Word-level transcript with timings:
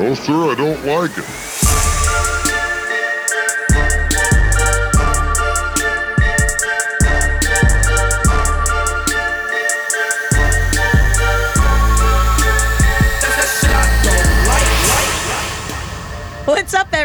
No, 0.00 0.14
sir, 0.14 0.32
I 0.32 0.54
don't 0.54 0.82
like 0.86 1.18
it. 1.18 1.59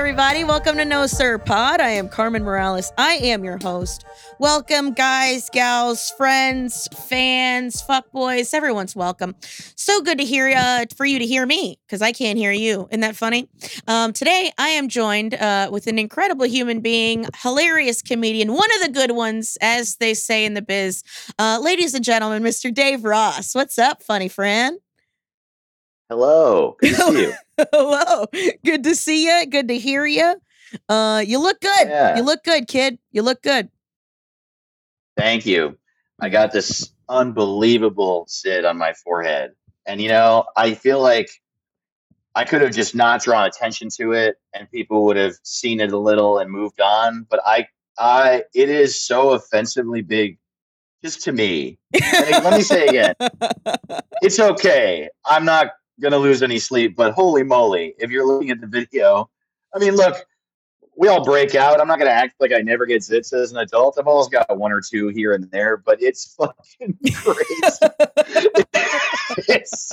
Everybody? 0.06 0.44
Welcome 0.44 0.78
to 0.78 0.86
No 0.86 1.08
Sir 1.08 1.40
Pod. 1.40 1.82
I 1.82 1.90
am 1.90 2.10
Carmen 2.10 2.44
Morales. 2.44 2.92
I 2.96 3.14
am 3.14 3.44
your 3.44 3.58
host. 3.58 4.06
Welcome, 4.38 4.94
guys, 4.94 5.50
gals, 5.50 6.12
friends, 6.12 6.88
fans, 7.08 7.82
fuckboys. 7.82 8.54
Everyone's 8.54 8.96
welcome. 8.96 9.34
So 9.76 10.04
good 10.04 10.20
to 10.20 10.24
hear 10.24 10.54
uh, 10.56 10.86
for 10.96 11.08
you 11.08 11.18
to 11.18 11.26
hear 11.26 11.44
me 11.48 11.80
because 11.88 12.04
I 12.04 12.12
can't 12.12 12.38
hear 12.38 12.52
you. 12.52 12.88
Isn't 12.92 13.00
that 13.00 13.16
funny? 13.16 13.50
Um, 13.88 14.14
today, 14.14 14.52
I 14.60 14.68
am 14.68 14.90
joined 14.90 15.34
uh, 15.34 15.70
with 15.72 15.88
an 15.88 15.98
incredible 15.98 16.46
human 16.46 16.82
being, 16.82 17.26
hilarious 17.42 18.04
comedian, 18.04 18.54
one 18.54 18.70
of 18.76 18.86
the 18.86 18.92
good 18.92 19.10
ones, 19.10 19.58
as 19.60 19.96
they 19.96 20.14
say 20.14 20.46
in 20.46 20.54
the 20.54 20.62
biz. 20.62 21.04
Uh, 21.40 21.58
ladies 21.60 21.96
and 21.96 22.06
gentlemen, 22.06 22.44
Mr. 22.44 22.72
Dave 22.72 23.06
Ross. 23.06 23.56
What's 23.56 23.80
up, 23.80 24.04
funny 24.04 24.28
friend? 24.30 24.78
Hello. 26.10 26.78
Good 26.80 26.96
to 26.96 26.96
see 26.96 27.22
you. 27.22 27.34
Hello. 27.72 28.26
Good 28.64 28.84
to 28.84 28.96
see 28.96 29.26
you. 29.26 29.46
Good 29.48 29.68
to 29.70 29.78
hear 29.78 30.06
you. 30.06 30.36
Uh, 30.88 31.24
you 31.26 31.40
look 31.40 31.60
good. 31.62 31.88
Yeah. 31.88 32.18
You 32.18 32.24
look 32.24 32.44
good, 32.44 32.68
kid. 32.68 33.00
You 33.12 33.24
look 33.24 33.42
good. 33.42 33.70
Thank 35.18 35.46
you. 35.46 35.78
I 36.20 36.30
got 36.30 36.52
this 36.52 36.92
unbelievable 37.10 38.26
sit 38.28 38.66
on 38.66 38.78
my 38.78 38.94
forehead. 38.94 39.52
And 39.86 40.02
you 40.02 40.10
know, 40.10 40.46
I 40.56 40.74
feel 40.74 41.02
like 41.02 41.30
I 42.36 42.44
could 42.44 42.62
have 42.62 42.74
just 42.74 42.96
not 42.96 43.24
drawn 43.24 43.46
attention 43.46 43.90
to 43.98 44.12
it 44.12 44.38
and 44.54 44.70
people 44.70 45.06
would 45.06 45.18
have 45.18 45.36
seen 45.44 45.80
it 45.80 45.92
a 45.92 45.98
little 45.98 46.38
and 46.38 46.52
moved 46.52 46.82
on, 46.82 47.26
but 47.30 47.40
I 47.46 47.68
I 47.98 48.44
it 48.54 48.70
is 48.70 49.00
so 49.00 49.32
offensively 49.32 50.02
big 50.02 50.38
just 51.04 51.24
to 51.24 51.32
me. 51.32 51.78
And 51.94 52.44
let 52.44 52.58
me 52.58 52.62
say 52.62 52.88
again, 52.88 53.16
it's 54.22 54.40
okay. 54.40 55.10
I'm 55.26 55.46
not 55.46 55.68
to 56.12 56.18
lose 56.18 56.44
any 56.44 56.60
sleep, 56.60 56.96
but 56.96 57.14
holy 57.14 57.44
moly, 57.44 57.96
if 57.98 58.12
you're 58.12 58.26
looking 58.26 58.50
at 58.50 58.62
the 58.62 58.68
video, 58.68 59.30
I 59.74 59.80
mean, 59.80 59.96
look, 59.96 60.16
we 60.98 61.08
all 61.08 61.24
break 61.24 61.56
out. 61.56 61.80
I'm 61.80 61.88
not 61.88 61.98
to 62.08 62.12
act 62.12 62.36
like 62.40 62.54
I 62.54 62.62
never 62.62 62.86
get 62.86 63.02
zits 63.02 63.34
as 63.34 63.52
an 63.52 63.58
adult. 63.58 63.98
I've 64.00 64.08
always 64.08 64.28
got 64.28 64.58
one 64.58 64.72
or 64.72 64.82
two 64.82 65.10
here 65.10 65.34
and 65.34 65.50
there, 65.52 65.78
but 65.78 66.02
it's 66.02 66.34
fucking 66.38 66.98
crazy. 67.14 67.94
it's, 69.50 69.92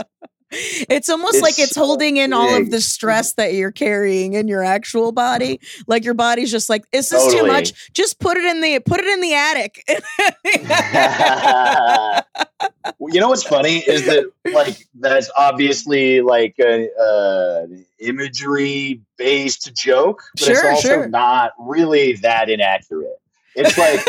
It's 0.53 1.09
almost 1.09 1.37
It's 1.37 1.43
like 1.43 1.59
it's 1.59 1.77
holding 1.77 2.19
in 2.19 2.33
all 2.33 2.57
of 2.57 2.71
the 2.71 2.81
stress 2.81 3.35
that 3.35 3.55
you're 3.55 3.73
carrying 3.73 4.35
in 4.35 4.49
your 4.49 4.63
actual 4.63 5.13
body. 5.13 5.61
Like 5.87 6.05
your 6.05 6.15
body's 6.15 6.51
just 6.51 6.69
like, 6.69 6.85
is 6.93 7.09
this 7.09 7.33
too 7.33 7.47
much? 7.47 7.93
Just 7.95 8.21
put 8.21 8.37
it 8.37 8.45
in 8.45 8.61
the 8.61 8.81
put 8.81 9.01
it 9.01 9.07
in 9.07 9.21
the 9.21 9.35
attic. 9.35 9.85
you 13.01 13.21
know 13.21 13.29
what's 13.29 13.43
funny 13.43 13.79
is 13.79 14.07
that 14.07 14.31
like 14.53 14.87
that's 14.95 15.31
obviously 15.37 16.21
like 16.21 16.57
a, 16.59 16.89
uh 16.95 17.67
imagery 17.99 19.01
based 19.17 19.75
joke, 19.75 20.23
but 20.39 20.49
it's 20.49 20.65
also 20.65 20.89
sure. 20.89 21.09
not 21.09 21.53
really 21.59 22.15
that 22.17 22.51
inaccurate. 22.51 23.19
It's 23.55 23.79
like 23.79 24.01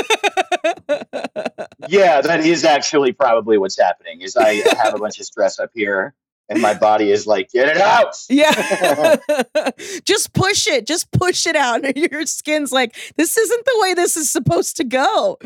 yeah, 1.87 2.21
that 2.21 2.41
is 2.41 2.63
actually 2.63 3.11
probably 3.11 3.57
what's 3.57 3.79
happening. 3.79 4.21
Is 4.21 4.37
I 4.37 4.55
have 4.81 4.93
a 4.93 4.97
bunch 4.97 5.19
of 5.19 5.25
stress 5.25 5.59
up 5.59 5.71
here, 5.73 6.13
and 6.49 6.61
my 6.61 6.73
body 6.73 7.11
is 7.11 7.25
like, 7.25 7.51
get 7.51 7.69
it 7.69 7.77
out. 7.77 8.15
yeah. 8.29 9.15
just 10.03 10.33
push 10.33 10.67
it. 10.67 10.85
Just 10.85 11.11
push 11.11 11.47
it 11.47 11.55
out. 11.55 11.85
And 11.85 11.95
your 12.11 12.25
skin's 12.25 12.71
like, 12.71 12.95
this 13.15 13.37
isn't 13.37 13.65
the 13.65 13.77
way 13.81 13.93
this 13.93 14.17
is 14.17 14.29
supposed 14.29 14.77
to 14.77 14.83
go. 14.83 15.37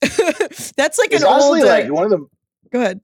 That's 0.00 0.98
like 0.98 1.12
It's 1.12 1.22
an 1.22 1.28
old 1.28 1.42
honestly 1.42 1.62
uh, 1.62 1.72
like 1.72 1.90
one 1.90 2.04
of 2.04 2.10
the 2.10 2.26
go 2.70 2.80
ahead. 2.80 3.00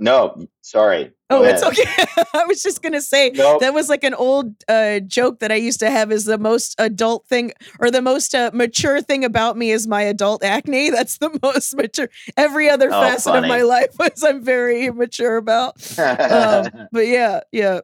no, 0.00 0.46
sorry. 0.60 1.12
Oh, 1.32 1.44
it's 1.44 1.62
okay. 1.62 2.22
I 2.34 2.44
was 2.46 2.62
just 2.62 2.82
gonna 2.82 3.00
say 3.00 3.30
Nope. 3.30 3.60
that 3.60 3.74
was 3.74 3.88
like 3.88 4.04
an 4.04 4.14
old 4.14 4.54
uh, 4.68 5.00
joke 5.00 5.40
that 5.40 5.50
I 5.52 5.56
used 5.56 5.80
to 5.80 5.90
have. 5.90 6.12
Is 6.12 6.24
the 6.24 6.38
most 6.38 6.74
adult 6.78 7.26
thing 7.26 7.52
or 7.80 7.90
the 7.90 8.02
most 8.02 8.34
uh, 8.34 8.50
mature 8.52 9.00
thing 9.00 9.24
about 9.24 9.56
me 9.56 9.70
is 9.70 9.86
my 9.86 10.02
adult 10.02 10.42
acne. 10.44 10.90
That's 10.96 11.18
the 11.18 11.38
most 11.42 11.74
mature. 11.76 12.08
Every 12.36 12.68
other 12.68 12.88
Oh, 12.88 13.00
facet 13.00 13.34
of 13.34 13.46
my 13.46 13.62
life 13.62 13.96
was 13.98 14.22
I'm 14.22 14.42
very 14.44 14.86
immature 14.86 15.36
about. 15.36 15.74
Um, 15.98 16.88
but 16.92 17.06
yeah, 17.06 17.40
yeah, 17.52 17.80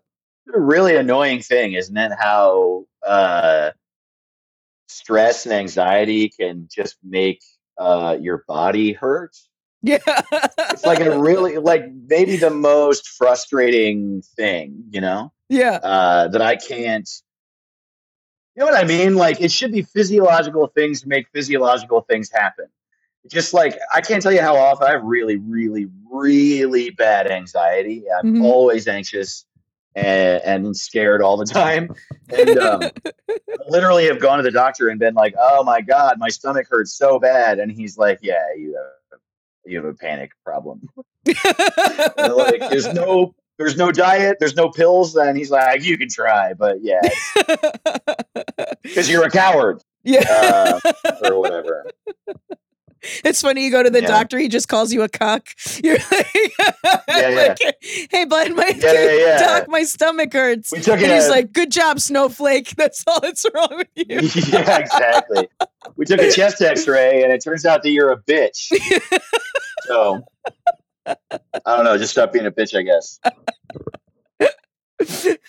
a 0.54 0.60
really 0.60 0.96
annoying 0.96 1.40
thing, 1.40 1.74
isn't 1.74 1.96
it? 1.96 2.12
How 2.18 2.84
uh, 3.06 3.70
stress 4.88 5.44
and 5.46 5.54
anxiety 5.54 6.28
can 6.28 6.68
just 6.74 6.96
make 7.02 7.40
uh, 7.78 8.16
your 8.20 8.44
body 8.48 8.92
hurt. 8.92 9.36
Yeah. 9.82 9.98
It's 10.70 10.84
like 10.84 11.00
a 11.00 11.18
really, 11.18 11.58
like 11.58 11.84
maybe 12.08 12.36
the 12.36 12.50
most 12.50 13.08
frustrating 13.08 14.22
thing, 14.36 14.84
you 14.90 15.00
know, 15.00 15.32
yeah, 15.48 15.74
uh, 15.82 16.28
that 16.28 16.42
I 16.42 16.56
can't. 16.56 17.08
You 18.54 18.64
know 18.64 18.72
what 18.72 18.82
I 18.82 18.86
mean? 18.86 19.14
Like 19.14 19.40
it 19.40 19.52
should 19.52 19.70
be 19.72 19.82
physiological 19.82 20.66
things 20.66 21.02
to 21.02 21.08
make 21.08 21.28
physiological 21.32 22.00
things 22.02 22.30
happen. 22.30 22.66
Just 23.30 23.54
like 23.54 23.78
I 23.94 24.00
can't 24.00 24.22
tell 24.22 24.32
you 24.32 24.40
how 24.40 24.56
often 24.56 24.88
I 24.88 24.92
have 24.92 25.04
really, 25.04 25.36
really, 25.36 25.86
really 26.10 26.90
bad 26.90 27.30
anxiety. 27.30 28.04
I'm 28.10 28.34
Mhm. 28.36 28.44
always 28.44 28.88
anxious 28.88 29.44
and, 29.94 30.42
and 30.44 30.76
scared 30.76 31.22
all 31.22 31.36
the 31.36 31.44
time. 31.44 31.94
And 32.30 32.58
um, 32.58 32.90
literally 33.68 34.06
have 34.06 34.20
gone 34.20 34.38
to 34.38 34.42
the 34.42 34.50
doctor 34.50 34.88
and 34.88 34.98
been 34.98 35.14
like, 35.14 35.34
"Oh 35.38 35.62
my 35.62 35.80
god, 35.80 36.18
my 36.18 36.28
stomach 36.28 36.66
hurts 36.68 36.92
so 36.92 37.18
bad," 37.18 37.58
and 37.58 37.70
he's 37.70 37.96
like, 37.96 38.18
"Yeah, 38.22 38.44
you 38.56 38.74
have 38.76 39.07
you 39.68 39.76
have 39.76 39.86
a 39.86 39.94
panic 39.94 40.32
problem. 40.44 40.88
Like, 42.16 42.70
there's 42.70 42.92
no 42.92 43.34
there's 43.58 43.76
no 43.76 43.90
diet, 43.92 44.38
there's 44.40 44.56
no 44.56 44.70
pills." 44.70 45.14
And 45.16 45.36
he's 45.36 45.50
like, 45.50 45.84
"You 45.84 45.98
can 45.98 46.08
try, 46.08 46.54
but 46.54 46.78
yeah, 46.82 47.00
because 48.82 49.10
you're 49.10 49.24
a 49.24 49.30
coward 49.30 49.82
yeah. 50.04 50.24
uh, 50.30 50.80
or 51.24 51.40
whatever." 51.40 51.90
It's 53.24 53.40
funny 53.42 53.64
you 53.64 53.70
go 53.70 53.82
to 53.82 53.90
the 53.90 54.00
Yeah. 54.02 54.08
doctor, 54.08 54.38
he 54.38 54.48
just 54.48 54.68
calls 54.68 54.92
you 54.92 55.02
a 55.02 55.08
cuck. 55.08 55.46
You're 55.82 55.98
like, 56.10 56.34
Yeah, 57.08 57.28
like, 57.58 57.76
hey 58.10 58.24
bud, 58.24 58.54
my 58.54 58.70
doc, 59.38 59.68
my 59.68 59.82
stomach 59.84 60.32
hurts. 60.32 60.72
We 60.72 60.80
took 60.80 61.00
And 61.00 61.12
he's 61.12 61.26
a- 61.26 61.30
like, 61.30 61.52
good 61.52 61.70
job, 61.72 62.00
snowflake. 62.00 62.74
That's 62.76 63.04
all 63.06 63.20
that's 63.20 63.44
wrong 63.54 63.68
with 63.76 63.88
you. 63.94 64.20
yeah, 64.52 64.78
exactly. 64.78 65.48
We 65.96 66.04
took 66.04 66.20
a 66.20 66.30
chest 66.30 66.60
X-ray, 66.62 67.22
and 67.22 67.32
it 67.32 67.42
turns 67.42 67.64
out 67.66 67.82
that 67.82 67.90
you're 67.90 68.10
a 68.12 68.18
bitch. 68.20 68.72
so 69.86 70.20
I 71.06 71.76
don't 71.76 71.84
know. 71.84 71.96
Just 71.98 72.12
stop 72.12 72.32
being 72.32 72.46
a 72.46 72.50
bitch, 72.50 72.76
I 72.78 72.82
guess. 72.82 73.18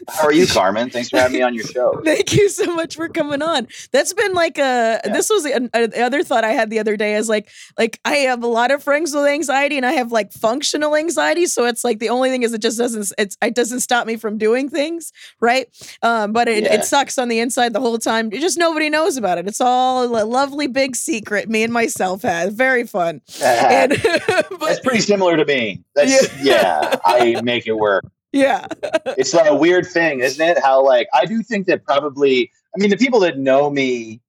How 0.10 0.26
are 0.26 0.32
you, 0.34 0.46
Carmen? 0.54 0.90
Thanks 0.90 1.10
for 1.10 1.18
having 1.18 1.34
me 1.38 1.42
on 1.42 1.54
your 1.56 1.66
show. 1.66 2.02
Thank 2.04 2.34
you 2.34 2.50
so 2.50 2.74
much 2.76 2.96
for 2.96 3.10
coming 3.10 3.42
on. 3.42 3.68
That's 3.92 4.14
been 4.14 4.34
like 4.34 4.58
a. 4.58 5.02
Yeah. 5.04 5.14
This 5.14 5.30
was 5.30 5.46
a, 5.46 5.60
the 5.88 6.02
other 6.04 6.24
thought 6.24 6.44
I 6.44 6.52
had 6.52 6.70
the 6.70 6.80
other 6.80 6.96
day. 6.98 7.16
Is 7.16 7.30
like, 7.30 7.50
like 7.78 8.00
I 8.06 8.16
have 8.18 8.44
a 8.44 8.48
lot 8.48 8.72
of 8.72 8.84
friends 8.84 9.14
with 9.14 9.26
anxiety, 9.26 9.78
and 9.78 9.86
I 9.86 9.94
have 9.94 10.12
like 10.12 10.32
functional 10.32 10.96
anxiety. 10.96 11.46
So 11.46 11.66
it's 11.66 11.84
like 11.84 12.00
the 12.00 12.10
only 12.10 12.30
thing 12.30 12.44
is 12.44 12.54
it 12.54 12.62
just 12.62 12.78
doesn't. 12.78 13.12
It's 13.18 13.38
it 13.42 13.56
doesn't 13.56 13.80
stop 13.80 14.06
me 14.06 14.18
from 14.18 14.38
doing 14.38 14.70
things, 14.70 15.12
right? 15.40 15.68
Um, 16.02 16.32
but 16.34 16.48
it, 16.48 16.64
Yeah. 16.64 16.76
it 16.76 16.86
sucks 16.86 17.18
on 17.18 17.28
the 17.28 17.40
inside 17.40 17.74
the 17.74 17.80
whole 17.80 17.98
time. 17.98 18.30
It 18.32 18.42
just 18.42 18.58
nobody 18.58 18.90
knows 18.90 19.18
about 19.18 19.38
it. 19.38 19.48
It's 19.48 19.62
all 19.62 20.06
a 20.06 20.26
lovely 20.26 20.68
big 20.68 20.96
secret. 20.96 21.50
Me 21.50 21.64
and 21.64 21.74
myself 21.74 22.22
had 22.22 22.54
very 22.54 22.86
fun. 22.86 23.22
And 23.44 23.92
That's 24.62 24.80
pretty 24.82 25.00
similar 25.02 25.38
to 25.38 25.46
me. 25.46 25.84
That's 25.96 26.38
yeah. 26.44 26.98
I 27.06 27.42
make 27.42 27.66
it 27.68 27.74
work. 27.74 28.06
Yeah, 28.32 28.66
It's 29.18 29.34
a 29.34 29.56
weird 29.56 29.86
thing, 29.88 30.20
isn't 30.22 30.46
it? 30.46 30.60
How 30.62 30.84
like 30.86 31.08
I 31.14 31.26
do 31.26 31.42
think 31.44 31.68
that 31.68 31.84
probably. 31.84 32.52
I 32.76 32.80
mean, 32.80 32.92
the 32.92 32.98
people 32.98 33.22
that 33.22 33.38
know 33.38 33.70
me, 33.70 34.22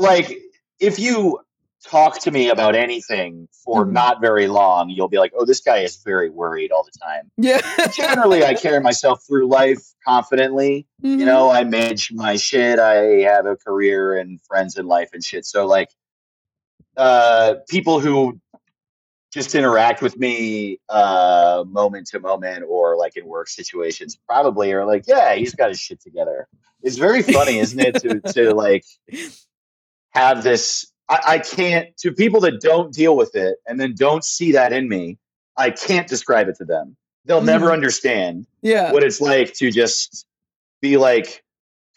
like 0.00 0.38
if 0.80 0.98
you 0.98 1.40
talk 1.84 2.18
to 2.20 2.30
me 2.30 2.48
about 2.48 2.74
anything 2.74 3.46
for 3.64 3.84
Mhm. 3.86 3.92
not 3.92 4.20
very 4.20 4.48
long, 4.48 4.90
you'll 4.90 5.08
be 5.08 5.18
like, 5.18 5.32
"Oh, 5.36 5.44
this 5.44 5.60
guy 5.60 5.78
is 5.78 5.96
very 6.04 6.28
worried 6.30 6.72
all 6.72 6.82
the 6.82 6.98
time." 6.98 7.30
yeah. 7.36 7.60
Generally, 7.92 8.44
I 8.44 8.54
carry 8.54 8.80
myself 8.80 9.22
through 9.26 9.46
life 9.48 9.78
confidently. 10.04 10.86
Mhm. 11.04 11.18
you 11.20 11.24
know 11.26 11.50
i 11.50 11.62
manage 11.64 12.10
my 12.12 12.36
shit 12.36 12.78
i 12.80 12.94
have 13.32 13.46
a 13.46 13.54
career 13.56 14.16
and 14.18 14.40
friends 14.48 14.76
and 14.76 14.88
life 14.88 15.10
and 15.12 15.22
shit 15.22 15.44
so 15.46 15.64
like 15.66 15.90
uh 16.96 17.54
people 17.68 18.00
who 18.00 18.40
just 19.32 19.54
interact 19.54 20.00
with 20.02 20.16
me 20.18 20.78
uh 20.88 21.62
moment 21.68 22.06
to 22.08 22.18
moment 22.20 22.64
or 22.68 22.96
like 22.96 23.16
in 23.16 23.26
work 23.26 23.48
situations 23.48 24.18
probably 24.26 24.72
are 24.72 24.84
like 24.86 25.04
yeah 25.06 25.34
he's 25.34 25.54
got 25.54 25.68
his 25.68 25.78
shit 25.78 26.00
together 26.00 26.48
it's 26.82 26.96
very 26.96 27.22
funny 27.22 27.58
isn't 27.58 27.78
it 27.80 27.96
to 27.96 28.20
to 28.32 28.54
like 28.64 28.84
have 30.10 30.42
this 30.42 30.90
I, 31.08 31.20
I 31.26 31.38
can't 31.38 31.96
to 31.98 32.12
people 32.12 32.40
that 32.40 32.60
don't 32.60 32.92
deal 32.92 33.16
with 33.16 33.34
it 33.34 33.56
and 33.66 33.78
then 33.80 33.94
don't 33.94 34.24
see 34.24 34.52
that 34.52 34.72
in 34.72 34.88
me 34.88 35.18
i 35.56 35.70
can't 35.70 36.08
describe 36.08 36.48
it 36.48 36.56
to 36.56 36.64
them 36.64 36.96
they'll 37.24 37.42
never 37.42 37.66
Mhm. 37.68 37.72
understand 37.74 38.46
Yeah. 38.62 38.92
what 38.92 39.02
it's 39.04 39.20
like 39.20 39.52
to 39.54 39.70
just 39.70 40.26
be 40.80 40.96
like 40.96 41.42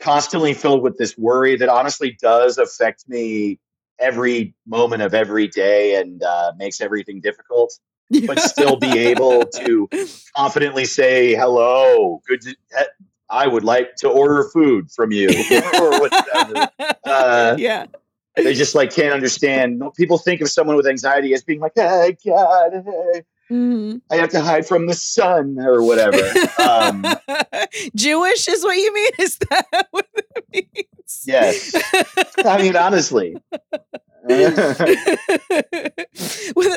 constantly 0.01 0.54
filled 0.54 0.81
with 0.81 0.98
this 0.98 1.18
worry 1.18 1.56
that 1.57 1.69
honestly 1.69 2.18
does 2.22 2.57
affect 2.57 3.07
me 3.07 3.60
every 4.01 4.53
moment 4.65 5.01
of 5.01 5.13
every 5.13 5.48
day 5.48 5.95
and 5.95 6.24
uh, 6.24 6.51
makes 6.57 6.81
everything 6.81 7.21
difficult 7.21 7.74
but 8.27 8.39
still 8.39 8.75
be 8.77 8.98
able 8.98 9.45
to 9.45 9.88
confidently 10.36 10.83
say 10.86 11.33
hello 11.36 12.21
good 12.27 12.42
to- 12.42 12.56
i 13.30 13.48
would 13.48 13.63
like 13.63 13.95
to 13.95 14.09
order 14.09 14.50
food 14.53 14.92
from 14.92 15.12
you 15.12 15.30
or 15.81 16.00
whatever. 16.01 16.69
Uh, 17.06 17.56
yeah. 17.57 17.86
they 18.36 18.53
just 18.53 18.75
like 18.75 18.94
can't 18.94 19.13
understand. 19.13 19.81
People 19.95 20.18
think 20.18 20.42
of 20.42 20.50
someone 20.50 20.75
with 20.75 20.88
anxiety 20.88 21.33
as 21.33 21.44
being 21.44 21.59
like 21.59 21.74
hey 21.75 22.18
god 22.25 22.71
hey, 22.86 23.24
Mhm. 23.51 24.01
i 24.09 24.15
have 24.15 24.30
to 24.30 24.39
hide 24.42 24.65
from 24.65 24.88
the 24.88 24.94
sun 24.94 25.57
or 25.59 25.83
whatever 25.83 26.24
um, 26.59 27.06
Jewish 27.95 28.48
is 28.48 28.63
what 28.63 28.77
you 28.77 28.94
mean? 28.94 29.12
Is 29.19 29.38
that 29.50 29.88
what 29.92 30.07
it 30.15 30.45
means? 30.53 31.24
yes 31.25 31.74
i 32.45 32.62
mean 32.62 32.75
honestly 32.77 33.36
well, 34.30 34.38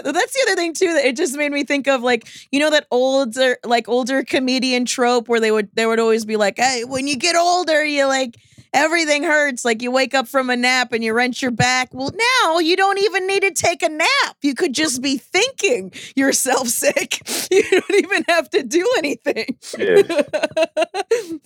that's 0.03 0.33
the 0.33 0.41
other 0.47 0.57
thing 0.57 0.73
too 0.73 0.93
that 0.95 1.05
it 1.05 1.15
just 1.17 1.37
made 1.37 1.53
me 1.53 1.63
think 1.63 1.87
of 1.87 2.03
like 2.03 2.27
you 2.51 2.59
know 2.59 2.71
that 2.71 2.87
older 2.91 3.59
like 3.65 3.87
older 3.89 4.25
comedian 4.25 4.85
trope 4.87 5.29
where 5.29 5.41
they 5.41 5.51
would 5.51 5.69
they 5.75 5.85
would 5.87 6.01
always 6.01 6.25
be 6.25 6.37
like 6.37 6.57
hey 6.57 6.85
when 6.85 7.07
you 7.07 7.17
get 7.17 7.37
older 7.37 7.85
you 7.85 8.07
like 8.07 8.37
everything 8.75 9.23
hurts 9.23 9.65
like 9.65 9.81
you 9.81 9.91
wake 9.91 10.13
up 10.15 10.29
from 10.29 10.51
a 10.51 10.57
nap 10.57 10.93
and 10.93 11.03
you 11.03 11.15
wrench 11.15 11.41
your 11.41 11.51
back 11.51 11.89
well 11.95 12.11
now 12.43 12.59
you 12.59 12.77
don't 12.77 12.99
even 12.99 13.27
need 13.27 13.41
to 13.41 13.51
take 13.53 13.83
a 13.83 13.89
nap 13.89 14.37
you 14.43 14.55
could 14.55 14.75
just 14.75 15.01
be 15.01 15.17
thinking 15.17 15.91
yourself 16.17 16.69
sick 16.69 17.23
you 17.51 17.63
don't 17.71 17.95
even 18.05 18.25
have 18.29 18.51
to 18.51 18.63
do 18.63 18.87
anything 18.99 19.57
Dude. 19.77 20.09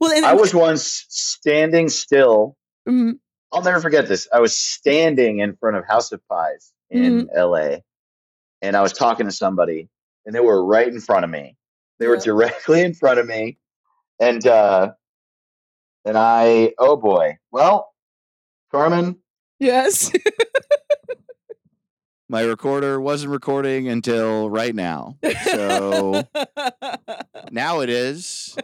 well 0.00 0.12
and, 0.12 0.24
I 0.26 0.34
was 0.34 0.54
once 0.54 1.06
standing 1.08 1.88
still. 1.88 2.56
Mhm. 2.88 3.18
I'll 3.52 3.62
never 3.62 3.80
forget 3.80 4.08
this. 4.08 4.26
I 4.32 4.40
was 4.40 4.54
standing 4.54 5.38
in 5.38 5.56
front 5.56 5.76
of 5.76 5.86
House 5.86 6.12
of 6.12 6.20
Pies 6.28 6.72
in 6.90 7.26
Mm-hmm. 7.28 7.38
LA 7.40 7.76
and 8.62 8.76
I 8.76 8.82
was 8.82 8.92
talking 8.92 9.26
to 9.26 9.32
somebody 9.32 9.88
and 10.26 10.34
they 10.34 10.40
were 10.40 10.64
right 10.64 10.88
in 10.88 11.00
front 11.00 11.24
of 11.24 11.30
me. 11.30 11.56
They 11.98 12.06
were 12.08 12.16
Yeah. 12.16 12.22
directly 12.24 12.80
in 12.82 12.94
front 12.94 13.18
of 13.20 13.26
me. 13.26 13.58
And 14.20 14.46
uh 14.46 14.92
and 16.04 16.16
I 16.18 16.72
oh 16.78 16.96
boy. 16.96 17.38
Well, 17.50 17.92
Carmen, 18.70 19.18
yes 19.58 20.10
My 22.26 22.40
recorder 22.40 23.00
wasn't 23.02 23.32
recording 23.32 23.86
until 23.88 24.48
right 24.48 24.74
now. 24.74 25.18
So 25.44 26.24
now 27.52 27.80
it 27.80 27.90
is. 27.90 28.56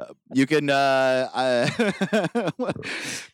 Uh, 0.00 0.06
You 0.32 0.46
can. 0.46 0.70
Uh, 0.70 1.28
uh, 1.34 2.72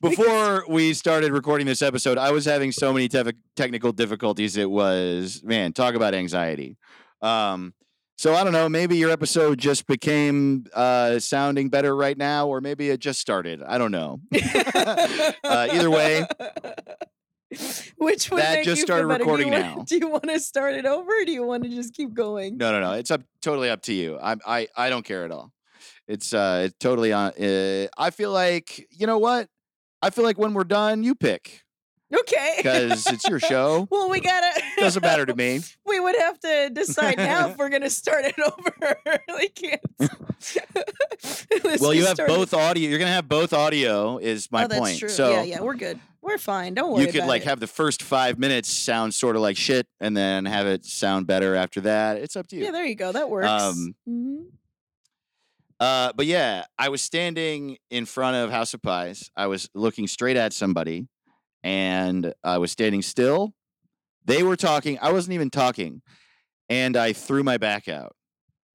before 0.02 0.64
we 0.69 0.93
started 0.94 1.31
recording 1.32 1.66
this 1.66 1.81
episode, 1.81 2.19
I 2.19 2.32
was 2.32 2.44
having 2.44 2.72
so 2.72 2.93
many 2.93 3.08
tef- 3.08 3.37
technical 3.55 3.93
difficulties. 3.93 4.56
It 4.56 4.69
was 4.69 5.43
man, 5.44 5.72
talk 5.72 5.94
about 5.94 6.12
anxiety. 6.12 6.76
Um, 7.22 7.72
so 8.19 8.35
I 8.35 8.43
don't 8.43 8.53
know. 8.53 8.69
Maybe 8.69 8.97
your 8.97 9.11
episode 9.11 9.59
just 9.59 9.87
became 9.87 10.65
uh, 10.75 11.20
sounding 11.20 11.69
better 11.69 11.94
right 11.94 12.19
now, 12.19 12.49
or 12.49 12.61
maybe 12.61 12.91
it 12.91 12.99
just 12.99 13.20
started. 13.20 13.62
I 13.62 13.79
don't 13.79 13.93
know. 13.93 14.20
Uh, 15.44 15.69
either 15.73 15.91
way, 15.91 16.26
which 17.97 18.31
would 18.31 18.43
that 18.43 18.65
just 18.65 18.82
started? 18.82 19.09
Do 19.09 19.15
recording 19.15 19.50
now. 19.50 19.85
Do 19.87 19.97
you 19.97 20.09
want 20.09 20.25
to 20.25 20.38
start 20.41 20.75
it 20.75 20.85
over, 20.85 21.11
or 21.11 21.25
do 21.25 21.32
you 21.32 21.43
want 21.44 21.62
to 21.65 21.70
just 21.70 21.94
keep 21.94 22.12
going? 22.12 22.59
No, 22.59 22.73
no, 22.73 22.81
no. 22.81 22.93
It's 22.93 23.11
up 23.11 23.23
totally 23.41 23.70
up 23.70 23.82
to 23.82 23.94
you. 23.94 24.19
I 24.20 24.37
I 24.47 24.69
I 24.76 24.91
don't 24.91 25.05
care 25.05 25.25
at 25.25 25.31
all. 25.31 25.53
It's 26.06 26.35
uh 26.35 26.65
it's 26.67 26.76
totally 26.79 27.12
on 27.12 27.32
uh, 27.32 27.87
I 27.97 28.11
feel 28.11 28.32
like, 28.32 28.87
you 28.91 29.06
know 29.06 29.19
what? 29.19 29.49
I 30.03 30.11
feel 30.11 30.25
like 30.25 30.38
when 30.38 30.55
we're 30.55 30.65
done, 30.65 31.03
you 31.03 31.15
pick 31.15 31.62
Okay. 32.12 32.55
because 32.58 33.06
it's 33.06 33.28
your 33.28 33.38
show. 33.40 33.87
well, 33.90 34.08
we 34.08 34.20
gotta. 34.20 34.62
Doesn't 34.78 35.02
matter 35.02 35.26
to 35.26 35.34
me. 35.34 35.60
We 35.87 36.00
would 36.00 36.16
have 36.16 36.38
to 36.40 36.70
decide 36.72 37.16
now 37.16 37.49
if 37.49 37.56
we're 37.56 37.70
gonna 37.70 37.88
start 37.90 38.25
it 38.26 38.34
over. 38.38 39.20
we 39.38 39.49
can't. 39.49 39.81
Well, 41.81 41.94
you 41.94 42.05
have 42.06 42.14
start 42.14 42.31
it. 42.31 42.37
both 42.37 42.55
audio. 42.55 42.88
You're 42.88 42.99
going 42.99 43.08
to 43.08 43.14
have 43.14 43.28
both 43.28 43.52
audio 43.52 44.19
is 44.19 44.50
my 44.52 44.62
point. 44.62 44.72
oh, 44.72 44.75
that's 44.75 44.81
point. 44.81 44.99
true. 44.99 45.08
So 45.08 45.31
yeah, 45.31 45.43
yeah, 45.43 45.60
we're 45.62 45.75
good. 45.75 45.99
We're 46.20 46.38
fine. 46.38 46.75
Don't 46.75 46.93
worry. 46.93 47.06
you 47.06 47.12
could 47.12 47.25
like 47.25 47.43
it. 47.43 47.49
have 47.49 47.58
the 47.58 47.66
first 47.66 48.02
5 48.02 48.38
minutes 48.38 48.69
sound 48.69 49.14
sort 49.14 49.34
of 49.34 49.43
like 49.43 49.56
shit 49.56 49.87
and 50.00 50.16
then 50.16 50.44
have 50.44 50.66
it 50.66 50.84
sound 50.84 51.26
better 51.26 51.55
after 51.55 51.81
that. 51.82 52.19
It's 52.19 52.37
up 52.37 52.46
to 52.49 52.56
you. 52.56 52.64
Yeah, 52.64 52.70
there 52.70 52.84
you 52.84 52.94
go. 52.94 53.12
That 53.12 53.31
works. 53.31 53.49
Um, 53.49 53.94
Mhm. 54.08 54.44
Uh, 55.81 56.12
but 56.14 56.26
yeah, 56.26 56.64
I 56.78 56.88
was 56.88 57.00
standing 57.02 57.78
in 57.90 58.05
front 58.05 58.37
of 58.37 58.50
House 58.50 58.75
of 58.75 58.82
Pies. 58.82 59.31
I 59.37 59.46
was 59.46 59.69
looking 59.75 60.06
straight 60.08 60.37
at 60.37 60.52
somebody, 60.52 61.06
and 61.62 62.32
I 62.44 62.58
was 62.58 62.72
standing 62.72 63.02
still. 63.02 63.55
They 64.25 64.43
were 64.43 64.56
talking. 64.56 64.99
I 65.00 65.12
wasn't 65.12 65.34
even 65.34 65.50
talking, 65.50 66.02
and 66.69 66.96
I 66.96 67.12
threw 67.12 67.43
my 67.43 67.56
back 67.56 67.88
out. 67.88 68.14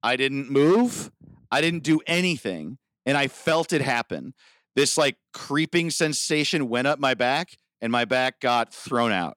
I 0.02 0.16
didn't 0.16 0.50
move. 0.50 1.10
I 1.50 1.60
didn't 1.60 1.82
do 1.84 2.00
anything, 2.06 2.78
and 3.06 3.16
I 3.16 3.28
felt 3.28 3.72
it 3.72 3.80
happen. 3.80 4.34
This 4.76 4.98
like 4.98 5.16
creeping 5.32 5.90
sensation 5.90 6.68
went 6.68 6.86
up 6.88 6.98
my 6.98 7.14
back, 7.14 7.56
and 7.80 7.92
my 7.92 8.04
back 8.04 8.40
got 8.40 8.72
thrown 8.74 9.12
out, 9.12 9.36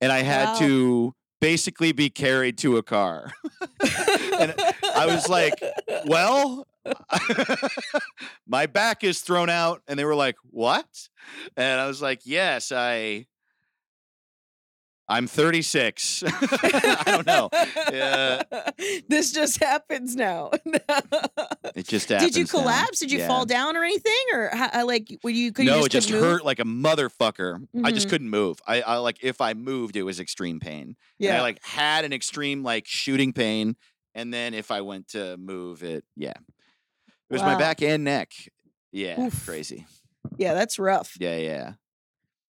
and 0.00 0.10
I 0.10 0.22
had 0.22 0.46
Wow. 0.48 0.58
to 0.58 1.14
basically 1.40 1.92
be 1.92 2.10
carried 2.10 2.58
to 2.58 2.76
a 2.76 2.82
car. 2.82 3.32
And 4.38 4.54
I 4.94 5.06
was 5.06 5.30
like, 5.30 5.54
well, 6.06 6.66
my 8.46 8.66
back 8.66 9.04
is 9.04 9.20
thrown 9.20 9.50
out. 9.50 9.82
And 9.88 9.98
they 9.98 10.04
were 10.04 10.14
like, 10.14 10.36
what? 10.50 10.86
And 11.56 11.80
I 11.80 11.86
was 11.86 12.00
like, 12.02 12.20
yes, 12.24 12.72
I. 12.72 13.26
I'm 15.08 15.28
36. 15.28 16.24
I 16.26 17.02
don't 17.06 17.26
know. 17.28 17.48
Uh, 17.52 18.42
this 19.08 19.30
just 19.30 19.62
happens 19.62 20.16
now. 20.16 20.50
it 21.76 21.86
just 21.86 22.08
happens. 22.08 22.32
Did 22.32 22.36
you 22.36 22.42
now. 22.42 22.50
collapse? 22.50 22.98
Did 22.98 23.12
you 23.12 23.20
Yeah. 23.20 23.28
fall 23.28 23.46
down 23.46 23.76
or 23.76 23.84
anything, 23.84 24.12
or 24.32 24.48
how, 24.52 24.68
how, 24.72 24.84
like 24.84 25.16
were 25.22 25.30
you? 25.30 25.52
Could 25.52 25.66
you 25.66 25.70
no, 25.70 25.76
just 25.82 25.86
it 25.86 25.90
just 25.92 26.10
move? 26.10 26.22
hurt 26.22 26.44
like 26.44 26.58
a 26.58 26.64
motherfucker. 26.64 27.64
I 27.84 27.92
just 27.92 28.08
Mhm. 28.08 28.10
couldn't 28.10 28.30
move. 28.30 28.58
I, 28.66 28.82
I 28.82 28.96
like 28.96 29.18
if 29.22 29.40
I 29.40 29.54
moved, 29.54 29.94
it 29.94 30.02
was 30.02 30.18
extreme 30.18 30.58
pain. 30.58 30.82
And 30.88 30.96
Yeah. 31.20 31.38
I 31.38 31.40
like 31.40 31.62
had 31.64 32.04
an 32.04 32.12
extreme 32.12 32.64
like 32.64 32.88
shooting 32.88 33.32
pain, 33.32 33.76
and 34.16 34.34
then 34.34 34.54
if 34.54 34.72
I 34.72 34.80
went 34.80 35.06
to 35.10 35.36
move 35.36 35.84
it, 35.84 36.04
yeah, 36.16 36.32
it 37.30 37.32
was 37.32 37.42
my 37.42 37.56
back 37.56 37.82
and 37.82 38.04
neck. 38.04 38.32
Yeah, 38.92 39.20
Oof. 39.20 39.44
crazy. 39.44 39.86
yeah, 40.36 40.54
that's 40.54 40.78
rough. 40.78 41.16
Yeah, 41.18 41.36
yeah. 41.36 41.72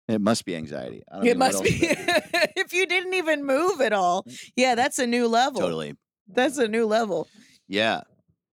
It 0.09 0.21
must 0.21 0.45
be 0.45 0.55
anxiety. 0.55 1.03
I 1.11 1.17
don't 1.17 1.27
It 1.27 1.37
must 1.37 1.65
be 1.65 1.71
if 1.81 2.73
you 2.73 2.87
didn't 2.87 3.15
even 3.15 3.45
move 3.45 3.81
at 3.81 3.93
all. 3.93 4.23
Mm. 4.23 4.51
Yeah, 4.55 4.75
that's 4.77 4.99
a 4.99 5.07
new 5.07 5.27
level. 5.27 5.61
totally. 5.61 5.95
That's 6.29 6.59
a 6.59 6.69
new 6.69 6.87
level. 6.87 7.29
Yeah. 7.69 8.03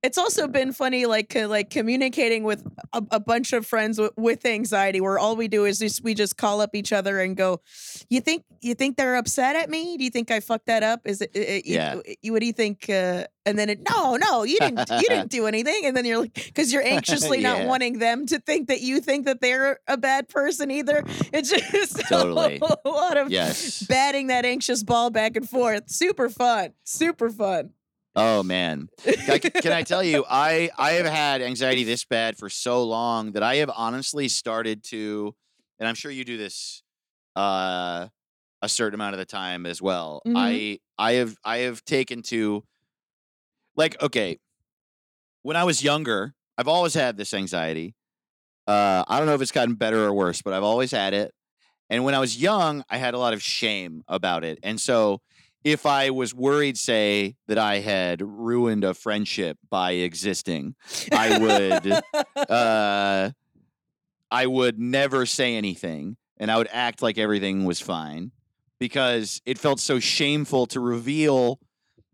It's 0.04 0.18
also 0.18 0.48
been 0.50 0.74
funny, 0.74 1.06
like 1.06 1.34
like 1.34 1.70
communicating 1.70 2.44
with 2.44 2.62
a, 2.92 3.02
a 3.12 3.20
bunch 3.22 3.54
of 3.54 3.66
friends 3.66 3.96
w- 3.98 4.12
with 4.18 4.46
anxiety, 4.46 5.00
where 5.00 5.18
all 5.18 5.38
we 5.38 5.48
do 5.48 5.64
is 5.64 5.80
just 5.80 6.04
we 6.04 6.14
just 6.14 6.36
call 6.36 6.60
up 6.60 6.76
each 6.76 6.92
other 6.92 7.20
and 7.22 7.38
go, 7.38 7.62
"You 8.10 8.20
think 8.20 8.44
you 8.62 8.76
think 8.76 8.98
they're 8.98 9.16
upset 9.16 9.56
at 9.56 9.70
me? 9.70 9.96
Do 9.96 10.04
you 10.04 10.10
think 10.10 10.30
I 10.30 10.42
fucked 10.42 10.66
that 10.66 10.84
up? 10.84 11.02
Is 11.06 11.22
it? 11.22 11.32
it- 11.34 11.40
it- 11.50 11.66
you- 11.66 11.76
Yeah. 11.76 12.00
You, 12.22 12.34
what 12.34 12.42
do 12.42 12.46
you 12.48 12.52
think? 12.54 12.90
Uh, 12.90 13.28
and 13.46 13.58
then 13.58 13.70
it, 13.70 13.80
no, 13.90 14.16
no, 14.18 14.44
you 14.44 14.58
didn't. 14.60 14.90
You 14.90 15.08
didn't 15.08 15.30
do 15.32 15.48
anything. 15.48 15.86
And 15.86 15.96
then 15.96 16.04
you're 16.06 16.20
like, 16.20 16.34
because 16.34 16.72
you're 16.74 16.86
anxiously 16.96 17.40
not 17.42 17.66
wanting 17.66 18.00
them 18.00 18.26
to 18.28 18.40
think 18.40 18.68
that 18.68 18.82
you 18.82 19.00
think 19.02 19.26
that 19.26 19.40
they're 19.42 19.80
a 19.88 19.96
bad 19.98 20.28
person 20.30 20.70
either. 20.72 21.04
It's 21.34 21.50
just 21.50 22.00
Totally. 22.10 22.60
a 22.62 22.90
lot 22.90 23.18
of 23.18 23.32
Yes. 23.32 23.84
batting 23.84 24.28
that 24.28 24.46
anxious 24.46 24.84
ball 24.84 25.10
back 25.12 25.36
and 25.38 25.48
forth. 25.50 25.90
Super 25.90 26.30
fun. 26.30 26.74
Super 26.84 27.30
fun. 27.30 27.72
Oh 28.16 28.44
man. 28.44 28.90
I 29.28 29.40
can 29.40 29.72
I 29.72 29.84
tell 29.84 30.04
you, 30.04 30.24
I 30.30 30.70
I 30.78 30.92
have 30.94 31.06
had 31.06 31.42
anxiety 31.42 31.84
this 31.84 32.06
bad 32.06 32.38
for 32.38 32.50
so 32.50 32.84
long 32.84 33.32
that 33.34 33.44
I 33.44 33.56
have 33.56 33.72
honestly 33.76 34.28
started 34.28 34.84
to, 34.86 35.36
and 35.80 35.88
I'm 35.88 35.96
sure 35.96 36.12
you 36.12 36.24
do 36.24 36.38
this 36.38 36.84
uh, 37.36 38.08
a 38.62 38.70
certain 38.70 38.96
amount 38.96 39.16
of 39.16 39.20
the 39.20 39.26
time 39.26 39.66
as 39.66 39.82
well. 39.82 40.22
Mhm. 40.28 40.34
I 40.38 40.80
I 40.98 41.14
have 41.14 41.38
I 41.44 41.58
have 41.60 41.84
taken 41.86 42.22
to, 42.24 42.64
like, 43.76 44.02
okay, 44.02 44.40
when 45.42 45.56
I 45.56 45.64
was 45.64 45.84
younger, 45.84 46.34
I've 46.58 46.68
always 46.68 46.94
had 46.94 47.18
this 47.18 47.34
anxiety. 47.34 47.96
Uh, 48.68 49.04
I 49.08 49.18
don't 49.20 49.28
know 49.28 49.36
if 49.36 49.42
it's 49.42 49.52
gotten 49.52 49.76
better 49.76 50.06
or 50.06 50.14
worse, 50.14 50.42
but 50.42 50.54
I've 50.54 50.64
always 50.64 50.92
had 50.92 51.14
it. 51.14 51.34
And 51.90 52.06
when 52.06 52.16
I 52.16 52.20
was 52.20 52.42
young, 52.42 52.84
I 52.90 52.98
had 52.98 53.14
a 53.14 53.20
lot 53.20 53.34
of 53.34 53.44
shame 53.44 54.04
about 54.08 54.44
it, 54.44 54.60
and 54.64 54.80
so 54.82 55.22
if 55.64 55.86
I 55.86 56.10
was 56.10 56.34
worried, 56.34 56.78
say, 56.78 57.36
that 57.48 57.58
I 57.58 57.80
had 57.80 58.22
ruined 58.22 58.84
a 58.84 58.94
friendship 58.94 59.58
by 59.70 59.92
existing, 59.92 60.76
I 61.12 61.38
would 61.40 62.02
uh, 62.50 63.32
I 64.32 64.46
would 64.48 64.80
never 64.80 65.26
say 65.26 65.56
anything 65.56 66.18
and 66.38 66.52
I 66.52 66.58
would 66.58 66.70
act 66.72 67.02
like 67.02 67.18
everything 67.18 67.66
was 67.66 67.80
fine 67.80 68.32
because 68.80 69.42
it 69.46 69.58
felt 69.60 69.80
so 69.80 70.00
shameful 70.00 70.66
to 70.68 70.80
reveal 70.80 71.60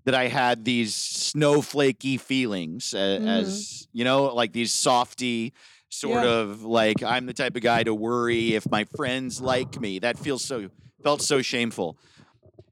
that 0.05 0.13
I 0.15 0.27
had 0.27 0.65
these 0.65 0.93
snowflakey 0.95 2.19
feelings 2.19 2.93
uh, 2.93 3.19
Mhm. 3.21 3.27
as 3.27 3.87
you 3.93 4.03
know, 4.03 4.25
like 4.33 4.53
these 4.53 4.73
softy 4.73 5.53
sort 5.89 6.23
Yeah. 6.23 6.29
of 6.29 6.63
like 6.63 7.01
I'm 7.03 7.25
the 7.25 7.33
type 7.33 7.55
of 7.55 7.61
guy 7.61 7.83
to 7.83 7.93
worry 7.93 8.53
if 8.55 8.69
my 8.69 8.85
friends 8.95 9.41
like 9.41 9.79
me. 9.79 9.99
That 9.99 10.17
feels 10.19 10.43
so 10.43 10.69
felt 11.03 11.21
so 11.21 11.41
shameful. 11.41 11.97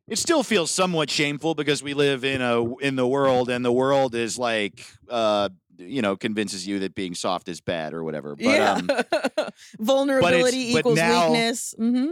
It 0.07 0.17
still 0.17 0.43
feels 0.43 0.71
somewhat 0.71 1.09
shameful 1.09 1.53
because 1.53 1.83
we 1.83 1.93
live 1.93 2.23
in 2.23 2.41
a 2.41 2.75
in 2.77 2.95
the 2.95 3.07
world 3.07 3.49
and 3.49 3.63
the 3.65 3.71
world 3.73 4.15
is 4.15 4.37
like 4.39 4.85
uh 5.09 5.49
you 5.77 6.01
know 6.01 6.15
convinces 6.15 6.65
you 6.65 6.79
that 6.79 6.95
being 6.95 7.13
soft 7.13 7.49
is 7.49 7.59
bad 7.61 7.93
or 7.93 8.03
whatever. 8.03 8.35
But 8.35 8.45
yeah. 8.45 8.73
um 8.73 8.89
Vulnerability 9.79 10.71
but 10.73 10.79
equals 10.79 10.97
now- 10.97 11.31
weakness. 11.31 11.73
hmm 11.77 12.11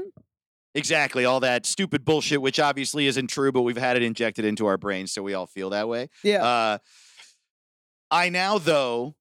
Exactly, 0.77 1.23
all 1.23 1.39
that 1.39 1.65
stupid 1.65 2.03
bullshit, 2.03 2.41
which 2.41 2.59
obviously 2.59 3.07
isn't 3.07 3.27
true, 3.27 3.53
but 3.53 3.61
we've 3.61 3.77
had 3.77 3.95
it 3.95 4.03
injected 4.03 4.43
into 4.43 4.65
our 4.65 4.77
brains, 4.77 5.09
so 5.13 5.23
we 5.23 5.33
all 5.33 5.45
feel 5.47 5.69
that 5.69 5.87
way. 5.87 6.09
Yeah. 6.21 6.43
Uh, 6.43 6.77
I 8.11 8.27
now, 8.27 8.57
though, 8.57 9.15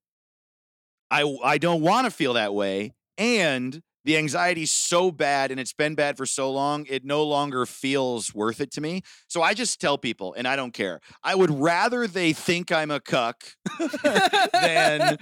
I 1.13 1.23
I 1.45 1.59
don't 1.59 1.81
want 1.81 2.07
to 2.07 2.11
feel 2.11 2.33
that 2.33 2.53
way, 2.55 2.93
and 3.19 3.81
the 4.05 4.17
anxiety's 4.17 4.71
so 4.71 5.11
bad, 5.11 5.51
and 5.51 5.59
it's 5.59 5.73
been 5.73 5.95
bad 5.95 6.17
for 6.17 6.27
so 6.27 6.51
long, 6.51 6.87
it 6.89 7.05
no 7.05 7.23
longer 7.25 7.67
feels 7.67 8.35
worth 8.35 8.61
it 8.61 8.71
to 8.73 8.81
me. 8.81 9.03
So 9.29 9.43
I 9.43 9.55
just 9.55 9.81
tell 9.81 9.99
people, 9.99 10.35
and 10.35 10.47
I 10.47 10.57
don't 10.57 10.73
care. 10.73 11.01
I 11.23 11.35
would 11.35 11.51
rather 11.51 12.07
they 12.07 12.33
think 12.33 12.71
I'm 12.73 12.91
a 12.91 13.01
cuck 13.01 13.45
than 14.53 15.19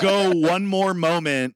go 0.00 0.32
one 0.32 0.66
more 0.66 0.94
moment 0.94 1.54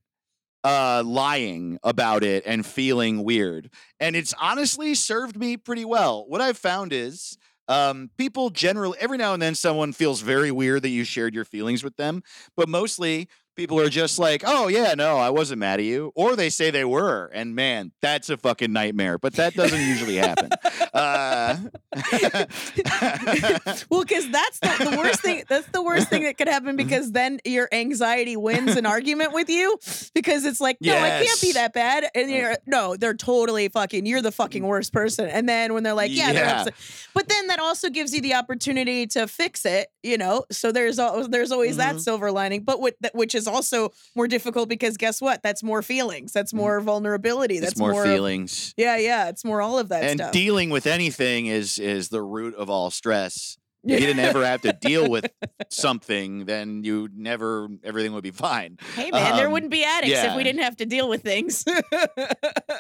uh 0.64 1.02
lying 1.06 1.78
about 1.82 2.22
it 2.22 2.42
and 2.46 2.66
feeling 2.66 3.24
weird 3.24 3.70
and 3.98 4.14
it's 4.14 4.34
honestly 4.38 4.94
served 4.94 5.38
me 5.38 5.56
pretty 5.56 5.86
well 5.86 6.26
what 6.28 6.42
i've 6.42 6.58
found 6.58 6.92
is 6.92 7.38
um 7.68 8.10
people 8.18 8.50
generally 8.50 8.98
every 9.00 9.16
now 9.16 9.32
and 9.32 9.40
then 9.40 9.54
someone 9.54 9.90
feels 9.90 10.20
very 10.20 10.50
weird 10.50 10.82
that 10.82 10.90
you 10.90 11.02
shared 11.02 11.34
your 11.34 11.46
feelings 11.46 11.82
with 11.82 11.96
them 11.96 12.22
but 12.58 12.68
mostly 12.68 13.26
people 13.56 13.78
are 13.78 13.88
just 13.90 14.18
like 14.18 14.42
oh 14.46 14.68
yeah 14.68 14.94
no 14.94 15.16
i 15.18 15.28
wasn't 15.28 15.58
mad 15.58 15.78
at 15.80 15.84
you 15.84 16.12
or 16.14 16.34
they 16.36 16.48
say 16.48 16.70
they 16.70 16.84
were 16.84 17.26
and 17.34 17.54
man 17.54 17.92
that's 18.00 18.30
a 18.30 18.36
fucking 18.36 18.72
nightmare 18.72 19.18
but 19.18 19.34
that 19.34 19.52
doesn't 19.54 19.80
usually 19.80 20.16
happen 20.16 20.48
uh 20.94 21.56
well, 23.90 24.02
because 24.02 24.30
that's 24.30 24.58
the, 24.60 24.90
the 24.90 24.94
worst 24.96 25.20
thing. 25.22 25.42
That's 25.48 25.66
the 25.68 25.82
worst 25.82 26.08
thing 26.08 26.22
that 26.24 26.38
could 26.38 26.48
happen 26.48 26.76
because 26.76 27.12
then 27.12 27.40
your 27.44 27.68
anxiety 27.72 28.36
wins 28.36 28.76
an 28.76 28.86
argument 28.86 29.32
with 29.32 29.48
you 29.48 29.78
because 30.14 30.44
it's 30.44 30.60
like, 30.60 30.78
no, 30.80 30.96
I 30.96 31.24
can't 31.24 31.40
be 31.40 31.52
that 31.52 31.72
bad. 31.72 32.04
And 32.14 32.30
you're, 32.30 32.56
no, 32.66 32.96
they're 32.96 33.14
totally 33.14 33.68
fucking, 33.68 34.06
you're 34.06 34.22
the 34.22 34.32
fucking 34.32 34.64
worst 34.64 34.92
person. 34.92 35.28
And 35.28 35.48
then 35.48 35.74
when 35.74 35.82
they're 35.82 35.94
like, 35.94 36.10
yeah, 36.12 36.64
they're 36.64 36.72
But 37.14 37.28
then 37.28 37.48
that 37.48 37.58
also 37.58 37.90
gives 37.90 38.14
you 38.14 38.20
the 38.20 38.34
opportunity 38.34 39.06
to 39.08 39.26
fix 39.26 39.64
it, 39.64 39.88
you 40.02 40.18
know? 40.18 40.44
So 40.50 40.72
there's, 40.72 40.98
al- 40.98 41.28
there's 41.28 41.52
always 41.52 41.76
that 41.76 41.96
Mhm. 41.96 42.00
silver 42.00 42.30
lining, 42.30 42.62
but 42.62 42.80
what, 42.80 42.94
which 43.14 43.34
is 43.34 43.39
also 43.46 43.92
more 44.14 44.26
difficult 44.28 44.68
because 44.68 44.96
guess 44.96 45.20
what? 45.20 45.42
That's 45.42 45.62
more 45.62 45.82
feelings. 45.82 46.32
That's 46.32 46.52
more 46.54 46.80
vulnerability. 46.80 47.58
That's 47.60 47.76
more, 47.78 48.02
of- 48.04 48.08
feelings 48.08 48.74
yeah, 48.76 48.96
yeah. 48.96 49.28
It's 49.28 49.44
more 49.44 49.60
all 49.62 49.78
of 49.78 49.88
that 49.90 50.02
and 50.04 50.20
stuff. 50.20 50.32
dealing 50.32 50.70
with 50.70 50.86
anything 50.86 51.46
is 51.46 51.78
is 51.78 52.08
the 52.08 52.22
root 52.22 52.54
of 52.54 52.68
all 52.70 52.90
stress 52.90 53.56
if 53.82 53.98
you 53.98 54.06
didn't 54.06 54.20
ever 54.20 54.44
have 54.44 54.60
to 54.60 54.74
deal 54.74 55.08
with 55.08 55.26
something 55.70 56.44
then 56.44 56.84
you 56.84 57.08
never 57.16 57.66
everything 57.82 58.12
would 58.12 58.22
be 58.22 58.30
fine 58.30 58.76
Hey 58.94 59.10
man, 59.10 59.36
there 59.36 59.46
Um, 59.46 59.52
wouldn't 59.52 59.72
be 59.72 59.84
addicts 59.84 60.22
if 60.22 60.36
we 60.36 60.44
didn't 60.44 60.60
have 60.62 60.76
to 60.76 60.86
deal 60.86 61.08
with 61.08 61.22
things. 61.22 61.64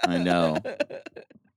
I 0.04 0.18
know. 0.18 0.58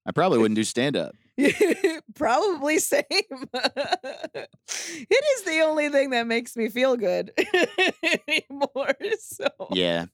i 0.05 0.11
probably 0.11 0.37
wouldn't 0.39 0.55
do 0.55 0.63
stand 0.63 0.95
up 0.97 1.13
Probably 2.15 2.77
same. 2.77 3.03
it 3.09 4.49
is 4.75 5.43
the 5.45 5.61
only 5.65 5.89
thing 5.89 6.11
that 6.11 6.27
makes 6.27 6.55
me 6.55 6.69
feel 6.69 6.95
good 6.95 7.31
anymore. 8.27 8.93
So 9.19 9.47
yeah 9.71 10.05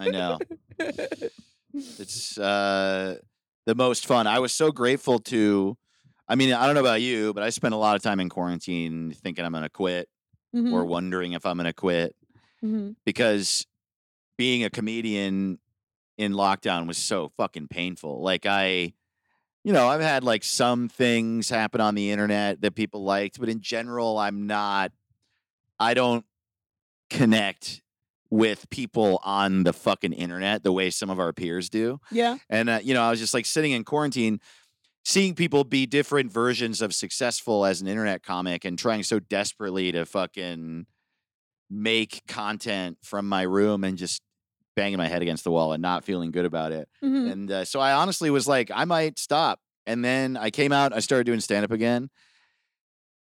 i 0.00 0.08
know 0.08 0.38
it's 1.74 2.38
uh 2.38 3.16
the 3.66 3.74
most 3.74 4.06
fun 4.06 4.26
i 4.26 4.38
was 4.38 4.52
so 4.52 4.70
grateful 4.70 5.18
to 5.18 5.76
i 6.28 6.34
mean 6.36 6.52
i 6.52 6.64
don't 6.64 6.74
know 6.76 6.80
about 6.80 7.02
you 7.02 7.34
but 7.34 7.42
i 7.42 7.50
spent 7.50 7.74
a 7.74 7.76
lot 7.76 7.96
of 7.96 8.02
time 8.02 8.20
in 8.20 8.28
quarantine 8.28 9.10
thinking 9.12 9.44
i'm 9.44 9.52
gonna 9.52 9.68
quit 9.68 10.08
Mhm, 10.54 10.72
or 10.72 10.84
wondering 10.84 11.32
if 11.32 11.44
i'm 11.44 11.56
gonna 11.56 11.72
quit 11.72 12.14
mhm. 12.64 12.94
because 13.04 13.66
being 14.38 14.62
a 14.62 14.70
comedian 14.70 15.58
in 16.16 16.32
lockdown 16.32 16.86
was 16.86 16.98
so 16.98 17.30
fucking 17.36 17.68
painful. 17.68 18.22
Like 18.22 18.46
I, 18.46 18.92
you 19.64 19.72
know, 19.72 19.88
I've 19.88 20.00
had 20.00 20.24
like 20.24 20.44
some 20.44 20.88
things 20.88 21.48
happen 21.48 21.80
on 21.80 21.94
the 21.94 22.10
internet 22.10 22.60
that 22.60 22.74
people 22.74 23.02
liked, 23.02 23.40
but 23.40 23.48
in 23.48 23.60
general, 23.60 24.18
I'm 24.18 24.46
not. 24.46 24.92
I 25.80 25.94
don't 25.94 26.24
connect 27.10 27.82
with 28.30 28.68
people 28.70 29.20
on 29.24 29.64
the 29.64 29.72
fucking 29.72 30.12
internet 30.12 30.64
the 30.64 30.72
way 30.72 30.90
some 30.90 31.10
of 31.10 31.18
our 31.20 31.32
peers 31.32 31.68
do. 31.68 32.00
yeah, 32.10 32.38
And 32.48 32.68
uh, 32.68 32.80
you 32.82 32.94
know, 32.94 33.02
I 33.02 33.10
was 33.10 33.20
just 33.20 33.34
like 33.34 33.46
sitting 33.46 33.72
in 33.72 33.84
quarantine, 33.84 34.40
seeing 35.04 35.34
people 35.34 35.64
be 35.64 35.86
different 35.86 36.32
versions 36.32 36.80
of 36.82 36.94
successful 36.94 37.64
as 37.64 37.80
an 37.80 37.86
internet 37.86 38.22
comic, 38.22 38.64
and 38.64 38.78
trying 38.78 39.02
so 39.02 39.18
desperately 39.18 39.92
to 39.92 40.04
fucking 40.04 40.86
make 41.70 42.22
content 42.26 42.98
from 43.02 43.28
my 43.28 43.42
room 43.42 43.84
and 43.84 43.96
just 43.96 44.22
banging 44.76 44.98
my 44.98 45.06
head 45.08 45.22
against 45.22 45.44
the 45.44 45.50
wall 45.50 45.72
and 45.72 45.82
not 45.82 46.04
feeling 46.04 46.30
good 46.30 46.44
about 46.44 46.72
it. 46.72 46.88
mhm. 47.02 47.30
And 47.30 47.50
uh, 47.50 47.64
so 47.64 47.80
I 47.80 47.92
honestly 47.92 48.30
was 48.30 48.46
like, 48.48 48.70
I 48.74 48.84
might 48.84 49.18
stop. 49.18 49.60
And 49.86 50.04
then 50.04 50.36
I 50.36 50.50
came 50.50 50.72
out, 50.72 50.92
I 50.92 51.00
started 51.00 51.24
doing 51.24 51.40
stand 51.40 51.64
up 51.64 51.70
again, 51.70 52.08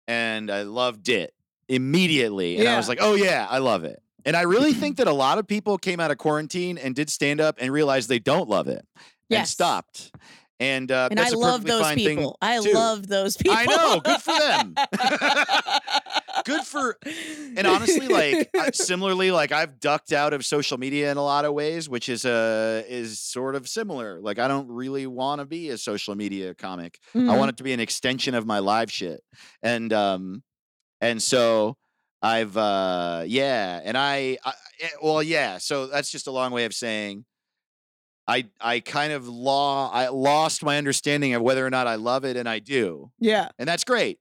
and 0.07 0.49
I 0.49 0.63
loved 0.63 1.09
it 1.09 1.33
immediately. 1.69 2.57
And 2.57 2.67
I 2.67 2.77
was 2.77 2.89
like, 2.89 2.99
oh, 3.01 3.13
yeah, 3.13 3.45
I 3.49 3.59
love 3.59 3.83
it. 3.83 4.01
And 4.25 4.35
I 4.35 4.41
really 4.41 4.73
think 4.73 4.97
that 4.97 5.07
a 5.07 5.13
lot 5.13 5.37
of 5.37 5.47
people 5.47 5.77
came 5.77 5.99
out 5.99 6.11
of 6.11 6.17
quarantine 6.17 6.77
and 6.77 6.95
did 6.95 7.09
stand 7.09 7.39
up 7.41 7.57
and 7.59 7.71
realized 7.71 8.09
they 8.09 8.19
don't 8.19 8.49
love 8.49 8.67
it 8.67 8.85
and 9.29 9.47
stopped. 9.47 10.11
And, 10.59 10.91
uh, 10.91 11.09
and 11.11 11.19
I 11.19 11.29
love 11.29 11.63
those 11.65 11.93
people. 11.93 12.37
I 12.41 12.59
too. 12.59 12.73
love 12.73 13.07
those 13.07 13.37
people. 13.37 13.55
I 13.55 13.65
know, 13.65 13.99
good 13.99 14.21
for 14.21 14.39
them. 14.39 14.73
Good 16.47 16.63
for 16.63 16.97
and 17.57 17.67
honestly 17.67 18.07
like 18.07 18.49
similarly 18.73 19.29
like 19.31 19.51
i've 19.51 19.79
ducked 19.79 20.11
out 20.13 20.33
of 20.33 20.45
social 20.45 20.77
media 20.77 21.11
in 21.11 21.17
a 21.17 21.23
lot 21.23 21.45
of 21.45 21.53
ways 21.53 21.89
which 21.89 22.07
is 22.09 22.25
uh 22.25 22.83
is 22.87 23.19
sort 23.19 23.55
of 23.55 23.67
similar. 23.67 24.19
Like 24.21 24.39
i 24.39 24.47
don't 24.47 24.69
really 24.69 25.05
want 25.07 25.41
to 25.41 25.45
be 25.45 25.69
a 25.69 25.77
social 25.77 26.15
media 26.15 26.55
comic. 26.55 26.99
I 27.13 27.17
Mhm. 27.19 27.37
want 27.37 27.49
it 27.49 27.57
to 27.57 27.63
be 27.63 27.73
an 27.73 27.79
extension 27.79 28.33
of 28.33 28.45
my 28.45 28.59
live 28.59 28.91
shit. 28.91 29.21
And 29.61 29.91
um 29.93 30.41
and 31.01 31.21
so 31.21 31.77
i've 32.21 32.57
uh 32.57 33.23
yeah 33.27 33.79
and 33.83 33.95
i, 33.95 34.37
I 34.43 34.53
eh, 34.81 34.89
well 35.03 35.21
yeah 35.21 35.59
so 35.59 35.85
that's 35.85 36.09
just 36.09 36.25
a 36.25 36.31
long 36.31 36.51
way 36.51 36.65
of 36.65 36.73
saying 36.73 37.25
I 38.29 38.49
I 38.59 38.81
kind 38.81 39.13
of 39.13 39.27
law 39.27 39.89
I 39.89 40.09
lost 40.09 40.63
my 40.63 40.77
understanding 40.77 41.33
of 41.33 41.41
whether 41.41 41.65
or 41.65 41.69
not 41.69 41.87
I 41.87 41.95
love 41.95 42.25
it, 42.25 42.35
and 42.35 42.49
I 42.49 42.59
do, 42.59 43.09
yeah. 43.19 43.47
and 43.57 43.65
that's 43.69 43.85
great, 43.85 44.19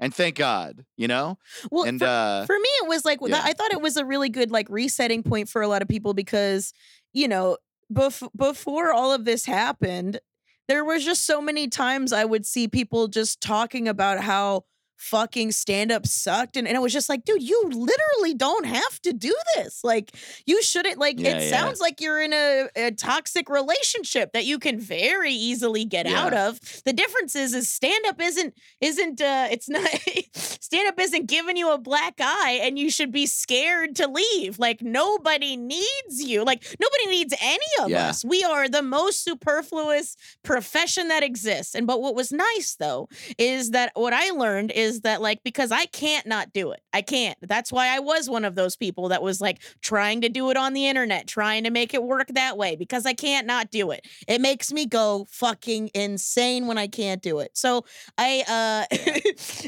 and 0.00 0.14
thank 0.14 0.36
God, 0.36 0.84
you 0.96 1.08
know. 1.08 1.38
Well, 1.70 1.84
and 1.84 1.98
for, 1.98 2.06
uh, 2.06 2.46
for 2.46 2.58
me, 2.58 2.68
it 2.82 2.88
was 2.88 3.04
like 3.04 3.20
that- 3.20 3.30
yeah. 3.30 3.42
I 3.44 3.52
thought 3.52 3.72
it 3.72 3.80
was 3.80 3.96
a 3.96 4.04
really 4.04 4.28
good 4.28 4.50
like 4.50 4.68
resetting 4.70 5.22
point 5.22 5.48
for 5.48 5.62
a 5.62 5.68
lot 5.68 5.82
of 5.82 5.88
people 5.88 6.14
because 6.14 6.72
you 7.12 7.28
know 7.28 7.56
bef- 7.92 8.28
before 8.36 8.92
all 8.92 9.12
of 9.12 9.24
this 9.24 9.44
happened, 9.44 10.20
there 10.68 10.84
was 10.84 11.04
just 11.04 11.24
so 11.24 11.40
many 11.40 11.68
times 11.68 12.12
I 12.12 12.24
would 12.24 12.44
see 12.46 12.68
people 12.68 13.08
just 13.08 13.40
talking 13.40 13.88
about 13.88 14.20
how 14.20 14.64
fucking 14.98 15.52
stand 15.52 15.90
up 15.92 16.06
sucked 16.06 16.56
and, 16.56 16.66
and 16.66 16.76
it 16.76 16.80
was 16.80 16.92
just 16.92 17.08
like 17.08 17.24
dude 17.24 17.42
you 17.42 17.62
literally 17.72 18.34
don't 18.34 18.66
have 18.66 19.00
to 19.00 19.12
do 19.12 19.34
this 19.56 19.84
like 19.84 20.10
you 20.44 20.60
shouldn't 20.62 20.98
like 20.98 21.18
Yeah, 21.18 21.36
it 21.38 21.44
yeah. 21.44 21.50
sounds 21.50 21.80
like 21.80 22.00
you're 22.00 22.20
in 22.20 22.32
a, 22.32 22.68
a 22.76 22.90
toxic 22.90 23.48
relationship 23.48 24.32
that 24.32 24.44
you 24.44 24.58
can 24.58 24.80
very 24.80 25.32
easily 25.32 25.84
get 25.84 26.06
out 26.06 26.34
of 26.34 26.58
the 26.84 26.92
difference 26.92 27.36
is 27.36 27.54
is 27.54 27.70
stand 27.70 28.04
up 28.06 28.20
isn't 28.20 28.54
isn't 28.80 29.20
uh 29.20 29.46
it's 29.50 29.68
not 29.68 29.88
stand 30.34 30.88
up 30.88 30.98
isn't 30.98 31.26
giving 31.26 31.56
you 31.56 31.72
a 31.72 31.78
black 31.78 32.14
eye 32.20 32.58
and 32.62 32.78
you 32.78 32.90
should 32.90 33.12
be 33.12 33.26
scared 33.26 33.94
to 33.96 34.08
leave 34.08 34.58
like 34.58 34.82
nobody 34.82 35.56
needs 35.56 36.20
you 36.22 36.44
like 36.44 36.64
nobody 36.80 37.06
needs 37.18 37.34
any 37.40 37.64
of 37.84 37.90
Yeah. 37.90 38.08
us 38.08 38.24
we 38.24 38.42
are 38.42 38.68
the 38.68 38.82
most 38.82 39.22
superfluous 39.22 40.16
profession 40.42 41.08
that 41.08 41.22
exists 41.22 41.74
and 41.76 41.86
but 41.86 42.00
what 42.00 42.14
was 42.16 42.32
nice 42.32 42.74
though 42.80 43.08
is 43.38 43.70
that 43.70 43.92
what 43.94 44.12
i 44.12 44.30
learned 44.30 44.72
is 44.72 44.87
that 45.02 45.20
like 45.20 45.42
because 45.44 45.70
i 45.70 45.84
can't 45.86 46.26
not 46.26 46.52
do 46.52 46.70
it 46.70 46.80
i 46.92 47.00
can't 47.02 47.36
that's 47.42 47.70
why 47.72 47.88
i 47.94 47.98
was 47.98 48.28
one 48.28 48.44
of 48.44 48.54
those 48.54 48.76
people 48.76 49.08
that 49.08 49.22
was 49.22 49.40
like 49.40 49.60
trying 49.82 50.20
to 50.20 50.28
do 50.28 50.50
it 50.50 50.56
on 50.56 50.72
the 50.72 50.86
internet 50.86 51.26
trying 51.26 51.64
to 51.64 51.70
make 51.70 51.94
it 51.94 52.02
work 52.02 52.28
that 52.28 52.56
way 52.56 52.76
because 52.76 53.06
i 53.06 53.12
can't 53.12 53.46
not 53.46 53.70
do 53.70 53.90
it 53.90 54.06
it 54.26 54.40
makes 54.40 54.72
me 54.72 54.86
go 54.86 55.26
fucking 55.30 55.90
insane 55.94 56.66
when 56.66 56.78
i 56.78 56.86
can't 56.86 57.22
do 57.22 57.38
it 57.38 57.50
so 57.54 57.84
I 58.16 58.86
uh 58.90 58.96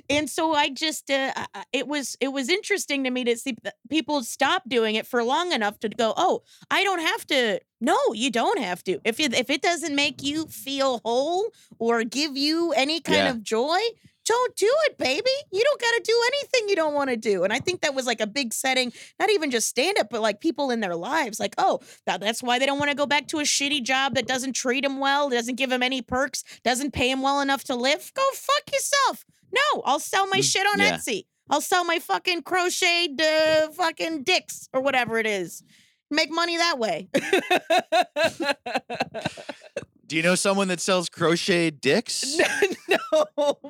and 0.11 0.29
so 0.29 0.55
I 0.55 0.71
just 0.71 1.11
uh 1.11 1.33
it 1.73 1.87
was 1.87 2.17
it 2.21 2.29
was 2.29 2.49
interesting 2.49 3.05
to 3.05 3.11
me 3.11 3.25
to 3.25 3.37
see 3.37 3.57
people 3.89 4.23
stop 4.23 4.62
doing 4.69 4.95
it 4.95 5.07
for 5.07 5.23
long 5.25 5.53
enough 5.53 5.79
to 5.81 5.89
go, 5.89 6.12
"Oh, 6.17 6.43
I 6.71 6.83
don't 6.85 7.00
have 7.00 7.27
to." 7.29 7.61
No, 7.81 7.97
you 8.12 8.31
don't 8.31 8.59
have 8.59 8.83
to. 8.85 9.00
If 9.05 9.21
it 9.21 9.35
if 9.35 9.49
it 9.50 9.62
doesn't 9.62 9.95
make 9.95 10.23
you 10.23 10.47
feel 10.47 11.00
whole 11.05 11.47
or 11.79 12.05
give 12.05 12.37
you 12.37 12.73
any 12.73 13.00
kind 13.00 13.25
Yeah. 13.25 13.31
of 13.31 13.43
joy, 13.43 13.79
don't 14.27 14.57
do 14.57 14.71
it, 14.87 14.99
baby. 14.99 15.31
You 15.50 15.62
don't 15.62 15.81
got 15.81 15.91
to 15.91 16.03
do 16.05 16.23
anything 16.27 16.69
you 16.69 16.77
don't 16.77 16.95
want 16.95 17.11
to 17.11 17.17
do. 17.17 17.45
And 17.45 17.53
I 17.53 17.59
think 17.59 17.81
that 17.81 17.95
was 17.95 18.07
like 18.07 18.21
a 18.21 18.27
big 18.27 18.53
setting, 18.53 18.93
not 19.19 19.31
even 19.31 19.50
just 19.50 19.69
stand 19.69 19.99
up, 19.99 20.09
but 20.11 20.21
like 20.21 20.41
people 20.41 20.71
in 20.71 20.81
their 20.81 20.95
lives. 20.95 21.41
Like, 21.41 21.55
oh, 21.59 21.81
that, 22.07 22.21
that's 22.21 22.43
why 22.43 22.59
they 22.59 22.67
don't 22.67 22.79
want 22.79 22.91
to 22.91 22.97
go 22.97 23.07
back 23.07 23.29
to 23.29 23.39
a 23.39 23.43
shitty 23.45 23.83
job 23.83 24.15
that 24.15 24.27
doesn't 24.27 24.53
treat 24.55 24.85
them 24.85 25.00
well, 25.00 25.31
doesn't 25.31 25.57
give 25.57 25.71
them 25.71 25.83
any 25.83 26.03
perks, 26.03 26.45
doesn't 26.65 26.93
pay 26.93 27.11
them 27.11 27.23
well 27.23 27.41
enough 27.41 27.65
to 27.65 27.75
live. 27.75 28.12
Go 28.15 28.23
fuck 28.35 28.73
yourself. 28.73 29.25
No, 29.53 29.83
I'll 29.85 30.00
sell 30.00 30.27
my 30.29 30.39
Mm, 30.39 30.53
shit 30.53 30.67
on 30.67 30.79
yeah. 30.79 30.97
Etsy. 30.97 31.25
I'll 31.49 31.61
sell 31.61 31.85
my 31.85 31.99
fucking 31.99 32.43
crocheted 32.43 33.21
uh, 33.21 33.71
fucking 33.73 34.23
dicks 34.23 34.69
or 34.73 34.81
whatever 34.81 35.19
it 35.19 35.27
is. 35.27 35.65
Make 36.12 36.31
money 36.31 36.57
that 36.57 36.79
way. 36.79 37.09
Do 40.11 40.17
you 40.17 40.25
know 40.25 40.35
someone 40.35 40.67
that 40.69 40.81
sells 40.81 41.09
crochet 41.09 41.71
dicks? 41.71 42.37
no, 42.88 42.99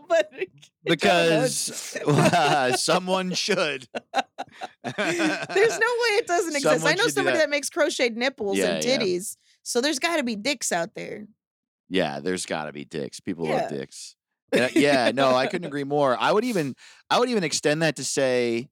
but 0.08 0.32
Because 0.84 2.00
someone 2.82 3.34
should. 3.34 3.86
there's 4.82 4.96
no 4.96 4.96
way 4.96 6.10
it 6.16 6.26
doesn't 6.26 6.56
exist. 6.56 6.86
I 6.86 6.94
know 6.94 7.08
somebody 7.08 7.36
that. 7.36 7.42
that. 7.44 7.50
makes 7.50 7.68
crocheted 7.68 8.16
nipples 8.16 8.56
Yeah, 8.56 8.76
and 8.76 8.82
yeah. 8.84 8.96
titties. 8.98 9.36
So 9.64 9.82
there's 9.82 9.98
got 9.98 10.16
to 10.16 10.22
be 10.22 10.34
dicks 10.34 10.72
out 10.72 10.94
there. 10.94 11.26
Yeah, 11.90 12.20
there's 12.20 12.46
got 12.46 12.64
to 12.64 12.72
be 12.72 12.86
dicks. 12.86 13.20
People 13.20 13.44
Yeah. 13.46 13.56
love 13.56 13.68
dicks. 13.68 14.16
Yeah, 14.54 14.68
yeah, 14.74 15.10
no, 15.14 15.34
I 15.36 15.46
couldn't 15.46 15.66
agree 15.66 15.84
more. 15.84 16.16
I 16.18 16.32
would 16.32 16.44
even 16.44 16.74
I 17.10 17.18
would 17.18 17.28
even 17.28 17.44
extend 17.44 17.82
that 17.82 17.96
to 17.96 18.04
say 18.04 18.70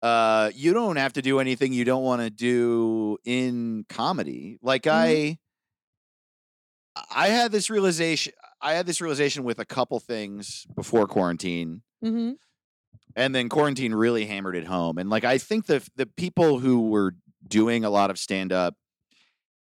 uh 0.00 0.52
you 0.54 0.72
don't 0.72 0.94
have 0.94 1.14
to 1.14 1.22
do 1.22 1.40
anything 1.40 1.72
you 1.72 1.84
don't 1.84 2.04
want 2.04 2.22
to 2.22 2.30
do 2.30 3.18
in 3.24 3.84
comedy. 3.88 4.58
Like 4.62 4.84
Mhm. 4.84 4.92
I 4.92 5.38
I 7.10 7.28
had 7.28 7.52
this 7.52 7.68
realization 7.70 8.32
I 8.60 8.72
had 8.74 8.86
this 8.86 9.00
realization 9.00 9.44
with 9.44 9.58
a 9.58 9.64
couple 9.64 9.98
things 10.00 10.66
before 10.74 11.06
quarantine 11.06 11.82
Mm-hmm. 12.04 12.32
and 13.16 13.34
then 13.34 13.48
quarantine 13.48 13.94
really 13.94 14.26
hammered 14.26 14.54
it 14.54 14.66
home 14.66 14.98
and 14.98 15.08
like 15.08 15.24
i 15.24 15.38
think 15.38 15.64
the 15.64 15.82
the 15.96 16.04
people 16.04 16.58
who 16.58 16.90
were 16.90 17.14
doing 17.48 17.84
a 17.86 17.90
lot 17.90 18.10
of 18.10 18.18
stand 18.18 18.52
up 18.52 18.74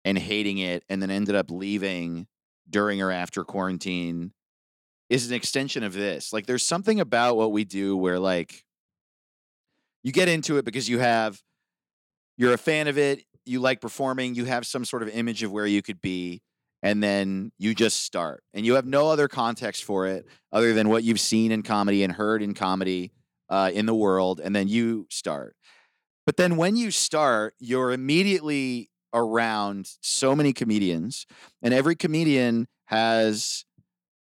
and 0.04 0.18
hating 0.18 0.58
it 0.58 0.84
and 0.90 1.02
then 1.02 1.10
ended 1.10 1.34
up 1.34 1.50
leaving 1.50 2.28
during 2.70 3.02
or 3.02 3.10
after 3.10 3.46
quarantine 3.46 4.34
is 5.10 5.30
an 5.30 5.34
extension 5.34 5.82
of 5.82 5.94
this 5.94 6.34
like 6.34 6.46
there's 6.46 6.64
something 6.66 7.00
about 7.00 7.38
what 7.38 7.54
we 7.54 7.64
do 7.64 7.96
where 7.96 8.20
like 8.20 8.66
you 10.04 10.12
get 10.12 10.28
into 10.28 10.58
it 10.58 10.66
because 10.66 10.90
you 10.90 11.00
have 11.00 11.42
you're 12.38 12.54
a 12.54 12.58
fan 12.58 12.88
of 12.90 12.98
it 12.98 13.24
you 13.46 13.62
like 13.62 13.80
performing 13.80 14.36
you 14.36 14.44
have 14.44 14.68
some 14.68 14.84
sort 14.84 15.02
of 15.02 15.10
image 15.10 15.42
of 15.42 15.52
where 15.54 15.66
you 15.66 15.82
could 15.82 16.02
be 16.02 16.42
and 16.86 17.02
then 17.02 17.52
you 17.58 17.74
just 17.74 18.04
start 18.04 18.44
and 18.54 18.66
you 18.66 18.76
have 18.76 18.86
no 18.86 19.10
other 19.10 19.28
context 19.28 19.84
for 19.84 20.06
it 20.06 20.26
other 20.52 20.72
than 20.74 20.88
what 20.88 21.04
you've 21.04 21.20
seen 21.20 21.52
in 21.52 21.64
comedy 21.64 22.04
and 22.04 22.14
heard 22.14 22.42
in 22.44 22.54
comedy 22.54 23.12
uh, 23.50 23.72
in 23.74 23.86
the 23.88 23.96
world 23.96 24.40
and 24.44 24.56
then 24.56 24.68
you 24.68 25.08
start 25.10 25.56
but 26.26 26.38
then 26.38 26.58
when 26.58 26.76
you 26.76 26.92
start 26.92 27.56
you're 27.60 27.92
immediately 27.92 28.90
around 29.14 29.90
so 30.02 30.36
many 30.36 30.54
comedians 30.54 31.26
and 31.64 31.74
every 31.74 31.96
comedian 31.96 32.68
has 32.86 33.66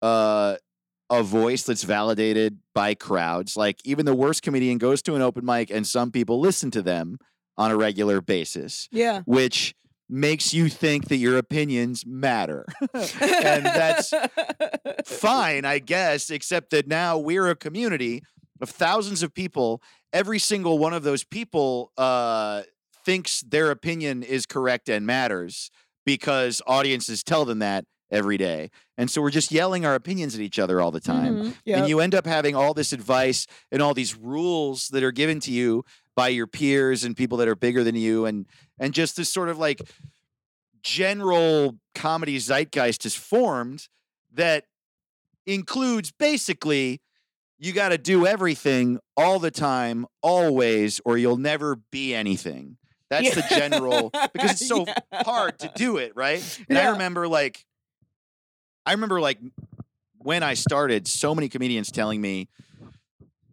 uh, 0.02 0.56
a 1.10 1.24
voice 1.24 1.64
that's 1.64 1.84
validated 1.84 2.58
by 2.74 2.94
crowds 2.96 3.56
like 3.56 3.80
even 3.86 4.06
the 4.06 4.16
worst 4.16 4.42
comedian 4.42 4.78
goes 4.78 5.02
to 5.02 5.16
an 5.16 5.22
open 5.22 5.46
mic 5.46 5.70
and 5.70 5.86
some 5.86 6.12
people 6.12 6.40
listen 6.40 6.72
to 6.72 6.82
them 6.82 7.18
on 7.58 7.72
a 7.72 7.78
regular 7.78 8.20
basis 8.22 8.88
Yeah. 8.92 9.22
which 9.26 9.76
makes 10.10 10.54
you 10.54 10.70
think 10.70 11.10
that 11.10 11.18
your 11.18 11.38
opinions 11.38 12.06
matter 12.06 12.66
and 12.94 13.66
that's 13.66 14.14
fine, 15.06 15.66
I 15.66 15.80
guess, 15.80 16.30
except 16.30 16.70
that 16.72 16.88
now 16.88 17.18
we're 17.18 17.48
a 17.50 17.56
community 17.56 18.24
of 18.62 18.70
thousands 18.70 19.24
of 19.24 19.34
people. 19.34 19.82
Every 20.14 20.40
single 20.40 20.80
one 20.80 20.94
of 20.94 21.04
those 21.04 21.24
people 21.24 21.92
uh, 21.98 22.64
thinks 23.06 23.42
their 23.42 23.72
opinion 23.72 24.24
is 24.24 24.46
correct 24.46 24.90
and 24.90 25.06
matters 25.06 25.70
because 26.06 26.62
audiences 26.66 27.24
tell 27.24 27.46
them 27.46 27.60
that 27.60 27.86
every 28.10 28.38
day. 28.38 28.70
And 28.98 29.12
so 29.12 29.22
we're 29.22 29.30
just 29.32 29.52
yelling 29.52 29.86
our 29.86 29.94
opinions 29.94 30.34
at 30.34 30.40
each 30.42 30.58
other 30.60 30.80
all 30.80 30.92
the 30.92 31.02
time. 31.02 31.36
Mhm. 31.36 31.56
Yep. 31.66 31.78
And 31.80 31.90
you 31.90 32.00
end 32.00 32.16
up 32.16 32.26
having 32.26 32.56
all 32.56 32.74
this 32.74 32.94
advice 32.94 33.46
and 33.72 33.82
all 33.82 33.94
these 33.94 34.16
rules 34.16 34.88
that 34.90 35.04
are 35.04 35.12
given 35.12 35.42
to 35.42 35.52
you 35.52 35.84
by 36.18 36.30
your 36.30 36.48
peers 36.48 37.04
and 37.04 37.16
people 37.16 37.38
that 37.38 37.48
are 37.48 37.56
bigger 37.56 37.84
than 37.84 37.96
you 37.96 38.26
and 38.26 38.48
and 38.80 38.92
just 38.96 39.16
this 39.16 39.30
sort 39.30 39.50
of 39.50 39.60
like 39.60 39.80
general 40.82 41.78
comedy 41.94 42.38
zeitgeist 42.40 43.06
is 43.06 43.16
formed 43.16 43.88
that 44.34 44.66
includes 45.46 46.12
basically 46.12 47.00
you 47.60 47.72
got 47.72 47.90
to 47.90 47.98
do 48.00 48.26
everything 48.26 49.00
all 49.16 49.38
the 49.40 49.52
time 49.52 50.06
always 50.24 51.00
or 51.06 51.18
you'll 51.18 51.38
never 51.38 51.76
be 51.92 52.14
anything. 52.16 52.78
That's 53.10 53.34
the 53.36 53.44
general 53.50 54.12
because 54.34 54.52
it's 54.54 54.68
so 54.68 54.86
Yeah. 54.86 55.24
hard 55.24 55.60
to 55.60 55.72
do 55.76 55.98
it 55.98 56.14
right? 56.16 56.44
And 56.68 56.78
i 56.80 56.90
remember 56.90 57.28
like 57.28 57.64
i 58.88 58.92
remember 58.94 59.20
like 59.22 59.38
when 60.20 60.42
i 60.44 60.56
started 60.56 61.08
so 61.08 61.36
many 61.36 61.48
comedians 61.48 61.92
telling 61.92 62.20
me 62.22 62.48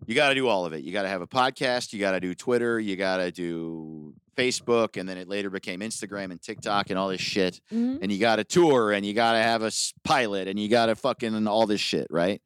you 0.07 0.14
got 0.14 0.29
to 0.31 0.35
do 0.35 0.49
all 0.49 0.67
of 0.67 0.73
it 0.73 0.83
you 0.85 0.93
got 0.93 1.03
to 1.03 1.09
have 1.09 1.23
a 1.23 1.27
podcast 1.27 1.93
you 1.93 1.99
got 2.01 2.12
to 2.12 2.21
do 2.21 2.35
twitter 2.35 2.79
you 2.81 2.97
got 2.97 3.19
to 3.19 3.31
do 3.31 4.12
facebook 4.37 4.99
and 4.99 5.09
then 5.09 5.17
it 5.17 5.29
later 5.29 5.49
became 5.51 5.81
instagram 5.81 6.31
and 6.31 6.43
tiktok 6.43 6.90
and 6.90 6.99
all 6.99 7.09
this 7.09 7.21
shit 7.21 7.61
Mhm. 7.73 7.99
and 8.03 8.11
you 8.12 8.19
got 8.19 8.37
to 8.37 8.45
tour 8.45 8.93
and 8.93 9.05
you 9.07 9.14
got 9.14 9.33
to 9.33 9.38
have 9.38 9.62
a 9.62 9.71
pilot 10.03 10.49
and 10.49 10.59
you 10.59 10.69
got 10.69 10.87
to 10.87 10.95
fucking 10.97 11.47
all 11.47 11.67
this 11.67 11.81
shit, 11.81 12.07
right? 12.11 12.43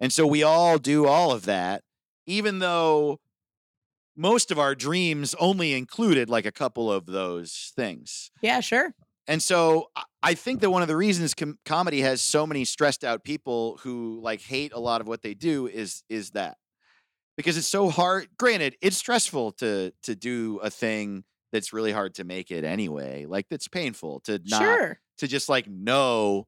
And 0.00 0.12
so 0.12 0.26
we 0.26 0.42
all 0.42 0.78
do 0.78 1.06
all 1.06 1.30
of 1.32 1.44
that, 1.46 1.82
even 2.26 2.58
though 2.58 3.18
most 4.16 4.50
of 4.50 4.58
our 4.58 4.74
dreams 4.74 5.34
only 5.38 5.74
included 5.74 6.28
like 6.28 6.44
a 6.46 6.52
couple 6.52 6.90
of 6.92 7.06
those 7.06 7.72
things. 7.76 8.30
Yeah, 8.42 8.60
sure. 8.60 8.94
And 9.26 9.42
so 9.42 9.90
I- 9.96 10.02
I 10.22 10.34
think 10.34 10.60
that 10.60 10.70
one 10.70 10.82
of 10.82 10.88
the 10.88 10.96
reasons 10.96 11.34
com- 11.34 11.58
comedy 11.64 12.00
has 12.00 12.20
so 12.20 12.46
many 12.46 12.64
stressed 12.64 13.04
out 13.04 13.22
people 13.22 13.78
who 13.82 14.20
like 14.22 14.40
hate 14.40 14.72
a 14.72 14.80
lot 14.80 15.00
of 15.00 15.06
what 15.06 15.22
they 15.22 15.34
do 15.34 15.68
is 15.68 16.02
is 16.08 16.30
that 16.30 16.56
because 17.38 17.56
it's 17.56 17.66
so 17.66 17.88
hard. 17.88 18.28
Granted, 18.36 18.76
it's 18.82 18.98
stressful 18.98 19.52
to 19.52 19.92
to 20.02 20.14
do 20.14 20.58
a 20.58 20.68
thing 20.68 21.24
that's 21.52 21.72
really 21.72 21.92
hard 21.92 22.14
to 22.16 22.24
make 22.24 22.50
it 22.50 22.64
anyway. 22.64 23.24
Like 23.24 23.48
that's 23.48 23.68
painful 23.68 24.20
to 24.26 24.38
not 24.44 24.60
Sure. 24.60 25.00
to 25.18 25.26
just 25.26 25.48
like 25.48 25.66
know 25.66 26.46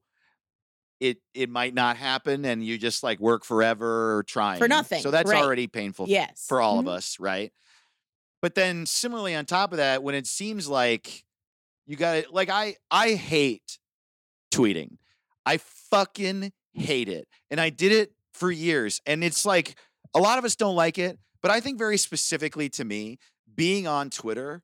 it 0.99 1.17
it 1.33 1.49
might 1.49 1.73
not 1.73 1.97
happen 1.97 2.45
and 2.45 2.63
you 2.63 2.77
just 2.77 3.01
like 3.01 3.19
work 3.19 3.43
forever 3.43 4.23
trying 4.27 4.59
For 4.59 4.67
nothing, 4.67 5.01
So 5.01 5.09
that's 5.09 5.31
right. 5.31 5.41
already 5.43 5.65
painful 5.65 6.05
Yes. 6.07 6.45
for 6.47 6.61
all 6.61 6.77
of 6.77 6.85
Mhm. 6.85 6.89
us, 6.89 7.19
right? 7.19 7.51
But 8.41 8.53
then 8.53 8.85
similarly 8.85 9.33
on 9.33 9.45
top 9.45 9.71
of 9.71 9.77
that, 9.77 10.03
when 10.03 10.13
it 10.13 10.27
seems 10.27 10.67
like 10.67 11.23
you 11.87 11.95
got 11.95 12.17
it, 12.17 12.31
like 12.31 12.49
I 12.49 12.75
I 12.91 13.13
hate 13.13 13.79
tweeting. 14.53 14.97
I 15.45 15.57
fucking 15.57 16.51
hate 16.73 17.09
it. 17.09 17.27
And 17.49 17.59
I 17.59 17.69
did 17.71 17.91
it 17.91 18.13
for 18.33 18.51
years. 18.51 19.01
And 19.07 19.23
it's 19.23 19.45
like 19.45 19.75
a 20.13 20.19
lot 20.19 20.37
of 20.37 20.45
us 20.45 20.55
don't 20.55 20.75
like 20.75 20.97
it, 20.97 21.19
but 21.41 21.51
I 21.51 21.59
think 21.59 21.77
very 21.77 21.97
specifically 21.97 22.69
to 22.69 22.83
me, 22.85 23.17
being 23.55 23.87
on 23.87 24.09
Twitter, 24.09 24.61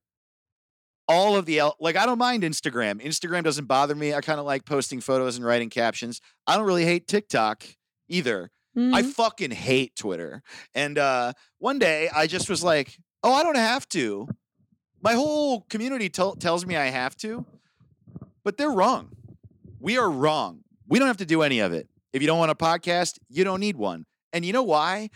all 1.07 1.35
of 1.35 1.45
the 1.45 1.61
like 1.79 1.95
I 1.95 2.05
don't 2.05 2.17
mind 2.17 2.43
Instagram. 2.43 3.01
Instagram 3.01 3.43
doesn't 3.43 3.65
bother 3.65 3.95
me. 3.95 4.13
I 4.13 4.21
kind 4.21 4.39
of 4.39 4.45
like 4.45 4.65
posting 4.65 4.99
photos 4.99 5.37
and 5.37 5.45
writing 5.45 5.69
captions. 5.69 6.19
I 6.45 6.57
don't 6.57 6.65
really 6.65 6.85
hate 6.85 7.07
TikTok 7.07 7.63
either. 8.09 8.51
I 8.75 9.01
Mhm. 9.01 9.13
fucking 9.13 9.51
hate 9.51 9.95
Twitter. 9.95 10.43
And 10.75 10.97
uh, 10.99 11.33
one 11.57 11.79
day 11.79 12.09
I 12.15 12.27
just 12.27 12.47
was 12.49 12.63
like, 12.63 12.95
oh, 13.23 13.33
I 13.33 13.41
don't 13.41 13.55
have 13.55 13.87
to. 13.89 14.27
My 15.01 15.13
whole 15.13 15.61
community 15.61 16.09
tell 16.09 16.35
tells 16.35 16.63
me 16.65 16.75
I 16.75 16.87
have 16.87 17.15
to, 17.17 17.45
but 18.43 18.57
they're 18.57 18.69
wrong. 18.71 19.15
We 19.79 19.97
are 19.97 20.09
wrong. 20.11 20.63
We 20.87 20.99
don't 20.99 21.07
have 21.07 21.17
to 21.17 21.25
do 21.25 21.41
any 21.41 21.59
of 21.59 21.73
it. 21.73 21.87
If 22.13 22.21
you 22.21 22.27
don't 22.27 22.37
want 22.39 22.51
a 22.51 22.55
podcast, 22.55 23.17
you 23.29 23.43
don't 23.43 23.59
need 23.59 23.77
one. 23.77 24.05
And 24.33 24.45
you 24.45 24.53
know 24.53 24.63
why? 24.63 25.09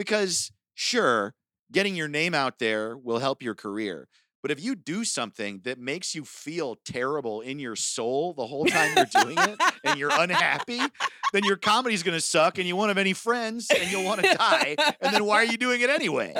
Because 0.00 0.50
sure, 0.74 1.34
getting 1.70 1.94
your 1.94 2.08
name 2.08 2.32
out 2.34 2.58
there 2.58 2.96
will 2.96 3.18
help 3.18 3.42
your 3.42 3.54
career. 3.54 4.08
But 4.42 4.50
if 4.50 4.62
you 4.62 4.74
do 4.74 5.04
something 5.04 5.60
that 5.64 5.78
makes 5.78 6.14
you 6.14 6.24
feel 6.24 6.76
terrible 6.84 7.40
in 7.42 7.58
your 7.58 7.76
soul 7.76 8.32
the 8.32 8.46
whole 8.46 8.64
time 8.64 8.92
you're 8.96 9.22
doing 9.24 9.36
it 9.38 9.58
and 9.84 9.98
you're 9.98 10.10
unhappy, 10.12 10.80
then 11.32 11.44
your 11.44 11.56
comedy's 11.56 12.02
going 12.02 12.16
to 12.16 12.24
suck 12.24 12.58
and 12.58 12.66
you 12.66 12.74
won't 12.74 12.88
have 12.88 12.98
any 12.98 13.12
friends 13.12 13.68
and 13.70 13.90
you'll 13.90 14.04
want 14.04 14.22
to 14.22 14.34
die. 14.34 14.76
And 15.00 15.14
then 15.14 15.24
why 15.24 15.36
are 15.36 15.44
you 15.44 15.58
doing 15.58 15.80
it 15.82 15.90
anyway? 15.90 16.32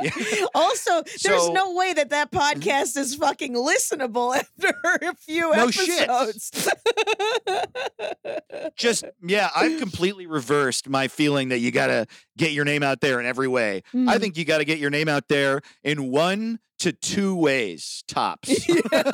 Yeah. 0.00 0.10
also, 0.54 1.02
there's 1.22 1.42
So- 1.46 1.52
no 1.52 1.74
way 1.74 1.92
that 1.92 2.10
that 2.10 2.30
podcast 2.32 2.96
is 2.96 3.14
fucking 3.16 3.54
listenable 3.54 4.34
after 4.36 4.72
a 5.06 5.14
few 5.14 5.54
No 5.54 5.70
shit. 5.70 6.08
episodes. 6.08 6.68
Just, 8.76 9.04
yeah, 9.22 9.50
I've 9.54 9.78
completely 9.80 10.26
reversed 10.26 10.88
my 10.88 11.08
feeling 11.08 11.48
that 11.50 11.58
you 11.58 11.70
got 11.70 11.88
to 11.88 12.06
get 12.36 12.52
your 12.52 12.64
name 12.64 12.82
out 12.82 13.00
there 13.00 13.20
in 13.20 13.26
every 13.26 13.48
way. 13.48 13.82
I 13.92 13.96
Mhm. 13.96 14.20
think 14.20 14.36
you 14.36 14.44
got 14.44 14.58
to 14.58 14.64
get 14.64 14.78
your 14.78 14.90
name 14.90 15.08
out 15.08 15.28
there 15.28 15.60
in 15.82 16.10
one 16.10 16.60
to 16.78 16.92
two 16.92 17.34
ways, 17.34 18.04
tops. 18.08 18.66
well, 18.92 18.92
yeah, 18.92 19.12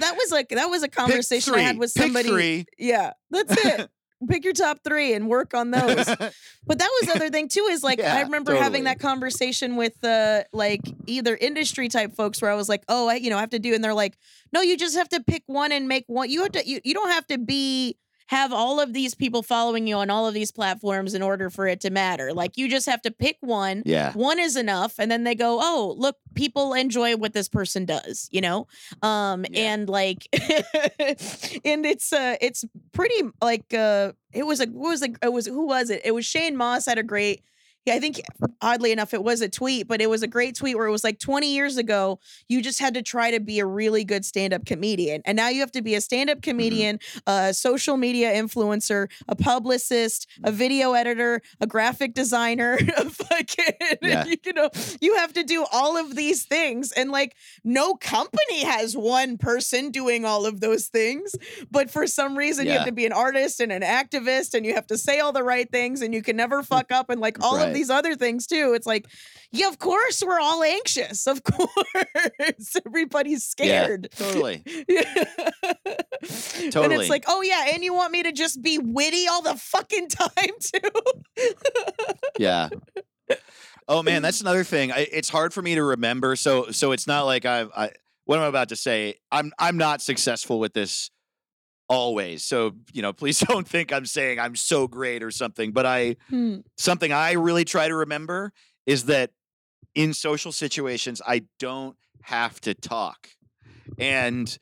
that 0.00 0.14
was 0.16 0.30
like 0.30 0.48
that 0.50 0.66
was 0.70 0.82
a 0.82 0.88
conversation 0.88 1.54
I 1.54 1.58
had 1.60 1.78
with 1.78 1.90
Pick 1.94 2.04
somebody. 2.04 2.28
three. 2.28 2.66
Yeah, 2.78 3.12
that's 3.30 3.52
it. 3.56 3.90
pick 4.28 4.44
your 4.44 4.52
top 4.52 4.78
three 4.84 5.14
and 5.14 5.28
work 5.28 5.52
on 5.52 5.70
those. 5.72 6.06
But 6.64 6.78
that 6.78 6.88
was 7.00 7.08
the 7.08 7.14
other 7.16 7.28
thing 7.28 7.48
too. 7.48 7.66
Is 7.70 7.82
like 7.82 7.98
I 7.98 8.20
Yeah, 8.20 8.22
remember 8.22 8.54
having 8.54 8.84
that 8.84 9.00
conversation 9.00 9.74
with 9.76 10.02
uh 10.04 10.44
like 10.52 10.94
either 11.06 11.36
industry 11.36 11.88
type 11.88 12.14
folks 12.14 12.40
where 12.40 12.52
I 12.52 12.54
was 12.54 12.68
like, 12.68 12.84
oh, 12.88 13.08
I 13.08 13.16
you 13.16 13.30
know 13.30 13.36
I 13.36 13.40
have 13.40 13.50
to 13.50 13.58
do, 13.58 13.74
and 13.74 13.82
they're 13.82 13.92
like, 13.92 14.16
no, 14.52 14.60
you 14.60 14.76
just 14.76 14.96
have 14.96 15.08
to 15.08 15.22
pick 15.22 15.42
one 15.46 15.72
and 15.72 15.88
make 15.88 16.04
one. 16.06 16.30
You 16.30 16.42
have 16.44 16.52
to 16.52 16.66
you, 16.66 16.80
you 16.84 16.94
don't 16.94 17.10
have 17.10 17.26
to 17.26 17.38
be 17.38 17.96
have 18.28 18.52
all 18.52 18.80
of 18.80 18.92
these 18.92 19.14
people 19.14 19.42
following 19.42 19.86
you 19.86 19.96
on 19.96 20.10
all 20.10 20.26
of 20.26 20.34
these 20.34 20.50
platforms 20.52 21.14
in 21.14 21.22
order 21.22 21.50
for 21.50 21.66
it 21.66 21.80
to 21.80 21.90
matter. 21.90 22.32
Like 22.32 22.56
you 22.56 22.68
just 22.68 22.86
have 22.86 23.02
to 23.02 23.10
pick 23.10 23.36
one. 23.40 23.82
yeah. 23.84 24.12
One 24.12 24.38
is 24.38 24.56
enough, 24.56 24.94
and 24.98 25.10
then 25.10 25.24
they 25.24 25.34
go, 25.34 25.58
oh, 25.60 25.94
look, 25.98 26.16
people 26.34 26.74
enjoy 26.74 27.16
what 27.16 27.32
this 27.34 27.48
person 27.48 27.84
does, 27.84 28.28
you 28.32 28.40
know, 28.40 28.66
um, 29.02 29.44
Yeah. 29.50 29.72
and 29.74 29.88
like, 29.88 30.26
and 31.64 31.84
it's 31.86 32.12
uh, 32.12 32.36
it's 32.40 32.64
pretty 32.92 33.22
like 33.40 33.72
uh, 33.74 34.12
it 34.32 34.44
was 34.46 34.60
a 34.60 34.66
what 34.66 34.90
was 34.90 35.00
like 35.00 35.16
it 35.22 35.32
was 35.32 35.46
who 35.46 35.66
was 35.66 35.90
it? 35.90 36.02
It 36.04 36.12
was 36.12 36.24
Shane 36.26 36.56
Mauss 36.56 36.86
had 36.86 36.98
a 36.98 37.02
great. 37.02 37.42
Yeah, 37.84 37.94
I 37.94 37.98
think 37.98 38.20
oddly 38.60 38.92
enough, 38.92 39.12
it 39.12 39.24
was 39.24 39.40
a 39.40 39.48
tweet, 39.48 39.88
but 39.88 40.00
it 40.00 40.08
was 40.08 40.22
a 40.22 40.28
great 40.28 40.54
tweet 40.54 40.76
where 40.76 40.86
it 40.86 40.90
was 40.92 41.02
like 41.02 41.18
20 41.18 41.52
years 41.52 41.76
ago, 41.76 42.20
you 42.48 42.62
just 42.62 42.78
had 42.78 42.94
to 42.94 43.02
try 43.02 43.32
to 43.32 43.40
be 43.40 43.58
a 43.58 43.66
really 43.66 44.04
good 44.04 44.24
stand 44.24 44.52
up 44.54 44.64
comedian. 44.64 45.20
And 45.24 45.34
now 45.36 45.48
you 45.48 45.60
have 45.60 45.72
to 45.72 45.82
be 45.82 45.94
a 45.94 46.00
stand 46.00 46.22
Mm-hmm. 46.22 46.38
up 46.38 46.42
comedian, 46.42 47.00
a 47.26 47.52
social 47.52 47.96
media 47.96 48.32
influencer, 48.32 49.08
a 49.26 49.34
publicist, 49.34 50.28
a 50.44 50.52
video 50.52 50.92
editor, 50.92 51.40
a 51.60 51.66
graphic 51.66 52.14
designer, 52.14 52.78
a 52.96 53.10
fucking, 53.10 53.74
Yeah. 54.02 54.24
you 54.44 54.52
know, 54.52 54.70
you 55.00 55.16
have 55.16 55.32
to 55.32 55.42
do 55.42 55.66
all 55.72 55.96
of 55.96 56.14
these 56.14 56.44
things. 56.44 56.92
And 56.92 57.10
like, 57.10 57.34
no 57.64 57.94
company 57.94 58.62
has 58.64 58.96
one 58.96 59.36
person 59.38 59.90
doing 59.90 60.24
all 60.24 60.46
of 60.46 60.60
those 60.60 60.86
things. 60.86 61.34
But 61.70 61.90
for 61.90 62.06
some 62.06 62.38
reason, 62.38 62.66
you 62.66 62.72
have 62.72 62.86
to 62.86 62.92
be 62.92 63.06
an 63.06 63.12
artist 63.12 63.58
and 63.60 63.72
an 63.72 63.82
activist 63.82 64.54
and 64.54 64.64
you 64.64 64.74
have 64.74 64.86
to 64.88 64.96
say 64.98 65.18
all 65.18 65.32
the 65.32 65.42
right 65.42 65.68
things 65.70 66.02
and 66.02 66.14
you 66.14 66.22
can 66.22 66.36
never 66.36 66.62
fuck 66.62 66.92
up 66.92 67.10
and 67.10 67.20
like 67.20 67.42
all 67.42 67.56
of 67.56 67.71
These 67.72 67.90
other 67.90 68.14
things 68.14 68.46
too. 68.46 68.72
It's 68.74 68.86
like, 68.86 69.06
yeah, 69.50 69.68
of 69.68 69.78
course 69.78 70.22
we're 70.24 70.40
all 70.40 70.62
anxious. 70.62 71.26
Of 71.26 71.42
course. 71.44 72.76
Everybody's 72.86 73.44
scared. 73.44 74.08
Yeah, 74.18 74.26
totally. 74.26 74.62
Yeah. 74.88 75.24
And 76.24 76.92
it's 76.92 77.10
like, 77.10 77.24
oh 77.26 77.42
yeah, 77.42 77.70
and 77.74 77.82
you 77.82 77.92
want 77.92 78.12
me 78.12 78.22
to 78.22 78.30
just 78.30 78.62
be 78.62 78.78
witty 78.78 79.26
all 79.26 79.42
the 79.42 79.56
fucking 79.56 80.08
time 80.08 80.30
too? 80.60 81.50
Yeah. 82.38 82.68
Oh 83.88 84.02
man, 84.04 84.22
that's 84.22 84.40
another 84.40 84.62
thing. 84.62 84.92
I, 84.92 85.08
it's 85.10 85.28
hard 85.28 85.52
for 85.52 85.62
me 85.62 85.74
to 85.74 85.82
remember. 85.82 86.36
So 86.36 86.70
so 86.70 86.92
it's 86.92 87.08
not 87.08 87.22
like 87.24 87.44
I've 87.44 87.70
I 87.76 87.90
what 88.24 88.38
I'm 88.38 88.44
about 88.44 88.68
to 88.68 88.76
say. 88.76 89.16
I'm 89.32 89.52
I'm 89.58 89.76
not 89.76 90.00
successful 90.00 90.60
with 90.60 90.74
this 90.74 91.10
always. 91.92 92.44
So 92.44 92.72
you 92.92 93.02
know, 93.02 93.12
please 93.20 93.38
don't 93.40 93.68
think 93.68 93.92
I'm 93.92 94.06
saying 94.06 94.38
I'm 94.40 94.56
so 94.56 94.88
great 94.88 95.22
or 95.22 95.30
something. 95.30 95.72
But 95.72 95.86
I 95.86 96.16
Hmm. 96.28 96.56
something 96.78 97.12
I 97.12 97.32
really 97.32 97.64
try 97.64 97.88
to 97.88 97.94
remember 97.94 98.52
is 98.86 99.04
that 99.04 99.30
in 99.94 100.14
social 100.14 100.52
situations 100.52 101.20
I 101.26 101.42
don't 101.58 101.96
have 102.22 102.60
to 102.62 102.72
talk, 102.74 103.28
and 103.98 104.56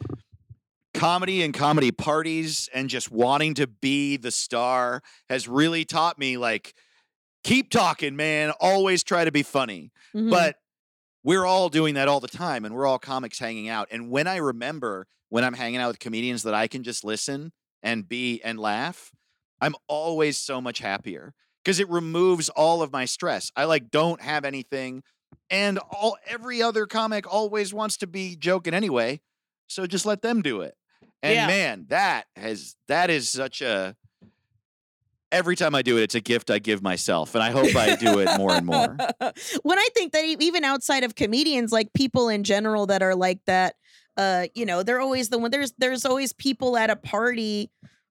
comedy 0.93 1.43
and 1.43 1.55
comedy 1.55 1.93
parties 1.93 2.69
and 2.75 2.89
just 2.91 3.11
wanting 3.13 3.55
to 3.55 3.67
be 3.67 4.17
the 4.17 4.31
star 4.33 5.03
has 5.29 5.47
really 5.47 5.85
taught 5.85 6.19
me 6.19 6.37
like 6.37 6.75
keep 7.45 7.71
talking 7.71 8.17
man 8.17 8.51
always 8.61 9.05
try 9.05 9.25
to 9.25 9.31
be 9.31 9.43
funny 9.45 9.93
Mhm. 10.15 10.31
but 10.31 10.57
we're 11.23 11.47
all 11.47 11.69
doing 11.69 11.95
that 11.95 12.09
all 12.09 12.19
the 12.19 12.27
time 12.29 12.65
and 12.65 12.75
we're 12.75 12.87
all 12.87 12.99
comics 12.99 13.39
hanging 13.39 13.69
out 13.69 13.87
and 13.93 14.11
when 14.11 14.27
i 14.27 14.37
remember 14.37 15.07
when 15.31 15.43
i'm 15.45 15.55
hanging 15.55 15.81
out 15.81 15.89
with 15.89 15.99
comedians 15.99 16.43
that 16.43 16.55
i 16.55 16.69
can 16.69 16.83
just 16.83 17.03
listen 17.05 17.53
and 17.83 18.07
be 18.09 18.41
and 18.43 18.61
laugh 18.61 19.11
i'm 19.61 19.75
always 19.89 20.37
so 20.39 20.61
much 20.61 20.79
happier 20.81 21.33
because 21.65 21.81
it 21.81 21.89
removes 21.91 22.49
all 22.49 22.81
of 22.81 22.91
my 22.91 23.05
stress. 23.05 23.51
I 23.55 23.65
like 23.65 23.91
don't 23.91 24.21
have 24.23 24.45
anything 24.45 25.03
and 25.51 25.79
all 25.79 26.17
every 26.27 26.63
other 26.63 26.87
comic 26.87 27.31
always 27.33 27.75
wants 27.75 27.97
to 27.99 28.07
be 28.07 28.37
joking 28.37 28.75
anyway 28.75 29.21
so 29.67 29.87
just 29.87 30.05
let 30.07 30.21
them 30.23 30.43
do 30.43 30.63
it. 30.63 30.75
And 31.23 31.35
Yeah. 31.35 31.47
man 31.47 31.87
that 31.89 32.27
has 32.37 32.77
that 32.89 33.11
is 33.11 33.29
such 33.31 33.61
a 33.63 33.95
every 35.33 35.55
time 35.55 35.75
i 35.77 35.83
do 35.83 35.97
it 35.97 36.03
it's 36.03 36.15
a 36.17 36.21
gift 36.21 36.51
i 36.51 36.59
give 36.59 36.83
myself 36.83 37.37
and 37.37 37.45
i 37.45 37.53
hope 37.53 37.77
i 37.77 37.95
do 37.95 38.19
it 38.19 38.37
more 38.37 38.53
and 38.55 38.67
more. 38.67 38.97
When 39.63 39.79
I 39.79 39.89
think 39.95 40.13
that 40.13 40.25
even 40.25 40.65
outside 40.65 41.05
of 41.05 41.15
comedians, 41.15 41.71
like 41.73 41.93
people 41.93 42.29
in 42.29 42.43
general 42.43 42.87
that 42.87 43.03
are 43.03 43.15
like 43.15 43.39
that, 43.47 43.77
uh, 44.17 44.47
you 44.55 44.67
know, 44.67 44.83
they're 44.83 45.01
always 45.01 45.29
the 45.29 45.39
one. 45.39 45.51
There's 45.51 45.73
there's 45.79 46.05
always 46.05 46.33
people 46.33 46.77
at 46.77 46.91
a 46.91 46.97
party, 46.97 47.71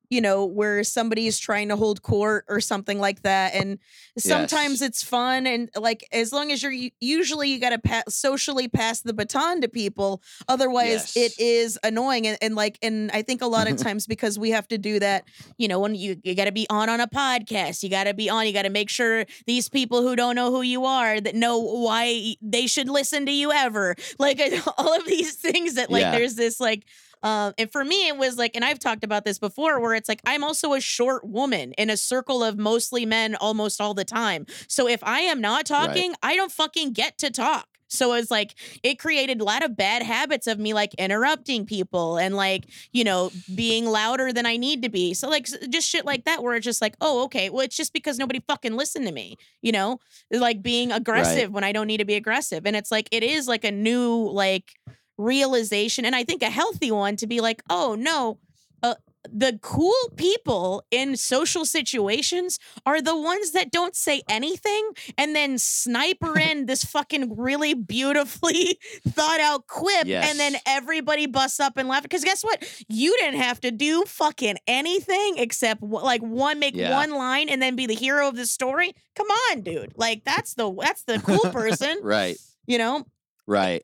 you 0.09 0.21
know, 0.21 0.45
where 0.45 0.83
somebody's 0.83 1.37
trying 1.39 1.69
to 1.69 1.75
hold 1.75 2.01
court 2.01 2.45
or 2.49 2.59
something 2.59 2.99
like 2.99 3.21
that, 3.21 3.53
and 3.53 3.79
sometimes 4.17 4.81
it's 4.81 5.03
fun 5.03 5.45
and 5.47 5.69
like 5.75 6.07
as 6.11 6.33
long 6.33 6.51
as 6.51 6.61
you're 6.63 6.73
usually 6.99 7.49
you 7.49 7.59
got 7.59 7.69
to 7.69 7.79
pa- 7.79 8.03
socially 8.09 8.67
pass 8.67 9.01
the 9.01 9.13
baton 9.13 9.61
to 9.61 9.67
people. 9.67 10.21
Otherwise, 10.47 11.15
it 11.15 11.19
Yes. 11.19 11.35
is 11.39 11.79
annoying 11.83 12.25
and, 12.27 12.37
and 12.41 12.55
like 12.55 12.77
and 12.81 13.11
I 13.13 13.21
think 13.21 13.41
a 13.41 13.47
lot 13.47 13.69
of 13.69 13.77
times 13.85 14.07
because 14.07 14.37
we 14.39 14.49
have 14.51 14.67
to 14.69 14.77
do 14.77 14.99
that 14.99 15.25
you 15.57 15.67
know, 15.67 15.79
when 15.79 15.95
you 15.95 16.17
you 16.23 16.35
got 16.35 16.45
to 16.45 16.51
be 16.51 16.65
on 16.69 16.89
on 16.89 16.99
a 16.99 17.07
podcast, 17.07 17.83
you 17.83 17.89
got 17.89 18.05
to 18.05 18.13
be 18.13 18.29
on, 18.29 18.47
you 18.47 18.53
got 18.53 18.63
to 18.63 18.69
make 18.69 18.89
sure 18.89 19.25
these 19.45 19.69
people 19.69 20.01
who 20.01 20.15
don't 20.15 20.35
know 20.35 20.51
who 20.51 20.61
you 20.61 20.85
are 20.85 21.19
that 21.21 21.35
know 21.35 21.59
why 21.59 22.35
they 22.41 22.67
should 22.67 22.89
listen 22.89 23.25
to 23.25 23.31
you 23.31 23.51
ever. 23.51 23.95
Like 24.17 24.41
all 24.77 24.95
of 24.95 25.05
these 25.05 25.35
things 25.35 25.75
that 25.75 25.89
like 25.91 26.01
Yeah. 26.01 26.11
there's 26.11 26.35
this 26.35 26.59
like 26.59 26.85
um 27.23 27.53
and 27.57 27.71
for 27.71 27.83
me 27.83 28.07
it 28.07 28.17
was 28.17 28.37
like 28.37 28.55
and 28.55 28.63
I've 28.63 28.79
talked 28.79 29.03
about 29.03 29.25
this 29.25 29.39
before 29.39 29.79
where 29.79 29.93
it's 29.93 30.09
like 30.09 30.21
I'm 30.25 30.43
also 30.43 30.73
a 30.73 30.81
short 30.81 31.25
woman 31.27 31.73
in 31.73 31.89
a 31.89 31.97
circle 31.97 32.43
of 32.43 32.57
mostly 32.57 33.05
men 33.05 33.35
almost 33.35 33.81
all 33.81 33.93
the 33.93 34.05
time. 34.05 34.45
So 34.67 34.87
if 34.87 35.03
I 35.03 35.21
am 35.21 35.41
not 35.41 35.49
Right. 35.59 35.65
talking, 35.65 36.13
I 36.23 36.35
don't 36.35 36.51
fucking 36.51 36.93
get 36.93 37.17
to 37.19 37.29
talk. 37.31 37.67
So 37.91 38.13
it's 38.13 38.29
like 38.29 38.53
it 38.83 38.99
created 38.99 39.41
a 39.41 39.43
lot 39.43 39.63
of 39.65 39.75
bad 39.75 40.03
habits 40.03 40.45
of 40.45 40.59
me 40.59 40.73
like 40.73 40.93
interrupting 40.95 41.65
people 41.65 42.17
and 42.17 42.35
like, 42.35 42.67
you 42.93 43.03
know, 43.03 43.31
being 43.53 43.85
louder 43.87 44.31
than 44.31 44.45
I 44.45 44.57
need 44.57 44.83
to 44.83 44.89
be. 44.89 45.13
So 45.15 45.27
like 45.27 45.47
just 45.69 45.89
shit 45.89 46.05
like 46.05 46.25
that 46.25 46.43
where 46.43 46.53
it's 46.53 46.63
just 46.65 46.81
like, 46.83 46.95
oh, 47.01 47.23
okay, 47.25 47.49
well, 47.49 47.61
it's 47.61 47.75
just 47.75 47.91
because 47.91 48.19
nobody 48.19 48.41
fucking 48.47 48.75
listened 48.75 49.07
to 49.07 49.11
me, 49.11 49.37
you 49.63 49.71
know? 49.71 49.99
Like 50.31 50.61
being 50.61 50.91
aggressive 50.91 51.51
when 51.51 51.63
I 51.63 51.71
don't 51.71 51.87
need 51.87 51.97
to 51.97 52.05
be 52.05 52.13
aggressive. 52.15 52.65
And 52.67 52.75
it's 52.75 52.91
like 52.91 53.09
it 53.11 53.23
is 53.23 53.47
like 53.47 53.63
a 53.63 53.71
new 53.71 54.29
like 54.31 54.75
realization 55.19 56.05
and 56.05 56.15
I 56.15 56.23
think 56.23 56.41
a 56.41 56.49
healthy 56.49 56.91
one 56.91 57.15
to 57.17 57.27
be 57.27 57.41
like, 57.41 57.61
oh 57.69 57.95
no, 57.99 58.39
uh, 58.81 58.95
the 59.29 59.59
cool 59.61 59.93
people 60.15 60.81
in 60.91 61.17
social 61.17 61.65
situations 61.65 62.57
are 62.85 63.01
the 63.01 63.15
ones 63.19 63.51
that 63.51 63.69
don't 63.69 63.93
say 63.93 64.21
anything 64.29 64.91
and 65.17 65.35
then 65.35 65.57
sniper 65.57 66.39
in 66.49 66.65
this 66.67 66.85
fucking 66.85 67.35
really 67.37 67.73
beautifully 67.73 68.79
thought 69.09 69.41
out 69.41 69.67
quip 69.67 70.07
and 70.07 70.39
then 70.39 70.55
everybody 70.65 71.25
busts 71.27 71.59
up 71.59 71.75
and 71.77 71.89
laugh. 71.89 72.03
Because 72.03 72.23
guess 72.23 72.43
what? 72.43 72.63
You 72.87 73.15
didn't 73.19 73.41
have 73.41 73.59
to 73.61 73.71
do 73.71 74.03
fucking 74.07 74.55
anything 74.67 75.37
except 75.37 75.83
like 75.83 76.21
one 76.21 76.57
make 76.59 76.75
Yeah. 76.75 76.95
one 76.95 77.11
line 77.11 77.49
and 77.49 77.61
then 77.61 77.75
be 77.75 77.85
the 77.87 77.95
hero 77.95 78.29
of 78.29 78.37
the 78.37 78.45
story. 78.45 78.93
Come 79.15 79.27
on 79.27 79.61
dude. 79.61 79.91
Like 79.97 80.23
that's 80.23 80.53
the 80.53 80.73
that's 80.81 81.03
the 81.03 81.19
cool 81.19 81.39
person. 81.51 81.99
Right. 82.01 82.37
You 82.67 82.77
know? 82.77 83.05
Right 83.45 83.83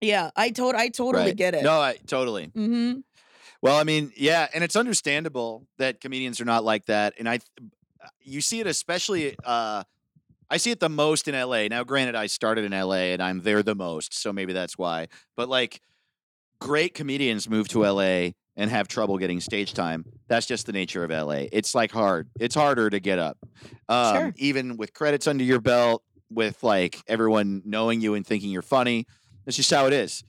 yeah 0.00 0.30
i 0.36 0.50
told 0.50 0.74
i 0.74 0.88
totally 0.88 1.24
right. 1.26 1.36
get 1.36 1.54
it 1.54 1.62
no 1.62 1.80
I, 1.80 1.96
totally 2.06 2.46
mm-hmm 2.48 3.00
Well, 3.60 3.76
I 3.76 3.82
mean, 3.82 4.12
yeah, 4.16 4.46
and 4.54 4.62
it's 4.62 4.76
understandable 4.76 5.66
that 5.78 6.00
comedians 6.00 6.40
are 6.40 6.44
not 6.44 6.62
like 6.62 6.86
that, 6.86 7.14
and 7.18 7.28
I, 7.28 7.40
you 8.22 8.40
see 8.40 8.60
it 8.60 8.68
especially. 8.68 9.36
Uh, 9.44 9.82
I 10.48 10.58
see 10.58 10.70
it 10.70 10.78
the 10.78 10.88
most 10.88 11.26
in 11.26 11.34
LA. 11.34 11.66
Now, 11.66 11.82
granted, 11.84 12.14
I 12.14 12.26
started 12.26 12.64
in 12.64 12.70
LA 12.72 13.12
and 13.12 13.20
I'm 13.22 13.40
there 13.42 13.62
the 13.64 13.74
most, 13.74 14.14
so 14.14 14.32
maybe 14.32 14.52
that's 14.52 14.78
why. 14.78 15.08
But 15.36 15.48
like, 15.48 15.80
great 16.60 16.94
comedians 16.94 17.50
move 17.50 17.66
to 17.68 17.84
LA 17.84 18.30
and 18.56 18.70
have 18.70 18.86
trouble 18.88 19.18
getting 19.18 19.40
stage 19.40 19.74
time. 19.74 20.04
That's 20.28 20.46
just 20.46 20.66
the 20.66 20.72
nature 20.72 21.02
of 21.04 21.10
LA. 21.10 21.46
It's 21.52 21.74
like 21.74 21.90
hard. 21.92 22.28
It's 22.40 22.54
harder 22.54 22.88
to 22.90 23.00
get 23.00 23.18
up, 23.18 23.38
um, 23.88 24.14
Sure. 24.16 24.34
even 24.36 24.76
with 24.76 24.94
credits 24.94 25.26
under 25.26 25.44
your 25.44 25.60
belt, 25.60 26.02
with 26.30 26.62
like 26.62 27.02
everyone 27.08 27.62
knowing 27.64 28.00
you 28.00 28.14
and 28.14 28.24
thinking 28.26 28.50
you're 28.50 28.62
funny. 28.62 29.04
That's 29.48 29.56
just 29.56 29.70
how 29.70 29.86
it 29.86 29.94
is. 29.94 30.24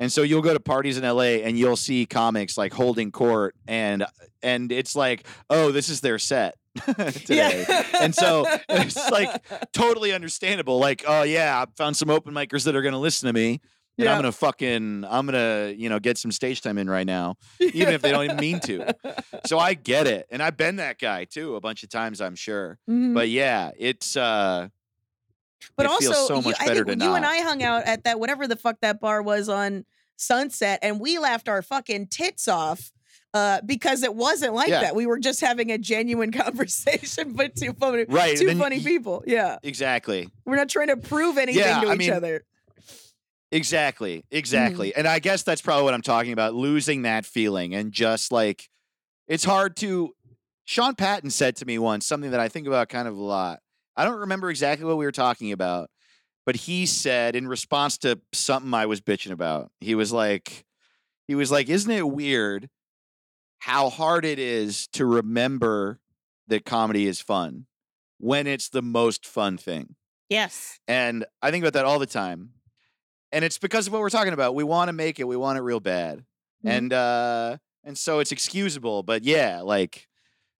And 0.00 0.10
so 0.10 0.22
you'll 0.22 0.42
go 0.42 0.52
to 0.52 0.58
parties 0.58 0.98
in 0.98 1.04
LA 1.04 1.44
and 1.46 1.56
you'll 1.56 1.76
see 1.76 2.06
comics 2.06 2.58
like 2.58 2.72
holding 2.72 3.12
court 3.12 3.54
and 3.68 4.04
and 4.42 4.72
it's 4.72 4.96
like, 4.96 5.24
oh, 5.48 5.70
this 5.70 5.88
is 5.88 6.00
their 6.00 6.18
set 6.18 6.56
today. 6.84 7.64
And 8.00 8.12
so 8.12 8.44
it's 8.68 8.96
like 9.12 9.30
totally 9.72 10.12
understandable. 10.12 10.80
Like, 10.80 11.04
oh 11.06 11.22
yeah, 11.22 11.62
I 11.62 11.66
found 11.76 11.96
some 11.96 12.10
open 12.10 12.34
micers 12.34 12.64
that 12.64 12.74
are 12.74 12.82
gonna 12.82 12.98
listen 12.98 13.28
to 13.28 13.32
me. 13.32 13.60
And 13.96 14.06
Yeah. 14.06 14.12
I'm 14.12 14.18
gonna 14.18 14.32
fucking 14.32 15.04
I'm 15.08 15.26
gonna, 15.26 15.72
you 15.76 15.88
know, 15.88 16.00
get 16.00 16.18
some 16.18 16.32
stage 16.32 16.60
time 16.60 16.76
in 16.76 16.90
right 16.90 17.06
now, 17.06 17.36
even 17.60 17.94
if 17.94 18.02
they 18.02 18.10
don't 18.10 18.24
even 18.24 18.36
mean 18.38 18.58
to. 18.60 18.92
So 19.46 19.58
I 19.60 19.74
get 19.74 20.06
it. 20.08 20.26
And 20.30 20.42
I've 20.42 20.56
been 20.56 20.76
that 20.76 20.98
guy 20.98 21.26
too 21.26 21.54
a 21.54 21.60
bunch 21.60 21.82
of 21.84 21.90
times, 21.90 22.20
I'm 22.22 22.34
sure. 22.34 22.78
Mhm. 22.90 23.14
But 23.14 23.28
yeah, 23.28 23.70
it's 23.78 24.16
uh 24.16 24.68
But 25.76 25.86
it 25.86 25.92
also, 25.92 26.12
feels 26.12 26.28
so 26.28 26.36
you, 26.36 26.42
much 26.42 26.56
I 26.60 26.66
think 26.74 27.02
you 27.02 27.14
and. 27.14 27.24
I 27.26 27.38
hung 27.42 27.62
out 27.62 27.84
at 27.84 28.04
that 28.04 28.18
whatever 28.20 28.46
the 28.46 28.56
fuck 28.56 28.80
that 28.82 29.00
bar 29.00 29.22
was 29.22 29.48
on 29.48 29.84
Sunset, 30.16 30.78
and 30.82 31.00
we 31.00 31.18
laughed 31.18 31.48
our 31.48 31.60
fucking 31.62 32.06
tits 32.08 32.46
off 32.48 32.92
Uh, 33.34 33.60
because 33.66 34.04
it 34.04 34.14
wasn't 34.14 34.54
like 34.54 34.68
Yeah. 34.68 34.82
that. 34.82 34.94
We 34.94 35.06
were 35.06 35.18
just 35.18 35.40
having 35.40 35.72
a 35.72 35.78
genuine 35.78 36.30
conversation, 36.44 37.32
but 37.32 37.56
two 37.56 37.72
funny, 37.72 38.04
Right, 38.08 38.36
two 38.36 38.46
then 38.46 38.58
funny 38.58 38.78
people. 38.80 39.24
Yeah, 39.26 39.58
Exactly. 39.64 40.28
we're 40.44 40.54
not 40.54 40.68
trying 40.68 40.86
to 40.88 40.96
prove 40.96 41.36
anything 41.36 41.60
Yeah, 41.62 41.80
to 41.80 41.88
I 41.88 41.92
each 41.94 41.98
mean, 41.98 42.12
other. 42.12 42.44
Exactly. 43.50 44.24
Exactly. 44.30 44.90
Mm-hmm. 44.90 44.98
And 44.98 45.08
I 45.08 45.18
guess 45.18 45.42
that's 45.42 45.60
probably 45.60 45.84
what 45.84 45.94
I'm 45.94 46.02
talking 46.02 46.32
about 46.32 46.54
losing 46.54 47.02
that 47.02 47.24
feeling 47.26 47.74
and 47.74 47.92
just 47.92 48.32
like 48.32 48.68
it's 49.28 49.44
hard 49.44 49.76
to 49.78 50.14
Sean 50.64 50.94
Patton 50.94 51.30
said 51.30 51.56
to 51.56 51.66
me 51.66 51.78
once 51.78 52.06
something 52.06 52.30
that 52.30 52.40
I 52.40 52.48
think 52.48 52.66
about 52.66 52.88
kind 52.88 53.06
of 53.06 53.16
a 53.16 53.22
lot. 53.22 53.60
I 53.96 54.04
don't 54.04 54.20
remember 54.20 54.50
exactly 54.50 54.86
what 54.86 54.96
we 54.96 55.04
were 55.04 55.12
talking 55.12 55.52
about, 55.52 55.90
but 56.46 56.56
he 56.56 56.86
said 56.86 57.36
in 57.36 57.46
response 57.48 57.98
to 57.98 58.20
something 58.32 58.72
I 58.74 58.86
was 58.86 59.00
bitching 59.00 59.30
about. 59.32 59.70
He 59.80 59.94
was 59.94 60.12
like 60.12 60.64
he 61.26 61.34
was 61.34 61.50
like 61.50 61.68
isn't 61.68 61.90
it 61.90 62.08
weird 62.08 62.68
how 63.60 63.88
hard 63.88 64.24
it 64.24 64.38
is 64.38 64.88
to 64.88 65.06
remember 65.06 65.98
that 66.48 66.64
comedy 66.64 67.06
is 67.06 67.20
fun 67.20 67.66
when 68.18 68.46
it's 68.46 68.68
the 68.68 68.82
most 68.82 69.26
fun 69.26 69.56
thing? 69.56 69.94
Yes. 70.28 70.78
And 70.88 71.24
I 71.40 71.50
think 71.50 71.64
about 71.64 71.72
that 71.74 71.84
all 71.86 71.98
the 71.98 72.06
time. 72.06 72.50
And 73.32 73.44
it's 73.44 73.58
because 73.58 73.86
of 73.86 73.92
what 73.92 74.00
we're 74.00 74.10
talking 74.10 74.32
about. 74.32 74.54
We 74.54 74.64
want 74.64 74.88
to 74.88 74.92
make 74.92 75.18
it, 75.18 75.26
we 75.26 75.36
want 75.36 75.58
it 75.58 75.62
real 75.62 75.80
bad. 75.80 76.24
Mhm. 76.64 76.70
And 76.70 76.92
uh 76.92 77.56
and 77.84 77.96
so 77.98 78.18
it's 78.18 78.32
excusable, 78.32 79.02
but 79.02 79.24
yeah, 79.24 79.60
like 79.60 80.08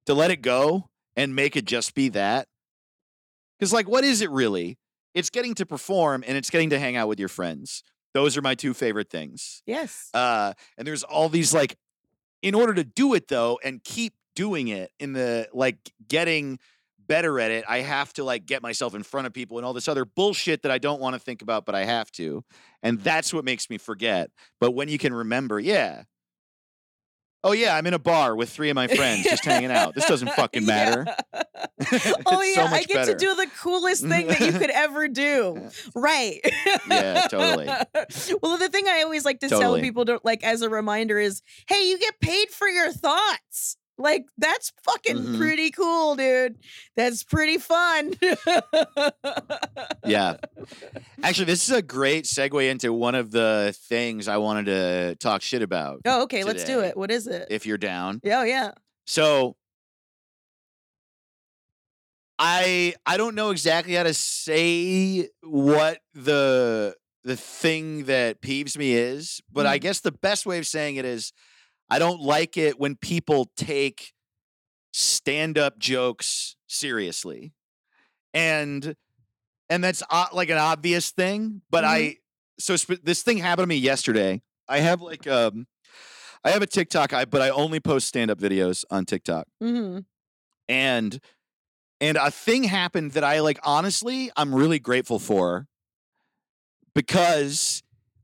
to 0.07 0.15
let 0.15 0.31
it 0.31 0.43
go 0.43 0.91
and 1.17 1.35
make 1.35 1.57
it 1.57 1.65
just 1.65 1.95
be 1.95 2.09
that. 2.11 2.49
Cuz 3.65 3.73
like 3.73 3.89
what 3.89 4.05
is 4.05 4.21
it 4.21 4.31
really? 4.31 4.79
It's 5.15 5.31
getting 5.31 5.55
to 5.55 5.65
perform 5.65 6.23
and 6.27 6.37
it's 6.37 6.51
getting 6.51 6.69
to 6.71 6.79
hang 6.79 6.97
out 6.97 7.09
with 7.09 7.19
your 7.19 7.31
friends. 7.31 7.83
Those 8.13 8.37
are 8.37 8.43
my 8.43 8.55
two 8.55 8.75
favorite 8.75 9.09
things. 9.09 9.63
Yes. 9.65 10.11
Uh 10.13 10.53
and 10.77 10.87
there's 10.87 11.03
all 11.03 11.31
these 11.31 11.55
like 11.55 11.79
in 12.43 12.55
order 12.55 12.75
to 12.75 12.85
do 12.85 13.15
it 13.15 13.29
though 13.29 13.59
and 13.65 13.83
keep 13.83 14.13
doing 14.37 14.69
it 14.69 14.91
in 15.01 15.15
the 15.15 15.49
like 15.55 15.79
getting 16.07 16.59
better 17.07 17.41
at 17.41 17.51
it, 17.51 17.65
I 17.67 17.79
have 17.79 18.13
to 18.15 18.25
like 18.25 18.45
get 18.45 18.61
myself 18.61 18.95
in 18.95 19.03
front 19.03 19.27
of 19.27 19.33
people 19.33 19.57
and 19.57 19.65
all 19.65 19.73
this 19.73 19.89
other 19.89 20.05
bullshit 20.05 20.61
that 20.63 20.71
I 20.71 20.77
don't 20.77 21.01
want 21.01 21.15
to 21.15 21.19
think 21.19 21.41
about, 21.41 21.65
but 21.65 21.75
I 21.75 21.85
have 21.85 22.11
to. 22.13 22.45
And 22.83 23.01
that's 23.01 23.33
what 23.33 23.47
makes 23.47 23.71
me 23.71 23.79
forget. 23.79 24.31
But 24.61 24.73
when 24.73 24.89
you 24.89 24.99
can 24.99 25.15
remember, 25.15 25.59
yeah. 25.59 26.05
Oh 27.45 27.53
yeah, 27.53 27.77
I'm 27.77 27.87
in 27.87 27.93
a 27.93 27.99
bar 27.99 28.35
with 28.35 28.49
three 28.49 28.71
of 28.71 28.75
my 28.75 28.89
friends 28.89 29.25
just 29.25 29.45
hanging 29.45 29.71
out. 29.71 29.95
This 29.95 30.07
doesn't 30.07 30.31
fucking 30.37 30.65
matter. 30.67 31.05
Yeah. 31.07 31.43
Oh, 31.87 31.91
it's 31.91 32.23
oh 32.27 32.41
so 32.55 32.63
yeah, 32.63 32.69
I 32.73 32.83
get 32.85 32.95
better. 32.95 33.13
to 33.13 33.19
do 33.19 33.35
the 33.35 33.47
coolest 33.61 34.07
thing 34.07 34.29
that 34.29 34.41
you 34.41 34.53
could 34.53 34.71
ever 34.71 35.07
do. 35.07 35.69
Right. 35.95 36.41
Yeah, 36.89 37.27
totally. 37.29 37.67
well, 37.67 38.57
the 38.57 38.69
thing 38.71 38.87
I 38.89 39.03
always 39.03 39.25
like 39.27 39.41
to 39.41 39.49
tell 39.49 39.61
Totally. 39.61 39.83
people 39.83 40.07
to 40.07 40.21
like 40.25 40.43
as 40.45 40.63
a 40.63 40.71
reminder 40.71 41.19
is, 41.19 41.43
hey, 41.69 41.89
you 41.91 41.99
get 41.99 42.19
paid 42.21 42.49
for 42.51 42.69
your 42.69 42.91
thoughts. 42.91 43.77
Like 43.97 44.25
that's 44.39 44.73
fucking 44.83 45.17
Mhm. 45.17 45.39
pretty 45.39 45.71
cool, 45.71 46.17
dude. 46.17 46.57
That's 46.97 47.23
pretty 47.23 47.59
fun. 47.59 48.15
Yeah. 50.05 50.37
Actually, 51.23 51.45
this 51.47 51.69
is 51.69 51.71
a 51.75 51.81
great 51.83 52.25
segue 52.25 52.69
into 52.69 52.93
one 52.93 53.15
of 53.15 53.31
the 53.31 53.75
things 53.89 54.27
I 54.29 54.37
wanted 54.39 54.67
to 54.67 55.17
talk 55.21 55.43
shit 55.43 55.63
about. 55.63 56.01
Oh, 56.05 56.23
okay, 56.25 56.43
let's 56.45 56.65
do 56.65 56.81
it. 56.81 56.97
What 56.97 57.11
is 57.11 57.27
it? 57.27 57.47
If 57.51 57.67
you're 57.67 57.79
down. 57.79 58.21
oh, 58.27 58.43
yeah. 58.43 58.73
So 59.07 59.57
I 62.39 62.95
I 63.07 63.17
don't 63.17 63.35
know 63.35 63.51
exactly 63.51 63.95
how 63.95 64.03
to 64.03 64.15
say 64.15 65.29
what 65.43 65.99
the 66.15 66.97
the 67.23 67.37
thing 67.37 68.05
that 68.05 68.43
peeves 68.43 68.77
me 68.77 68.93
is, 68.95 69.41
but 69.51 69.67
I 69.67 69.79
Mhm. 69.79 69.83
guess 69.83 70.01
the 70.01 70.13
best 70.13 70.45
way 70.45 70.59
of 70.59 70.67
saying 70.67 70.97
it 70.97 71.05
is 71.05 71.33
I 71.91 71.99
don't 71.99 72.21
like 72.21 72.57
it 72.57 72.79
when 72.79 72.97
people 72.97 73.51
take 73.57 74.13
stand-up 74.93 75.79
jokes 75.79 76.57
seriously. 76.67 77.53
And 78.33 78.97
and 79.71 79.83
that's 79.83 80.03
uh, 80.11 80.27
like 80.33 80.51
an 80.51 80.59
obvious 80.59 81.11
thing, 81.11 81.63
but 81.71 81.85
I 81.85 82.19
so 82.59 82.77
sp- 82.77 83.03
this 83.03 83.23
thing 83.23 83.39
happened 83.39 83.65
to 83.65 83.67
me 83.69 83.77
yesterday. 83.77 84.43
I 84.69 84.79
have 84.79 85.01
like 85.01 85.27
um 85.27 85.67
I 86.45 86.51
have 86.51 86.63
a 86.63 86.67
TikTok, 86.67 87.13
I 87.13 87.25
but 87.25 87.41
I 87.41 87.51
only 87.51 87.81
post 87.81 88.09
stand-up 88.09 88.39
videos 88.39 88.85
on 88.91 89.05
TikTok. 89.05 89.47
hmm 89.61 90.01
And 90.69 91.21
and 92.01 92.17
a 92.17 92.31
thing 92.31 92.65
happened 92.65 93.13
that 93.13 93.25
I 93.25 93.41
like 93.41 93.59
honestly 93.63 94.31
I'm 94.37 94.55
really 94.55 94.79
grateful 94.79 95.19
for 95.19 95.69
because 96.95 97.83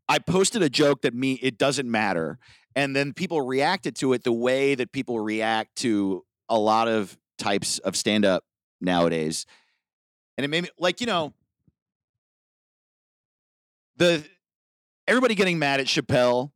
I 0.09 0.18
posted 0.18 0.62
a 0.62 0.68
joke 0.68 1.03
that 1.03 1.14
me 1.14 1.35
it 1.35 1.59
doesn't 1.59 1.90
matter 1.90 2.38
and 2.76 2.94
then 2.94 3.12
people 3.12 3.40
reacted 3.40 3.96
to 3.96 4.12
it 4.12 4.24
the 4.24 4.33
way 4.33 4.74
that 4.74 4.92
people 4.92 5.20
react 5.20 5.76
to 5.76 6.24
a 6.48 6.59
lot 6.59 6.88
of 6.88 7.16
types 7.38 7.78
of 7.78 7.96
stand 7.96 8.24
up 8.24 8.44
nowadays. 8.80 9.46
And 10.37 10.44
it 10.44 10.48
made 10.48 10.62
me 10.62 10.70
like, 10.78 11.00
you 11.00 11.06
know, 11.06 11.33
the 13.96 14.24
everybody 15.06 15.35
getting 15.35 15.59
mad 15.59 15.80
at 15.80 15.87
Chappelle 15.87 16.52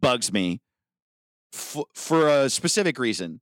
bugs 0.00 0.32
me 0.32 0.60
f- 1.52 1.84
for 1.94 2.28
a 2.28 2.50
specific 2.50 2.98
reason. 2.98 3.40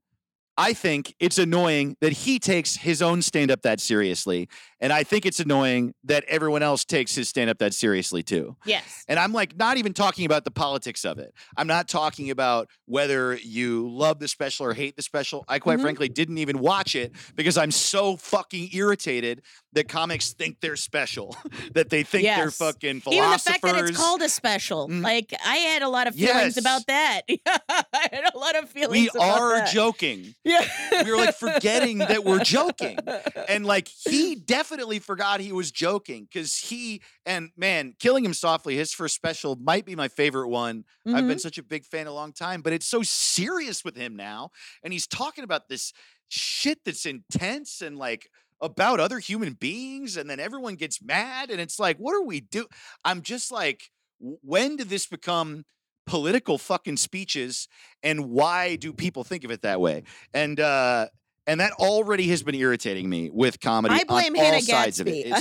I 0.59 0.75
think 0.75 1.15
it's 1.19 1.39
annoying 1.39 1.97
that 2.01 2.13
he 2.13 2.39
takes 2.39 2.77
his 2.77 3.01
own 3.01 3.23
stand 3.23 3.51
up 3.51 3.63
that 3.63 3.81
seriously. 3.81 4.49
And 4.81 4.93
I 4.93 5.03
think 5.03 5.25
it's 5.25 5.41
annoying 5.41 5.95
that 6.05 6.25
everyone 6.29 6.63
else 6.63 6.85
takes 6.85 7.15
his 7.15 7.29
stand 7.29 7.49
up 7.49 7.59
that 7.59 7.73
seriously 7.73 8.23
too. 8.23 8.57
Yes. 8.67 9.05
And 9.09 9.19
I'm 9.19 9.33
like, 9.33 9.57
not 9.57 9.77
even 9.79 9.95
talking 9.95 10.27
about 10.27 10.45
the 10.45 10.51
politics 10.51 11.05
of 11.05 11.19
it. 11.19 11.33
I'm 11.57 11.67
not 11.67 11.89
talking 11.89 12.31
about 12.31 12.69
whether 12.87 13.35
you 13.37 13.89
love 13.89 14.19
the 14.19 14.29
special 14.29 14.67
or 14.67 14.75
hate 14.75 14.97
the 14.97 15.03
special. 15.03 15.45
I 15.49 15.59
quite 15.59 15.79
Mhm. 15.79 15.83
frankly 15.83 16.09
didn't 16.09 16.39
even 16.39 16.59
watch 16.59 16.95
it 16.97 17.13
because 17.35 17.57
I'm 17.57 17.71
so 17.71 18.17
fucking 18.17 18.71
irritated 18.73 19.43
that 19.75 19.89
comics 19.89 20.33
think 20.33 20.61
they're 20.61 20.77
special, 20.77 21.35
that 21.75 21.89
they 21.91 22.03
think 22.03 22.25
they're 22.25 22.45
Yes. 22.45 22.59
fucking 22.59 22.89
Even 22.91 22.99
the 23.05 23.11
philosophers. 23.11 23.43
fact 23.61 23.63
that 23.63 23.85
it's 23.89 23.97
called 23.97 24.23
a 24.23 24.29
special, 24.29 24.89
Mm. 24.89 25.03
like 25.03 25.33
I 25.45 25.57
had 25.57 25.83
a 25.83 25.89
lot 25.89 26.07
of 26.07 26.15
feelings 26.15 26.57
Yes. 26.57 26.59
about 26.59 26.87
that. 26.87 27.23
I 27.47 28.09
had 28.13 28.25
a 28.35 28.39
lot 28.39 28.57
of 28.57 28.69
feelings. 28.71 28.93
we 29.15 29.21
about 29.21 29.41
are 29.41 29.59
that. 29.61 29.73
joking. 29.73 30.35
Yeah, 30.45 30.67
We 31.05 31.11
were, 31.11 31.17
like, 31.17 31.35
forgetting 31.37 31.99
that 31.99 32.25
we're 32.25 32.45
joking. 32.45 32.99
and 33.49 33.65
like 33.65 33.89
he 33.89 34.35
definitely 34.35 34.99
forgot 34.99 35.41
he 35.41 35.53
was 35.53 35.71
joking 35.71 36.25
because 36.25 36.57
he 36.59 37.01
and 37.25 37.51
man 37.57 37.95
killing 37.99 38.25
him 38.25 38.35
softly 38.35 38.77
his 38.77 38.93
first 38.93 39.15
special 39.15 39.57
might 39.57 39.85
be 39.87 39.95
my 39.97 40.09
favorite 40.09 40.49
one 40.49 40.85
i've 41.07 41.13
Mhm. 41.25 41.29
been 41.29 41.39
such 41.39 41.57
a 41.59 41.63
big 41.63 41.85
fan 41.85 42.07
a 42.07 42.13
long 42.13 42.33
time 42.33 42.61
but 42.63 42.73
it's 42.73 42.87
so 42.87 43.03
serious 43.03 43.85
with 43.85 43.97
him 43.97 44.17
now 44.17 44.51
and 44.83 44.93
he's 44.93 45.07
talking 45.07 45.45
about 45.45 45.69
this 45.69 45.93
shit 46.29 46.79
that's 46.85 47.07
intense 47.07 47.81
and 47.83 47.97
like 47.99 48.29
about 48.63 49.01
other 49.01 49.19
human 49.19 49.55
beings 49.55 50.17
and 50.17 50.31
then 50.31 50.41
everyone 50.41 50.77
gets 50.77 51.03
mad 51.03 51.51
and 51.51 51.61
it's 51.61 51.79
like 51.79 51.97
what 51.99 52.15
are 52.15 52.25
we 52.25 52.41
do 52.41 52.67
i'm 53.05 53.21
just 53.21 53.51
like 53.53 53.91
when 54.21 54.77
did 54.77 54.89
this 54.89 55.07
become 55.07 55.65
political 56.07 56.59
fucking 56.59 56.97
speeches 56.97 57.69
and 58.03 58.31
why 58.31 58.77
do 58.77 58.93
people 58.93 59.25
think 59.25 59.45
of 59.45 59.51
it 59.51 59.63
that 59.63 59.81
way? 59.81 60.03
And 60.35 60.59
uh 60.59 61.09
and 61.47 61.61
that 61.61 61.73
already 61.73 62.29
has 62.29 62.43
been 62.43 62.55
irritating 62.55 63.09
me 63.11 63.29
with 63.31 63.61
comedy 63.61 63.95
I 63.95 64.05
blame 64.05 64.35
on 64.37 64.45
Hannah 64.45 64.61
sides 64.61 65.01
of 65.01 65.09
it. 65.09 65.27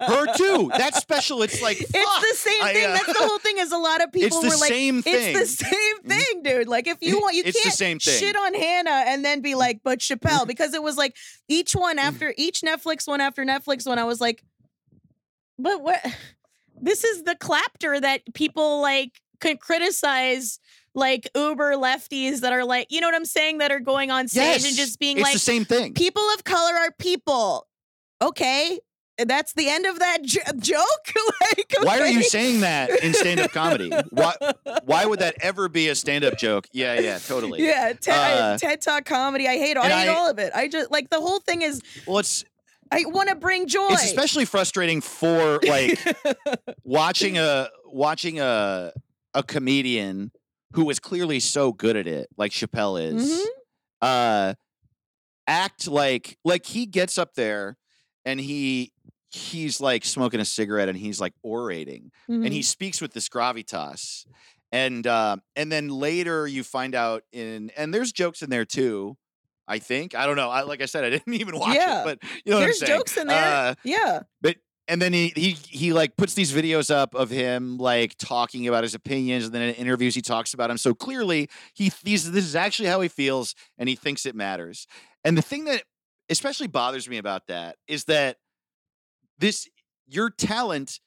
Her 0.00 0.26
too. 0.36 0.70
That 0.76 0.92
special, 0.96 1.42
it's 1.42 1.60
like 1.62 1.80
It's 1.80 1.90
the 1.92 2.34
same 2.36 2.62
I, 2.62 2.72
thing. 2.72 2.86
uh, 2.86 2.92
That's 2.92 3.18
the 3.18 3.26
whole 3.26 3.38
thing. 3.38 3.58
Is 3.58 3.72
a 3.72 3.78
lot 3.78 4.02
of 4.02 4.12
people 4.12 4.26
It's 4.26 4.40
the 4.40 4.48
were 4.48 4.60
like, 4.60 4.68
same 4.72 5.02
thing. 5.02 5.36
"It's 5.36 5.56
the 5.56 5.64
same 5.64 5.98
Mhm. 6.04 6.08
thing, 6.08 6.42
dude." 6.42 6.68
Like 6.68 6.86
if 6.86 6.98
you 7.00 7.18
want, 7.20 7.34
you 7.36 7.42
It's 7.44 7.60
can't 7.62 7.74
same 7.74 7.98
thing. 7.98 8.18
shit 8.18 8.36
on 8.36 8.54
Hannah 8.54 9.04
and 9.06 9.24
then 9.24 9.40
be 9.40 9.54
like, 9.54 9.80
"But 9.84 10.00
Chappelle," 10.00 10.46
because 10.46 10.74
it 10.74 10.82
was 10.82 10.96
like 10.96 11.16
each 11.48 11.74
one 11.74 11.98
after 11.98 12.34
each 12.36 12.62
Netflix 12.62 13.06
one 13.06 13.20
after 13.20 13.44
Netflix 13.44 13.86
one. 13.86 13.98
I 13.98 14.04
was 14.04 14.20
like, 14.20 14.42
"But 15.58 15.82
what? 15.82 16.04
This 16.78 17.04
is 17.04 17.22
the 17.22 17.34
clapter 17.34 17.98
that 17.98 18.20
people 18.34 18.82
like 18.82 19.20
can 19.40 19.56
criticize." 19.56 20.58
Like 20.96 21.28
Uber 21.36 21.74
lefties 21.74 22.40
that 22.40 22.52
are 22.52 22.64
like, 22.64 22.86
you 22.90 23.00
know 23.00 23.06
what 23.08 23.14
I'm 23.14 23.24
saying, 23.26 23.58
that 23.58 23.70
are 23.70 23.80
going 23.80 24.10
on 24.10 24.26
stage 24.28 24.42
yes, 24.42 24.66
and 24.66 24.74
just 24.76 24.98
being 24.98 25.20
like 25.20 25.34
the 25.34 25.38
same 25.38 25.64
thing. 25.66 25.92
people 25.94 26.22
of 26.34 26.42
color 26.42 26.72
are 26.74 26.90
people. 26.98 27.68
Okay. 28.20 28.80
That's 29.18 29.52
the 29.54 29.68
end 29.70 29.86
of 29.86 29.98
that 29.98 30.18
j- 30.22 30.40
joke. 30.58 31.12
like, 31.40 31.74
Why 31.82 32.00
are 32.00 32.06
you 32.06 32.22
saying 32.22 32.60
that 32.60 32.90
in 33.02 33.14
stand-up 33.14 33.50
comedy? 33.50 33.90
Why 34.10 34.34
why 34.84 35.06
would 35.06 35.20
that 35.20 35.36
ever 35.40 35.68
be 35.70 35.88
a 35.88 35.94
stand-up 35.94 36.36
joke? 36.36 36.66
Yeah, 36.72 37.00
yeah, 37.00 37.16
totally. 37.18 37.62
Yeah, 37.64 37.94
TED, 37.94 38.14
Uh, 38.38 38.58
TED 38.58 38.82
Talk 38.82 39.04
comedy. 39.06 39.48
I 39.48 39.56
hate 39.56 39.78
all, 39.78 39.84
I 39.84 39.88
hate 39.90 40.08
I- 40.10 40.14
all 40.14 40.28
of 40.30 40.38
it. 40.38 40.52
I 40.54 40.68
just 40.68 40.90
like 40.90 41.08
the 41.08 41.20
whole 41.20 41.40
thing 41.40 41.62
is 41.62 41.80
Well, 42.06 42.18
it's 42.18 42.44
I 42.92 43.04
want 43.06 43.30
to 43.30 43.36
bring 43.36 43.66
joy. 43.68 43.86
it's 43.90 44.04
especially 44.04 44.44
frustrating 44.44 45.00
for 45.00 45.60
like 45.66 45.98
watching 46.84 47.38
a 47.38 47.68
watching 47.86 48.38
a 48.40 48.92
a 49.34 49.42
comedian 49.42 50.30
who 50.72 50.88
is 50.90 50.98
clearly 50.98 51.40
so 51.40 51.72
good 51.72 51.96
at 51.96 52.06
it, 52.06 52.28
like 52.36 52.52
Chappelle 52.52 53.00
is. 53.00 53.30
Mhm. 53.32 53.46
uh 54.02 54.54
act 55.46 55.86
like 55.88 56.36
like 56.44 56.66
he 56.66 56.86
gets 56.86 57.18
up 57.18 57.34
there 57.34 57.76
and 58.24 58.40
he 58.40 58.92
he's 59.30 59.80
like 59.80 60.04
smoking 60.04 60.40
a 60.40 60.44
cigarette 60.44 60.88
and 60.88 60.98
he's 60.98 61.20
like 61.20 61.32
orating 61.44 62.10
Mhm. 62.28 62.44
and 62.44 62.52
he 62.52 62.62
speaks 62.62 63.00
with 63.00 63.12
this 63.12 63.28
gravitas 63.28 64.26
and 64.72 65.06
uh, 65.06 65.36
and 65.54 65.70
then 65.70 65.88
later 65.88 66.46
you 66.46 66.64
find 66.64 66.94
out 66.94 67.22
in 67.32 67.70
and 67.76 67.94
there's 67.94 68.10
jokes 68.12 68.42
in 68.42 68.50
there 68.50 68.64
too. 68.64 69.16
I 69.68 69.78
think 69.78 70.14
I 70.14 70.26
don't 70.26 70.36
know. 70.36 70.50
I 70.50 70.62
like 70.62 70.82
I 70.82 70.86
said 70.86 71.04
I 71.04 71.10
didn't 71.16 71.34
even 71.34 71.56
watch 71.58 71.74
Yeah. 71.76 72.02
it, 72.02 72.04
but 72.04 72.18
you 72.44 72.52
know 72.52 72.58
There's 72.60 72.80
what 72.80 72.82
I'm 72.82 72.86
saying. 72.88 72.98
jokes 72.98 73.16
in 73.16 73.26
there. 73.28 73.54
Uh, 73.54 73.74
yeah. 73.84 74.20
And 74.88 75.02
then 75.02 75.12
he 75.12 75.32
he 75.34 75.50
he 75.68 75.92
like 75.92 76.16
puts 76.16 76.34
these 76.34 76.52
videos 76.52 76.94
up 76.94 77.14
of 77.14 77.30
him 77.30 77.78
like 77.78 78.16
talking 78.18 78.68
about 78.68 78.84
his 78.84 78.94
opinions 78.94 79.44
and 79.44 79.54
then 79.54 79.62
in 79.62 79.74
interviews 79.74 80.14
he 80.14 80.22
talks 80.22 80.54
about 80.54 80.70
him 80.70 80.78
so 80.78 80.94
clearly 80.94 81.48
he 81.74 81.90
these 82.04 82.30
this 82.30 82.44
is 82.44 82.56
actually 82.56 82.88
how 82.88 83.00
he 83.00 83.08
feels 83.08 83.54
and 83.78 83.88
he 83.88 83.96
thinks 83.96 84.26
it 84.26 84.34
matters. 84.34 84.86
And 85.24 85.36
the 85.36 85.42
thing 85.42 85.64
that 85.64 85.82
especially 86.28 86.66
bothers 86.66 87.08
me 87.08 87.18
about 87.18 87.46
that 87.48 87.76
is 87.88 88.04
that 88.04 88.36
this 89.38 89.68
your 90.06 90.30
talent 90.30 91.00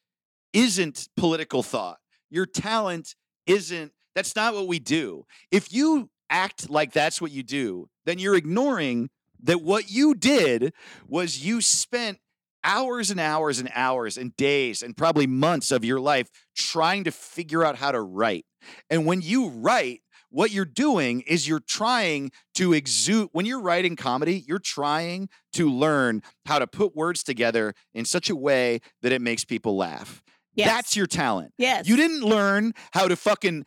isn't 0.54 1.08
political 1.16 1.64
thought. 1.64 1.98
Your 2.30 2.46
talent 2.46 3.16
isn't 3.46 3.94
that's 4.16 4.36
not 4.36 4.54
what 4.54 4.68
we 4.68 4.80
do. 4.80 5.26
If 5.52 5.72
you 5.72 6.10
act 6.30 6.70
like 6.70 6.92
that's 6.92 7.22
what 7.22 7.32
you 7.32 7.44
do 7.44 7.90
then 8.06 8.20
you're 8.20 8.36
ignoring 8.36 9.10
that 9.42 9.62
what 9.62 9.90
you 9.90 10.14
did 10.14 10.74
was 11.08 11.46
you 11.46 11.62
spent 11.62 12.20
hours 12.64 13.12
and 13.12 13.20
hours 13.20 13.60
and 13.60 13.70
hours 13.74 14.18
and 14.18 14.36
days 14.36 14.82
and 14.82 14.96
probably 14.96 15.28
months 15.28 15.72
of 15.72 15.84
your 15.86 16.00
life 16.00 16.30
trying 16.56 17.04
to 17.06 17.12
figure 17.12 17.64
out 17.64 17.78
how 17.78 17.92
to 17.92 18.02
write. 18.02 18.46
And 18.90 19.06
when 19.06 19.22
you 19.22 19.50
write, 19.50 20.02
what 20.32 20.52
you're 20.52 20.66
doing 20.66 21.22
is 21.22 21.48
you're 21.48 21.60
trying 21.60 22.32
to 22.56 22.74
exude 22.74 23.30
when 23.32 23.46
you're 23.46 23.62
writing 23.62 23.96
comedy, 23.96 24.44
you're 24.48 24.60
trying 24.60 25.28
to 25.54 25.70
learn 25.70 26.22
how 26.46 26.60
to 26.60 26.68
put 26.68 26.96
words 26.96 27.24
together 27.24 27.74
in 27.94 28.06
such 28.06 28.30
a 28.30 28.36
way 28.36 28.80
that 29.02 29.12
it 29.12 29.22
makes 29.22 29.44
people 29.44 29.76
laugh. 29.76 30.22
Yes. 30.54 30.68
That's 30.68 30.96
your 30.96 31.08
talent. 31.08 31.54
yes. 31.58 31.88
You 31.88 31.96
didn't 31.96 32.22
learn 32.22 32.74
how 32.92 33.08
to 33.08 33.16
fucking 33.16 33.66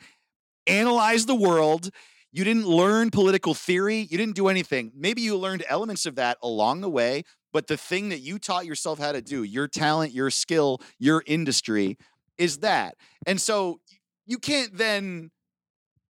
analyze 0.67 1.27
the 1.27 1.35
world. 1.35 1.91
You 2.33 2.45
didn't 2.45 2.67
learn 2.67 3.11
political 3.11 3.55
theory. 3.55 4.07
You 4.11 4.19
didn't 4.19 4.37
do 4.37 4.49
anything. 4.49 4.93
Maybe 4.95 5.23
you 5.23 5.37
learned 5.37 5.65
elements 5.69 6.07
of 6.07 6.15
that 6.17 6.39
along 6.43 6.81
the 6.81 6.91
way, 6.91 7.25
but 7.53 7.67
the 7.67 7.77
thing 7.77 8.09
that 8.09 8.21
you 8.21 8.39
taught 8.39 8.67
yourself 8.67 8.99
how 8.99 9.13
to 9.13 9.23
do, 9.23 9.43
your 9.43 9.69
talent, 9.69 10.13
your 10.13 10.31
skill, 10.31 10.81
your 10.99 11.23
industry 11.27 11.97
is 12.39 12.59
that. 12.59 12.97
And 13.27 13.41
so 13.41 13.81
you 14.27 14.39
can't 14.39 14.77
then 14.77 15.31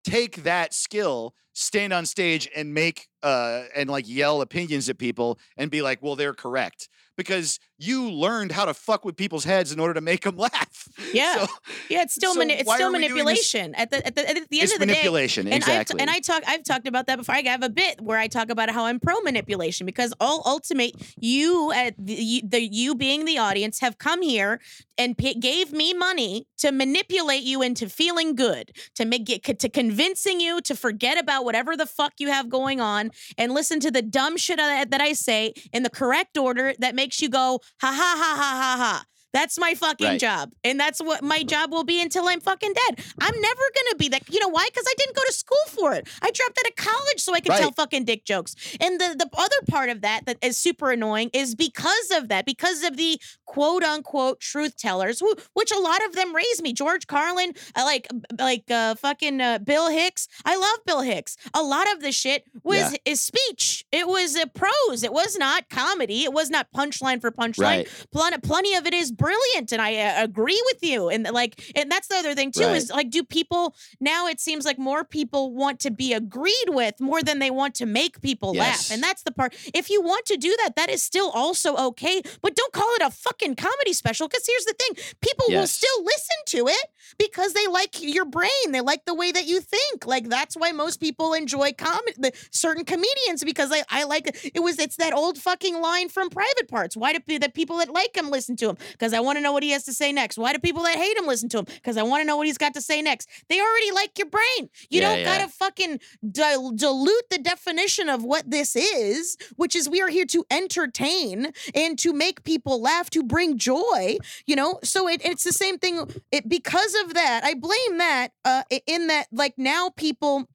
take 0.04 0.44
that 0.44 0.74
skill, 0.74 1.34
stand 1.52 1.92
on 1.92 2.06
stage 2.06 2.48
and 2.56 2.72
make 2.74 3.08
uh 3.22 3.64
and 3.76 3.90
like 3.90 4.08
yell 4.08 4.40
opinions 4.40 4.88
at 4.88 4.98
people 4.98 5.38
and 5.56 5.70
be 5.70 5.82
like, 5.82 6.02
"Well, 6.02 6.16
they're 6.16 6.34
correct." 6.34 6.88
Because 7.16 7.58
you 7.82 8.10
learned 8.10 8.52
how 8.52 8.64
to 8.64 8.74
fuck 8.74 9.04
with 9.04 9.16
people's 9.16 9.44
heads 9.44 9.72
in 9.72 9.80
order 9.80 9.94
to 9.94 10.00
make 10.00 10.22
them 10.24 10.36
laugh. 10.46 10.88
Yeah. 11.12 11.44
So 11.44 11.46
yeah. 11.88 12.02
It's 12.02 12.14
still 12.14 12.32
so 12.34 12.38
mani- 12.38 12.54
it's 12.54 12.72
still 12.72 12.88
are 12.88 12.92
we 12.92 12.98
doing 12.98 13.02
this- 13.02 13.10
manipulation. 13.54 13.74
At 13.74 13.90
the 13.90 14.06
at 14.06 14.14
the, 14.14 14.28
at 14.28 14.34
the 14.50 14.60
end 14.60 14.64
it's 14.64 14.72
of 14.74 14.80
the 14.80 14.86
day, 14.86 14.92
It's 14.92 14.98
manipulation. 15.02 15.46
and 15.46 15.54
exactly. 15.56 16.00
I've, 16.00 16.00
and 16.02 16.10
I 16.10 16.18
talk 16.20 16.42
I've 16.46 16.64
talked 16.64 16.86
about 16.86 17.06
that 17.06 17.16
before. 17.18 17.34
I 17.34 17.42
have 17.42 17.62
a 17.62 17.68
bit 17.70 18.00
where 18.00 18.18
I 18.18 18.26
talk 18.28 18.50
about 18.50 18.70
how 18.70 18.84
I'm 18.86 19.00
pro 19.00 19.20
manipulation 19.20 19.84
because 19.86 20.12
all 20.20 20.42
ultimate 20.46 20.94
you 21.18 21.72
at 21.72 21.94
the, 21.98 22.14
you- 22.14 22.42
the 22.48 22.60
you 22.62 22.94
being 22.94 23.24
the 23.24 23.38
audience 23.38 23.80
have 23.80 23.98
come 23.98 24.22
here 24.22 24.60
and 24.98 25.16
p- 25.16 25.34
gave 25.34 25.72
me 25.72 25.94
money 25.94 26.46
to 26.58 26.70
manipulate 26.70 27.42
you 27.42 27.62
into 27.62 27.88
feeling 27.88 28.34
good, 28.36 28.70
to 28.94 29.04
make 29.04 29.28
it 29.30 29.58
to 29.58 29.68
convincing 29.68 30.38
you 30.40 30.60
to 30.60 30.76
forget 30.76 31.18
about 31.18 31.44
whatever 31.44 31.76
the 31.76 31.86
fuck 31.86 32.12
you 32.18 32.28
have 32.28 32.48
going 32.48 32.80
on 32.80 33.10
and 33.38 33.52
listen 33.52 33.80
to 33.80 33.90
the 33.90 34.02
dumb 34.02 34.36
shit 34.36 34.58
that 34.58 34.90
that 34.90 35.00
I 35.00 35.12
say 35.14 35.54
in 35.72 35.82
the 35.82 35.90
correct 35.90 36.36
order 36.38 36.74
that 36.78 36.94
makes 36.94 37.20
you 37.20 37.28
go 37.28 37.60
ha 37.80 37.88
ha 37.88 38.16
ha 38.16 38.36
ha 38.36 38.60
ha 38.60 38.76
ha. 38.78 39.04
That's 39.32 39.58
my 39.58 39.74
fucking 39.74 40.06
Right. 40.06 40.20
job. 40.20 40.52
And 40.62 40.78
that's 40.78 41.00
what 41.00 41.22
my 41.22 41.38
mm-hmm. 41.38 41.48
job 41.48 41.72
will 41.72 41.84
be 41.84 42.00
until 42.00 42.28
I'm 42.28 42.40
fucking 42.40 42.74
dead. 42.74 43.04
I'm 43.18 43.40
never 43.40 43.62
going 43.74 43.90
to 43.90 43.96
be 43.98 44.08
that. 44.10 44.22
You 44.28 44.40
know 44.40 44.48
why? 44.48 44.68
Because 44.68 44.84
I 44.86 44.94
didn't 44.98 45.16
go 45.16 45.22
to 45.26 45.32
school 45.32 45.56
for 45.68 45.94
it. 45.94 46.06
I 46.20 46.30
dropped 46.30 46.58
out 46.58 46.68
of 46.70 46.76
college 46.76 47.20
so 47.20 47.34
I 47.34 47.40
could 47.40 47.52
tell 47.52 47.72
fucking 47.72 48.04
dick 48.04 48.24
jokes. 48.24 48.54
And 48.80 49.00
the, 49.00 49.16
the 49.18 49.28
other 49.36 49.56
part 49.68 49.88
of 49.88 50.02
that 50.02 50.26
that 50.26 50.36
is 50.42 50.58
super 50.58 50.90
annoying 50.90 51.30
is 51.32 51.54
because 51.54 52.10
of 52.12 52.28
that, 52.28 52.44
because 52.44 52.82
of 52.82 52.96
the 52.96 53.18
quote 53.52 53.82
unquote 53.84 54.40
truth 54.40 54.76
tellers, 54.78 55.22
which 55.52 55.70
a 55.70 55.78
lot 55.78 56.02
of 56.06 56.14
them 56.14 56.34
raise 56.34 56.62
me. 56.62 56.72
George 56.72 57.06
Carlin, 57.06 57.52
I 57.76 57.84
like, 57.84 58.06
like 58.38 58.70
uh, 58.70 58.94
fucking 58.94 59.40
uh, 59.42 59.58
Bill 59.58 59.90
Hicks. 59.90 60.26
I 60.46 60.56
love 60.56 60.78
Bill 60.86 61.02
Hicks. 61.02 61.36
A 61.52 61.62
lot 61.62 61.86
of 61.92 62.00
the 62.00 62.12
shit 62.12 62.46
was 62.62 62.78
Yeah. 62.92 62.96
is 63.12 63.20
speech. 63.20 63.84
It 63.92 64.08
was 64.08 64.36
a 64.36 64.46
prose. 64.46 65.02
It 65.02 65.12
was 65.12 65.36
not 65.36 65.68
comedy. 65.68 66.24
It 66.24 66.32
was 66.32 66.48
not 66.48 66.68
punchline 66.74 67.20
for 67.20 67.30
punchline 67.30 67.58
right. 67.84 68.06
plenty, 68.10 68.38
plenty 68.38 68.74
of 68.74 68.86
it 68.86 68.94
is 68.94 69.12
brilliant 69.12 69.72
and 69.72 69.82
i 69.82 69.96
uh, 69.96 70.24
agree 70.24 70.60
with 70.72 70.82
you 70.82 71.08
and 71.08 71.24
like 71.32 71.52
and 71.76 71.90
that's 71.90 72.08
the 72.08 72.14
other 72.14 72.34
thing 72.34 72.50
too 72.52 72.62
Right. 72.66 72.76
is 72.76 72.90
like 72.90 73.10
do 73.10 73.22
people 73.24 73.74
now 74.00 74.26
it 74.28 74.40
seems 74.40 74.64
like 74.64 74.78
more 74.78 75.04
people 75.04 75.52
want 75.52 75.80
to 75.80 75.90
be 75.90 76.12
agreed 76.12 76.68
with 76.68 77.00
more 77.00 77.22
than 77.22 77.38
they 77.40 77.50
want 77.50 77.74
to 77.76 77.86
make 77.86 78.20
people 78.20 78.54
Yes. 78.54 78.62
laugh 78.90 78.94
and 78.94 79.02
that's 79.02 79.22
the 79.22 79.32
part 79.32 79.54
if 79.74 79.90
you 79.90 80.00
want 80.02 80.24
to 80.26 80.36
do 80.36 80.54
that 80.62 80.76
that 80.76 80.88
is 80.90 81.02
still 81.02 81.30
also 81.30 81.76
okay 81.88 82.22
but 82.40 82.54
don't 82.54 82.72
call 82.72 82.88
it 82.94 83.02
a 83.02 83.10
fucking 83.10 83.41
comedy 83.56 83.92
special 83.92 84.28
because 84.28 84.44
here's 84.46 84.64
the 84.64 84.74
thing 84.78 85.04
people 85.20 85.46
will 85.48 85.66
still 85.66 86.04
listen 86.04 86.36
to 86.46 86.68
it 86.68 86.86
because 87.18 87.52
they 87.52 87.66
like 87.66 88.00
your 88.00 88.24
brain 88.24 88.70
they 88.70 88.80
like 88.80 89.04
the 89.04 89.14
way 89.14 89.30
that 89.32 89.46
you 89.46 89.60
think 89.60 90.06
like 90.06 90.28
that's 90.28 90.56
why 90.56 90.72
most 90.72 91.00
people 91.00 91.34
enjoy 91.34 91.72
comedy 91.72 92.12
the 92.18 92.32
certain 92.50 92.84
comedians 92.84 93.44
because 93.44 93.70
I, 93.72 93.82
I 93.90 94.04
like 94.04 94.50
it 94.54 94.60
was 94.62 94.78
it's 94.78 94.96
that 94.96 95.12
old 95.12 95.36
fucking 95.38 95.80
line 95.80 96.08
from 96.08 96.30
private 96.30 96.68
parts 96.68 96.96
why 96.96 97.12
do 97.12 97.38
the 97.38 97.50
people 97.50 97.76
that 97.78 97.90
like 97.92 98.16
him 98.16 98.30
listen 98.30 98.56
to 98.56 98.68
him? 98.70 98.76
Because 98.92 99.12
i 99.12 99.20
want 99.20 99.36
to 99.38 99.42
know 99.42 99.52
what 99.52 99.62
he 99.62 99.70
has 99.70 99.84
to 99.84 99.92
say 99.92 100.12
next 100.12 100.38
why 100.38 100.52
do 100.52 100.58
people 100.58 100.82
that 100.84 100.96
hate 100.96 101.16
him 101.16 101.26
listen 101.26 101.48
to 101.50 101.58
him? 101.58 101.64
Because 101.64 101.96
i 101.96 102.02
want 102.02 102.22
to 102.22 102.26
know 102.26 102.36
what 102.36 102.46
he's 102.46 102.58
got 102.58 102.74
to 102.74 102.80
say 102.80 103.02
next 103.02 103.28
they 103.48 103.60
already 103.60 103.90
like 103.92 104.16
your 104.18 104.28
brain 104.28 104.70
you 104.90 105.00
Yeah, 105.00 105.08
don't 105.10 105.18
yeah. 105.20 105.38
gotta 105.38 105.48
fucking 105.52 106.00
dil- 106.30 106.72
dilute 106.72 107.28
the 107.30 107.38
definition 107.38 108.08
of 108.08 108.22
what 108.24 108.50
this 108.50 108.76
is 108.76 109.36
which 109.56 109.74
is 109.76 109.88
we 109.88 110.00
are 110.00 110.08
here 110.08 110.26
to 110.26 110.44
entertain 110.50 111.52
and 111.74 111.98
to 111.98 112.12
make 112.12 112.44
people 112.44 112.80
laugh 112.80 113.10
to 113.10 113.22
bring 113.32 113.58
joy 113.58 114.16
you 114.46 114.56
know? 114.56 114.78
So 114.84 115.08
it, 115.08 115.20
it's 115.24 115.44
the 115.44 115.52
same 115.52 115.78
thing 115.78 115.94
it 116.30 116.48
because 116.48 116.94
of 117.04 117.14
that 117.14 117.40
i 117.44 117.54
blame 117.54 117.98
that 117.98 118.28
uh 118.44 118.62
in 118.86 119.06
that 119.08 119.26
like 119.32 119.54
now 119.56 119.90
people 119.96 120.48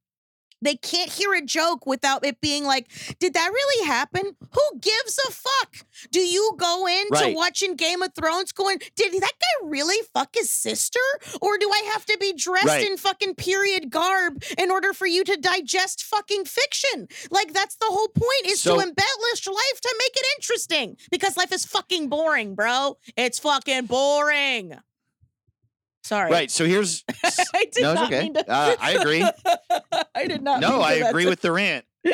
they 0.61 0.75
can't 0.75 1.11
hear 1.11 1.33
a 1.33 1.41
joke 1.41 1.85
without 1.85 2.25
it 2.25 2.41
being 2.41 2.63
like, 2.65 2.87
did 3.19 3.33
that 3.33 3.51
really 3.51 3.87
happen? 3.87 4.35
Who 4.51 4.79
gives 4.79 5.19
a 5.27 5.31
fuck? 5.31 5.85
Do 6.11 6.19
you 6.19 6.53
go 6.57 6.87
into 6.87 7.07
Right. 7.11 7.35
watching 7.35 7.75
Game 7.75 8.01
of 8.01 8.13
Thrones 8.15 8.51
going, 8.51 8.79
did 8.95 9.13
that 9.13 9.33
guy 9.39 9.67
really 9.67 9.97
fuck 10.13 10.29
his 10.35 10.49
sister? 10.49 10.99
Or 11.41 11.57
do 11.57 11.69
I 11.71 11.89
have 11.93 12.05
to 12.05 12.17
be 12.19 12.33
dressed 12.33 12.65
Right. 12.67 12.85
in 12.89 12.97
fucking 12.97 13.35
period 13.35 13.89
garb 13.89 14.43
in 14.57 14.71
order 14.71 14.93
for 14.93 15.05
you 15.07 15.23
to 15.25 15.37
digest 15.37 16.03
fucking 16.03 16.45
fiction? 16.45 17.07
Like, 17.29 17.53
that's 17.53 17.75
the 17.75 17.85
whole 17.87 18.09
point 18.09 18.45
is 18.45 18.61
So- 18.61 18.75
to 18.75 18.81
embellish 18.81 19.47
life 19.47 19.81
to 19.81 19.95
make 19.99 20.15
it 20.15 20.25
interesting 20.37 20.97
because 21.11 21.37
life 21.37 21.51
is 21.51 21.65
fucking 21.65 22.09
boring, 22.09 22.55
bro. 22.55 22.97
It's 23.15 23.39
fucking 23.39 23.85
boring. 23.85 24.77
Sorry. 26.07 26.31
Right. 26.31 26.49
So 26.49 26.65
here's 26.65 27.03
I 27.53 27.65
did 27.71 27.81
no, 27.83 27.91
it's 27.91 27.99
not 27.99 28.13
okay. 28.13 28.29
to. 28.29 28.49
Uh, 28.51 28.75
I 28.79 28.91
agree. 28.93 29.23
I 30.15 30.25
did 30.27 30.41
not. 30.41 30.61
No, 30.61 30.81
I 30.81 30.93
agree 30.93 31.23
to- 31.23 31.29
with 31.29 31.41
the 31.41 31.51
rant. 31.51 31.85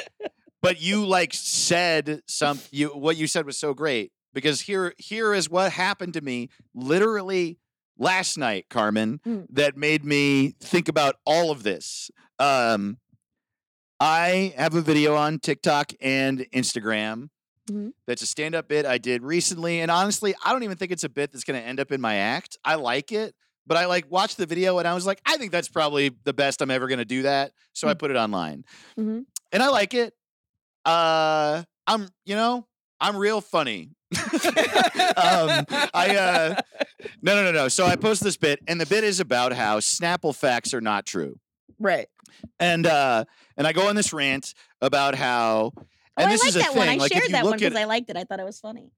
But 0.61 0.81
you 0.81 1.05
like 1.05 1.33
said 1.33 2.21
some 2.25 2.57
you 2.71 2.87
what 2.89 3.17
you 3.17 3.27
said 3.27 3.45
was 3.45 3.57
so 3.57 3.73
great 3.73 4.13
because 4.33 4.61
here 4.61 4.93
here 4.97 5.33
is 5.33 5.49
what 5.49 5.73
happened 5.73 6.13
to 6.13 6.21
me 6.21 6.47
literally 6.73 7.59
last 7.97 8.37
night, 8.37 8.67
Carmen, 8.69 9.19
Mm. 9.27 9.47
that 9.49 9.75
made 9.75 10.05
me 10.05 10.55
think 10.61 10.87
about 10.87 11.17
all 11.25 11.51
of 11.51 11.63
this. 11.63 12.09
Um 12.39 12.97
I 13.99 14.53
have 14.57 14.73
a 14.75 14.81
video 14.81 15.15
on 15.15 15.39
TikTok 15.39 15.91
and 16.01 16.45
Instagram. 16.53 17.27
Mhm. 17.69 17.91
That's 18.07 18.21
a 18.21 18.25
stand-up 18.25 18.67
bit 18.67 18.85
I 18.85 18.97
did 18.97 19.21
recently, 19.23 19.79
and 19.81 19.89
honestly, 19.91 20.33
I 20.43 20.51
don't 20.51 20.63
even 20.63 20.77
think 20.77 20.91
it's 20.93 21.03
a 21.05 21.09
bit 21.09 21.31
that's 21.31 21.43
going 21.45 21.59
to 21.61 21.65
end 21.65 21.79
up 21.79 21.91
in 21.93 22.01
my 22.01 22.15
act. 22.15 22.57
I 22.65 22.75
like 22.75 23.11
it, 23.13 23.35
but 23.67 23.77
I 23.77 23.85
like 23.85 24.05
watched 24.11 24.37
the 24.37 24.45
video 24.45 24.77
and 24.79 24.87
I 24.87 24.93
was 24.93 25.05
like, 25.05 25.21
I 25.25 25.37
think 25.37 25.51
that's 25.51 25.67
probably 25.69 26.11
the 26.23 26.33
best 26.33 26.61
I'm 26.61 26.71
ever 26.71 26.87
going 26.87 26.99
to 26.99 27.05
do 27.05 27.23
that. 27.23 27.51
So 27.73 27.87
I 27.87 27.93
Mm. 27.93 27.99
put 27.99 28.11
it 28.11 28.17
online, 28.17 28.65
Mhm. 28.97 29.25
and 29.51 29.63
I 29.63 29.67
like 29.69 29.93
it. 29.93 30.13
Uh, 30.85 31.63
I'm, 31.87 32.09
you 32.25 32.35
know, 32.35 32.67
I'm 32.99 33.15
real 33.17 33.41
funny. 33.41 33.91
um, 34.13 35.65
I 35.93 36.15
uh, 36.17 36.61
no, 37.21 37.35
no, 37.35 37.43
no, 37.43 37.51
no. 37.51 37.67
So 37.67 37.85
I 37.85 37.95
posted 37.95 38.27
this 38.27 38.37
bit, 38.37 38.59
and 38.67 38.79
the 38.79 38.85
bit 38.85 39.03
is 39.03 39.19
about 39.19 39.53
how 39.53 39.79
Snapple 39.79 40.35
facts 40.35 40.73
are 40.73 40.81
not 40.81 41.05
true, 41.05 41.39
Right. 41.79 42.07
and 42.59 42.85
uh, 42.85 43.25
and 43.57 43.65
I 43.65 43.73
go 43.73 43.87
on 43.87 43.95
this 43.95 44.13
rant 44.13 44.53
about 44.81 45.15
how. 45.15 45.71
Oh, 45.75 45.83
And 46.21 46.27
I 46.27 46.31
this 46.31 46.41
like 46.41 46.49
is 46.49 46.55
a 46.57 46.63
thing. 46.65 46.77
one. 46.77 46.89
I 46.89 46.95
like 46.95 47.11
if 47.11 47.17
shared 47.17 47.23
you 47.29 47.31
that 47.31 47.43
one 47.43 47.51
look 47.53 47.61
at 47.63 47.69
because 47.71 47.81
I 47.81 47.85
liked 47.85 48.09
it. 48.11 48.17
I 48.17 48.23
thought 48.23 48.39
it 48.39 48.45
was 48.45 48.59
funny. 48.59 48.91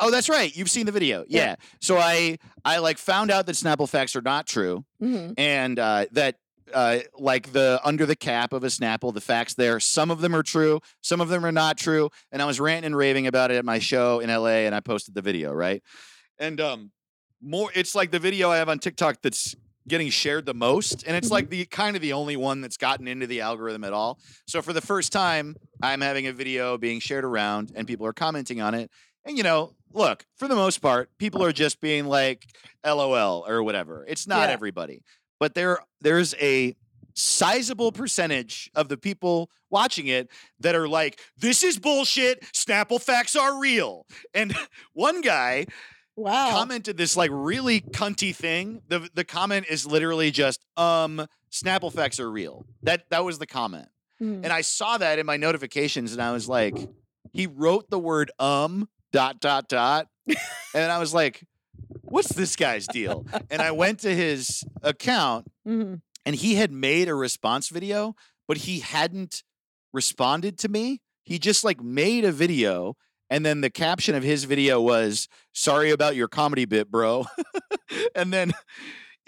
Oh, 0.00 0.10
that's 0.10 0.28
right. 0.28 0.54
You've 0.56 0.70
seen 0.70 0.86
the 0.86 0.92
video. 0.92 1.24
Yeah. 1.28 1.40
Yeah. 1.42 1.54
So 1.80 1.98
I 1.98 2.38
I 2.64 2.78
like 2.78 2.98
found 2.98 3.30
out 3.30 3.46
that 3.46 3.52
Snapple 3.52 3.88
facts 3.88 4.16
are 4.16 4.22
not 4.22 4.46
true 4.46 4.84
Mm-hmm. 5.02 5.32
and 5.38 5.78
uh, 5.78 6.06
that 6.12 6.36
uh, 6.74 6.98
like 7.18 7.52
the 7.52 7.80
under 7.84 8.06
the 8.06 8.14
cap 8.16 8.52
of 8.52 8.62
a 8.64 8.68
Snapple, 8.68 9.12
the 9.12 9.20
facts 9.20 9.54
there, 9.54 9.80
some 9.80 10.10
of 10.10 10.20
them 10.20 10.34
are 10.36 10.42
true, 10.42 10.80
some 11.02 11.20
of 11.20 11.28
them 11.28 11.44
are 11.44 11.52
not 11.52 11.76
true. 11.76 12.10
And 12.32 12.40
I 12.40 12.44
was 12.44 12.60
ranting 12.60 12.86
and 12.86 12.96
raving 12.96 13.26
about 13.26 13.50
it 13.50 13.56
at 13.56 13.64
my 13.64 13.78
show 13.78 14.20
in 14.20 14.30
LA 14.30 14.64
and 14.66 14.74
I 14.74 14.80
posted 14.80 15.14
the 15.14 15.22
video, 15.22 15.52
right? 15.52 15.82
And 16.38 16.60
um 16.60 16.90
more 17.42 17.70
it's 17.74 17.94
like 17.94 18.10
the 18.10 18.18
video 18.18 18.50
I 18.50 18.58
have 18.58 18.68
on 18.68 18.78
TikTok 18.78 19.22
that's 19.22 19.54
getting 19.88 20.10
shared 20.10 20.44
the 20.46 20.54
most 20.54 21.02
and 21.06 21.16
it's 21.16 21.30
like 21.30 21.48
the 21.48 21.64
kind 21.64 21.96
of 21.96 22.02
the 22.02 22.12
only 22.12 22.36
one 22.36 22.60
that's 22.60 22.76
gotten 22.76 23.08
into 23.08 23.26
the 23.26 23.40
algorithm 23.40 23.82
at 23.82 23.92
all 23.94 24.18
so 24.46 24.60
for 24.60 24.74
the 24.74 24.80
first 24.80 25.10
time 25.10 25.56
i'm 25.82 26.02
having 26.02 26.26
a 26.26 26.32
video 26.32 26.76
being 26.76 27.00
shared 27.00 27.24
around 27.24 27.72
and 27.74 27.88
people 27.88 28.06
are 28.06 28.12
commenting 28.12 28.60
on 28.60 28.74
it 28.74 28.90
and 29.24 29.36
you 29.36 29.42
know 29.42 29.74
look 29.92 30.24
for 30.36 30.46
the 30.48 30.54
most 30.54 30.78
part 30.80 31.10
people 31.18 31.42
are 31.44 31.52
just 31.52 31.80
being 31.80 32.06
like 32.06 32.46
lol 32.84 33.44
or 33.46 33.62
whatever 33.62 34.04
it's 34.08 34.26
not 34.26 34.48
Yeah. 34.48 34.54
everybody 34.54 35.02
but 35.38 35.54
there 35.54 35.78
there's 36.00 36.34
a 36.40 36.74
sizable 37.14 37.92
percentage 37.92 38.70
of 38.74 38.88
the 38.88 38.96
people 38.96 39.50
watching 39.68 40.06
it 40.06 40.30
that 40.60 40.74
are 40.74 40.88
like 40.88 41.20
this 41.36 41.62
is 41.62 41.78
bullshit 41.78 42.40
snapple 42.52 43.00
facts 43.02 43.34
are 43.36 43.58
real 43.60 44.06
and 44.34 44.54
one 44.92 45.20
guy 45.20 45.66
Wow. 46.16 46.50
commented 46.50 46.98
this 46.98 47.16
like 47.16 47.30
really 47.32 47.80
cunty 47.80 48.34
thing. 48.34 48.82
The 48.88 49.08
the 49.14 49.24
comment 49.24 49.66
is 49.70 49.86
literally 49.86 50.30
just 50.30 50.60
um 50.76 51.26
Snapple 51.50 51.90
facts 51.90 52.20
are 52.20 52.30
real. 52.30 52.66
That 52.82 53.04
that 53.08 53.24
was 53.24 53.38
the 53.38 53.46
comment. 53.46 53.88
Mhm. 54.20 54.44
And 54.44 54.48
I 54.52 54.60
saw 54.60 54.98
that 54.98 55.18
in 55.18 55.24
my 55.24 55.38
notifications 55.38 56.12
and 56.12 56.20
I 56.20 56.32
was 56.32 56.46
like, 56.46 56.76
he 57.32 57.46
wrote 57.46 57.88
the 57.88 57.98
word 57.98 58.30
um 58.38 58.86
dot 59.12 59.40
dot 59.40 59.68
dot. 59.68 60.08
and 60.74 60.92
I 60.92 60.98
was 60.98 61.12
like, 61.14 61.42
what's 62.02 62.32
this 62.32 62.56
guy's 62.56 62.86
deal? 62.86 63.26
And 63.50 63.60
I 63.62 63.70
went 63.72 64.00
to 64.00 64.14
his 64.14 64.62
account 64.82 65.46
Mhm. 65.66 66.00
and 66.26 66.36
he 66.36 66.54
had 66.56 66.70
made 66.72 67.08
a 67.08 67.14
response 67.14 67.68
video, 67.68 68.14
but 68.48 68.58
he 68.58 68.80
hadn't 68.80 69.42
responded 69.92 70.58
to 70.60 70.68
me. 70.68 71.00
He 71.24 71.38
just 71.38 71.64
like 71.64 71.82
made 71.82 72.24
a 72.24 72.32
video 72.32 72.96
and 73.28 73.46
then 73.46 73.60
the 73.60 73.70
caption 73.70 74.14
of 74.16 74.22
his 74.24 74.44
video 74.44 74.80
was 74.80 75.28
sorry 75.52 75.90
about 75.90 76.16
your 76.16 76.26
comedy 76.28 76.64
bit, 76.64 76.90
bro. 76.90 77.26
and 78.14 78.32
then 78.32 78.52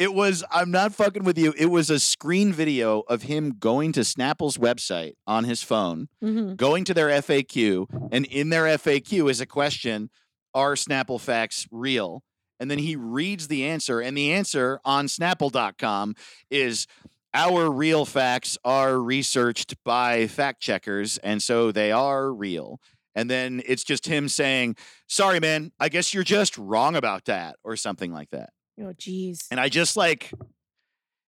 it 0.03 0.13
was 0.15 0.43
I'm 0.51 0.71
not 0.71 0.95
fucking 0.95 1.25
with 1.25 1.39
you. 1.39 1.55
It 1.57 1.67
was 1.67 1.89
a 1.91 1.99
screen 2.01 2.53
video 2.53 3.01
of 3.09 3.23
him 3.23 3.55
going 3.59 3.93
to 3.93 4.01
Snapple's 4.01 4.59
website 4.59 5.13
on 5.27 5.45
his 5.45 5.63
phone, 5.63 6.09
Mhm. 6.23 6.57
going 6.57 6.85
to 6.85 6.95
their 6.95 7.09
FAQ, 7.11 7.87
and 8.11 8.25
in 8.27 8.49
their 8.51 8.67
FAQ 8.67 9.29
is 9.31 9.41
a 9.41 9.47
question, 9.47 10.11
are 10.55 10.75
Snapple 10.75 11.21
facts 11.21 11.67
real? 11.71 12.23
And 12.61 12.71
then 12.71 12.79
he 12.79 12.95
reads 12.97 13.49
the 13.49 13.65
answer, 13.65 14.01
and 14.01 14.17
the 14.17 14.33
answer 14.33 14.81
on 14.85 15.07
snapple.com 15.07 16.15
is 16.51 16.87
our 17.35 17.71
real 17.71 18.05
facts 18.05 18.59
are 18.65 18.99
researched 19.01 19.75
by 19.85 20.27
fact 20.27 20.61
checkers, 20.61 21.19
and 21.19 21.43
so 21.43 21.73
they 21.73 21.91
are 21.91 22.33
real. 22.33 22.81
And 23.15 23.29
then 23.31 23.63
it's 23.67 23.85
just 23.85 24.07
him 24.07 24.29
saying, 24.29 24.77
Sorry, 25.09 25.41
man, 25.41 25.73
I 25.79 25.89
guess 25.89 26.13
you're 26.15 26.23
just 26.25 26.57
wrong 26.57 26.95
about 26.97 27.25
that, 27.27 27.57
or 27.65 27.77
something 27.77 28.13
like 28.13 28.31
that. 28.31 28.51
Oh, 28.81 28.93
geez. 28.97 29.47
And 29.51 29.61
I 29.61 29.69
just 29.69 29.97
like, 29.97 30.33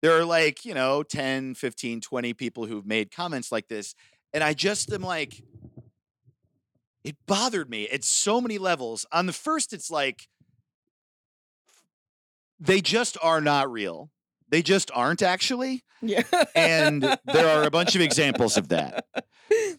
there 0.02 0.18
are 0.18 0.26
like, 0.26 0.66
you 0.66 0.74
know, 0.74 1.04
10, 1.04 1.56
15, 1.56 2.02
20 2.02 2.34
people 2.34 2.66
who've 2.66 2.86
made 2.86 3.12
comments 3.12 3.52
like 3.52 3.68
this. 3.68 3.96
And 4.34 4.44
I 4.44 4.54
just 4.54 4.92
am 4.92 5.02
like, 5.02 5.44
it 7.04 7.16
bothered 7.26 7.70
me 7.70 7.88
at 7.88 8.04
so 8.04 8.42
many 8.42 8.58
levels. 8.58 9.06
On 9.12 9.26
the 9.26 9.34
first, 9.34 9.74
it's 9.74 9.90
like, 9.90 10.28
they 12.60 12.82
just 12.82 13.18
are 13.22 13.42
not 13.42 13.72
real. 13.72 14.10
They 14.50 14.62
just 14.62 14.92
aren't 14.94 15.22
actually. 15.22 15.84
Yeah. 16.02 16.24
And 16.56 17.04
there 17.26 17.48
are 17.48 17.64
a 17.64 17.72
bunch 17.72 17.96
of 17.96 18.02
examples 18.02 18.58
of 18.58 18.70
that. 18.70 19.06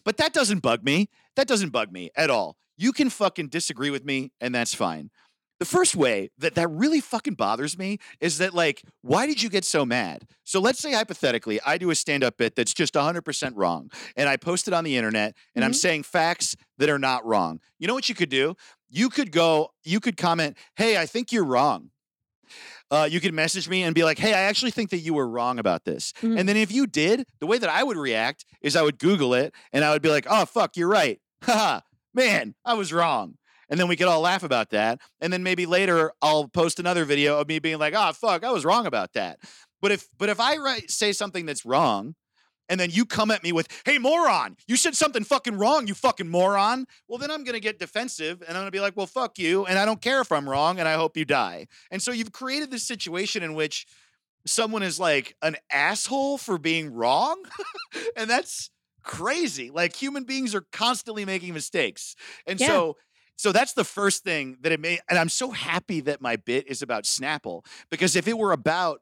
But 0.03 0.17
that 0.17 0.33
doesn't 0.33 0.63
bug 0.63 0.83
me. 0.83 1.09
That 1.35 1.47
doesn't 1.47 1.69
bug 1.69 1.91
me 1.91 2.09
at 2.15 2.31
all. 2.31 2.57
You 2.75 2.91
can 2.91 3.11
fucking 3.11 3.49
disagree 3.49 3.91
with 3.91 4.03
me, 4.03 4.31
and 4.41 4.55
that's 4.55 4.73
fine. 4.73 5.11
The 5.59 5.65
first 5.65 5.93
way 5.95 6.29
that 6.37 6.55
that 6.55 6.69
really 6.69 7.01
fucking 7.01 7.33
bothers 7.33 7.77
me 7.77 7.97
is 8.21 8.37
that, 8.37 8.53
like, 8.53 8.81
why 9.01 9.25
did 9.27 9.43
you 9.43 9.49
get 9.49 9.65
so 9.65 9.85
mad? 9.85 10.25
So 10.45 10.61
let's 10.61 10.79
say 10.79 10.93
hypothetically, 10.93 11.59
I 11.65 11.77
do 11.77 11.89
a 11.91 11.95
stand 11.95 12.23
up 12.23 12.37
bit 12.37 12.55
that's 12.55 12.73
just 12.73 12.95
100% 12.95 13.53
wrong, 13.55 13.91
and 14.15 14.29
I 14.29 14.37
post 14.37 14.67
it 14.69 14.73
on 14.73 14.85
the 14.85 14.95
internet, 14.95 15.35
and 15.55 15.65
I'm 15.65 15.71
Mhm. 15.71 15.75
saying 15.75 16.03
facts 16.03 16.55
that 16.77 16.89
are 16.89 16.99
not 16.99 17.25
wrong. 17.25 17.59
You 17.77 17.87
know 17.87 17.93
what 17.93 18.07
you 18.07 18.15
could 18.15 18.29
do? 18.29 18.55
You 18.89 19.09
could 19.09 19.31
go, 19.33 19.73
you 19.83 19.99
could 19.99 20.15
comment, 20.15 20.57
hey, 20.77 20.97
I 20.97 21.05
think 21.05 21.31
you're 21.33 21.43
wrong. 21.43 21.91
Uh, 22.89 23.07
you 23.11 23.19
could 23.19 23.33
message 23.33 23.67
me 23.69 23.83
and 23.83 23.93
be 23.93 24.03
like, 24.03 24.17
hey, 24.17 24.33
I 24.33 24.41
actually 24.43 24.71
think 24.71 24.89
that 24.91 24.97
you 24.99 25.13
were 25.13 25.27
wrong 25.27 25.59
about 25.59 25.83
this. 25.83 26.13
Mhm. 26.21 26.39
And 26.39 26.49
then 26.49 26.55
if 26.57 26.71
you 26.71 26.87
did, 26.87 27.27
the 27.39 27.45
way 27.45 27.57
that 27.59 27.69
I 27.69 27.83
would 27.83 27.97
react 27.97 28.45
is 28.61 28.75
I 28.75 28.81
would 28.81 28.97
Google 28.97 29.33
it 29.35 29.53
and 29.73 29.83
I 29.83 29.91
would 29.91 30.01
be 30.01 30.09
like, 30.09 30.25
oh, 30.29 30.45
fuck, 30.45 30.75
you're 30.77 30.87
right. 30.87 31.19
Haha, 31.43 31.81
man, 32.13 32.55
I 32.65 32.73
was 32.73 32.91
wrong. 32.93 33.37
And 33.69 33.79
then 33.79 33.87
we 33.87 33.95
could 33.95 34.07
all 34.07 34.21
laugh 34.21 34.43
about 34.43 34.71
that. 34.71 34.99
And 35.21 35.31
then 35.31 35.43
maybe 35.43 35.65
later 35.65 36.11
I'll 36.21 36.47
post 36.47 36.79
another 36.79 37.05
video 37.05 37.39
of 37.39 37.47
me 37.47 37.59
being 37.59 37.77
like, 37.79 37.93
oh, 37.95 38.11
fuck, 38.13 38.43
I 38.43 38.51
was 38.51 38.65
wrong 38.65 38.85
about 38.85 39.13
that. 39.13 39.39
But 39.81 39.91
if 39.91 40.07
but 40.17 40.29
if 40.29 40.39
I 40.39 40.57
write, 40.57 40.91
say 40.91 41.11
something 41.11 41.45
that's 41.45 41.65
wrong, 41.65 42.15
and 42.67 42.79
then 42.79 42.89
you 42.91 43.05
come 43.05 43.31
at 43.31 43.43
me 43.43 43.51
with, 43.51 43.67
hey, 43.85 43.97
moron, 43.97 44.55
you 44.67 44.75
said 44.75 44.95
something 44.95 45.23
fucking 45.23 45.57
wrong, 45.57 45.87
you 45.87 45.93
fucking 45.95 46.29
moron. 46.29 46.85
Well, 47.07 47.17
then 47.17 47.31
I'm 47.31 47.43
gonna 47.43 47.59
get 47.59 47.79
defensive 47.79 48.41
and 48.41 48.57
I'm 48.57 48.61
gonna 48.61 48.71
be 48.71 48.79
like, 48.79 48.95
well, 48.95 49.07
fuck 49.07 49.39
you. 49.39 49.65
And 49.65 49.79
I 49.79 49.85
don't 49.85 50.01
care 50.01 50.21
if 50.21 50.31
I'm 50.31 50.47
wrong 50.47 50.79
and 50.79 50.87
I 50.87 50.93
hope 50.93 51.17
you 51.17 51.25
die. 51.25 51.67
And 51.91 52.01
so 52.01 52.11
you've 52.11 52.31
created 52.31 52.71
this 52.71 52.85
situation 52.85 53.41
in 53.43 53.55
which 53.55 53.87
someone 54.45 54.83
is 54.83 54.99
like 54.99 55.35
an 55.41 55.55
asshole 55.71 56.37
for 56.37 56.57
being 56.57 56.93
wrong. 56.93 57.41
and 58.15 58.29
that's 58.29 58.69
crazy. 59.03 59.71
Like 59.71 59.95
human 59.95 60.23
beings 60.23 60.53
are 60.53 60.65
constantly 60.71 61.25
making 61.25 61.53
mistakes. 61.53 62.15
And 62.45 62.59
Yeah. 62.59 62.67
so 62.67 62.97
so 63.39 63.53
that's 63.53 63.71
the 63.73 63.85
first 63.85 64.23
thing 64.25 64.57
that 64.61 64.71
it 64.71 64.79
made 64.81 64.99
and 65.09 65.17
I'm 65.17 65.29
so 65.29 65.51
happy 65.51 66.01
that 66.01 66.19
my 66.21 66.35
bit 66.35 66.67
is 66.67 66.81
about 66.81 67.05
Snapple 67.05 67.65
because 67.89 68.15
if 68.15 68.27
it 68.27 68.37
were 68.37 68.51
about 68.51 69.01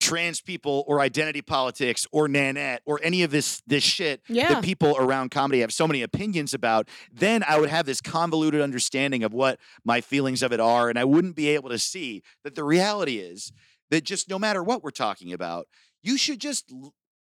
trans 0.00 0.40
people 0.40 0.84
or 0.86 1.00
identity 1.00 1.40
politics 1.40 2.06
or 2.12 2.28
Nanette 2.28 2.82
or 2.84 3.00
any 3.02 3.22
of 3.22 3.30
this 3.30 3.62
this 3.66 3.82
shit 3.82 4.20
Yeah. 4.28 4.48
that 4.54 4.64
people 4.64 4.94
around 4.98 5.30
comedy 5.30 5.60
have 5.60 5.72
so 5.72 5.86
many 5.88 6.02
opinions 6.02 6.52
about, 6.52 6.88
then 7.12 7.42
I 7.42 7.58
would 7.58 7.70
have 7.70 7.86
this 7.86 8.00
convoluted 8.00 8.60
understanding 8.60 9.24
of 9.24 9.32
what 9.32 9.58
my 9.84 10.00
feelings 10.00 10.42
of 10.42 10.52
it 10.52 10.60
are. 10.60 10.88
And 10.90 10.98
I 10.98 11.04
wouldn't 11.04 11.36
be 11.36 11.48
able 11.48 11.70
to 11.70 11.78
see 11.78 12.22
that 12.44 12.54
the 12.54 12.64
reality 12.64 13.16
is 13.18 13.50
that 13.90 14.04
just 14.04 14.28
no 14.28 14.38
matter 14.38 14.62
what 14.62 14.82
we're 14.82 14.90
talking 14.90 15.32
about, 15.32 15.66
you 16.02 16.18
should 16.18 16.40
just 16.40 16.70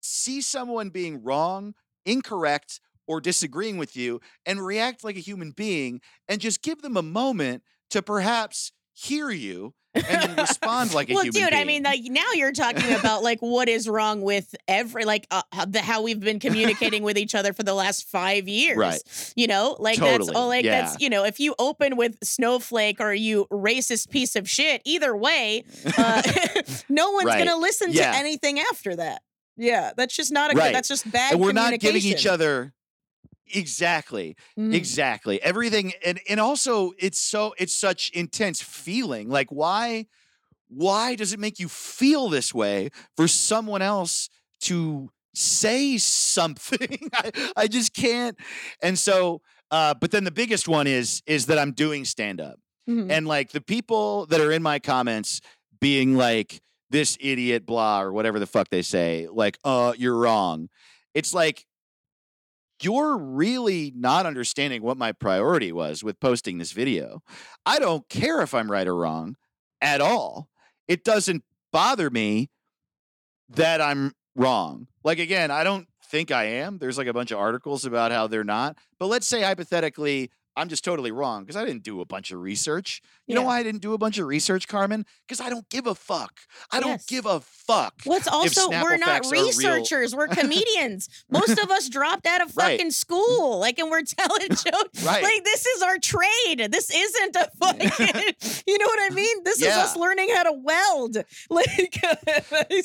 see 0.02 0.42
someone 0.42 0.90
being 0.90 1.22
wrong, 1.24 1.74
incorrect, 2.06 2.80
or 3.08 3.20
disagreeing 3.22 3.78
with 3.78 3.96
you 3.96 4.20
and 4.46 4.66
react 4.66 5.04
like 5.04 5.16
a 5.16 5.20
human 5.20 5.52
being 5.52 6.02
and 6.28 6.40
just 6.42 6.62
give 6.62 6.82
them 6.82 6.98
a 6.98 7.02
moment 7.04 7.64
to 7.90 8.02
perhaps 8.02 8.72
hear 8.94 9.30
you 9.30 9.74
and 9.94 10.06
then 10.06 10.36
respond 10.38 10.94
like 10.94 11.10
a 11.10 11.12
human 11.12 11.32
being. 11.32 11.34
well, 11.44 11.50
dude, 11.50 11.52
being. 11.52 11.62
I 11.62 11.66
mean, 11.66 11.84
like 11.84 12.00
now 12.06 12.32
you're 12.34 12.54
talking 12.54 12.94
about 12.94 13.24
like 13.24 13.40
what 13.42 13.68
is 13.68 13.90
wrong 13.90 14.22
with 14.22 14.56
every 14.68 15.04
like 15.04 15.28
uh, 15.32 15.42
how, 15.52 15.66
the, 15.66 15.80
how 15.82 16.02
we've 16.02 16.20
been 16.22 16.40
communicating 16.40 17.04
with 17.04 17.18
each 17.18 17.36
other 17.36 17.52
for 17.52 17.64
the 17.64 17.74
last 17.74 18.08
five 18.08 18.48
years. 18.48 18.78
Right. 18.78 19.34
You 19.36 19.48
know, 19.48 19.76
like 19.80 19.98
that's 20.00 20.30
all. 20.30 20.48
Like 20.48 20.64
yeah. 20.64 20.82
that's 20.84 21.02
you 21.02 21.10
know, 21.10 21.26
if 21.26 21.42
you 21.42 21.56
open 21.60 21.98
with 21.98 22.18
snowflake 22.24 23.02
or 23.02 23.14
you 23.14 23.48
racist 23.52 24.10
piece 24.12 24.38
of 24.38 24.50
shit, 24.50 24.82
either 24.86 25.14
way, 25.18 25.66
uh, 25.98 26.22
no 26.90 27.12
one's 27.12 27.26
Right. 27.26 27.46
gonna 27.46 27.60
listen 27.60 27.92
Yeah. 27.92 28.12
to 28.12 28.18
anything 28.18 28.60
after 28.60 28.96
that. 28.96 29.22
Yeah, 29.58 29.92
that's 29.98 30.16
just 30.16 30.32
not 30.32 30.54
a 30.54 30.58
Right. 30.58 30.68
good. 30.68 30.76
That's 30.76 30.88
just 30.88 31.12
bad. 31.12 31.34
and 31.34 31.42
we're 31.42 31.52
not 31.52 31.78
giving 31.82 32.02
each 32.02 32.26
other 32.26 32.74
exactly 33.54 34.36
Mm. 34.58 34.74
exactly 34.74 35.42
everything 35.42 35.94
and 36.06 36.20
and 36.30 36.40
also 36.40 36.92
it's 36.98 37.20
so 37.20 37.54
it's 37.58 37.74
such 37.76 38.10
intense 38.14 38.62
feeling 38.62 39.30
like 39.30 39.50
why 39.52 40.06
why 40.68 41.16
does 41.16 41.34
it 41.34 41.40
make 41.40 41.60
you 41.60 41.68
feel 41.68 42.30
this 42.30 42.54
way 42.54 42.90
for 43.18 43.28
someone 43.28 43.82
else 43.82 44.30
to 44.62 45.10
say 45.34 45.98
something 45.98 47.10
I, 47.14 47.32
I 47.58 47.68
just 47.68 47.94
can't 47.94 48.38
and 48.82 48.98
so 48.98 49.42
uh 49.72 49.94
but 49.94 50.12
then 50.12 50.24
the 50.24 50.32
biggest 50.32 50.68
one 50.68 50.88
is 50.88 51.22
is 51.26 51.46
that 51.48 51.58
i'm 51.58 51.72
doing 51.72 52.06
stand 52.06 52.42
up 52.42 52.60
Mhm. 52.90 53.12
and 53.12 53.28
like 53.28 53.52
the 53.52 53.62
people 53.62 54.26
that 54.28 54.42
are 54.42 54.52
in 54.52 54.64
my 54.64 54.80
comments 54.80 55.40
being 55.80 56.18
like 56.18 56.62
this 56.90 57.16
idiot 57.22 57.66
blah 57.66 58.02
or 58.02 58.12
whatever 58.12 58.40
the 58.40 58.48
fuck 58.48 58.70
they 58.70 58.82
say 58.82 59.28
like 59.32 59.58
uh 59.64 59.94
you're 59.98 60.18
wrong 60.18 60.68
it's 61.14 61.34
like 61.34 61.66
you're 62.84 63.18
really 63.18 63.94
not 63.96 64.26
understanding 64.26 64.82
what 64.82 64.98
my 64.98 65.12
priority 65.12 65.72
was 65.72 66.04
with 66.04 66.20
posting 66.20 66.58
this 66.58 66.72
video. 66.72 67.22
I 67.66 67.80
don't 67.80 68.08
care 68.10 68.42
if 68.42 68.54
i'm 68.54 68.72
right 68.72 68.88
or 68.88 68.96
wrong 68.96 69.36
at 69.82 70.02
all. 70.02 70.50
It 70.88 71.04
doesn't 71.04 71.44
bother 71.72 72.10
me 72.10 72.50
that 73.50 73.82
i'm 73.82 74.14
wrong. 74.36 74.88
Like 75.04 75.20
again 75.20 75.52
i 75.52 75.64
don't 75.64 75.88
think 76.12 76.32
i 76.32 76.44
am. 76.44 76.78
There's 76.78 76.98
like 76.98 77.08
a 77.08 77.14
bunch 77.14 77.32
of 77.32 77.40
articles 77.40 77.86
about 77.86 78.12
how 78.12 78.28
they're 78.28 78.44
not. 78.44 78.78
But 79.00 79.08
let's 79.08 79.28
say 79.28 79.42
hypothetically 79.42 80.30
I'm 80.56 80.68
just 80.70 80.84
totally 80.84 81.12
wrong 81.12 81.44
because 81.44 81.56
I 81.56 81.64
didn't 81.66 81.84
do 81.84 82.02
a 82.02 82.06
bunch 82.06 82.32
of 82.32 82.40
research. 82.40 83.02
You 83.26 83.36
know 83.36 83.44
why 83.44 83.60
I 83.60 83.64
didn't 83.64 83.82
do 83.82 83.94
a 83.94 83.98
bunch 83.98 84.18
of 84.18 84.28
research, 84.28 84.68
Carmen? 84.68 85.06
Because 85.26 85.40
I 85.40 85.50
don't 85.50 85.68
give 85.70 85.88
a 85.88 85.96
fuck. 85.96 86.42
I 86.72 86.82
don't 86.82 87.02
give 87.08 87.26
a 87.26 87.40
fuck. 87.40 87.94
What's 88.04 88.28
also 88.28 88.70
we're 88.70 88.98
not 88.98 89.08
facts 89.08 89.30
are 89.30 89.32
real- 89.32 89.46
researchers, 89.46 90.14
we're 90.14 90.28
comedians. 90.42 91.08
Most 91.30 91.58
of 91.58 91.72
us 91.72 91.88
dropped 91.88 92.28
out 92.28 92.42
of 92.42 92.58
Right. 92.58 92.78
fucking 92.78 92.92
school, 92.92 93.60
like, 93.60 93.80
and 93.80 93.90
we're 93.90 94.02
telling 94.04 94.50
jokes. 94.50 95.06
Right. 95.06 95.24
Like 95.24 95.44
this 95.46 95.66
is 95.66 95.82
our 95.82 95.98
trade. 96.00 96.68
This 96.70 96.94
isn't 96.94 97.36
a 97.38 97.50
fucking. 97.58 98.34
you 98.68 98.78
know 98.78 98.86
what 98.88 99.12
I 99.12 99.16
mean? 99.16 99.44
This 99.46 99.62
is 99.62 99.68
us 99.70 99.96
learning 99.96 100.30
how 100.36 100.44
to 100.44 100.52
weld. 100.54 101.18
Like, 101.50 101.96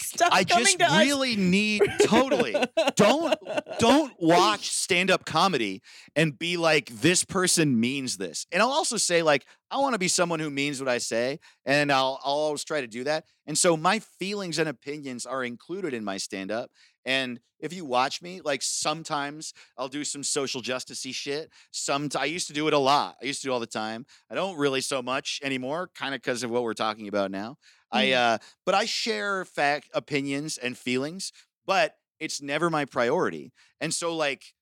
stop 0.00 0.32
I 0.32 0.44
coming 0.44 0.64
just 0.66 0.78
to 0.78 0.84
us. 0.84 1.00
really 1.04 1.34
need 1.36 1.82
totally 2.04 2.54
don't 2.94 3.34
don't 3.78 4.12
watch 4.20 4.68
stand-up 4.70 5.24
comedy 5.24 5.82
and 6.14 6.38
be 6.38 6.56
like 6.56 6.86
this 6.90 7.24
person 7.24 7.65
means 7.66 8.16
this. 8.16 8.46
And 8.52 8.62
i'll 8.62 8.70
also 8.70 8.96
say 8.96 9.22
like 9.22 9.46
i 9.70 9.78
want 9.78 9.94
to 9.94 9.98
be 9.98 10.08
someone 10.08 10.40
who 10.40 10.50
means 10.50 10.80
what 10.80 10.88
i 10.88 10.98
say 10.98 11.38
and 11.64 11.90
i'll, 11.92 12.20
I'll 12.24 12.34
always 12.34 12.64
try 12.64 12.80
to 12.80 12.86
do 12.86 13.04
that. 13.04 13.24
And 13.46 13.56
so 13.56 13.76
my 13.76 13.98
feelings 13.98 14.58
and 14.58 14.68
opinions 14.68 15.26
are 15.26 15.44
included 15.44 15.94
in 15.94 16.04
my 16.04 16.16
stand-up. 16.18 16.70
And 17.04 17.40
if 17.60 17.72
you 17.72 17.84
watch 17.84 18.20
me 18.20 18.40
like 18.42 18.62
sometimes 18.62 19.52
i'll 19.78 19.88
do 19.88 20.04
some 20.04 20.22
social 20.22 20.60
justicey 20.62 21.14
shit. 21.14 21.50
Some 21.70 22.08
i 22.18 22.24
used 22.24 22.46
to 22.48 22.52
do 22.52 22.68
it 22.68 22.74
a 22.74 22.78
lot. 22.78 23.16
I 23.22 23.26
used 23.26 23.40
to 23.42 23.46
do 23.48 23.50
it 23.50 23.54
all 23.54 23.60
the 23.60 23.66
time. 23.66 24.06
I 24.30 24.34
don't 24.34 24.56
really 24.58 24.80
so 24.80 25.02
much 25.02 25.40
anymore 25.42 25.90
kind 25.94 26.14
of 26.14 26.20
because 26.22 26.42
of 26.42 26.50
what 26.50 26.62
we're 26.62 26.74
talking 26.74 27.08
about 27.08 27.30
now. 27.30 27.56
I 27.90 28.06
Mhm. 28.06 28.14
uh 28.14 28.38
but 28.64 28.74
i 28.74 28.84
share 28.84 29.44
fact 29.44 29.90
opinions 29.94 30.58
and 30.58 30.76
feelings 30.76 31.32
but 31.66 31.96
it's 32.18 32.40
never 32.40 32.70
my 32.70 32.84
priority. 32.86 33.52
And 33.80 33.92
so 33.92 34.14
like 34.16 34.54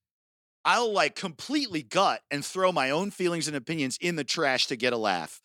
I'll 0.64 0.92
like 0.92 1.14
completely 1.14 1.82
gut 1.82 2.20
and 2.30 2.44
throw 2.44 2.72
my 2.72 2.90
own 2.90 3.10
feelings 3.10 3.48
and 3.48 3.56
opinions 3.56 3.98
in 4.00 4.16
the 4.16 4.24
trash 4.24 4.66
to 4.68 4.76
get 4.76 4.92
a 4.92 4.98
laugh. 4.98 5.40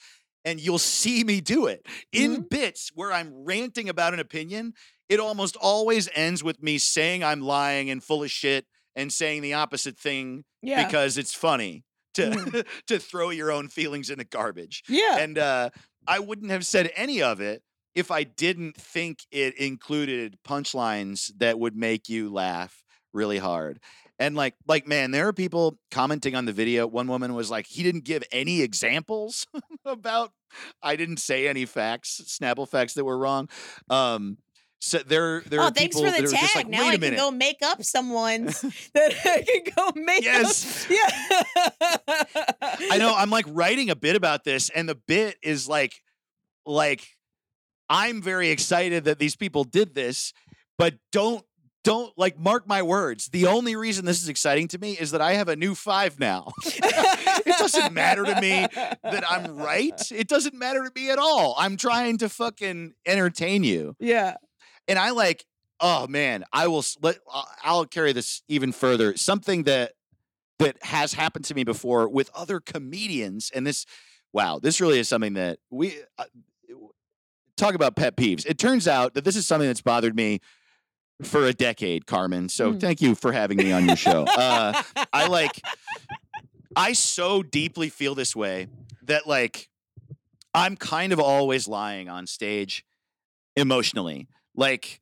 And 0.46 0.60
you'll 0.60 0.78
see 0.78 1.24
me 1.24 1.42
do 1.42 1.66
it 1.68 1.86
in 2.14 2.42
bits 2.42 2.92
where 2.96 3.12
I'm 3.12 3.44
ranting 3.44 3.90
about 3.90 4.14
an 4.14 4.20
opinion. 4.22 4.74
It 5.10 5.20
almost 5.20 5.58
always 5.58 6.08
ends 6.16 6.44
with 6.44 6.64
me 6.64 6.78
saying 6.78 7.24
I'm 7.24 7.42
lying 7.42 7.90
and 7.90 8.02
full 8.04 8.24
of 8.24 8.32
shit 8.32 8.66
and 8.96 9.12
saying 9.12 9.42
the 9.42 9.54
opposite 9.56 9.98
thing 9.98 10.46
yeah. 10.62 10.86
because 10.86 11.18
it's 11.18 11.34
funny 11.34 11.84
to 12.14 12.30
Mhm. 12.32 12.66
to 12.88 13.00
throw 13.00 13.30
your 13.30 13.52
own 13.52 13.68
feelings 13.68 14.10
in 14.10 14.18
the 14.18 14.24
garbage. 14.24 14.84
yeah. 14.88 15.18
And 15.18 15.38
uh, 15.38 15.70
I 16.08 16.20
wouldn't 16.20 16.52
have 16.52 16.66
said 16.66 16.92
any 16.96 17.22
of 17.22 17.42
it 17.42 17.62
if 17.94 18.10
I 18.10 18.24
didn't 18.24 18.78
think 18.78 19.20
it 19.32 19.58
included 19.58 20.38
punchlines 20.48 21.32
that 21.38 21.60
would 21.60 21.76
make 21.76 22.08
you 22.08 22.32
laugh 22.32 22.84
really 23.14 23.40
hard. 23.40 23.80
And 24.20 24.36
like, 24.36 24.56
like, 24.68 24.86
man, 24.86 25.12
there 25.12 25.28
are 25.30 25.34
people 25.34 25.80
commenting 25.92 26.36
on 26.36 26.46
the 26.46 26.52
video. 26.52 26.86
One 26.86 27.08
woman 27.08 27.34
was 27.34 27.50
like, 27.50 27.66
he 27.68 27.84
didn't 27.84 28.04
give 28.04 28.24
any 28.32 28.62
examples 28.62 29.48
about. 29.86 30.34
I 30.84 30.96
didn't 30.98 31.18
say 31.18 31.48
any 31.48 31.66
facts, 31.66 32.22
Snapple 32.28 32.68
facts 32.68 32.96
that 32.96 33.06
were 33.06 33.18
wrong. 33.18 33.48
Um, 33.90 34.38
so 34.82 35.00
there, 35.00 35.42
there 35.42 35.60
oh, 35.60 35.66
are 35.66 35.72
thanks 35.72 35.96
people 35.96 36.12
for 36.12 36.22
the 36.22 36.28
tag. 36.28 36.50
like, 36.56 36.68
now 36.68 36.80
wait 36.80 36.86
I 36.86 36.90
a 36.90 36.92
can 36.94 37.02
minute. 37.02 37.18
go 37.18 37.32
make 37.32 37.58
up 37.64 37.84
some 37.84 38.10
ones 38.12 38.62
that 38.94 39.14
I 39.26 39.44
can 39.44 39.74
go 39.76 39.92
make 40.02 40.24
Yes. 40.24 40.86
up. 40.86 40.92
Yeah. 40.92 42.86
I 42.92 42.98
know. 42.98 43.14
I'm 43.16 43.30
like 43.30 43.46
writing 43.48 43.90
a 43.90 43.96
bit 43.96 44.16
about 44.16 44.44
this, 44.44 44.70
and 44.70 44.88
the 44.88 44.96
bit 44.96 45.38
is 45.42 45.68
like, 45.68 45.94
like, 46.66 47.08
I'm 47.90 48.22
very 48.22 48.50
excited 48.50 49.06
that 49.06 49.20
these 49.20 49.36
people 49.36 49.64
did 49.64 49.96
this, 49.96 50.34
but 50.78 50.96
don't 51.12 51.44
don't 51.90 52.16
like 52.18 52.38
mark 52.38 52.68
my 52.68 52.82
words. 52.84 53.28
The 53.30 53.48
only 53.48 53.76
reason 53.76 54.06
this 54.06 54.22
is 54.22 54.30
exciting 54.30 54.68
to 54.70 54.78
me 54.78 54.94
is 54.94 55.10
that 55.12 55.22
I 55.22 55.34
have 55.34 55.48
a 55.50 55.56
new 55.56 55.74
five 55.74 56.20
now. 56.20 56.52
it 56.66 57.58
doesn't 57.58 57.94
matter 57.94 58.24
to 58.26 58.40
me 58.40 58.68
that 59.04 59.24
I'm 59.28 59.58
right. 59.58 60.00
It 60.12 60.28
doesn't 60.28 60.54
matter 60.54 60.84
to 60.84 60.92
me 60.96 61.10
at 61.10 61.18
all. 61.18 61.56
I'm 61.58 61.78
trying 61.78 62.18
to 62.20 62.30
fucking 62.30 62.94
entertain 63.08 63.64
you, 63.64 63.96
Yeah. 64.00 64.36
and 64.88 65.00
I 65.00 65.10
like. 65.12 65.46
Oh 65.82 66.08
man, 66.08 66.44
I 66.52 66.68
will. 66.68 66.84
Let 67.02 67.20
I'll- 67.32 67.48
I'll 67.64 67.86
carry 67.86 68.12
this 68.12 68.42
even 68.50 68.72
further. 68.74 69.16
Something 69.18 69.64
that 69.64 69.94
that 70.60 70.76
has 70.84 71.14
happened 71.14 71.46
to 71.46 71.56
me 71.56 71.64
before 71.64 72.10
with 72.10 72.30
other 72.36 72.60
comedians, 72.60 73.50
and 73.56 73.66
this, 73.66 73.86
wow, 74.34 74.60
this 74.60 74.82
really 74.82 75.00
is 75.00 75.08
something 75.08 75.36
that 75.36 75.58
we 75.72 75.96
uh, 76.18 76.26
talk 77.56 77.76
about 77.76 77.96
pet 77.96 78.16
peeves. 78.18 78.46
It 78.46 78.58
turns 78.58 78.88
out 78.88 79.14
that 79.14 79.24
this 79.24 79.36
is 79.38 79.46
something 79.48 79.68
that's 79.68 79.82
bothered 79.82 80.16
me 80.16 80.40
for 81.24 81.46
a 81.46 81.54
decade, 81.54 82.06
Carmen. 82.06 82.50
So 82.50 82.74
Mm. 82.74 82.80
thank 82.82 83.02
you 83.02 83.16
for 83.16 83.32
having 83.32 83.58
me 83.58 83.72
on 83.72 83.86
your 83.86 83.96
show. 83.98 84.26
Uh, 84.38 84.82
I 85.12 85.28
like, 85.28 85.62
I 86.76 86.94
so 86.94 87.44
deeply 87.44 87.90
feel 87.90 88.16
this 88.16 88.36
way 88.36 88.68
that 89.04 89.28
like, 89.28 89.70
I'm 90.54 90.76
kind 90.76 91.12
of 91.14 91.20
always 91.20 91.68
lying 91.68 92.10
on 92.10 92.26
stage 92.28 92.84
emotionally. 93.56 94.28
Like, 94.56 95.02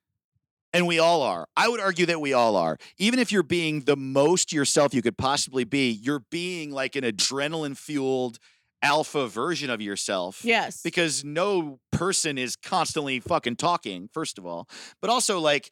and 0.73 0.85
we 0.87 0.99
all 0.99 1.21
are. 1.21 1.47
I 1.55 1.69
would 1.69 1.79
argue 1.79 2.05
that 2.07 2.19
we 2.21 2.33
all 2.33 2.55
are. 2.55 2.77
Even 2.97 3.19
if 3.19 3.31
you're 3.31 3.43
being 3.43 3.81
the 3.81 3.95
most 3.95 4.51
yourself 4.51 4.93
you 4.93 5.01
could 5.01 5.17
possibly 5.17 5.63
be, 5.63 5.89
you're 5.91 6.23
being 6.29 6.71
like 6.71 6.95
an 6.95 7.03
adrenaline 7.03 7.77
fueled 7.77 8.37
alpha 8.83 9.27
version 9.27 9.69
of 9.71 9.81
yourself 9.81 10.41
Yes. 10.43 10.81
because 10.83 11.23
no 11.23 11.79
person 11.91 12.37
is 12.37 12.55
constantly 12.55 13.19
fucking 13.19 13.55
talking, 13.55 14.07
first 14.13 14.37
of 14.37 14.45
all. 14.45 14.67
But 15.01 15.09
also, 15.09 15.39
like, 15.39 15.71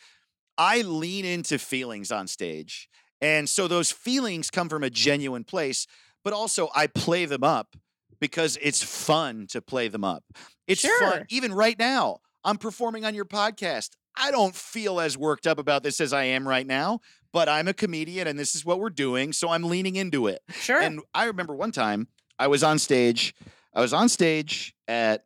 I 0.57 0.81
lean 0.81 1.25
into 1.25 1.57
feelings 1.59 2.11
on 2.11 2.27
stage. 2.27 2.89
And 3.21 3.49
so 3.49 3.67
those 3.67 3.91
feelings 3.91 4.49
come 4.49 4.69
from 4.69 4.83
a 4.83 4.89
genuine 4.89 5.43
place, 5.43 5.87
but 6.23 6.33
also 6.33 6.69
I 6.75 6.87
play 6.87 7.25
them 7.25 7.43
up 7.43 7.75
because 8.19 8.57
it's 8.61 8.83
fun 8.83 9.47
to 9.49 9.61
play 9.61 9.87
them 9.87 10.03
up. 10.03 10.23
It's 10.67 10.81
Sure. 10.81 10.99
fun. 11.11 11.25
Even 11.29 11.53
right 11.53 11.77
now, 11.77 12.17
I'm 12.43 12.57
performing 12.57 13.05
on 13.05 13.15
your 13.15 13.25
podcast. 13.25 13.91
I 14.17 14.31
don't 14.31 14.55
feel 14.55 14.99
as 14.99 15.17
worked 15.17 15.45
up 15.47 15.59
about 15.59 15.83
this 15.83 15.99
as 15.99 16.13
I 16.13 16.23
am 16.25 16.47
right 16.47 16.65
now, 16.65 16.99
but 17.33 17.49
I'm 17.49 17.67
a 17.67 17.73
comedian 17.73 18.27
and 18.27 18.39
this 18.39 18.55
is 18.55 18.63
what 18.63 18.79
we're 18.79 18.89
doing. 18.89 19.33
So 19.33 19.49
I'm 19.49 19.63
leaning 19.63 19.95
into 19.97 20.27
it. 20.27 20.39
sure. 20.51 20.79
And 20.79 21.01
I 21.13 21.25
remember 21.25 21.55
one 21.55 21.71
time 21.71 22.07
I 22.39 22.47
was 22.47 22.63
on 22.63 22.79
stage. 22.79 23.33
I 23.73 23.81
was 23.81 23.91
on 23.93 24.07
stage 24.07 24.73
at 24.87 25.25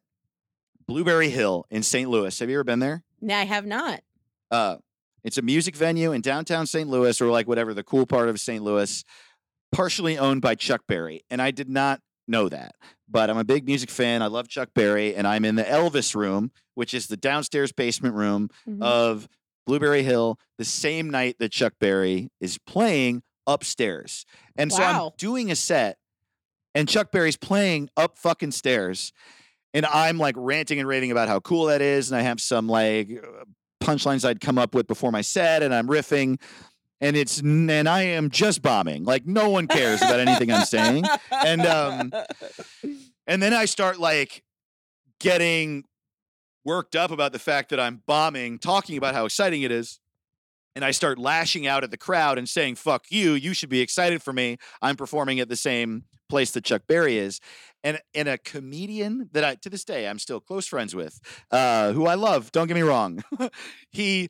Blueberry 0.88 1.30
Hill 1.30 1.66
in 1.70 1.84
St. 1.84 2.10
Louis. 2.10 2.38
Have 2.40 2.50
you 2.50 2.56
ever 2.56 2.64
been 2.64 2.80
there? 2.80 3.04
no, 3.22 3.36
I 3.36 3.44
have 3.46 3.66
not. 3.66 4.02
Uh, 4.50 4.78
it's 5.24 5.38
a 5.38 5.42
music 5.42 5.76
venue 5.76 6.12
in 6.12 6.22
downtown 6.22 6.66
St. 6.66 6.90
Louis, 6.90 7.20
or 7.22 7.28
like 7.30 7.48
whatever 7.48 7.74
the 7.74 7.84
cool 7.84 8.06
part 8.06 8.30
of 8.30 8.40
St. 8.40 8.64
Louis, 8.64 9.04
partially 9.72 10.18
owned 10.18 10.42
by 10.42 10.56
Chuck 10.56 10.82
Berry. 10.88 11.22
And 11.30 11.42
I 11.42 11.52
did 11.52 11.70
not 11.70 12.02
know 12.28 12.50
that, 12.50 12.76
but 13.08 13.30
I'm 13.30 13.38
a 13.38 13.44
big 13.44 13.66
music 13.66 13.90
fan. 13.90 14.22
I 14.22 14.28
love 14.28 14.48
Chuck 14.48 14.70
Berry, 14.76 15.16
and 15.16 15.28
I'm 15.28 15.46
in 15.46 15.56
the 15.56 15.64
Elvis 15.64 16.16
room, 16.16 16.52
which 16.76 16.94
is 16.94 17.08
the 17.08 17.18
downstairs 17.18 17.72
basement 17.72 18.16
room 18.16 18.50
Mhm. 18.68 18.82
of 18.84 19.28
Blueberry 19.66 20.04
Hill 20.04 20.40
the 20.58 20.66
same 20.66 21.10
night 21.10 21.36
that 21.40 21.52
Chuck 21.52 21.74
Berry 21.80 22.30
is 22.40 22.58
playing 22.58 23.22
upstairs. 23.46 24.26
And 24.56 24.72
so 24.72 24.82
I'm 24.84 25.12
doing 25.18 25.52
a 25.52 25.56
set 25.56 25.98
and 26.76 26.88
Chuck 26.88 27.12
Berry's 27.12 27.38
playing 27.38 27.90
up 27.98 28.18
fucking 28.18 28.52
stairs. 28.52 29.12
And 29.74 29.86
I'm 29.86 30.18
like 30.18 30.36
ranting 30.38 30.80
and 30.80 30.88
raving 30.88 31.12
about 31.12 31.28
how 31.28 31.40
cool 31.40 31.66
that 31.66 31.82
is. 31.82 32.12
And 32.12 32.20
I 32.20 32.24
have 32.24 32.40
some 32.42 32.68
like 32.68 33.10
punchlines 33.80 34.24
I'd 34.24 34.42
come 34.42 34.58
up 34.58 34.76
with 34.76 34.88
before 34.88 35.12
my 35.12 35.22
set 35.22 35.64
and 35.64 35.74
I'm 35.74 35.88
riffing. 35.88 36.40
And 37.02 37.16
it's, 37.16 37.40
and 37.40 37.88
I 37.88 38.02
am 38.02 38.30
just 38.30 38.62
bombing. 38.62 39.06
Like 39.06 39.26
no 39.26 39.50
one 39.50 39.68
cares 39.68 40.02
about 40.02 40.20
anything 40.20 40.52
I'm 40.52 40.66
saying. 40.66 41.06
And, 41.32 41.62
um, 41.62 42.12
And 43.30 43.44
then 43.44 43.54
I 43.54 43.66
start 43.66 44.00
like 44.00 44.44
getting 45.20 45.84
worked 46.66 46.96
up 46.96 47.12
about 47.12 47.32
the 47.32 47.38
fact 47.38 47.70
that 47.70 47.80
I'm 47.80 48.02
bombing, 48.08 48.58
talking 48.58 48.98
about 48.98 49.14
how 49.14 49.26
exciting 49.26 49.62
it 49.62 49.72
is. 49.72 50.00
And 50.76 50.84
I 50.84 50.90
start 50.90 51.20
lashing 51.20 51.68
out 51.68 51.84
at 51.84 51.92
the 51.92 51.98
crowd 51.98 52.40
and 52.40 52.50
saying, 52.50 52.76
fuck 52.76 53.06
you. 53.12 53.34
You 53.34 53.54
should 53.54 53.70
be 53.70 53.82
excited 53.82 54.24
for 54.24 54.34
me. 54.34 54.58
I'm 54.82 54.96
performing 54.96 55.40
at 55.40 55.48
the 55.48 55.56
same 55.56 56.06
place 56.30 56.52
that 56.52 56.64
Chuck 56.64 56.84
Berry 56.88 57.18
is. 57.18 57.40
And, 57.84 58.00
and 58.14 58.28
a 58.28 58.38
comedian 58.38 59.30
that 59.32 59.44
I, 59.44 59.56
to 59.56 59.70
this 59.70 59.84
day, 59.84 60.08
I'm 60.08 60.20
still 60.20 60.40
close 60.40 60.68
friends 60.68 60.96
with, 60.96 61.20
uh, 61.52 61.94
who 61.94 62.08
I 62.08 62.16
love, 62.16 62.52
don't 62.52 62.68
get 62.68 62.76
me 62.76 62.82
wrong. 62.82 63.24
he 63.90 64.30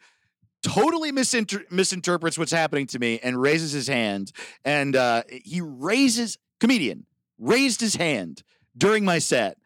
totally 0.61 1.11
misinter- 1.11 1.69
misinterprets 1.71 2.37
what's 2.37 2.51
happening 2.51 2.87
to 2.87 2.99
me 2.99 3.19
and 3.23 3.41
raises 3.41 3.71
his 3.71 3.87
hand. 3.87 4.31
And 4.63 4.95
uh, 4.95 5.23
he 5.29 5.61
raises, 5.61 6.37
comedian, 6.59 7.05
raised 7.39 7.81
his 7.81 7.95
hand 7.95 8.43
during 8.77 9.03
my 9.03 9.19
set 9.19 9.57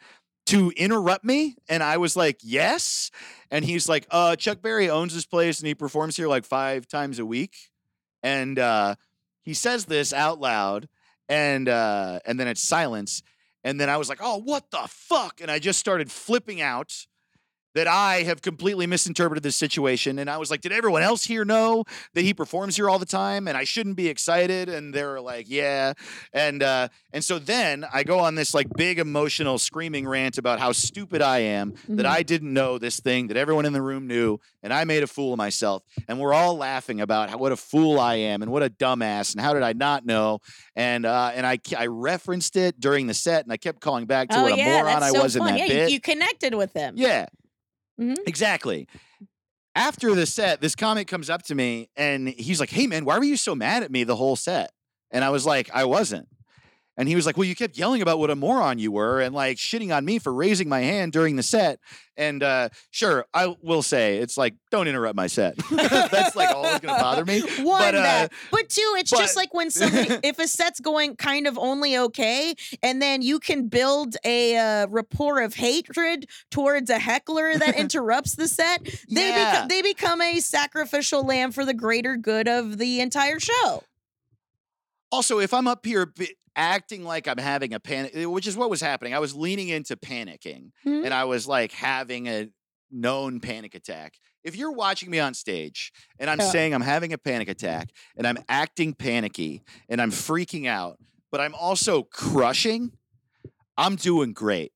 to 0.45 0.71
interrupt 0.75 1.23
me 1.23 1.55
and 1.69 1.81
i 1.81 1.95
was 1.95 2.17
like 2.17 2.37
yes 2.43 3.11
and 3.49 3.63
he's 3.63 3.87
like 3.87 4.05
uh 4.11 4.35
chuck 4.35 4.61
berry 4.61 4.89
owns 4.89 5.13
this 5.13 5.25
place 5.25 5.59
and 5.59 5.67
he 5.67 5.75
performs 5.75 6.17
here 6.17 6.27
like 6.27 6.43
five 6.43 6.85
times 6.85 7.17
a 7.17 7.25
week 7.25 7.55
and 8.21 8.59
uh 8.59 8.95
he 9.41 9.53
says 9.53 9.85
this 9.85 10.11
out 10.11 10.39
loud 10.39 10.89
and 11.29 11.69
uh 11.69 12.19
and 12.25 12.39
then 12.39 12.47
it's 12.47 12.61
silence. 12.61 13.21
And 13.63 13.79
then 13.79 13.89
i 13.89 13.97
was 13.97 14.09
like 14.09 14.19
oh 14.21 14.37
what 14.39 14.69
the 14.71 14.85
fuck? 14.87 15.41
And 15.41 15.49
i 15.49 15.59
just 15.59 15.79
started 15.79 16.11
flipping 16.11 16.61
out 16.61 17.07
that 17.75 17.87
I 17.87 18.23
have 18.23 18.41
completely 18.41 18.85
misinterpreted 18.87 19.43
this 19.43 19.55
situation. 19.55 20.19
And 20.19 20.29
I 20.29 20.37
was 20.37 20.51
like, 20.51 20.61
did 20.61 20.71
everyone 20.71 21.01
else 21.01 21.23
here 21.23 21.43
know 21.45 21.85
that 22.13 22.21
he 22.21 22.33
performs 22.33 22.75
here 22.75 22.89
all 22.89 22.99
the 22.99 23.05
time 23.05 23.47
and 23.47 23.57
I 23.57 23.63
shouldn't 23.63 23.95
be 23.95 24.07
excited? 24.07 24.69
And 24.69 24.93
they're 24.93 25.19
like, 25.19 25.49
yeah. 25.49 25.93
And 26.33 26.61
uh, 26.61 26.89
and 27.11 27.23
so 27.23 27.39
then 27.39 27.85
I 27.93 28.03
go 28.03 28.19
on 28.19 28.35
this 28.35 28.53
like 28.53 28.67
big 28.75 28.99
emotional 28.99 29.57
screaming 29.57 30.07
rant 30.07 30.37
about 30.37 30.59
how 30.59 30.71
stupid 30.71 31.21
I 31.21 31.39
am, 31.39 31.73
that 31.89 32.05
Mhm. 32.05 32.09
I 32.09 32.23
didn't 32.23 32.53
know 32.53 32.77
this 32.77 32.99
thing 32.99 33.27
that 33.27 33.37
everyone 33.37 33.65
in 33.65 33.73
the 33.73 33.81
room 33.81 34.07
knew, 34.07 34.39
and 34.61 34.73
I 34.73 34.83
made 34.83 35.03
a 35.03 35.07
fool 35.07 35.33
of 35.33 35.37
myself. 35.37 35.83
And 36.07 36.19
we're 36.19 36.33
all 36.33 36.55
laughing 36.57 37.01
about 37.01 37.29
how, 37.29 37.37
what 37.37 37.51
a 37.51 37.57
fool 37.57 37.99
I 37.99 38.15
am 38.15 38.41
and 38.41 38.51
what 38.51 38.63
a 38.63 38.69
dumbass 38.69 39.33
and 39.33 39.41
how 39.41 39.53
did 39.53 39.63
I 39.63 39.73
not 39.73 40.05
know? 40.05 40.39
And 40.75 41.05
uh, 41.05 41.31
and 41.33 41.45
I 41.45 41.59
I 41.77 41.87
referenced 41.87 42.55
it 42.55 42.79
during 42.79 43.07
the 43.07 43.13
set 43.13 43.43
and 43.45 43.51
I 43.51 43.57
kept 43.57 43.81
calling 43.81 44.05
back 44.05 44.29
to 44.29 44.37
oh 44.37 44.43
what 44.43 44.53
a 44.53 44.63
moron 44.63 45.03
I 45.03 45.09
so 45.09 45.23
was 45.23 45.35
in 45.35 45.43
that 45.45 45.57
yeah, 45.57 45.67
bit. 45.67 45.89
You, 45.89 45.95
you 45.95 45.99
connected 45.99 46.53
with 46.55 46.73
them. 46.73 46.93
Yeah. 46.97 47.27
Mhm. 47.99 48.17
Exactly. 48.25 48.87
After 49.75 50.13
the 50.15 50.25
set, 50.25 50.61
this 50.61 50.75
comic 50.75 51.07
comes 51.07 51.29
up 51.29 51.43
to 51.43 51.55
me 51.55 51.89
and 51.95 52.29
he's 52.29 52.59
like, 52.59 52.69
Hey 52.69 52.87
man, 52.87 53.05
why 53.05 53.17
were 53.17 53.23
you 53.23 53.37
so 53.37 53.55
mad 53.55 53.83
at 53.83 53.91
me 53.91 54.03
the 54.03 54.15
whole 54.15 54.35
set? 54.35 54.71
And 55.11 55.23
I 55.23 55.29
was 55.29 55.45
like, 55.45 55.69
I 55.73 55.85
wasn't. 55.85 56.27
And 56.95 57.09
he 57.09 57.15
was 57.15 57.25
like, 57.25 57.37
Well, 57.37 57.45
you 57.47 57.55
kept 57.55 57.77
yelling 57.77 58.01
about 58.01 58.19
what 58.19 58.29
a 58.29 58.35
moron 58.35 58.77
you 58.79 58.91
were 58.91 59.19
and 59.21 59.33
like 59.33 59.57
shitting 59.57 59.95
on 59.95 60.05
me 60.05 60.19
for 60.19 60.33
raising 60.33 60.69
my 60.69 60.81
hand 60.81 61.11
during 61.11 61.35
the 61.35 61.43
set. 61.43 61.79
And 62.15 62.43
uh 62.43 62.69
sure, 62.91 63.25
I 63.33 63.55
will 63.61 63.81
say 63.81 64.17
it's 64.17 64.37
like, 64.37 64.53
don't 64.69 64.87
interrupt 64.87 65.15
my 65.15 65.25
set. 65.27 65.55
That's 65.71 66.35
like 66.35 66.49
always 66.49 66.79
gonna 66.79 66.99
bother 66.99 67.25
me. 67.25 67.41
One 67.63 67.79
But, 67.81 67.95
uh, 67.95 68.01
that, 68.03 68.33
but 68.51 68.69
two, 68.69 68.95
it's 68.99 69.09
just 69.09 69.35
like 69.35 69.53
when 69.53 69.71
somebody, 69.71 70.19
if 70.23 70.37
a 70.37 70.47
set's 70.47 70.79
going 70.79 71.15
kind 71.15 71.47
of 71.47 71.57
only 71.57 71.97
okay, 71.97 72.53
and 72.83 73.01
then 73.01 73.23
you 73.23 73.39
can 73.39 73.67
build 73.67 74.15
a 74.23 74.55
uh, 74.57 74.87
rapport 74.89 75.41
of 75.41 75.55
hatred 75.55 76.27
towards 76.51 76.91
a 76.91 76.99
heckler 76.99 77.57
that 77.57 77.75
interrupts 77.75 78.35
the 78.35 78.47
set, 78.47 78.83
they 79.09 79.29
Yeah. 79.29 79.51
become 79.51 79.67
they 79.69 79.81
become 79.81 80.21
a 80.21 80.39
sacrificial 80.39 81.23
lamb 81.25 81.51
for 81.51 81.65
the 81.65 81.73
greater 81.73 82.15
good 82.17 82.47
of 82.47 82.77
the 82.77 82.99
entire 83.01 83.39
show. 83.39 83.81
Also, 85.13 85.37
if 85.37 85.53
I'm 85.53 85.67
up 85.67 85.85
here 85.85 86.11
acting 86.55 87.03
like 87.03 87.27
I'm 87.27 87.37
having 87.37 87.71
a 87.73 87.79
panic, 87.79 88.11
eh, 88.15 88.25
which 88.25 88.47
is 88.47 88.57
what 88.57 88.69
was 88.71 88.81
happening, 88.81 89.13
I 89.13 89.19
was 89.19 89.35
leaning 89.35 89.69
into 89.69 89.95
panicking 89.95 90.71
Mhm. 90.85 91.05
and 91.05 91.13
I 91.13 91.25
was 91.25 91.47
like 91.47 91.71
having 91.71 92.27
a 92.27 92.49
known 92.89 93.39
panic 93.39 93.75
attack. 93.75 94.15
If 94.43 94.55
you're 94.55 94.71
watching 94.71 95.11
me 95.11 95.19
on 95.19 95.35
stage 95.35 95.91
and 96.19 96.29
I'm 96.31 96.39
Yeah. 96.39 96.49
saying 96.49 96.73
I'm 96.73 96.81
having 96.81 97.13
a 97.13 97.17
panic 97.19 97.47
attack 97.47 97.89
and 98.17 98.25
I'm 98.25 98.37
acting 98.49 98.93
panicky 98.95 99.61
and 99.87 100.01
I'm 100.01 100.09
freaking 100.11 100.67
out, 100.67 100.97
but 101.31 101.39
I'm 101.39 101.53
also 101.53 102.03
crushing, 102.03 102.91
I'm 103.77 103.95
doing 103.95 104.33
great. 104.33 104.71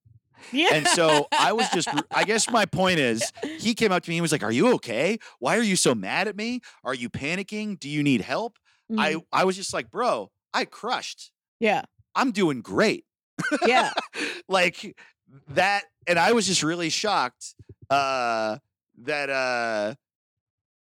Yeah. 0.51 0.67
And 0.71 0.87
so 0.87 1.27
I 1.31 1.51
was 1.53 1.67
just, 1.73 1.89
I 2.11 2.23
guess 2.23 2.47
my 2.49 2.65
point 2.65 2.99
is, 3.11 3.33
he 3.59 3.73
came 3.73 3.91
up 3.91 4.03
to 4.03 4.09
me 4.11 4.17
and 4.17 4.21
was 4.21 4.31
like, 4.31 4.43
Are 4.43 4.51
you 4.51 4.71
okay? 4.75 5.17
Why 5.39 5.57
are 5.57 5.63
you 5.63 5.75
so 5.75 5.95
mad 5.95 6.27
at 6.27 6.35
me? 6.35 6.61
Are 6.83 6.93
you 6.93 7.09
panicking? 7.09 7.79
Do 7.79 7.89
you 7.89 8.03
need 8.03 8.21
help? 8.21 8.57
Mhm. 8.91 8.99
I, 8.99 9.41
I 9.41 9.43
was 9.45 9.55
just 9.55 9.73
like, 9.73 9.89
Bro, 9.91 10.31
I 10.53 10.65
crushed. 10.65 11.31
yeah, 11.59 11.83
I'm 12.15 12.31
doing 12.31 12.61
great. 12.61 13.05
yeah, 13.65 13.91
like 14.47 14.95
that. 15.49 15.83
And 16.07 16.17
I 16.17 16.31
was 16.31 16.47
just 16.47 16.63
really 16.63 16.89
shocked 16.89 17.53
uh, 17.89 18.57
that 19.03 19.29
uh, 19.29 19.95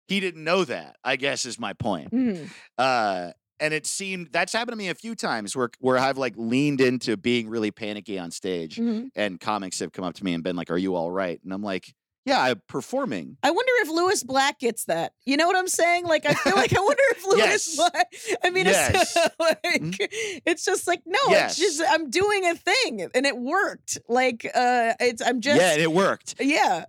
he 0.08 0.20
didn't 0.20 0.44
know 0.44 0.64
that, 0.64 0.96
I 1.04 1.16
guess 1.16 1.44
is 1.44 1.58
my 1.58 1.72
point. 1.72 2.10
Mhm. 2.12 2.50
Uh, 2.76 3.30
and 3.60 3.72
it 3.72 3.86
seemed 3.86 4.30
that's 4.32 4.52
happened 4.52 4.72
to 4.72 4.76
me 4.76 4.88
a 4.88 4.94
few 4.94 5.14
times 5.14 5.54
where 5.56 5.70
where 5.78 5.96
I've 5.96 6.18
like 6.18 6.34
leaned 6.36 6.80
into 6.80 7.16
being 7.16 7.48
really 7.48 7.70
panicky 7.70 8.18
on 8.18 8.30
stage 8.32 8.76
Mhm. 8.76 9.10
and 9.14 9.38
comics 9.40 9.78
have 9.78 9.92
come 9.92 10.04
up 10.04 10.14
to 10.16 10.24
me 10.24 10.34
and 10.34 10.42
been 10.42 10.56
like, 10.56 10.70
Are 10.70 10.76
you 10.76 10.96
all 10.96 11.10
right? 11.10 11.40
And 11.44 11.52
I'm 11.52 11.62
like, 11.62 11.94
Yeah, 12.26 12.40
I'm 12.42 12.62
performing. 12.68 13.36
I 13.42 13.50
wonder 13.50 13.72
if 13.82 13.90
Lewis 13.90 14.22
Black 14.22 14.58
gets 14.58 14.84
that. 14.86 15.12
You 15.26 15.36
know 15.36 15.46
what 15.46 15.56
I'm 15.56 15.68
saying? 15.68 16.06
Like, 16.06 16.24
I 16.24 16.32
feel 16.34 16.54
like 16.56 16.74
I 16.76 16.80
wonder 16.82 17.02
if 17.10 17.24
Lewis 17.26 17.38
Yes. 17.38 17.76
Black. 17.76 18.14
I 18.42 18.50
mean, 18.50 18.66
it's 18.66 18.76
Yes. 19.14 19.16
like 19.38 19.62
Mhm. 19.62 20.40
it's 20.46 20.64
just 20.64 20.86
like 20.86 21.02
no, 21.04 21.18
Yes. 21.28 21.58
it's 21.58 21.78
just 21.78 21.90
I'm 21.92 22.08
doing 22.10 22.46
a 22.46 22.54
thing 22.54 23.08
and 23.14 23.26
it 23.26 23.36
worked. 23.36 23.98
Like, 24.08 24.44
uh, 24.54 24.94
it's 25.00 25.20
I'm 25.22 25.40
just 25.42 25.60
yeah, 25.60 25.74
it 25.76 25.92
worked. 25.92 26.36
yeah. 26.40 26.84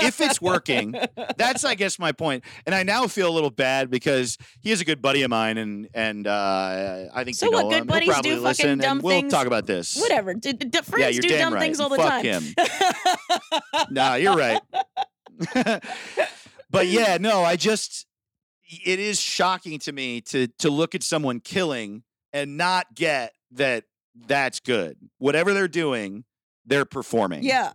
If 0.00 0.20
it's 0.20 0.40
working, 0.40 0.94
That's 1.36 1.64
I 1.64 1.74
guess 1.74 1.98
my 1.98 2.12
point. 2.12 2.44
And 2.66 2.74
I 2.74 2.82
now 2.82 3.06
feel 3.06 3.28
a 3.28 3.32
little 3.34 3.50
bad 3.50 3.90
because 3.90 4.38
he 4.60 4.70
is 4.70 4.80
a 4.80 4.84
good 4.84 5.00
buddy 5.02 5.22
of 5.22 5.30
mine 5.30 5.58
and 5.58 5.88
and 5.94 6.26
uh, 6.26 7.04
I 7.14 7.24
think 7.24 7.36
So 7.36 7.46
you 7.46 7.52
what, 7.52 7.62
know 7.64 7.68
good 7.70 7.80
him. 7.82 7.86
buddies 7.86 8.12
He'll 8.14 8.22
do 8.22 8.42
fucking 8.42 8.78
dumb 8.78 9.00
we'll 9.00 9.20
things? 9.20 9.32
talk 9.32 9.46
about 9.46 9.66
this. 9.66 9.96
whatever. 10.00 10.34
D- 10.34 10.52
d- 10.52 10.66
d- 10.66 10.70
Yeah, 10.74 10.82
friends 10.82 11.18
do 11.20 11.28
dumb 11.28 11.54
right. 11.54 11.60
things 11.60 11.80
all 11.80 11.88
the 11.88 11.96
Fuck 11.96 12.22
time. 12.22 12.24
him. 12.24 12.54
nah, 13.90 14.14
you're 14.14 14.36
right. 14.36 14.60
but 16.70 16.86
yeah, 16.86 17.18
no, 17.20 17.42
I 17.42 17.56
just 17.56 18.06
it 18.84 18.98
is 18.98 19.20
shocking 19.20 19.78
to 19.80 19.92
me 19.92 20.20
to 20.22 20.48
to 20.58 20.70
look 20.70 20.94
at 20.94 21.02
someone 21.02 21.40
killing 21.40 22.02
and 22.32 22.56
not 22.56 22.94
get 22.94 23.32
that 23.52 23.84
that's 24.26 24.60
good. 24.60 24.96
Whatever 25.18 25.54
they're 25.54 25.68
doing, 25.68 26.24
they're 26.66 26.84
performing. 26.84 27.42
yeah. 27.44 27.72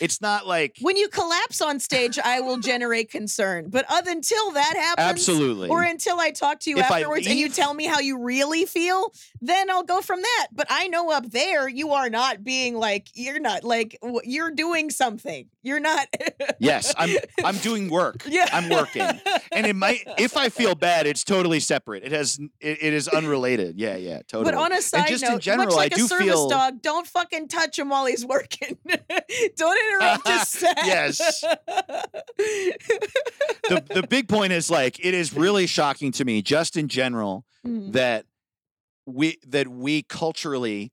It's 0.00 0.20
not 0.20 0.46
like 0.46 0.76
When 0.80 0.96
you 0.96 1.08
collapse 1.08 1.60
on 1.60 1.78
stage, 1.80 2.18
I 2.18 2.40
will 2.40 2.58
generate 2.58 3.10
concern. 3.10 3.68
But 3.70 3.84
other 3.88 4.16
until 4.16 4.52
that 4.52 4.74
happens, 4.76 5.28
absolutely. 5.28 5.68
or 5.68 5.82
until 5.82 6.18
I 6.18 6.30
talk 6.30 6.60
to 6.60 6.70
you 6.70 6.78
If 6.78 6.90
afterwards 6.90 7.26
and 7.26 7.38
you 7.38 7.48
tell 7.48 7.74
me 7.74 7.84
how 7.84 8.00
you 8.00 8.22
really 8.22 8.64
feel, 8.64 9.12
then 9.40 9.70
I'll 9.70 9.82
go 9.82 10.00
from 10.00 10.22
that. 10.22 10.48
But 10.52 10.66
I 10.70 10.88
know 10.88 11.10
up 11.10 11.30
there 11.30 11.68
you 11.68 11.92
are 11.92 12.08
not 12.08 12.42
being 12.42 12.76
like 12.76 13.08
you're 13.14 13.40
not 13.40 13.62
like 13.62 13.98
you're 14.24 14.50
doing 14.50 14.90
something. 14.90 15.48
You're 15.66 15.80
not. 15.80 16.06
yes, 16.60 16.94
I'm 16.96 17.16
I'm 17.44 17.56
doing 17.56 17.90
work. 17.90 18.22
yeah, 18.28 18.48
I'm 18.52 18.68
working. 18.68 19.02
and 19.50 19.66
it 19.66 19.74
might 19.74 20.04
if 20.16 20.36
I 20.36 20.48
feel 20.48 20.76
bad, 20.76 21.08
it's 21.08 21.24
totally 21.24 21.58
separate. 21.58 22.04
It 22.04 22.12
has 22.12 22.38
it, 22.60 22.78
it 22.80 22.92
is 22.92 23.08
unrelated. 23.08 23.76
Yeah, 23.76 23.96
yeah, 23.96 24.18
totally. 24.28 24.44
But 24.44 24.54
on 24.54 24.72
a 24.72 24.80
side 24.80 25.08
just 25.08 25.24
note, 25.24 25.32
in 25.34 25.40
general, 25.40 25.66
much 25.66 25.74
like 25.74 25.92
I 25.92 25.96
a 25.96 25.98
do 25.98 26.06
service 26.06 26.26
feel 26.26 26.48
dog, 26.48 26.82
don't 26.82 27.04
fucking 27.06 27.48
touch 27.48 27.76
him 27.80 27.88
while 27.88 28.06
he's 28.06 28.24
working. 28.24 28.78
don't 29.56 29.78
interrupt 29.92 30.28
his 30.28 30.42
set. 30.48 30.78
Yes. 30.84 31.40
the 32.38 33.82
the 33.92 34.06
big 34.08 34.28
point 34.28 34.52
is 34.52 34.70
like 34.70 35.04
it 35.04 35.14
is 35.14 35.32
really 35.34 35.66
shocking 35.66 36.12
to 36.12 36.24
me, 36.24 36.42
just 36.42 36.76
in 36.76 36.86
general, 36.88 37.44
Mm. 37.66 37.92
that 37.94 38.26
we 39.06 39.38
that 39.44 39.66
we 39.66 40.04
culturally 40.04 40.92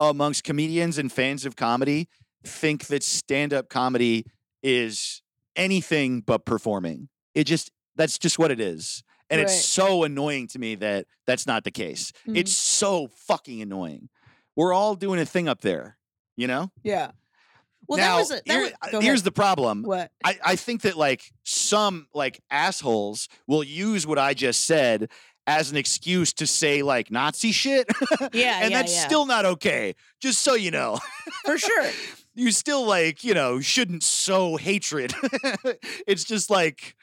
amongst 0.00 0.42
comedians 0.44 0.96
and 0.96 1.12
fans 1.12 1.44
of 1.44 1.54
comedy 1.56 2.08
think 2.44 2.86
that 2.86 3.02
stand-up 3.02 3.68
comedy 3.68 4.24
is 4.62 5.22
anything 5.56 6.20
but 6.20 6.44
performing. 6.44 7.08
It 7.34 7.44
just 7.44 7.70
that's 7.96 8.18
just 8.18 8.38
what 8.38 8.50
it 8.50 8.60
is. 8.60 9.02
And 9.30 9.40
Right. 9.40 9.44
it's 9.50 9.64
so 9.64 10.04
annoying 10.04 10.46
to 10.48 10.58
me 10.58 10.74
that 10.76 11.06
that's 11.26 11.46
not 11.46 11.64
the 11.64 11.70
case. 11.70 12.12
Mhm. 12.26 12.36
It's 12.38 12.56
so 12.56 13.08
fucking 13.08 13.60
annoying. 13.60 14.08
We're 14.56 14.72
all 14.72 14.94
doing 14.94 15.20
a 15.20 15.26
thing 15.26 15.48
up 15.48 15.60
there, 15.60 15.98
you 16.36 16.46
know? 16.46 16.70
yeah. 16.82 17.10
Well, 17.86 17.96
now, 17.98 18.16
that 18.16 18.20
was 18.20 18.30
a, 18.32 18.34
that 18.34 18.46
here- 18.46 18.72
was, 18.92 19.02
here's 19.04 19.22
the 19.22 19.32
problem. 19.32 19.82
what. 19.82 20.10
I, 20.22 20.38
I 20.44 20.56
think 20.56 20.82
that 20.82 20.96
like 20.98 21.32
some 21.44 22.06
like 22.12 22.38
assholes 22.50 23.28
will 23.46 23.64
use 23.64 24.06
what 24.06 24.18
I 24.18 24.34
just 24.34 24.64
said 24.64 25.08
as 25.46 25.70
an 25.70 25.78
excuse 25.78 26.34
to 26.34 26.46
say 26.46 26.82
like 26.82 27.10
Nazi 27.10 27.50
shit. 27.52 27.86
Yeah, 28.32 28.60
and 28.60 28.70
yeah, 28.72 28.82
that's 28.82 28.94
yeah. 28.94 29.06
still 29.06 29.24
not 29.24 29.46
okay. 29.46 29.94
Just 30.20 30.42
so 30.42 30.52
you 30.54 30.70
know. 30.70 30.98
For 31.46 31.56
sure. 31.58 31.90
you 32.38 32.52
still 32.52 32.86
like, 32.86 33.24
you 33.24 33.34
know, 33.34 33.60
shouldn't 33.60 34.02
sow 34.02 34.56
hatred. 34.56 35.12
it's 36.06 36.24
just 36.24 36.50
like 36.50 36.94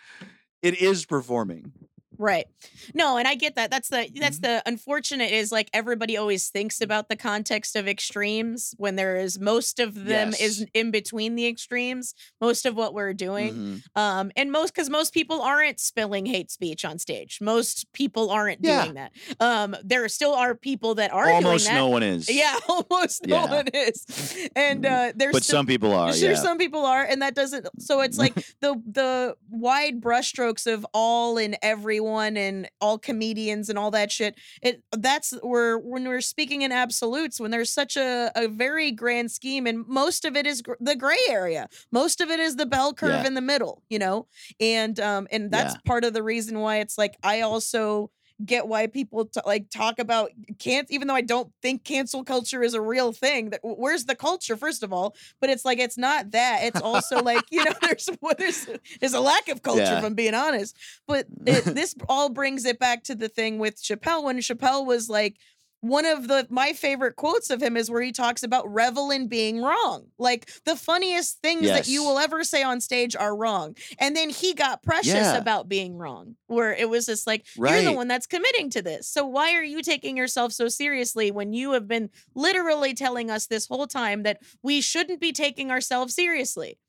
it 0.61 0.81
is 0.81 1.05
performing. 1.05 1.73
Right. 2.17 2.45
No, 2.93 3.17
and 3.17 3.27
I 3.27 3.35
get 3.35 3.55
that. 3.55 3.71
That's 3.71 3.89
the 3.89 4.09
that's 4.15 4.39
Mhm. 4.39 4.41
the 4.43 4.63
unfortunate 4.65 5.31
is 5.31 5.51
like 5.51 5.69
everybody 5.73 6.17
always 6.17 6.49
thinks 6.49 6.81
about 6.81 7.09
the 7.09 7.15
context 7.15 7.75
of 7.75 7.87
extremes 7.87 8.73
when 8.77 8.95
there 8.95 9.17
is 9.17 9.39
most 9.39 9.79
of 9.79 10.05
them 10.05 10.33
is 10.39 10.65
in 10.73 10.91
between 10.91 11.35
the 11.35 11.47
extremes. 11.47 12.13
Most 12.41 12.65
of 12.65 12.75
what 12.75 12.93
we're 12.93 13.13
doing. 13.13 13.53
Mhm. 13.95 13.99
Um 14.01 14.31
and 14.35 14.51
most 14.51 14.73
cuz 14.73 14.89
most 14.89 15.13
people 15.13 15.41
aren't 15.41 15.79
spilling 15.79 16.25
hate 16.25 16.51
speech 16.51 16.85
on 16.85 16.99
stage. 16.99 17.39
Most 17.41 17.91
people 17.93 18.29
aren't 18.29 18.59
Yeah. 18.63 18.83
doing 18.83 18.95
that. 18.95 19.11
Um 19.39 19.75
there 19.83 20.07
still 20.09 20.33
are 20.33 20.55
people 20.55 20.95
that 20.95 21.11
are 21.11 21.29
Almost 21.29 21.65
doing 21.65 21.75
that. 21.75 21.79
no 21.81 21.87
one 21.89 22.03
is. 22.15 22.29
Yeah, 22.29 22.57
almost 22.67 23.25
no 23.27 23.35
Yeah. 23.43 23.55
one 23.55 23.67
is. 23.73 24.47
And 24.55 24.85
uh 24.85 25.11
there's 25.15 25.33
But 25.33 25.43
still 25.43 25.57
some 25.59 25.65
people 25.67 25.93
are. 25.93 26.13
sure 26.13 26.31
yeah. 26.31 26.35
some 26.41 26.57
people 26.57 26.85
are 26.85 27.03
and 27.03 27.21
that 27.21 27.35
doesn't 27.35 27.67
so 27.81 28.01
it's 28.01 28.17
like 28.17 28.33
the 28.61 28.81
the 28.89 29.35
wide 29.49 29.99
brushstrokes 30.01 30.71
of 30.71 30.85
all 30.93 31.37
and 31.37 31.57
everyone 32.05 32.37
and 32.37 32.69
all 32.81 32.97
comedians 32.99 33.69
and 33.69 33.79
all 33.79 33.89
that 33.91 34.11
shit 34.11 34.35
it 34.61 34.81
that's 34.91 35.33
where 35.41 35.77
when 35.77 36.07
we're 36.07 36.21
speaking 36.21 36.61
in 36.61 36.71
absolutes 36.71 37.39
when 37.39 37.51
there's 37.51 37.71
such 37.71 37.97
a, 37.97 38.31
a 38.35 38.47
very 38.47 38.91
grand 38.91 39.31
scheme 39.31 39.65
and 39.65 39.85
most 39.87 40.23
of 40.25 40.35
it 40.35 40.45
is 40.45 40.61
gr- 40.61 40.73
the 40.79 40.95
gray 40.95 41.17
area 41.29 41.67
most 41.91 42.21
of 42.21 42.29
it 42.29 42.39
is 42.39 42.55
the 42.57 42.65
bell 42.65 42.93
curve 42.93 43.09
Yeah. 43.21 43.27
in 43.27 43.33
the 43.33 43.41
middle 43.41 43.81
you 43.89 43.97
know 43.99 44.27
and 44.59 44.99
um 44.99 45.27
and 45.31 45.51
that's 45.51 45.73
Yeah. 45.73 45.79
part 45.85 46.03
of 46.03 46.13
the 46.13 46.21
reason 46.23 46.59
why 46.59 46.77
it's 46.77 46.97
like 46.97 47.15
i 47.23 47.41
also 47.41 48.11
get 48.43 48.67
why 48.67 48.87
people 48.87 49.25
t- 49.25 49.39
like 49.45 49.69
talk 49.69 49.99
about 49.99 50.31
can't 50.59 50.89
even 50.91 51.07
though 51.07 51.15
I 51.15 51.21
don't 51.21 51.51
think 51.61 51.83
cancel 51.83 52.23
culture 52.23 52.63
is 52.63 52.73
a 52.73 52.81
real 52.81 53.13
thing. 53.13 53.51
That 53.51 53.61
where's 53.63 54.05
the 54.05 54.15
culture 54.15 54.57
first 54.57 54.83
of 54.83 54.91
all? 54.91 55.15
But 55.39 55.49
it's 55.49 55.63
like 55.63 55.79
it's 55.79 55.97
not 55.97 56.31
that. 56.31 56.59
It's 56.63 56.81
also 56.81 57.21
like 57.23 57.43
you 57.51 57.63
know 57.63 57.71
there's 57.81 58.09
there's 58.37 58.67
there's 58.99 59.13
a 59.13 59.19
lack 59.19 59.47
of 59.47 59.61
culture 59.61 59.83
Yeah. 59.83 59.99
if 59.99 60.03
I'm 60.03 60.15
being 60.15 60.33
honest. 60.33 60.75
But 61.07 61.27
it, 61.45 61.63
this 61.65 61.95
all 62.09 62.29
brings 62.29 62.65
it 62.65 62.79
back 62.79 63.03
to 63.05 63.15
the 63.15 63.29
thing 63.29 63.59
with 63.59 63.81
Chappelle 63.81 64.23
when 64.23 64.39
Chappelle 64.39 64.85
was 64.85 65.09
like 65.09 65.37
one 65.81 66.05
of 66.05 66.27
the 66.27 66.47
my 66.49 66.73
favorite 66.73 67.15
quotes 67.15 67.49
of 67.49 67.61
him 67.61 67.77
is 67.77 67.91
where 67.91 68.01
he 68.01 68.11
talks 68.11 68.41
about 68.41 68.67
revel 68.73 69.11
in 69.11 69.27
being 69.27 69.61
wrong. 69.61 70.07
Like 70.17 70.49
the 70.65 70.75
funniest 70.75 71.41
things 71.41 71.67
that 71.67 71.87
you 71.87 72.03
will 72.03 72.17
ever 72.17 72.43
say 72.43 72.63
on 72.63 72.81
stage 72.81 73.15
are 73.15 73.35
wrong. 73.35 73.75
And 73.99 74.15
then 74.15 74.29
he 74.31 74.53
got 74.53 74.81
precious 74.81 75.13
Yeah. 75.13 75.37
about 75.37 75.69
being 75.69 75.95
wrong, 75.97 76.37
where 76.47 76.73
it 76.73 76.89
was 76.89 77.05
just 77.05 77.27
like, 77.27 77.45
you're 77.55 77.83
the 77.83 77.93
one 77.93 78.07
that's 78.07 78.25
committing 78.25 78.69
to 78.71 78.81
this. 78.81 79.07
So 79.07 79.25
why 79.25 79.53
are 79.53 79.63
you 79.63 79.81
taking 79.83 80.17
yourself 80.17 80.53
so 80.53 80.67
seriously 80.69 81.29
when 81.29 81.53
you 81.53 81.73
have 81.73 81.87
been 81.87 82.09
literally 82.33 82.93
telling 82.93 83.29
us 83.29 83.45
this 83.45 83.67
whole 83.67 83.85
time 83.87 84.23
that 84.23 84.41
we 84.63 84.81
shouldn't 84.81 85.19
be 85.21 85.31
taking 85.31 85.69
ourselves 85.71 86.15
seriously? 86.15 86.79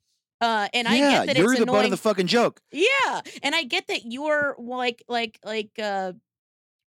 Uh, 0.40 0.68
and 0.74 0.86
I 0.86 0.98
get 0.98 1.26
that 1.28 1.36
you're 1.38 1.52
it's 1.52 1.60
the 1.60 1.66
butt 1.66 1.86
of 1.86 1.90
the 1.90 1.96
fucking 1.96 2.26
joke. 2.26 2.60
Yeah, 2.70 3.22
and 3.42 3.54
I 3.54 3.62
get 3.62 3.86
that 3.86 4.02
you're 4.04 4.54
like 4.58 5.02
like 5.08 5.38
like 5.42 5.70
uh 5.82 6.12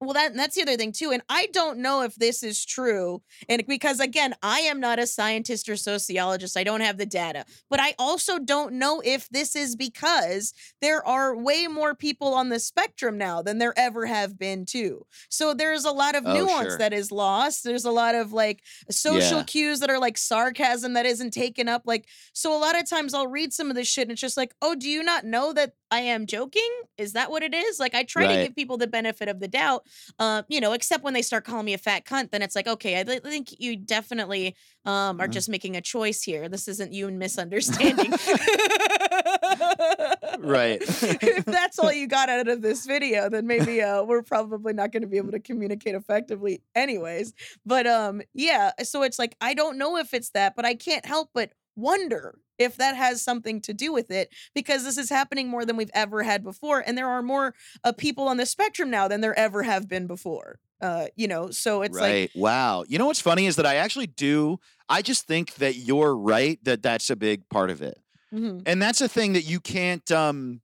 well 0.01 0.13
that 0.13 0.33
that's 0.33 0.55
the 0.55 0.61
other 0.61 0.77
thing 0.77 0.91
too 0.91 1.11
and 1.11 1.21
I 1.29 1.47
don't 1.51 1.79
know 1.79 2.03
if 2.03 2.15
this 2.15 2.41
is 2.43 2.63
true 2.65 3.21
and 3.49 3.63
because 3.67 3.99
again 3.99 4.33
I 4.41 4.59
am 4.61 4.79
not 4.79 4.99
a 4.99 5.05
scientist 5.07 5.67
or 5.67 5.75
sociologist 5.75 6.55
I 6.57 6.63
don't 6.63 6.81
have 6.81 6.97
the 6.97 7.05
data 7.05 7.45
but 7.69 7.79
I 7.79 7.95
also 7.99 8.39
don't 8.39 8.73
know 8.73 9.01
if 9.03 9.27
this 9.29 9.55
is 9.55 9.75
because 9.75 10.53
there 10.81 11.05
are 11.05 11.35
way 11.35 11.67
more 11.67 11.95
people 11.95 12.33
on 12.33 12.49
the 12.49 12.59
spectrum 12.59 13.17
now 13.17 13.41
than 13.41 13.57
there 13.57 13.73
ever 13.77 14.05
have 14.05 14.37
been 14.39 14.65
too 14.65 15.05
so 15.29 15.53
there's 15.53 15.85
a 15.85 15.91
lot 15.91 16.15
of 16.15 16.23
Oh, 16.25 16.33
nuance 16.33 16.69
sure. 16.69 16.77
that 16.77 16.93
is 16.93 17.11
lost 17.11 17.63
there's 17.63 17.85
a 17.85 17.91
lot 17.91 18.15
of 18.15 18.31
like 18.31 18.61
social 18.89 19.39
Yeah. 19.39 19.43
cues 19.43 19.79
that 19.79 19.89
are 19.89 19.99
like 19.99 20.17
sarcasm 20.17 20.93
that 20.93 21.05
isn't 21.05 21.31
taken 21.31 21.67
up 21.67 21.83
like 21.85 22.07
so 22.33 22.55
a 22.55 22.59
lot 22.59 22.79
of 22.79 22.89
times 22.89 23.13
I'll 23.13 23.27
read 23.27 23.51
some 23.53 23.69
of 23.69 23.75
this 23.75 23.87
shit 23.87 24.03
and 24.03 24.11
it's 24.11 24.21
just 24.21 24.37
like, 24.37 24.53
oh, 24.61 24.75
do 24.75 24.87
you 24.89 25.03
not 25.03 25.25
know 25.25 25.51
that 25.53 25.73
I 25.91 26.01
am 26.01 26.25
joking? 26.25 26.69
Is 26.97 27.13
that 27.13 27.31
what 27.31 27.43
it 27.43 27.53
is? 27.53 27.79
Like 27.79 27.95
I 27.95 28.03
try 28.03 28.27
to 28.27 28.43
give 28.43 28.55
people 28.55 28.77
the 28.77 28.87
benefit 28.87 29.27
of 29.27 29.39
the 29.39 29.47
doubt, 29.47 29.85
uh, 30.19 30.43
you 30.47 30.59
know, 30.61 30.73
except 30.73 31.03
when 31.03 31.13
they 31.13 31.21
start 31.21 31.43
calling 31.45 31.65
me 31.65 31.73
a 31.73 31.77
fat 31.77 32.05
cunt, 32.05 32.31
then 32.31 32.41
it's 32.41 32.55
like, 32.55 32.67
okay, 32.67 32.99
I 32.99 33.03
thi- 33.03 33.19
think 33.19 33.49
you 33.59 33.75
definitely 33.77 34.55
um, 34.85 35.19
are 35.21 35.27
Mhm. 35.27 35.31
just 35.33 35.49
making 35.49 35.75
a 35.75 35.81
choice 35.81 36.21
here. 36.23 36.47
This 36.49 36.67
isn't 36.67 36.93
you 36.93 37.09
misunderstanding. 37.11 38.13
Right. 40.39 40.81
if 40.81 41.45
that's 41.45 41.79
all 41.79 41.91
you 41.91 42.07
got 42.07 42.29
out 42.29 42.47
of 42.47 42.61
this 42.61 42.85
video, 42.85 43.29
then 43.29 43.45
maybe 43.53 43.81
uh, 43.81 44.03
we're 44.03 44.21
probably 44.23 44.73
not 44.73 44.91
going 44.91 45.01
to 45.01 45.07
be 45.07 45.17
able 45.17 45.31
to 45.31 45.39
communicate 45.39 45.95
effectively, 45.95 46.61
anyways. 46.75 47.33
But 47.65 47.87
um, 47.87 48.21
yeah. 48.33 48.71
So 48.83 49.03
it's 49.03 49.19
like 49.19 49.35
I 49.41 49.53
don't 49.53 49.77
know 49.77 49.97
if 49.97 50.13
it's 50.13 50.29
that, 50.31 50.55
but 50.55 50.65
I 50.65 50.75
can't 50.75 51.05
help 51.05 51.29
but 51.33 51.51
wonder 51.75 52.35
if 52.59 52.75
that 52.77 52.95
has 52.95 53.21
something 53.23 53.61
to 53.61 53.73
do 53.73 53.91
with 53.93 54.11
it 54.11 54.29
because 54.53 54.83
this 54.83 54.97
is 54.97 55.09
happening 55.09 55.47
more 55.47 55.65
than 55.65 55.77
we've 55.77 55.89
ever 55.93 56.23
had 56.23 56.43
before, 56.43 56.83
and 56.85 56.97
there 56.97 57.07
are 57.09 57.21
more 57.23 57.55
uh, 57.83 57.91
people 57.93 58.27
on 58.27 58.37
the 58.37 58.45
spectrum 58.45 58.89
now 58.89 59.07
than 59.07 59.21
there 59.21 59.37
ever 59.39 59.63
have 59.63 59.87
been 59.87 60.05
before. 60.07 60.59
Uh, 60.81 61.07
you 61.15 61.27
know, 61.27 61.49
so 61.51 61.81
it's 61.81 61.97
like 61.99 62.31
wow. 62.35 62.83
You 62.87 62.97
know 62.99 63.05
what's 63.07 63.19
funny 63.21 63.47
is 63.47 63.55
that 63.57 63.65
I 63.65 63.75
actually 63.75 64.07
do. 64.07 64.59
I 64.87 65.01
just 65.01 65.27
think 65.27 65.55
that 65.55 65.75
you're 65.75 66.15
right 66.15 66.57
that 66.63 66.81
that's 66.83 67.09
a 67.09 67.15
big 67.15 67.47
part 67.49 67.69
of 67.69 67.81
it. 67.81 67.97
mhm. 68.33 68.61
and 68.65 68.81
that's 68.81 69.01
a 69.01 69.07
thing 69.07 69.33
that 69.33 69.43
you 69.43 69.59
can't 69.59 70.09
um 70.11 70.61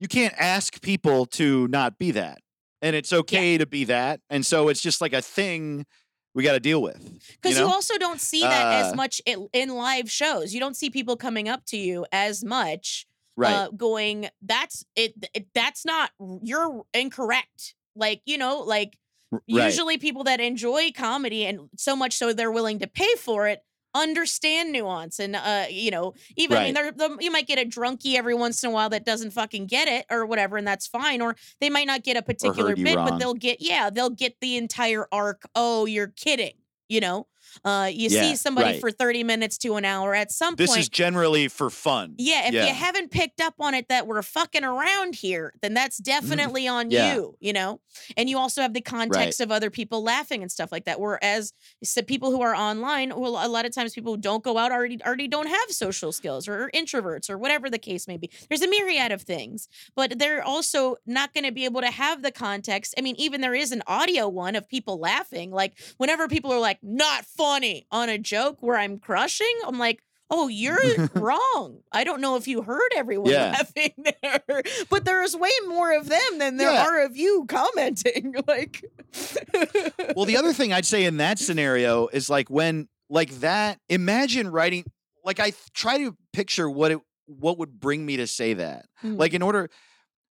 you 0.00 0.08
can't 0.08 0.34
ask 0.38 0.80
people 0.82 1.26
to 1.26 1.68
not 1.68 1.98
be 1.98 2.10
that 2.10 2.38
and 2.82 2.96
it's 2.96 3.12
okay 3.12 3.58
to 3.58 3.66
be 3.66 3.84
that 3.84 4.20
and 4.30 4.44
so 4.46 4.68
it's 4.68 4.80
just 4.80 5.00
like 5.00 5.12
a 5.12 5.22
thing 5.22 5.86
we 6.34 6.42
got 6.42 6.52
to 6.52 6.60
deal 6.60 6.80
with 6.80 6.96
Because 7.40 7.58
you 7.58 7.64
you, 7.64 7.70
also 7.70 7.98
don't 7.98 8.20
see 8.20 8.42
that 8.42 8.84
as 8.84 8.92
Uh, 8.92 8.96
much 8.96 9.20
in, 9.26 9.48
in 9.52 9.70
live 9.70 10.10
shows. 10.10 10.54
You 10.54 10.60
don't 10.60 10.76
see 10.76 10.90
people 10.90 11.16
coming 11.16 11.48
up 11.48 11.64
to 11.66 11.76
you 11.76 12.06
as 12.12 12.44
much, 12.44 13.06
right 13.36 13.52
uh, 13.52 13.68
going, 13.70 14.28
"That's 14.42 14.84
it, 14.96 15.14
it. 15.34 15.46
That's 15.54 15.84
not. 15.84 16.10
You're 16.42 16.82
incorrect." 16.94 17.74
Like 17.96 18.22
you 18.26 18.38
know, 18.38 18.60
like 18.60 18.96
right. 19.32 19.42
usually 19.48 19.98
people 19.98 20.24
that 20.24 20.40
enjoy 20.40 20.92
comedy 20.92 21.44
and 21.44 21.68
so 21.76 21.96
much 21.96 22.14
so 22.14 22.32
they're 22.32 22.52
willing 22.52 22.78
to 22.80 22.86
pay 22.86 23.14
for 23.16 23.48
it 23.48 23.62
understand 23.94 24.72
nuance 24.72 25.18
and 25.18 25.34
uh 25.34 25.64
you 25.68 25.90
know 25.90 26.14
even 26.36 26.56
I 26.56 26.64
mean 26.64 26.74
they're, 26.74 26.92
they 26.92 27.08
you 27.20 27.30
might 27.30 27.46
get 27.46 27.58
a 27.58 27.64
drunkie 27.68 28.14
every 28.14 28.34
once 28.34 28.62
in 28.62 28.70
a 28.70 28.72
while 28.72 28.88
that 28.90 29.04
doesn't 29.04 29.32
fucking 29.32 29.66
get 29.66 29.88
it 29.88 30.06
or 30.10 30.26
whatever 30.26 30.56
and 30.56 30.66
that's 30.66 30.86
fine 30.86 31.20
or 31.20 31.34
they 31.60 31.70
might 31.70 31.86
not 31.86 32.04
get 32.04 32.16
a 32.16 32.22
particular 32.22 32.76
bit 32.76 32.94
but 32.94 33.18
they'll 33.18 33.34
get 33.34 33.60
yeah 33.60 33.90
they'll 33.90 34.10
get 34.10 34.36
the 34.40 34.56
entire 34.56 35.06
arc 35.10 35.42
oh 35.56 35.86
you're 35.86 36.08
kidding 36.08 36.54
you 36.88 37.00
know 37.00 37.26
uh 37.64 37.90
you 37.92 38.08
Yeah, 38.08 38.22
see 38.22 38.36
somebody 38.36 38.72
right. 38.72 38.80
for 38.80 38.90
30 38.90 39.24
minutes 39.24 39.58
to 39.58 39.76
an 39.76 39.84
hour 39.84 40.14
at 40.14 40.30
some 40.30 40.54
this 40.56 40.68
point 40.70 40.78
This 40.78 40.84
is 40.86 40.88
generally 40.88 41.48
for 41.48 41.70
fun 41.70 42.14
yeah, 42.18 42.48
if 42.48 42.54
Yeah. 42.54 42.66
you 42.66 42.74
haven't 42.74 43.10
picked 43.10 43.40
up 43.40 43.54
on 43.60 43.74
it 43.74 43.88
that 43.88 44.06
we're 44.06 44.22
fucking 44.22 44.64
around 44.64 45.14
here, 45.14 45.52
then 45.62 45.74
that's 45.74 45.98
definitely 45.98 46.66
on. 46.68 46.90
Yeah. 46.90 47.14
you, 47.14 47.36
you 47.40 47.52
know? 47.52 47.80
And 48.16 48.28
you 48.28 48.38
also 48.38 48.62
have 48.62 48.74
the 48.74 48.80
context 48.80 49.40
of 49.40 49.50
other 49.50 49.70
people 49.70 50.02
laughing 50.02 50.42
and 50.42 50.50
stuff 50.50 50.70
like 50.72 50.84
that. 50.84 51.00
Whereas 51.00 51.52
so 51.82 52.02
people 52.02 52.30
who 52.30 52.42
are 52.42 52.54
online, 52.54 53.12
well, 53.18 53.44
a 53.44 53.48
lot 53.48 53.64
of 53.66 53.74
times 53.74 53.94
people 53.94 54.14
who 54.14 54.20
don't 54.20 54.42
go 54.44 54.58
out 54.58 54.72
already 54.72 55.02
already 55.04 55.28
don't 55.28 55.48
have 55.48 55.70
social 55.70 56.12
skills 56.12 56.46
or 56.48 56.64
are 56.64 56.70
introverts 56.72 57.28
or 57.30 57.38
whatever 57.38 57.68
the 57.70 57.78
case 57.78 58.06
may 58.06 58.16
be. 58.16 58.30
There's 58.48 58.62
a 58.62 58.68
myriad 58.68 59.12
of 59.12 59.22
things, 59.22 59.68
but 59.94 60.18
they're 60.18 60.42
also 60.42 60.96
not 61.06 61.32
going 61.34 61.44
to 61.44 61.52
be 61.52 61.64
able 61.64 61.80
to 61.80 61.90
have 61.90 62.22
the 62.22 62.30
context. 62.32 62.94
I 62.98 63.00
mean, 63.00 63.16
even 63.16 63.40
there 63.40 63.54
is 63.54 63.72
an 63.72 63.82
audio 63.86 64.28
one 64.28 64.56
of 64.56 64.68
people 64.68 64.98
laughing. 64.98 65.50
Like 65.50 65.74
whenever 65.96 66.28
people 66.28 66.52
are 66.52 66.60
like, 66.60 66.78
not 66.82 67.24
funny 67.40 67.86
on 67.90 68.08
a 68.08 68.18
joke 68.18 68.58
where 68.60 68.76
I'm 68.76 68.98
crushing, 68.98 69.52
I'm 69.66 69.78
like, 69.78 70.02
Oh, 70.32 70.46
you're 70.46 70.78
wrong. 71.14 71.80
I 71.90 72.04
don't 72.04 72.20
know 72.20 72.36
if 72.36 72.46
you 72.46 72.62
heard 72.62 72.92
everyone 72.94 73.32
Yeah. 73.32 73.50
laughing 73.50 73.92
there, 74.22 74.62
but 74.88 75.04
there's 75.04 75.34
way 75.36 75.50
more 75.66 75.92
of 75.92 76.08
them 76.08 76.38
than 76.38 76.56
there 76.56 76.70
Yeah. 76.72 76.84
are 76.86 77.02
of 77.04 77.16
you 77.16 77.46
commenting. 77.48 78.34
Like, 78.46 78.84
well 80.14 80.24
the 80.24 80.36
other 80.36 80.52
thing 80.52 80.72
i'd 80.72 80.86
say 80.86 81.04
in 81.04 81.16
that 81.16 81.38
scenario 81.38 82.06
is 82.08 82.30
like 82.30 82.48
when 82.48 82.88
like 83.08 83.30
that 83.40 83.78
imagine 83.88 84.48
writing 84.48 84.84
like 85.24 85.40
i 85.40 85.52
try 85.74 85.98
to 85.98 86.16
picture 86.32 86.70
what 86.70 86.92
it 86.92 86.98
what 87.26 87.58
would 87.58 87.80
bring 87.80 88.06
me 88.06 88.16
to 88.16 88.26
say 88.26 88.54
that 88.54 88.86
Mhm. 89.02 89.18
like 89.18 89.34
in 89.34 89.42
order 89.42 89.68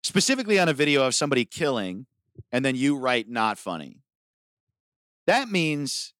specifically 0.03 0.57
on 0.59 0.69
a 0.69 0.73
video 0.73 1.05
of 1.05 1.13
somebody 1.13 1.43
killing 1.43 2.05
and 2.53 2.63
then 2.63 2.75
you 2.75 2.97
write 2.97 3.27
not 3.29 3.57
funny 3.57 4.01
that 5.27 5.49
means 5.49 6.13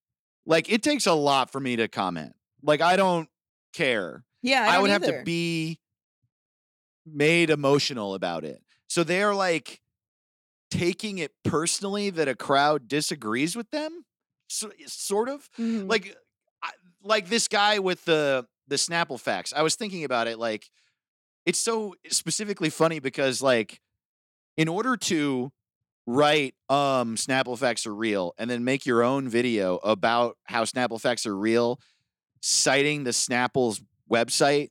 like 0.49 0.69
it 0.69 0.83
takes 0.83 1.05
a 1.05 1.13
lot 1.13 1.49
for 1.49 1.61
me 1.61 1.77
to 1.77 1.87
comment 1.87 2.35
like 2.61 2.81
i 2.81 2.97
don't 2.97 3.29
care 3.71 4.25
yeah, 4.41 4.63
I, 4.63 4.75
I, 4.75 4.79
would 4.79 4.89
have 4.89 5.03
to 5.03 5.21
be 5.25 5.79
made 7.05 7.49
emotional 7.49 8.13
about 8.13 8.43
it. 8.43 8.61
So 8.87 9.03
they're 9.03 9.35
like 9.35 9.81
taking 10.71 11.17
it 11.17 11.31
personally 11.43 12.09
that 12.11 12.27
a 12.27 12.35
crowd 12.35 12.87
disagrees 12.87 13.55
with 13.55 13.69
them, 13.71 14.05
so, 14.47 14.71
sort 14.87 15.29
of 15.29 15.49
Mhm. 15.57 15.89
like 15.89 16.15
I, 16.63 16.71
like 17.03 17.27
this 17.27 17.47
guy 17.47 17.79
with 17.79 18.05
the 18.05 18.47
the 18.67 18.75
Snapple 18.75 19.19
facts. 19.19 19.51
I 19.55 19.61
was 19.61 19.75
thinking 19.75 20.03
about 20.03 20.27
it 20.27 20.39
like 20.39 20.69
it's 21.45 21.59
so 21.59 21.95
specifically 22.09 22.69
funny 22.69 22.99
because 22.99 23.41
like 23.41 23.81
in 24.57 24.67
order 24.67 24.95
to 24.95 25.51
write 26.07 26.55
um 26.69 27.15
Snapple 27.15 27.57
facts 27.57 27.85
are 27.85 27.93
real 27.95 28.33
and 28.37 28.49
then 28.49 28.63
make 28.63 28.85
your 28.85 29.03
own 29.03 29.29
video 29.29 29.77
about 29.77 30.37
how 30.45 30.63
Snapple 30.63 30.99
facts 30.99 31.25
are 31.25 31.35
real 31.37 31.79
citing 32.41 33.03
the 33.03 33.11
Snapple's 33.11 33.81
website 34.09 34.69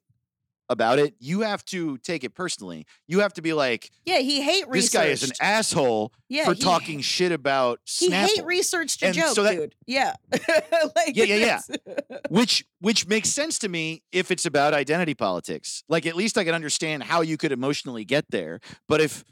about 0.70 0.98
it, 0.98 1.14
you 1.18 1.40
have 1.40 1.64
to 1.64 1.96
take 1.98 2.24
it 2.24 2.34
personally. 2.34 2.84
You 3.06 3.20
have 3.20 3.32
to 3.34 3.42
be 3.42 3.54
like, 3.54 3.90
yeah, 4.04 4.18
he 4.18 4.42
hate 4.42 4.64
this 4.66 4.68
research. 4.70 4.92
guy 4.92 5.06
is 5.06 5.22
an 5.22 5.30
asshole 5.40 6.12
yeah, 6.28 6.44
for 6.44 6.52
he- 6.52 6.60
talking 6.60 7.00
shit 7.00 7.32
about 7.32 7.80
He 7.86 8.10
hate 8.10 8.44
research 8.44 8.98
to 8.98 9.06
And 9.06 9.14
joke, 9.14 9.34
so 9.34 9.44
that- 9.44 9.54
dude. 9.56 9.74
Yeah, 9.86 10.12
like, 10.32 11.14
Yeah, 11.14 11.24
yeah, 11.24 11.60
yeah. 11.70 11.76
which 12.28 12.64
which 12.80 13.06
makes 13.06 13.30
sense 13.30 13.58
to 13.60 13.68
me 13.68 14.02
if 14.12 14.30
it's 14.30 14.44
about 14.44 14.74
identity 14.74 15.14
politics. 15.14 15.84
Like 15.88 16.04
at 16.04 16.16
least 16.16 16.36
I 16.36 16.44
can 16.44 16.54
understand 16.54 17.02
how 17.02 17.22
you 17.22 17.36
could 17.38 17.52
emotionally 17.52 18.04
get 18.04 18.26
there. 18.30 18.60
But 18.88 19.00
if 19.00 19.24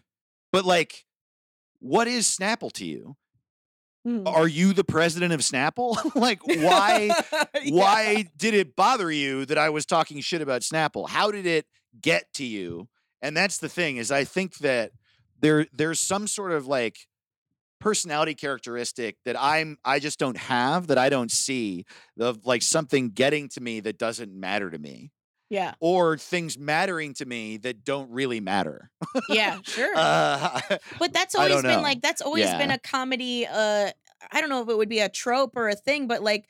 but 0.52 0.64
like 0.64 1.04
what 1.80 2.08
is 2.08 2.26
Snapple 2.26 2.72
to 2.72 2.84
you? 2.84 3.16
Hmm. 4.04 4.26
Are 4.26 4.46
you 4.46 4.72
the 4.72 4.84
president 4.84 5.32
of 5.32 5.40
Snapple? 5.40 5.96
like 6.14 6.40
why 6.46 7.10
Yeah. 7.62 7.74
why 7.74 8.26
did 8.36 8.54
it 8.54 8.76
bother 8.76 9.10
you 9.10 9.44
that 9.46 9.58
I 9.58 9.70
was 9.70 9.84
talking 9.84 10.20
shit 10.20 10.42
about 10.42 10.62
Snapple? 10.62 11.08
How 11.08 11.30
did 11.30 11.46
it 11.46 11.66
get 12.00 12.32
to 12.34 12.44
you? 12.44 12.88
And 13.20 13.36
that's 13.36 13.58
the 13.58 13.68
thing 13.68 13.96
is 13.96 14.12
I 14.12 14.24
think 14.24 14.58
that 14.58 14.92
there 15.40 15.66
there's 15.72 15.98
some 15.98 16.26
sort 16.26 16.52
of 16.52 16.66
like 16.66 16.98
personality 17.80 18.34
characteristic 18.34 19.16
that 19.24 19.36
I'm 19.38 19.76
I 19.84 19.98
just 19.98 20.18
don't 20.18 20.36
have 20.36 20.86
that 20.86 20.98
I 20.98 21.08
don't 21.08 21.30
see 21.30 21.84
of 22.18 22.46
like 22.46 22.62
something 22.62 23.10
getting 23.10 23.48
to 23.50 23.60
me 23.60 23.80
that 23.80 23.98
doesn't 23.98 24.32
matter 24.32 24.70
to 24.70 24.78
me. 24.78 25.10
Yeah. 25.48 25.74
or 25.80 26.18
things 26.18 26.58
mattering 26.58 27.14
to 27.14 27.24
me 27.26 27.56
that 27.58 27.84
don't 27.84 28.10
really 28.10 28.40
matter. 28.40 28.90
Yeah. 29.28 29.58
Sure. 29.64 29.92
Uh, 29.96 30.60
But 30.98 31.12
that's 31.12 31.34
always 31.34 31.62
been 31.62 31.70
know. 31.70 31.80
like 31.82 32.00
that's 32.02 32.20
always 32.20 32.50
been 32.54 32.70
a 32.70 32.78
comedy. 32.78 33.46
Uh, 33.46 33.90
I 34.32 34.40
don't 34.40 34.50
know 34.50 34.62
if 34.62 34.68
it 34.68 34.76
would 34.76 34.88
be 34.88 35.00
a 35.00 35.08
trope 35.08 35.52
or 35.56 35.68
a 35.68 35.74
thing, 35.74 36.06
but 36.08 36.22
like. 36.22 36.48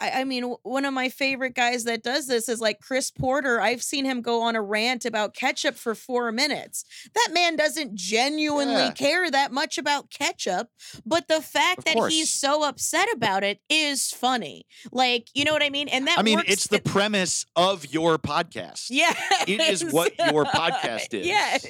I 0.00 0.10
I 0.20 0.24
mean, 0.24 0.44
one 0.62 0.84
of 0.84 0.92
my 0.94 1.08
favorite 1.08 1.54
guys 1.54 1.84
that 1.84 2.02
does 2.02 2.26
this 2.26 2.48
is 2.48 2.60
like 2.60 2.80
Chris 2.80 3.10
Porter. 3.10 3.60
I've 3.60 3.82
seen 3.82 4.04
him 4.04 4.20
go 4.22 4.42
on 4.42 4.56
a 4.56 4.62
rant 4.62 5.04
about 5.04 5.34
ketchup 5.34 5.74
for 5.76 5.94
four 5.94 6.32
minutes. 6.32 6.84
That 7.14 7.28
man 7.32 7.56
doesn't 7.56 7.94
genuinely 7.94 8.74
Yeah. 8.74 8.90
care 8.92 9.30
that 9.30 9.52
much 9.52 9.78
about 9.78 10.10
ketchup, 10.10 10.68
but 11.04 11.28
the 11.28 11.40
fact 11.40 11.78
Of 11.78 11.84
that 11.86 11.94
course. 11.94 12.12
he's 12.12 12.30
so 12.30 12.62
upset 12.64 13.08
about 13.12 13.42
it 13.44 13.60
is 13.68 14.10
funny. 14.10 14.66
Like, 14.92 15.28
you 15.34 15.44
know 15.44 15.52
what 15.52 15.62
I 15.62 15.70
mean? 15.70 15.88
And 15.88 16.06
that 16.06 16.18
I 16.18 16.22
mean, 16.22 16.36
works 16.38 16.50
it's 16.52 16.66
the 16.66 16.80
premise 16.80 17.46
of 17.56 17.86
your 17.92 18.18
podcast. 18.18 18.86
yeah. 18.90 19.14
It 19.46 19.60
is 19.60 19.84
what 19.92 20.12
your 20.18 20.44
podcast 20.44 21.12
is. 21.14 21.26
Yes. 21.26 21.66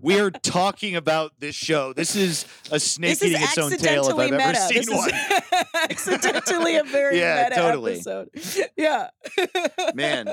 We 0.00 0.20
are 0.20 0.30
talking 0.30 0.94
about 0.96 1.32
this 1.38 1.54
show. 1.54 1.92
This 1.92 2.14
is 2.16 2.44
a 2.70 2.78
snake 2.80 3.18
This 3.18 3.22
is 3.22 3.30
eating 3.32 3.42
its 3.42 3.58
own 3.58 3.70
tail 3.72 4.08
if 4.08 4.14
I've 4.18 4.32
ever 4.32 4.46
meta. 4.48 4.60
seen 4.60 4.76
This 4.78 4.88
is 4.88 4.94
one. 4.94 5.10
accidentally 5.90 6.76
a 6.76 6.84
very 6.84 7.18
Yeah, 7.18 7.47
meta 7.50 7.60
totally. 7.60 7.92
episode. 7.94 8.28
Yeah. 8.76 9.08
Man. 9.94 10.26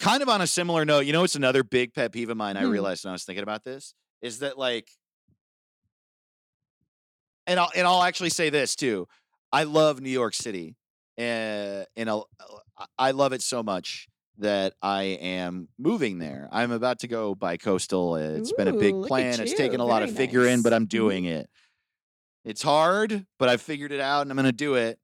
kind 0.00 0.22
of 0.22 0.28
on 0.28 0.40
a 0.40 0.46
similar 0.46 0.84
note, 0.84 1.06
you 1.06 1.12
know, 1.12 1.24
it's 1.24 1.36
another 1.36 1.62
big 1.62 1.94
pet 1.94 2.12
peeve 2.12 2.30
of 2.30 2.36
mine. 2.36 2.56
I 2.56 2.62
Hmm. 2.62 2.70
realized 2.70 3.04
when 3.04 3.10
I 3.10 3.14
was 3.14 3.24
thinking 3.24 3.42
about 3.42 3.64
this 3.64 3.94
is 4.22 4.38
that 4.40 4.58
like, 4.58 4.88
and 7.46 7.60
I'll 7.60 7.70
and 7.74 7.86
I'll 7.86 8.02
actually 8.02 8.30
say 8.30 8.50
this 8.50 8.74
too. 8.74 9.06
I 9.52 9.64
love 9.64 10.00
New 10.00 10.10
York 10.10 10.34
City, 10.34 10.76
uh, 11.18 11.84
and 11.96 12.08
I'll, 12.08 12.28
I 12.98 13.12
love 13.12 13.32
it 13.32 13.42
so 13.42 13.62
much 13.62 14.08
that 14.38 14.72
I 14.82 15.02
am 15.02 15.68
moving 15.78 16.18
there. 16.18 16.48
I'm 16.50 16.72
about 16.72 17.00
to 17.00 17.08
go 17.08 17.34
by 17.36 17.56
coastal. 17.56 18.16
It's 18.16 18.52
been 18.52 18.66
a 18.66 18.72
big 18.72 18.94
plan. 19.04 19.38
It's 19.40 19.54
taken 19.54 19.78
a 19.80 19.84
lot 19.84 20.02
of 20.02 20.10
Very 20.10 20.26
figure 20.26 20.46
in, 20.48 20.62
but. 20.62 20.72
I'm 20.72 20.86
doing 20.86 21.26
it. 21.26 21.48
It's 22.44 22.62
hard, 22.62 23.24
but 23.38 23.48
I've 23.48 23.62
figured 23.62 23.92
it 23.92 24.00
out, 24.00 24.22
and 24.22 24.30
I'm 24.30 24.36
going 24.36 24.44
to 24.46 24.52
do 24.52 24.74
it. 24.74 24.98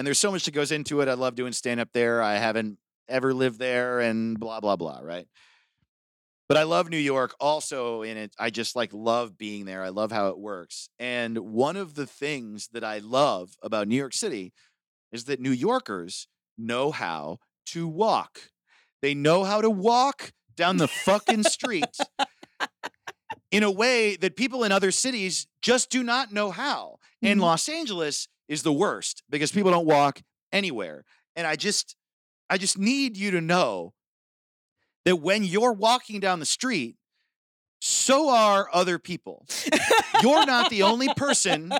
And 0.00 0.06
there's 0.06 0.18
so 0.18 0.30
much 0.30 0.46
that 0.46 0.52
goes 0.52 0.72
into 0.72 1.02
it. 1.02 1.08
I 1.08 1.12
love 1.12 1.34
doing 1.34 1.52
stand 1.52 1.78
up 1.78 1.90
there. 1.92 2.22
I 2.22 2.36
haven't 2.36 2.78
ever 3.06 3.34
lived 3.34 3.58
there, 3.58 4.00
and 4.00 4.40
blah 4.40 4.58
blah 4.60 4.76
blah. 4.76 5.00
Right. 5.02 5.26
But 6.48 6.56
I 6.56 6.62
love 6.62 6.88
New 6.88 6.96
York 6.96 7.34
also 7.38 8.00
in 8.00 8.16
it. 8.16 8.34
I 8.38 8.48
just 8.48 8.74
like 8.74 8.94
love 8.94 9.36
being 9.36 9.66
there. 9.66 9.82
I 9.82 9.90
love 9.90 10.10
how 10.10 10.28
it 10.28 10.38
works. 10.38 10.88
And 10.98 11.36
one 11.36 11.76
of 11.76 11.96
the 11.96 12.06
things 12.06 12.68
that 12.72 12.82
I 12.82 13.00
love 13.00 13.58
about 13.62 13.88
New 13.88 13.94
York 13.94 14.14
City 14.14 14.54
is 15.12 15.26
that 15.26 15.38
New 15.38 15.50
Yorkers 15.52 16.28
know 16.56 16.92
how 16.92 17.40
to 17.66 17.86
walk. 17.86 18.40
They 19.02 19.12
know 19.12 19.44
how 19.44 19.60
to 19.60 19.68
walk 19.68 20.32
down 20.56 20.78
the 20.78 20.88
fucking 20.88 21.42
street 21.42 21.98
in 23.50 23.62
a 23.62 23.70
way 23.70 24.16
that 24.16 24.34
people 24.34 24.64
in 24.64 24.72
other 24.72 24.92
cities 24.92 25.46
just 25.60 25.90
do 25.90 26.02
not 26.02 26.32
know 26.32 26.50
how. 26.50 27.00
And 27.22 27.38
Mhm. 27.38 27.42
Los 27.42 27.68
Angeles 27.68 28.28
is 28.50 28.62
the 28.62 28.72
worst 28.72 29.22
because 29.30 29.52
people 29.52 29.70
don't 29.70 29.86
walk 29.86 30.20
anywhere. 30.52 31.04
And 31.36 31.46
I 31.46 31.56
just 31.56 31.96
I 32.50 32.58
just 32.58 32.76
need 32.76 33.16
you 33.16 33.30
to 33.30 33.40
know 33.40 33.94
that 35.06 35.16
when 35.16 35.44
you're 35.44 35.72
walking 35.72 36.20
down 36.20 36.40
the 36.40 36.46
street, 36.46 36.96
so 37.80 38.28
are 38.28 38.68
other 38.72 38.98
people. 38.98 39.46
You're 40.20 40.44
not 40.44 40.68
the 40.68 40.82
only 40.82 41.08
person 41.16 41.72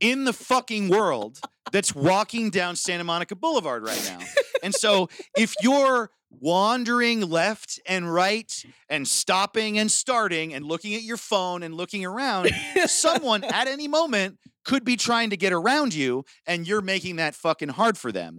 in 0.00 0.24
the 0.24 0.32
fucking 0.32 0.88
world 0.88 1.38
that's 1.70 1.94
walking 1.94 2.50
down 2.50 2.74
Santa 2.74 3.04
Monica 3.04 3.36
Boulevard 3.36 3.84
right 3.84 4.02
now. 4.08 4.24
And 4.62 4.74
so 4.74 5.08
if 5.36 5.54
you're 5.62 6.10
wandering 6.30 7.20
left 7.22 7.80
and 7.86 8.12
right 8.12 8.64
and 8.88 9.06
stopping 9.06 9.78
and 9.78 9.90
starting 9.90 10.54
and 10.54 10.64
looking 10.64 10.94
at 10.94 11.02
your 11.02 11.16
phone 11.16 11.62
and 11.62 11.74
looking 11.74 12.04
around, 12.04 12.50
someone 12.86 13.42
at 13.60 13.66
any 13.68 13.88
moment 13.88 14.38
could 14.64 14.84
be 14.84 14.96
trying 14.96 15.30
to 15.30 15.36
get 15.36 15.52
around 15.52 15.94
you 15.94 16.24
and 16.46 16.66
you're 16.66 16.82
making 16.82 17.16
that 17.16 17.34
fucking 17.34 17.68
hard 17.70 17.96
for 17.96 18.10
them. 18.12 18.38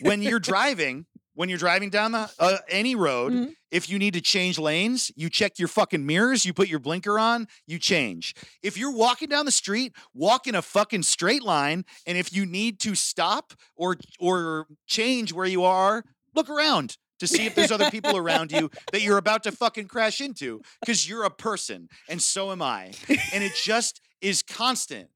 When 0.00 0.22
you're 0.22 0.38
driving, 0.52 1.06
when 1.34 1.48
you're 1.48 1.58
driving 1.58 1.90
down 1.90 2.12
the 2.12 2.30
uh, 2.38 2.58
any 2.68 2.94
road, 2.94 3.32
Mhm. 3.32 3.54
if 3.72 3.90
you 3.90 3.98
need 3.98 4.14
to 4.14 4.20
change 4.20 4.56
lanes, 4.56 5.10
you 5.16 5.28
check 5.28 5.58
your 5.58 5.66
fucking 5.66 6.06
mirrors, 6.06 6.44
you 6.44 6.54
put 6.54 6.68
your 6.68 6.78
blinker 6.78 7.18
on, 7.18 7.48
you 7.66 7.80
change. 7.80 8.34
If 8.62 8.78
you're 8.78 8.92
walking 8.94 9.28
down 9.28 9.44
the 9.44 9.50
street, 9.50 9.92
walk 10.14 10.46
in 10.46 10.54
a 10.54 10.62
fucking 10.62 11.02
straight 11.02 11.42
line, 11.42 11.84
and 12.06 12.16
if 12.16 12.32
you 12.32 12.46
need 12.46 12.78
to 12.80 12.94
stop 12.94 13.52
or 13.74 13.96
or 14.20 14.66
change 14.86 15.32
where 15.32 15.46
you 15.46 15.64
are, 15.64 16.04
look 16.36 16.48
around 16.48 16.98
to 17.20 17.26
see 17.26 17.46
if 17.46 17.54
there's 17.54 17.70
other 17.70 17.90
people 17.90 18.16
around 18.16 18.52
you 18.52 18.70
that 18.92 19.02
you're 19.02 19.18
about 19.18 19.42
to 19.44 19.52
fucking 19.52 19.86
crash 19.86 20.20
into 20.20 20.60
because 20.80 21.08
you're 21.08 21.24
a 21.24 21.30
person 21.30 21.88
and 22.08 22.20
so 22.20 22.50
am 22.52 22.62
I. 22.62 22.92
And 23.32 23.44
it 23.44 23.52
just 23.54 24.00
is 24.20 24.42
constant. 24.42 25.08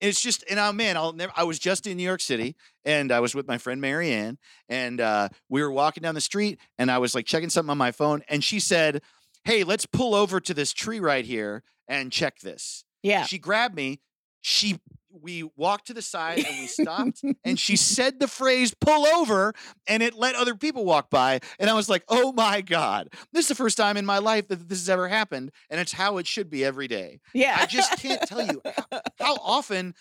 And 0.00 0.08
It's 0.10 0.20
just, 0.20 0.44
and 0.50 0.60
I'm 0.60 0.76
man, 0.76 0.96
I'll 0.96 1.12
never, 1.12 1.32
I 1.36 1.44
was 1.44 1.58
just 1.58 1.86
in 1.86 1.96
New 1.96 2.02
York 2.02 2.20
City 2.20 2.56
and 2.84 3.10
I 3.10 3.20
was 3.20 3.34
with 3.34 3.48
my 3.48 3.56
friend 3.58 3.80
Marianne 3.80 4.38
and 4.68 5.00
uh, 5.00 5.28
we 5.48 5.62
were 5.62 5.70
walking 5.70 6.02
down 6.02 6.14
the 6.14 6.20
street 6.20 6.58
and 6.78 6.90
I 6.90 6.98
was 6.98 7.14
like 7.14 7.24
checking 7.26 7.48
something 7.48 7.70
on 7.70 7.78
my 7.78 7.92
phone 7.92 8.22
and 8.28 8.44
she 8.44 8.60
said, 8.60 9.00
Hey, 9.44 9.64
let's 9.64 9.86
pull 9.86 10.14
over 10.14 10.40
to 10.40 10.52
this 10.52 10.72
tree 10.72 11.00
right 11.00 11.24
here 11.24 11.62
and 11.88 12.12
check 12.12 12.40
this. 12.40 12.84
Yeah. 13.02 13.22
She 13.24 13.38
grabbed 13.38 13.74
me. 13.76 14.00
She, 14.40 14.80
we 15.22 15.48
walked 15.56 15.86
to 15.88 15.94
the 15.94 16.02
side 16.02 16.38
and 16.38 16.58
we 16.58 16.66
stopped 16.66 17.22
and 17.44 17.58
she 17.58 17.76
said 17.76 18.20
the 18.20 18.28
phrase 18.28 18.74
pull 18.80 19.06
over 19.06 19.54
and 19.86 20.02
it 20.02 20.14
let 20.14 20.34
other 20.34 20.54
people 20.54 20.84
walk 20.84 21.10
by. 21.10 21.40
And 21.58 21.70
I 21.70 21.74
was 21.74 21.88
like, 21.88 22.04
oh 22.08 22.32
my 22.32 22.60
God, 22.60 23.08
this 23.32 23.44
is 23.44 23.48
the 23.48 23.54
first 23.54 23.76
time 23.76 23.96
in 23.96 24.06
my 24.06 24.18
life 24.18 24.48
that 24.48 24.68
this 24.68 24.78
has 24.78 24.88
ever 24.88 25.08
happened. 25.08 25.52
And 25.70 25.80
it's 25.80 25.92
how 25.92 26.18
it 26.18 26.26
should 26.26 26.50
be 26.50 26.64
every 26.64 26.88
day. 26.88 27.20
Yeah. 27.34 27.56
I 27.58 27.66
just 27.66 27.98
can't 27.98 28.22
tell 28.22 28.42
you 28.42 28.60
how, 28.64 29.00
how 29.18 29.34
often 29.36 29.94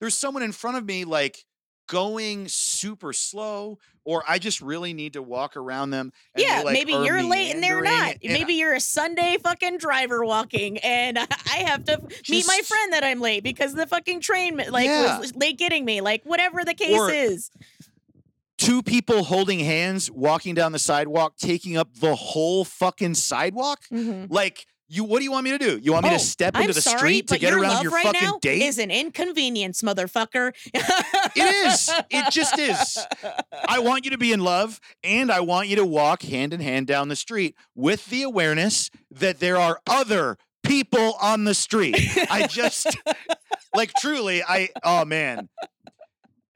there's 0.00 0.16
someone 0.16 0.42
in 0.42 0.52
front 0.52 0.76
of 0.76 0.84
me 0.84 1.04
like 1.04 1.44
going 1.88 2.48
super 2.48 3.12
slow, 3.12 3.78
or 4.04 4.22
I 4.28 4.38
just 4.38 4.60
really 4.60 4.92
need 4.94 5.12
to 5.14 5.22
walk 5.22 5.56
around 5.56 5.90
them. 5.90 6.12
and 6.34 6.44
yeah, 6.44 6.62
like, 6.64 6.72
maybe 6.74 6.92
you're 6.92 7.22
late 7.22 7.52
and 7.54 7.62
they're 7.62 7.82
not. 7.82 8.16
and 8.22 8.32
Maybe 8.32 8.54
you're 8.54 8.72
a 8.74 8.80
Sunday 8.80 9.36
fucking 9.42 9.78
driver 9.78 10.24
walking, 10.24 10.78
and 10.78 11.18
I 11.52 11.58
have 11.66 11.84
to 11.84 12.00
meet 12.28 12.46
my 12.46 12.60
friend 12.64 12.92
that 12.92 13.04
I'm 13.04 13.20
late 13.20 13.42
because 13.44 13.74
the 13.74 13.86
fucking 13.86 14.20
train 14.20 14.60
like 14.70 14.86
Yeah. 14.86 15.18
was 15.18 15.34
late 15.36 15.58
getting 15.58 15.84
me. 15.84 16.00
Like 16.00 16.22
whatever 16.24 16.64
the 16.64 16.74
case 16.74 16.98
Or- 16.98 17.10
is. 17.10 17.50
two 18.58 18.82
people 18.82 19.24
holding 19.24 19.58
hands 19.58 20.10
walking 20.10 20.54
down 20.54 20.72
the 20.72 20.78
sidewalk, 20.78 21.34
taking 21.36 21.76
up 21.76 21.94
the 21.96 22.14
whole 22.14 22.64
fucking 22.64 23.14
sidewalk. 23.14 23.80
Mm-hmm. 23.92 24.32
Like, 24.32 24.66
you, 24.94 25.04
what 25.04 25.18
do 25.18 25.24
you 25.24 25.32
want 25.32 25.44
me 25.44 25.50
to 25.52 25.58
do? 25.58 25.78
You 25.82 25.92
want 25.92 26.04
me 26.04 26.10
Oh, 26.10 26.14
to 26.14 26.18
step 26.18 26.54
into 26.54 26.68
I'm 26.68 26.72
the 26.72 26.80
sorry, 26.82 26.98
street 26.98 27.28
to 27.28 27.38
get 27.38 27.50
your 27.50 27.60
around 27.60 27.82
your 27.82 27.92
right 27.92 28.04
fucking 28.04 28.20
now 28.28 28.38
date? 28.40 28.62
is 28.62 28.78
an 28.78 28.90
inconvenience, 28.90 29.80
motherfucker. 29.82 30.52
It 30.74 31.66
is. 31.66 31.90
It 32.10 32.30
just 32.30 32.58
is. 32.58 32.98
I 33.68 33.78
want 33.78 34.04
you 34.04 34.10
to 34.10 34.18
be 34.18 34.32
in 34.32 34.40
love 34.40 34.80
and 35.02 35.32
I 35.32 35.40
want 35.40 35.68
you 35.68 35.76
to 35.76 35.84
walk 35.86 36.22
hand 36.22 36.52
in 36.52 36.60
hand 36.60 36.86
down 36.86 37.08
the 37.08 37.16
street 37.16 37.56
with 37.74 38.06
the 38.06 38.22
awareness 38.22 38.90
that 39.10 39.40
there 39.40 39.56
are 39.56 39.80
other 39.86 40.36
people 40.62 41.14
on 41.20 41.44
the 41.44 41.54
street. 41.54 41.96
I 42.30 42.46
just 42.46 42.86
like 43.74 43.92
truly 43.94 44.42
I 44.42 44.68
oh 44.84 45.04
man. 45.04 45.48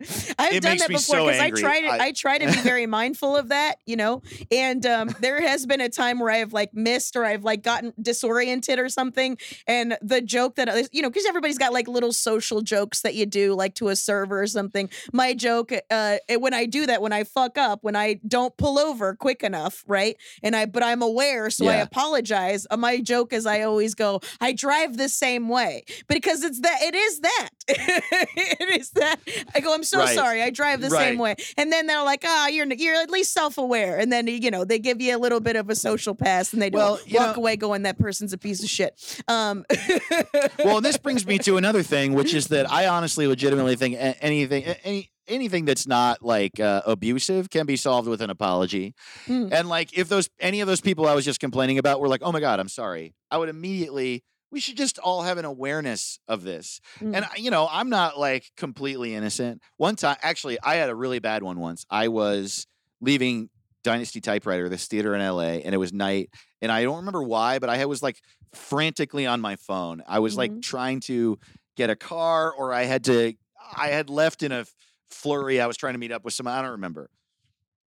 I've 0.38 0.54
It 0.54 0.62
done 0.62 0.78
that 0.78 0.88
before 0.88 1.00
so 1.00 1.26
because 1.26 1.40
I 1.40 1.50
try 1.50 1.80
to 1.80 1.86
I, 1.88 2.04
I- 2.07 2.12
try 2.12 2.38
to 2.38 2.46
be 2.46 2.61
very 2.61 2.86
mindful 2.86 3.36
of 3.36 3.48
that, 3.48 3.76
you 3.86 3.96
know. 3.96 4.22
And 4.50 4.84
um, 4.86 5.14
there 5.20 5.40
has 5.40 5.66
been 5.66 5.80
a 5.80 5.88
time 5.88 6.18
where 6.18 6.30
I've 6.30 6.52
like 6.52 6.74
missed 6.74 7.16
or 7.16 7.24
I've 7.24 7.44
like 7.44 7.62
gotten 7.62 7.92
disoriented 8.00 8.78
or 8.78 8.88
something. 8.88 9.38
And 9.66 9.96
the 10.02 10.20
joke 10.20 10.57
that 10.57 10.88
you 10.92 11.02
know, 11.02 11.11
because 11.11 11.26
everybody's 11.26 11.59
got 11.59 11.72
like 11.72 11.88
little 11.88 12.12
social 12.12 12.61
jokes 12.62 13.02
that 13.02 13.14
you 13.14 13.26
do 13.26 13.54
like 13.54 13.74
to 13.76 13.88
a 13.88 13.96
server 13.96 14.42
or 14.42 14.46
something. 14.46 14.88
My 15.12 15.34
joke, 15.34 15.72
uh, 15.90 16.18
when 16.38 16.54
I 16.54 16.66
do 16.66 16.86
that, 16.86 17.02
when 17.02 17.12
I 17.12 17.24
fuck 17.24 17.59
up, 17.59 17.82
when 17.82 17.96
I 17.96 18.20
don't 18.26 18.57
pull 18.57 18.78
over 18.78 19.14
quick 19.14 19.42
enough, 19.42 19.84
right? 19.86 20.16
And 20.42 20.54
I 20.57 20.66
but 20.66 20.82
I'm 20.82 21.02
aware, 21.02 21.50
so 21.50 21.66
I 21.68 21.76
apologize. 21.76 22.66
Uh, 22.70 22.76
my 22.76 23.00
joke 23.00 23.32
is 23.32 23.46
I 23.46 23.62
always 23.62 23.94
go, 23.94 24.20
I 24.40 24.52
drive 24.52 24.96
the 24.96 25.09
same 25.09 25.48
way 25.48 25.84
because 26.09 26.42
it's 26.42 26.61
that 26.61 26.82
it 26.82 26.94
is 26.94 27.20
that 27.20 27.50
it 27.68 28.80
is 28.80 28.90
that. 28.90 29.18
I 29.54 29.60
go, 29.60 29.74
I'm 29.74 29.82
so 29.84 29.98
Right. 29.98 30.14
sorry. 30.14 30.42
I 30.42 30.50
drive 30.50 30.80
the 30.80 30.90
same 30.90 31.18
way. 31.18 31.34
And 31.56 31.72
then 31.72 31.86
they're 31.86 32.02
like, 32.04 32.22
ah, 32.24 32.48
you're 32.48 32.66
you're 32.72 32.94
at 32.94 33.10
least 33.10 33.32
self 33.32 33.58
aware. 33.58 33.98
And 33.98 34.12
then 34.12 34.26
you 34.26 34.50
know 34.50 34.64
they 34.64 34.78
give 34.78 35.00
you 35.00 35.16
a 35.16 35.18
little 35.18 35.40
bit 35.40 35.56
of 35.56 35.68
a 35.70 35.74
social 35.74 36.14
pass, 36.14 36.52
and 36.52 36.60
they 36.62 36.70
don't 36.70 36.80
Well, 36.80 36.98
walk 37.26 37.36
know- 37.36 37.40
away 37.42 37.56
going, 37.56 37.82
that 37.82 37.98
person's 37.98 38.32
a 38.32 38.38
piece 38.38 38.62
of 38.62 38.68
shit. 38.68 38.94
Um, 39.28 39.64
Well, 40.64 40.80
this 40.80 40.96
brings 40.96 41.26
me 41.26 41.38
to 41.40 41.56
another 41.56 41.82
thing, 41.82 42.12
which 42.14 42.34
is 42.34 42.48
that 42.48 42.70
I 42.70 42.86
honestly 42.88 43.26
legitimately 43.26 43.76
think 43.76 43.96
anything 43.98 44.64
any 44.84 45.10
anything 45.28 45.64
that's 45.64 45.86
not 45.86 46.22
like 46.22 46.58
uh, 46.60 46.82
abusive 46.86 47.50
can 47.50 47.66
be 47.66 47.76
solved 47.76 48.08
with 48.08 48.20
an 48.20 48.30
apology. 48.30 48.94
Mm. 49.26 49.52
And 49.52 49.68
like 49.68 49.96
if 49.96 50.08
those 50.08 50.28
any 50.40 50.60
of 50.60 50.66
those 50.68 50.80
people 50.80 51.06
I 51.06 51.14
was 51.14 51.24
just 51.24 51.40
complaining 51.40 51.78
about 51.78 52.00
were 52.00 52.08
like, 52.08 52.22
"Oh 52.24 52.32
my 52.32 52.40
god, 52.40 52.60
I'm 52.60 52.68
sorry." 52.68 53.14
I 53.30 53.38
would 53.38 53.48
immediately 53.48 54.22
we 54.51 54.61
should 54.61 54.76
just 54.76 54.99
all 54.99 55.22
have 55.22 55.38
an 55.38 55.44
awareness 55.44 56.18
of 56.28 56.42
this. 56.42 56.80
Mm. 57.01 57.16
And 57.16 57.26
you 57.36 57.51
know, 57.51 57.68
I'm 57.70 57.88
not 57.88 58.18
like 58.18 58.51
completely 58.57 59.14
innocent. 59.14 59.61
One 59.76 59.97
time 59.97 60.16
actually 60.22 60.59
I 60.62 60.76
had 60.76 60.88
a 60.90 60.94
really 60.94 61.18
bad 61.18 61.42
one 61.42 61.59
once. 61.59 61.84
I 61.90 62.09
was 62.09 62.66
leaving 63.01 63.51
Dynasty 63.84 64.20
Typewriter, 64.20 64.68
this 64.68 64.86
theater 64.86 65.14
in 65.14 65.20
LA, 65.20 65.61
and 65.64 65.74
it 65.74 65.78
was 65.78 65.92
night. 65.92 66.30
And 66.62 66.72
I 66.72 66.82
don't 66.82 66.97
remember 66.97 67.22
why, 67.22 67.59
but 67.59 67.68
I 67.70 67.84
was 67.86 68.03
like 68.03 68.20
frantically 68.55 69.26
on 69.26 69.40
my 69.40 69.57
phone. 69.57 70.03
I 70.09 70.18
was 70.20 70.36
like 70.36 70.51
Mhm. 70.53 70.62
trying 70.62 71.01
to 71.01 71.38
get 71.76 71.90
a 71.90 71.97
car, 71.97 72.53
or 72.53 72.72
I 72.72 72.84
had 72.84 73.05
to, 73.05 73.34
I 73.76 73.88
had 73.88 74.09
left 74.09 74.42
in 74.42 74.51
a 74.51 74.64
flurry. 75.09 75.61
I 75.61 75.66
was 75.66 75.76
trying 75.76 75.92
to 75.94 75.99
meet 75.99 76.11
up 76.11 76.24
with 76.24 76.34
someone. 76.34 76.55
I 76.55 76.62
don't 76.62 76.72
remember. 76.72 77.11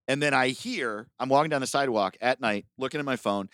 And 0.07 0.23
then 0.23 0.35
I 0.35 0.49
hear, 0.49 1.09
I'm 1.19 1.29
walking 1.29 1.51
down 1.51 1.61
the 1.61 1.67
sidewalk 1.67 2.17
at 2.21 2.41
night, 2.41 2.67
looking 2.79 2.99
at 3.01 3.05
my 3.07 3.17
phone, 3.17 3.49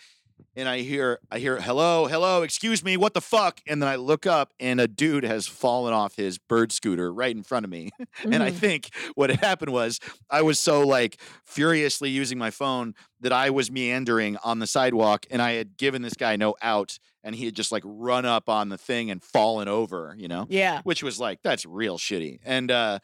and 0.55 0.69
I 0.69 0.79
hear, 0.79 1.19
I 1.31 1.39
hear, 1.39 1.59
hello, 1.59 2.05
hello, 2.07 2.41
excuse 2.43 2.83
me, 2.83 2.95
what 2.97 3.13
the 3.13 3.21
fuck? 3.21 3.59
And 3.67 3.81
then 3.81 3.89
I 3.89 3.95
look 3.95 4.25
up, 4.25 4.53
and 4.59 4.79
a 4.79 4.87
dude 4.87 5.23
has 5.23 5.47
fallen 5.47 5.93
off 5.93 6.15
his 6.15 6.37
bird 6.37 6.71
scooter 6.71 7.13
right 7.13 7.35
in 7.35 7.43
front 7.43 7.63
of 7.65 7.69
me. 7.69 7.91
And 8.23 8.41
I 8.41 8.49
Mhm. 8.51 8.55
think 8.55 8.89
what 9.15 9.29
had 9.29 9.39
happened 9.41 9.71
was 9.73 9.99
I 10.29 10.41
was 10.41 10.57
so 10.59 10.81
like 10.87 11.19
furiously 11.45 12.09
using 12.09 12.37
my 12.37 12.49
phone 12.51 12.93
that 13.21 13.33
I 13.33 13.49
was 13.49 13.69
meandering 13.71 14.37
on 14.43 14.59
the 14.59 14.67
sidewalk 14.67 15.25
and 15.29 15.41
I 15.41 15.53
had 15.53 15.77
given 15.77 16.01
this 16.01 16.13
guy 16.13 16.35
no 16.35 16.55
out 16.61 16.97
and 17.23 17.35
he 17.35 17.45
had 17.45 17.55
just 17.55 17.71
like 17.71 17.83
run 17.85 18.25
up 18.25 18.49
on 18.49 18.69
the 18.69 18.77
thing 18.77 19.11
and 19.11 19.21
fallen 19.21 19.67
over, 19.67 20.15
you 20.17 20.27
know, 20.27 20.45
yeah. 20.49 20.81
which 20.83 21.03
was 21.03 21.19
like, 21.19 21.39
that's 21.43 21.65
real 21.65 21.97
shitty. 21.97 22.39
And, 22.45 22.71
uh, 22.71 22.99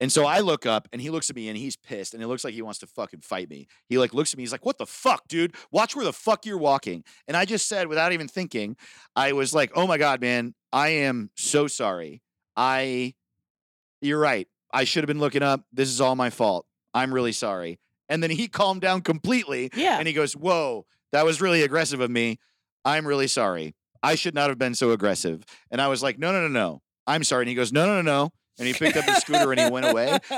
and 0.00 0.10
so 0.12 0.26
I 0.26 0.40
look 0.40 0.66
up 0.66 0.88
and 0.92 1.00
he 1.00 1.10
looks 1.10 1.30
at 1.30 1.36
me 1.36 1.48
and 1.48 1.56
he's 1.56 1.76
pissed 1.76 2.14
and 2.14 2.22
it 2.22 2.26
looks 2.26 2.44
like 2.44 2.54
he 2.54 2.62
wants 2.62 2.78
to 2.80 2.86
fucking 2.86 3.20
fight 3.20 3.48
me. 3.48 3.66
He 3.88 3.96
like 3.98 4.12
looks 4.12 4.32
at 4.32 4.36
me, 4.36 4.42
he's 4.42 4.52
like, 4.52 4.66
What 4.66 4.78
the 4.78 4.86
fuck, 4.86 5.28
dude? 5.28 5.54
Watch 5.70 5.94
where 5.96 6.04
the 6.04 6.12
fuck 6.12 6.44
you're 6.46 6.58
walking. 6.58 7.04
And 7.28 7.36
I 7.36 7.44
just 7.44 7.68
said, 7.68 7.86
without 7.86 8.12
even 8.12 8.28
thinking, 8.28 8.76
I 9.14 9.32
was 9.32 9.54
like, 9.54 9.70
Oh 9.74 9.86
my 9.86 9.96
God, 9.98 10.20
man, 10.20 10.54
I 10.72 10.88
am 10.88 11.30
so 11.36 11.66
sorry. 11.68 12.22
I, 12.56 13.14
you're 14.00 14.18
right. 14.20 14.48
I 14.72 14.84
should 14.84 15.02
have 15.04 15.08
been 15.08 15.20
looking 15.20 15.42
up. 15.42 15.64
This 15.72 15.88
is 15.88 16.00
all 16.00 16.16
my 16.16 16.30
fault. 16.30 16.66
I'm 16.92 17.12
really 17.14 17.32
sorry. 17.32 17.78
And 18.08 18.22
then 18.22 18.30
he 18.30 18.48
calmed 18.60 18.80
down 18.80 19.00
completely 19.02 19.70
Yeah. 19.74 19.98
and 19.98 20.06
he 20.08 20.14
goes, 20.14 20.34
Whoa, 20.34 20.86
that 21.12 21.24
was 21.24 21.40
really 21.40 21.62
aggressive 21.62 22.00
of 22.00 22.10
me. 22.10 22.38
I'm 22.84 23.06
really 23.06 23.28
sorry. 23.28 23.74
I 24.02 24.16
should 24.16 24.34
not 24.34 24.50
have 24.50 24.58
been 24.58 24.74
so 24.74 24.90
aggressive. 24.90 25.44
And 25.70 25.80
I 25.80 25.88
was 25.88 26.02
like, 26.02 26.18
No, 26.18 26.32
no, 26.32 26.40
no, 26.42 26.48
no. 26.48 26.82
I'm 27.06 27.24
sorry. 27.24 27.42
And 27.42 27.48
he 27.48 27.54
goes, 27.54 27.72
No, 27.72 27.86
no, 27.86 27.96
no, 27.96 28.02
no. 28.02 28.30
And 28.58 28.68
he 28.68 28.72
picked 28.74 28.96
up 28.96 29.04
his 29.04 29.16
scooter 29.18 29.50
and 29.52 29.60
he 29.60 29.68
went 29.70 29.86
away. 29.86 30.18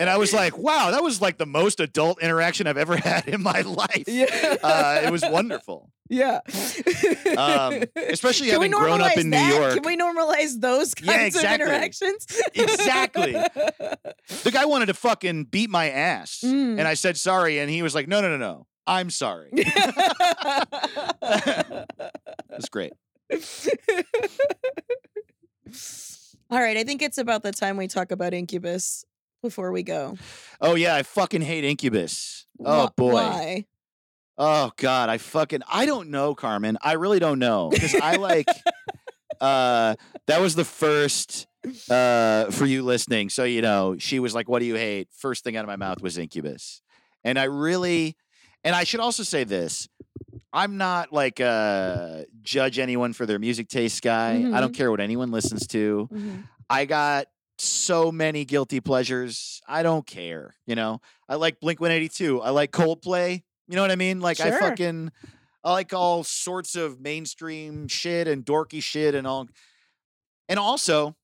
And 0.00 0.08
I 0.08 0.16
was 0.16 0.32
like, 0.32 0.56
Wow, 0.56 0.90
that 0.92 1.02
was 1.02 1.20
like 1.20 1.38
the 1.38 1.46
most 1.46 1.80
adult 1.80 2.22
interaction 2.22 2.66
I've 2.68 2.76
ever 2.76 2.94
had 3.08 3.26
in 3.26 3.42
my 3.42 3.62
life. 3.62 4.04
yeah. 4.06 4.56
Uh, 4.62 5.00
it 5.04 5.10
was 5.10 5.22
wonderful. 5.22 5.90
yeah. 6.08 6.40
Um, 7.36 7.82
especially 7.96 8.46
Can 8.48 8.54
having 8.54 8.70
grown 8.72 9.00
up 9.00 9.16
in 9.16 9.30
New? 9.30 9.36
York. 9.38 9.74
Can 9.74 9.82
we 9.84 9.96
normalize 9.96 10.60
those 10.60 10.94
kinds 10.94 11.08
Yeah, 11.10 11.24
exactly. 11.24 11.64
of 11.64 11.70
interactions? 11.72 12.26
Exactly. 12.54 13.32
The 14.44 14.50
guy 14.52 14.66
wanted 14.66 14.86
to 14.86 14.94
fucking 14.94 15.44
beat 15.44 15.68
my 15.70 15.90
ass. 15.90 16.42
Mm. 16.44 16.78
And 16.78 16.82
I 16.82 16.94
said 16.94 17.16
sorry. 17.16 17.58
And 17.58 17.68
he 17.70 17.82
was 17.82 17.94
like, 17.94 18.06
No, 18.08 18.20
no, 18.20 18.28
no, 18.30 18.36
no. 18.36 18.66
I'm 18.86 19.10
sorry. 19.10 19.50
That's 22.48 22.68
great. 22.70 22.92
All 26.50 26.60
right, 26.60 26.76
I 26.76 26.84
think 26.84 27.02
it's 27.02 27.18
about 27.18 27.42
the 27.42 27.52
time 27.52 27.76
we 27.76 27.88
talk 27.88 28.10
about 28.10 28.32
Incubus 28.32 29.04
before 29.42 29.70
we 29.70 29.82
go. 29.82 30.16
Oh 30.60 30.74
yeah, 30.76 30.94
I 30.94 31.02
fucking 31.02 31.42
hate 31.42 31.64
Incubus. 31.64 32.46
Oh 32.64 32.86
Wh- 32.86 32.96
boy. 32.96 33.12
Why? 33.12 33.66
Oh 34.38 34.70
god, 34.76 35.10
I 35.10 35.18
fucking 35.18 35.62
I 35.70 35.84
don't 35.84 36.10
know, 36.10 36.34
Carmen. 36.34 36.78
I 36.80 36.92
really 36.92 37.18
don't 37.18 37.38
know 37.38 37.68
because 37.70 37.94
I 37.94 38.16
like 38.16 38.48
uh 39.40 39.96
that 40.26 40.40
was 40.40 40.54
the 40.54 40.64
first 40.64 41.46
uh 41.90 42.50
for 42.50 42.64
you 42.64 42.82
listening. 42.82 43.28
So 43.28 43.44
you 43.44 43.60
know, 43.60 43.96
she 43.98 44.18
was 44.18 44.34
like, 44.34 44.48
"What 44.48 44.60
do 44.60 44.64
you 44.64 44.76
hate?" 44.76 45.08
First 45.12 45.44
thing 45.44 45.56
out 45.56 45.64
of 45.64 45.68
my 45.68 45.76
mouth 45.76 46.00
was 46.00 46.16
Incubus, 46.16 46.80
and 47.24 47.38
I 47.38 47.44
really, 47.44 48.16
and 48.64 48.74
I 48.74 48.84
should 48.84 49.00
also 49.00 49.22
say 49.22 49.44
this: 49.44 49.86
I'm 50.52 50.76
not 50.78 51.12
like 51.12 51.40
uh 51.40 52.22
judge 52.42 52.78
anyone 52.78 53.12
for 53.12 53.26
their 53.26 53.38
music 53.38 53.68
taste 53.68 54.02
guy. 54.02 54.50
I 54.54 54.60
don't 54.60 54.74
care 54.74 54.90
what 54.90 55.00
anyone 55.00 55.30
listens 55.30 55.66
to. 55.68 56.08
Mhm. 56.12 56.44
I 56.70 56.84
got 56.84 57.26
so 57.58 58.10
many 58.12 58.44
guilty 58.44 58.80
pleasures. 58.80 59.60
I 59.66 59.82
don't 59.82 60.06
care. 60.06 60.54
You 60.66 60.74
know, 60.76 61.00
I 61.28 61.34
like 61.34 61.60
Blink 61.60 61.80
182. 61.80 62.40
I 62.40 62.50
like 62.50 62.70
Coldplay. 62.72 63.42
You 63.66 63.76
know 63.76 63.82
what 63.82 63.90
I 63.90 63.96
mean? 63.96 64.20
Like 64.20 64.40
I 64.40 64.50
fucking, 64.58 65.10
I 65.64 65.72
like 65.72 65.92
all 65.92 66.24
sorts 66.24 66.76
of 66.76 67.00
mainstream 67.00 67.88
shit 67.88 68.26
and 68.28 68.44
dorky 68.46 68.82
shit 68.82 69.14
and 69.14 69.26
all. 69.26 69.48
And 70.48 70.58
also, 70.58 71.16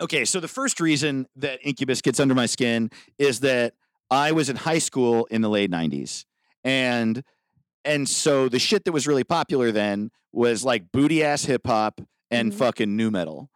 okay, 0.00 0.24
so 0.24 0.40
the 0.40 0.48
first 0.48 0.80
reason 0.80 1.26
that 1.36 1.58
Incubus 1.62 2.00
gets 2.00 2.18
under 2.20 2.34
my 2.34 2.46
skin 2.46 2.90
is 3.18 3.40
that 3.40 3.74
I 4.10 4.32
was 4.32 4.48
in 4.48 4.56
high 4.56 4.78
school 4.78 5.26
in 5.30 5.42
the 5.42 5.50
late 5.50 5.70
90s. 5.70 6.24
And 6.64 7.22
and 7.86 8.08
so 8.08 8.48
the 8.48 8.58
shit 8.58 8.84
that 8.84 8.92
was 8.92 9.06
really 9.06 9.24
popular 9.24 9.72
then 9.72 10.10
was 10.32 10.64
like 10.64 10.92
booty 10.92 11.22
ass 11.24 11.44
hip 11.44 11.66
hop 11.66 12.00
and 12.30 12.52
Mhm. 12.52 12.56
fucking 12.56 12.96
nu 12.96 13.10
metal. 13.10 13.50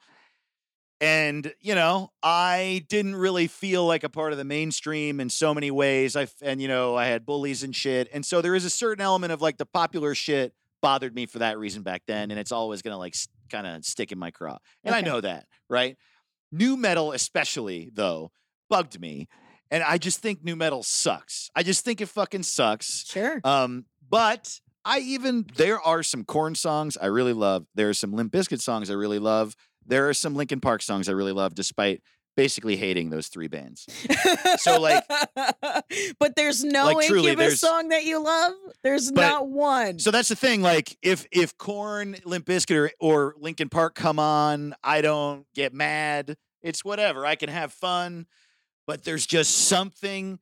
And 1.03 1.55
you 1.61 1.74
know, 1.74 2.11
I 2.22 2.85
didn't 2.89 3.16
really 3.16 3.47
feel 3.47 3.87
like 3.87 4.05
a 4.05 4.11
part 4.11 4.33
of 4.33 4.39
the 4.39 4.45
mainstream 4.45 5.18
in 5.18 5.31
so 5.31 5.55
many 5.55 5.70
ways. 5.70 6.14
I 6.14 6.28
and 6.43 6.61
you 6.61 6.68
know, 6.68 6.95
I 6.95 7.07
had 7.07 7.24
bullies 7.24 7.62
and 7.62 7.74
shit. 7.74 8.09
And 8.12 8.24
so 8.24 8.43
there 8.43 8.55
is 8.55 8.64
a 8.66 8.70
certain 8.70 9.03
element 9.03 9.33
of 9.33 9.41
like 9.41 9.57
the 9.57 9.64
popular 9.66 10.14
shit 10.14 10.53
bothered 10.83 11.14
me 11.14 11.26
for 11.26 11.39
that 11.41 11.59
reason 11.59 11.83
back 11.83 12.03
then 12.07 12.31
and 12.31 12.39
it's 12.41 12.53
always 12.53 12.81
going 12.83 12.93
to 12.93 12.99
like 12.99 13.14
kind 13.51 13.66
of 13.66 13.85
stick 13.85 14.12
in 14.12 14.18
my 14.18 14.31
craw. 14.31 14.59
And 14.85 14.95
I 14.95 15.01
know 15.03 15.20
that, 15.20 15.47
right? 15.68 15.97
Nu 16.53 16.76
metal 16.76 17.12
especially 17.12 17.91
though 17.93 18.31
bugged 18.68 19.01
me. 19.01 19.26
And 19.70 19.83
I 19.85 19.99
just 19.99 20.18
think 20.20 20.43
nu 20.45 20.55
metal 20.57 20.83
sucks. 20.83 21.49
I 21.55 21.62
just 21.62 21.85
think 21.85 22.01
it 22.01 22.07
fucking 22.09 22.43
sucks. 22.43 23.05
Sure. 23.09 23.41
Um, 23.45 23.87
but 24.11 24.61
I 24.84 24.98
even 24.98 25.46
there 25.56 25.80
are 25.80 26.02
some 26.02 26.24
Korn 26.24 26.54
songs 26.54 26.96
I 27.00 27.06
really 27.06 27.32
love. 27.32 27.66
There 27.74 27.88
are 27.88 27.94
some 27.94 28.12
Limp 28.12 28.32
Bizkit 28.32 28.61
songs 28.61 28.90
I 28.90 28.94
really 28.94 29.18
love. 29.18 29.54
There 29.86 30.08
are 30.08 30.14
some 30.14 30.34
Linkin 30.34 30.61
Park 30.61 30.82
songs 30.82 31.08
I 31.08 31.12
really 31.12 31.32
love, 31.32 31.54
despite 31.54 32.02
basically 32.36 32.76
hating 32.76 33.11
those 33.11 33.28
three 33.28 33.48
bands. 33.48 33.86
so, 34.58 34.80
like- 34.80 35.04
but 36.18 36.36
there's 36.36 36.62
no 36.64 36.86
Like, 36.86 37.06
truly, 37.06 37.30
Incubus 37.30 37.61
song 37.61 37.88
that 37.88 38.04
you 38.04 38.22
love. 38.22 38.52
There's 38.82 39.11
But- 39.11 39.20
not 39.22 39.48
one. 39.48 39.98
So 39.98 40.11
that's 40.11 40.28
the 40.28 40.36
thing. 40.36 40.62
Like, 40.62 40.96
if 41.02 41.26
if 41.32 41.56
Korn, 41.58 42.16
Limp 42.24 42.46
Bizkit, 42.46 42.76
or, 42.76 42.90
or 43.00 43.34
Linkin 43.38 43.68
Park 43.68 43.94
come 43.94 44.18
on, 44.18 44.74
I 44.82 45.00
don't 45.02 45.46
get 45.54 45.74
mad. 45.74 46.36
It's 46.62 46.84
whatever. 46.84 47.26
I 47.26 47.34
can 47.36 47.48
have 47.48 47.72
fun. 47.72 48.26
But 48.86 49.04
there's 49.04 49.26
just 49.26 49.68
something 49.68 50.38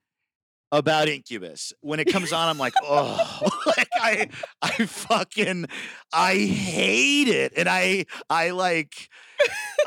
about 0.70 1.08
Incubus. 1.08 1.72
When 1.80 2.00
it 2.00 2.06
comes 2.06 2.32
on, 2.32 2.48
I'm 2.48 2.58
like, 2.58 2.74
oh, 2.82 3.40
like 3.66 3.88
I 4.00 4.28
I 4.62 4.86
fucking 4.86 5.66
I 6.12 6.34
hate 6.34 7.28
it. 7.28 7.52
And 7.56 7.68
I 7.68 8.06
I 8.28 8.50
like 8.50 9.08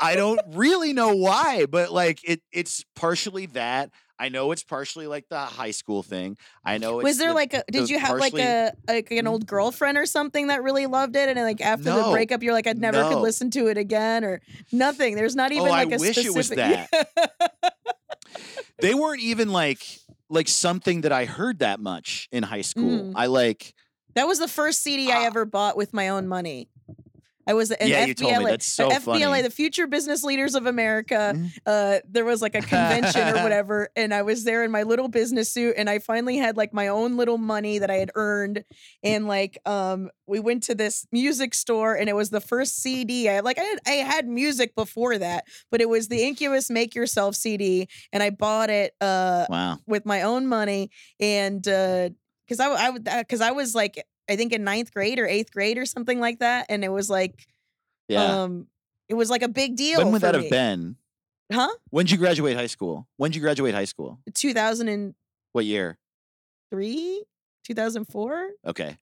I 0.00 0.16
don't 0.16 0.40
really 0.48 0.92
know 0.92 1.14
why, 1.14 1.66
but 1.66 1.92
like 1.92 2.20
it 2.24 2.42
it's 2.52 2.84
partially 2.94 3.46
that. 3.46 3.90
I 4.18 4.28
know 4.28 4.52
it's 4.52 4.62
partially 4.62 5.08
like 5.08 5.28
the 5.30 5.40
high 5.40 5.72
school 5.72 6.04
thing. 6.04 6.36
I 6.64 6.78
know 6.78 7.00
it's 7.00 7.04
was 7.04 7.18
there 7.18 7.30
the- 7.30 7.34
like 7.34 7.54
a? 7.54 7.64
Did 7.68 7.90
you 7.90 7.98
have 7.98 8.18
like 8.18 8.34
a 8.34 8.72
like 8.86 9.10
an 9.10 9.18
mm-hmm. 9.18 9.26
old 9.26 9.46
girlfriend 9.48 9.98
or 9.98 10.06
something 10.06 10.46
that 10.46 10.62
really 10.62 10.86
loved 10.86 11.16
it, 11.16 11.28
and 11.28 11.40
like 11.40 11.60
after 11.60 11.92
the 11.92 12.08
breakup, 12.12 12.40
you're 12.40 12.52
like, 12.52 12.68
I 12.68 12.72
never 12.72 13.02
could 13.02 13.18
listen 13.20 13.50
to 13.52 13.66
it 13.66 13.78
again, 13.78 14.24
or 14.24 14.40
nothing. 14.70 15.16
There's 15.16 15.34
not 15.34 15.50
oh, 15.50 15.54
even 15.54 15.66
Oh, 15.66 15.70
like 15.70 15.92
a 15.92 15.96
wish 15.96 16.18
it 16.18 16.32
was 16.32 16.46
specific. 16.46 16.88
they 18.78 18.94
weren't 18.94 19.22
even 19.22 19.50
like 19.50 19.84
like 20.32 20.48
something 20.48 21.02
that 21.02 21.12
I 21.12 21.26
heard 21.26 21.58
that 21.60 21.78
much 21.78 22.28
in 22.32 22.42
high 22.42 22.62
school. 22.62 22.98
Mm. 23.04 23.12
I 23.14 23.26
like 23.26 23.74
that 24.14 24.26
was 24.26 24.38
the 24.38 24.48
first 24.48 24.82
CD 24.82 25.10
I 25.12 25.20
Ah. 25.22 25.26
ever 25.26 25.44
bought 25.44 25.76
with 25.76 25.92
my 25.92 26.08
own 26.08 26.26
money. 26.26 26.68
I 27.46 27.54
was 27.54 27.70
an 27.70 27.78
Yeah, 27.80 28.04
FBLA, 28.04 28.08
you 28.08 28.14
told 28.14 28.38
me. 28.38 28.44
That's 28.44 28.66
so 28.66 28.88
FBLA, 28.90 29.00
funny. 29.00 29.42
the 29.42 29.50
Future 29.50 29.86
Business 29.86 30.22
Leaders 30.22 30.54
of 30.54 30.66
America. 30.66 31.32
Mhm. 31.34 31.50
Uh, 31.66 31.98
there 32.08 32.24
was 32.24 32.40
like 32.42 32.54
a 32.54 32.60
convention 32.60 33.28
or 33.28 33.34
whatever, 33.42 33.88
and 33.96 34.14
I 34.14 34.22
was 34.22 34.44
there 34.44 34.64
in 34.64 34.70
my 34.70 34.82
little 34.82 35.08
business 35.08 35.52
suit, 35.52 35.74
and 35.76 35.88
I 35.90 35.98
finally 35.98 36.36
had 36.36 36.56
like 36.56 36.72
my 36.72 36.88
own 36.88 37.16
little 37.16 37.38
money 37.38 37.78
that 37.78 37.90
I 37.90 37.96
had 37.96 38.10
earned, 38.14 38.64
and 39.02 39.26
like 39.26 39.58
um, 39.66 40.10
we 40.26 40.40
went 40.40 40.62
to 40.64 40.74
this 40.74 41.06
music 41.12 41.54
store, 41.54 41.94
and 41.94 42.08
it 42.08 42.14
was 42.16 42.30
the 42.30 42.40
first 42.40 42.76
CD. 42.82 43.28
I 43.28 43.40
like 43.40 43.58
I 43.58 43.62
had, 43.62 43.78
I 43.86 43.90
had 43.92 44.26
music 44.28 44.74
before 44.74 45.18
that, 45.18 45.44
but 45.70 45.80
it 45.80 45.88
was 45.88 46.08
the 46.08 46.22
Incubus 46.22 46.70
Make 46.70 46.94
Yourself 46.94 47.34
CD, 47.34 47.88
and 48.12 48.22
I 48.22 48.30
bought 48.30 48.70
it 48.70 48.94
uh 49.00 49.46
wow. 49.48 49.78
with 49.86 50.06
my 50.06 50.22
own 50.22 50.46
money 50.46 50.90
and 51.20 51.62
because 51.62 52.60
I 52.60 52.68
I 52.68 52.90
would 52.90 53.04
because 53.04 53.40
I 53.40 53.52
was 53.52 53.74
like 53.74 54.04
I 54.28 54.36
think 54.36 54.52
in 54.52 54.64
ninth 54.64 54.92
grade 54.92 55.18
or 55.18 55.26
eighth 55.26 55.52
grade 55.52 55.78
or 55.78 55.86
something 55.86 56.20
like 56.20 56.38
that, 56.40 56.66
and 56.68 56.84
it 56.84 56.90
was 56.90 57.10
like 57.10 57.46
Yeah. 58.08 58.42
um 58.42 58.68
it 59.08 59.14
was 59.14 59.30
like 59.30 59.42
a 59.42 59.48
big 59.48 59.76
deal. 59.76 59.98
when 59.98 60.12
would 60.12 60.22
that 60.22 60.34
me. 60.34 60.42
have 60.42 60.50
been? 60.50 60.96
Huh? 61.52 61.68
When 61.90 62.06
did 62.06 62.12
you 62.12 62.18
graduate 62.18 62.56
high 62.56 62.66
school? 62.68 63.06
When 63.18 63.30
did 63.30 63.36
you 63.36 63.42
graduate 63.42 63.74
high 63.74 63.84
school? 63.84 64.20
Two 64.34 64.54
thousand 64.54 64.88
and 64.88 65.14
What 65.52 65.64
year? 65.66 65.98
three, 66.70 67.24
two 67.64 67.74
thousand 67.74 68.06
four. 68.06 68.50
Okay. 68.66 68.96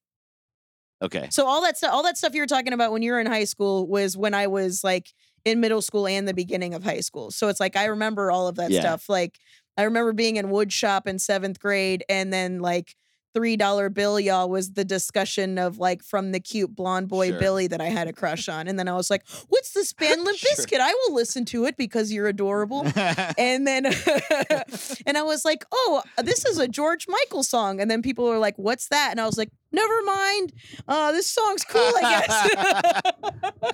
Okay. 1.02 1.28
So 1.30 1.46
all 1.46 1.62
that 1.62 1.78
stuff, 1.78 1.92
all 1.94 2.02
that 2.02 2.18
stuff 2.18 2.34
you 2.34 2.42
were 2.42 2.46
talking 2.46 2.72
about 2.72 2.92
when 2.92 3.02
you 3.02 3.12
were 3.12 3.20
in 3.20 3.26
high 3.26 3.44
school 3.44 3.86
was 3.86 4.16
when 4.16 4.34
I 4.34 4.48
was 4.48 4.84
like 4.84 5.08
in 5.44 5.60
middle 5.60 5.80
school 5.80 6.06
and 6.06 6.28
the 6.28 6.34
beginning 6.34 6.74
of 6.74 6.82
high 6.84 7.00
school. 7.00 7.30
So 7.30 7.48
it's 7.48 7.60
like 7.60 7.74
I 7.76 7.86
remember 7.86 8.30
all 8.30 8.48
of 8.48 8.56
that 8.56 8.70
Yeah. 8.70 8.80
stuff. 8.80 9.08
Like 9.08 9.38
I 9.78 9.84
remember 9.84 10.12
being 10.12 10.36
in 10.36 10.50
wood 10.50 10.72
shop 10.72 11.06
in 11.06 11.18
seventh 11.18 11.58
grade, 11.58 12.04
and 12.08 12.32
then 12.32 12.60
like 12.60 12.96
three 13.34 13.56
dollar 13.56 13.88
bill 13.88 14.18
y'all 14.18 14.48
was 14.48 14.72
the 14.72 14.84
discussion 14.84 15.58
of 15.58 15.78
like 15.78 16.02
from 16.02 16.32
the 16.32 16.40
cute 16.40 16.74
blonde 16.74 17.08
boy 17.08 17.28
Sure. 17.30 17.38
Billy 17.38 17.66
that 17.68 17.80
I 17.80 17.86
had 17.86 18.08
a 18.08 18.12
crush 18.12 18.48
on, 18.48 18.66
and 18.68 18.78
then 18.78 18.88
I 18.88 18.94
was 18.94 19.10
like, 19.10 19.24
"What's 19.48 19.72
this 19.72 19.92
band, 20.00 20.24
Limp 20.24 20.38
Sure. 20.38 20.50
Bizkit? 20.56 20.80
I 20.80 20.92
will 20.92 21.14
listen 21.14 21.44
to 21.46 21.64
it 21.66 21.76
because 21.76 22.12
you're 22.12 22.28
adorable." 22.28 22.86
and 23.38 23.66
then 23.66 23.86
and 25.06 25.16
I 25.18 25.22
was 25.22 25.44
like, 25.44 25.64
"Oh, 25.72 26.02
this 26.22 26.44
is 26.44 26.58
a 26.58 26.68
George 26.68 27.06
Michael 27.08 27.42
song." 27.42 27.80
And 27.80 27.90
then 27.90 28.02
people 28.02 28.26
were 28.26 28.38
like, 28.38 28.56
"What's 28.56 28.88
that?" 28.88 29.10
And 29.10 29.20
I 29.20 29.26
was 29.26 29.38
like, 29.38 29.50
"Never 29.72 30.02
mind. 30.02 30.52
Uh, 30.88 31.12
this 31.12 31.26
song's 31.28 31.64
cool, 31.64 31.92
I 32.02 32.02
guess." 32.02 33.72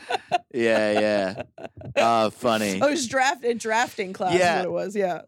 yeah, 0.52 1.00
yeah. 1.00 1.42
Oh, 1.96 2.30
funny. 2.30 2.80
I 2.80 2.90
was 2.90 3.06
draft 3.06 3.44
in 3.44 3.58
drafting 3.58 4.12
class. 4.12 4.38
Yeah. 4.38 4.56
what 4.58 4.64
it 4.64 4.70
was. 4.72 4.96
Yeah. 4.96 5.22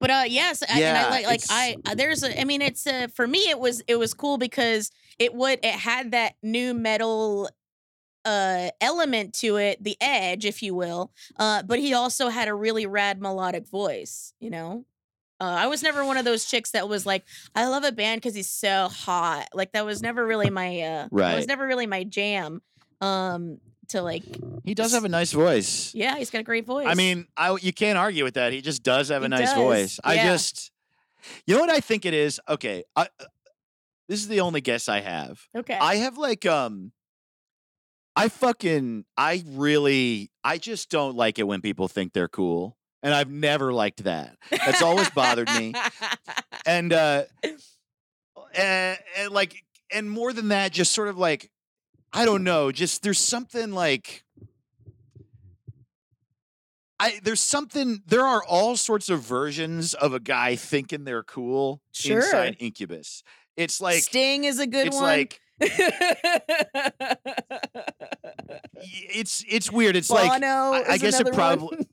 But 0.00 0.10
uh, 0.10 0.24
yes, 0.26 0.62
I, 0.62 0.80
and 0.80 0.98
I 0.98 1.10
like 1.10 1.26
like 1.26 1.42
I 1.50 1.76
uh, 1.86 1.94
there's 1.94 2.22
a 2.22 2.40
I 2.40 2.44
mean 2.44 2.62
it's 2.62 2.86
uh, 2.86 3.08
for 3.14 3.26
me 3.26 3.38
it 3.50 3.58
was 3.58 3.82
it 3.86 3.96
was 3.96 4.14
cool 4.14 4.38
because 4.38 4.90
it 5.18 5.34
would 5.34 5.60
it 5.62 5.74
had 5.74 6.12
that 6.12 6.34
nu 6.42 6.74
metal 6.74 7.48
uh 8.24 8.68
element 8.80 9.34
to 9.34 9.56
it 9.56 9.82
the 9.82 9.96
edge 10.00 10.44
if 10.44 10.62
you 10.62 10.74
will 10.74 11.10
uh 11.38 11.62
but 11.62 11.78
he 11.78 11.94
also 11.94 12.28
had 12.28 12.48
a 12.48 12.54
really 12.54 12.84
rad 12.84 13.18
melodic 13.18 13.66
voice 13.66 14.34
you 14.40 14.50
know 14.50 14.84
uh, 15.40 15.56
I 15.58 15.68
was 15.68 15.82
never 15.82 16.04
one 16.04 16.18
of 16.18 16.26
those 16.26 16.44
chicks 16.44 16.72
that 16.72 16.86
was 16.86 17.06
like, 17.06 17.24
I 17.54 17.66
love 17.66 17.82
a 17.82 17.92
band 17.92 18.20
because 18.20 18.34
he's 18.34 18.50
so 18.50 18.88
hot. 18.88 19.48
Like 19.54 19.72
that 19.72 19.86
was 19.86 20.02
never 20.02 20.26
really 20.26 20.50
my 20.50 20.80
uh 20.82 21.08
that 21.30 21.36
was 21.36 21.46
never 21.46 21.66
really 21.66 21.86
my 21.86 22.04
jam. 22.04 22.60
Um 23.00 23.58
to 23.90 24.02
like 24.02 24.24
He 24.64 24.74
does 24.74 24.92
have 24.92 25.04
a 25.04 25.08
nice 25.08 25.32
voice. 25.32 25.94
yeah, 25.94 26.16
he's 26.16 26.30
got 26.30 26.40
a 26.40 26.44
great 26.44 26.66
voice. 26.66 26.86
I 26.88 26.94
mean, 26.94 27.26
I 27.36 27.56
you 27.60 27.72
can't 27.72 27.98
argue 27.98 28.24
with 28.24 28.34
that. 28.34 28.52
He 28.52 28.60
just 28.60 28.82
does 28.82 29.08
have 29.08 29.22
a 29.22 29.26
He 29.26 29.30
nice 29.30 29.50
does, 29.50 29.54
voice. 29.54 30.00
I 30.04 30.16
just, 30.16 30.70
you 31.46 31.54
know 31.54 31.60
what 31.60 31.70
I 31.70 31.80
think 31.80 32.04
it 32.04 32.14
is. 32.14 32.40
Okay, 32.48 32.84
I, 32.96 33.02
uh, 33.02 33.24
this 34.08 34.20
is 34.20 34.28
the 34.28 34.40
only 34.40 34.60
guess 34.60 34.88
I 34.88 35.00
have. 35.00 35.40
okay. 35.56 35.78
I 35.78 35.96
have 35.96 36.18
like 36.18 36.44
um, 36.46 36.92
I 38.16 38.28
fucking 38.28 39.04
I 39.16 39.44
really 39.46 40.30
I 40.42 40.58
just 40.58 40.90
don't 40.90 41.14
like 41.16 41.38
it 41.38 41.44
when 41.46 41.60
people 41.60 41.86
think 41.88 42.12
they're 42.12 42.28
cool, 42.28 42.76
and 43.02 43.14
I've 43.14 43.30
never 43.30 43.72
liked 43.72 44.04
that. 44.04 44.36
That's 44.50 44.82
always 44.82 45.08
bothered 45.10 45.48
me. 45.50 45.74
and 46.66 46.92
uh 46.92 47.22
and, 48.54 48.98
and 49.16 49.30
like 49.32 49.54
and 49.92 50.10
more 50.10 50.32
than 50.32 50.48
that 50.48 50.72
just 50.72 50.92
sort 50.92 51.08
of 51.08 51.16
like 51.18 51.50
i 52.12 52.24
don't 52.24 52.42
know 52.44 52.70
just 52.72 53.02
there's 53.02 53.18
something 53.20 53.72
like 53.72 54.24
I 57.02 57.18
there's 57.22 57.40
something 57.40 58.02
there 58.06 58.26
are 58.26 58.42
all 58.44 58.76
sorts 58.76 59.08
of 59.08 59.20
versions 59.22 59.94
of 59.94 60.12
a 60.12 60.20
guy 60.20 60.54
thinking 60.56 61.04
they're 61.04 61.22
cool 61.22 61.80
Sure. 61.92 62.18
inside 62.18 62.56
incubus 62.58 63.22
it's 63.56 63.80
like 63.80 64.02
Sting 64.02 64.44
is 64.44 64.58
a 64.58 64.66
good 64.66 64.88
it's 64.88 64.96
one. 64.96 65.04
like 65.04 65.40
it's 68.82 69.44
it's 69.48 69.70
weird 69.70 69.96
it's 69.96 70.10
like 70.10 70.30
Bono 70.30 70.46
I- 70.74 70.84
I 70.90 70.98
guess 70.98 71.20
it 71.20 71.32
probably- 71.32 71.86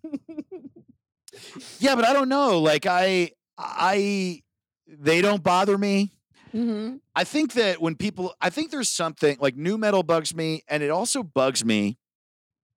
yeah 1.80 1.96
but 1.96 2.06
i 2.06 2.14
don't 2.14 2.30
know 2.30 2.60
like 2.60 2.86
i 2.86 3.32
i 3.58 4.42
they 4.88 5.22
don't 5.22 5.44
bother 5.44 5.78
me 5.78 6.12
Mhm. 6.54 7.00
I 7.16 7.24
think 7.24 7.54
that 7.54 7.82
when 7.82 7.96
people, 7.96 8.34
I 8.42 8.50
think 8.50 8.72
there's 8.72 8.90
something 8.90 9.38
like 9.40 9.56
nu 9.56 9.78
metal 9.78 10.04
bugs 10.04 10.34
me, 10.36 10.64
and 10.68 10.82
it 10.84 10.90
also 10.90 11.24
bugs 11.24 11.64
me 11.66 11.98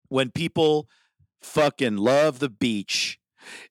when 0.10 0.32
people 0.32 0.88
fucking 1.42 1.98
love 1.98 2.40
the 2.40 2.50
beach. 2.50 3.20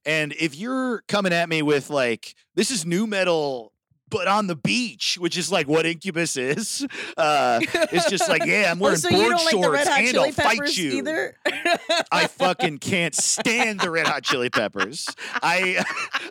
And 0.05 0.33
if 0.39 0.57
you're 0.57 1.03
coming 1.09 1.33
at 1.33 1.49
me 1.49 1.63
with 1.63 1.91
like, 1.91 2.35
this 2.55 2.71
is 2.71 2.87
nu 2.87 3.07
metal, 3.07 3.73
but 4.11 4.27
on 4.27 4.47
the 4.47 4.57
beach, 4.57 5.19
which 5.21 5.37
is 5.37 5.53
like 5.53 5.69
what 5.69 5.85
Incubus 5.85 6.37
is, 6.39 6.87
uh, 7.19 7.61
it's 7.63 8.09
just 8.09 8.27
like, 8.29 8.43
yeah, 8.47 8.71
I'm 8.71 8.81
Oh, 8.81 8.85
wearing 8.85 8.99
so 8.99 9.11
board 9.11 9.33
like 9.33 9.51
shorts 9.51 9.87
and 9.89 10.17
I'll 10.17 10.33
fight 10.33 10.77
you. 10.79 10.91
either? 10.93 11.37
I 12.11 12.27
fucking 12.39 12.79
can't 12.79 13.15
stand 13.15 13.81
the 13.81 13.91
Red 13.91 14.07
Hot 14.07 14.23
Chili 14.23 14.49
Peppers. 14.49 15.07
I, 15.43 15.85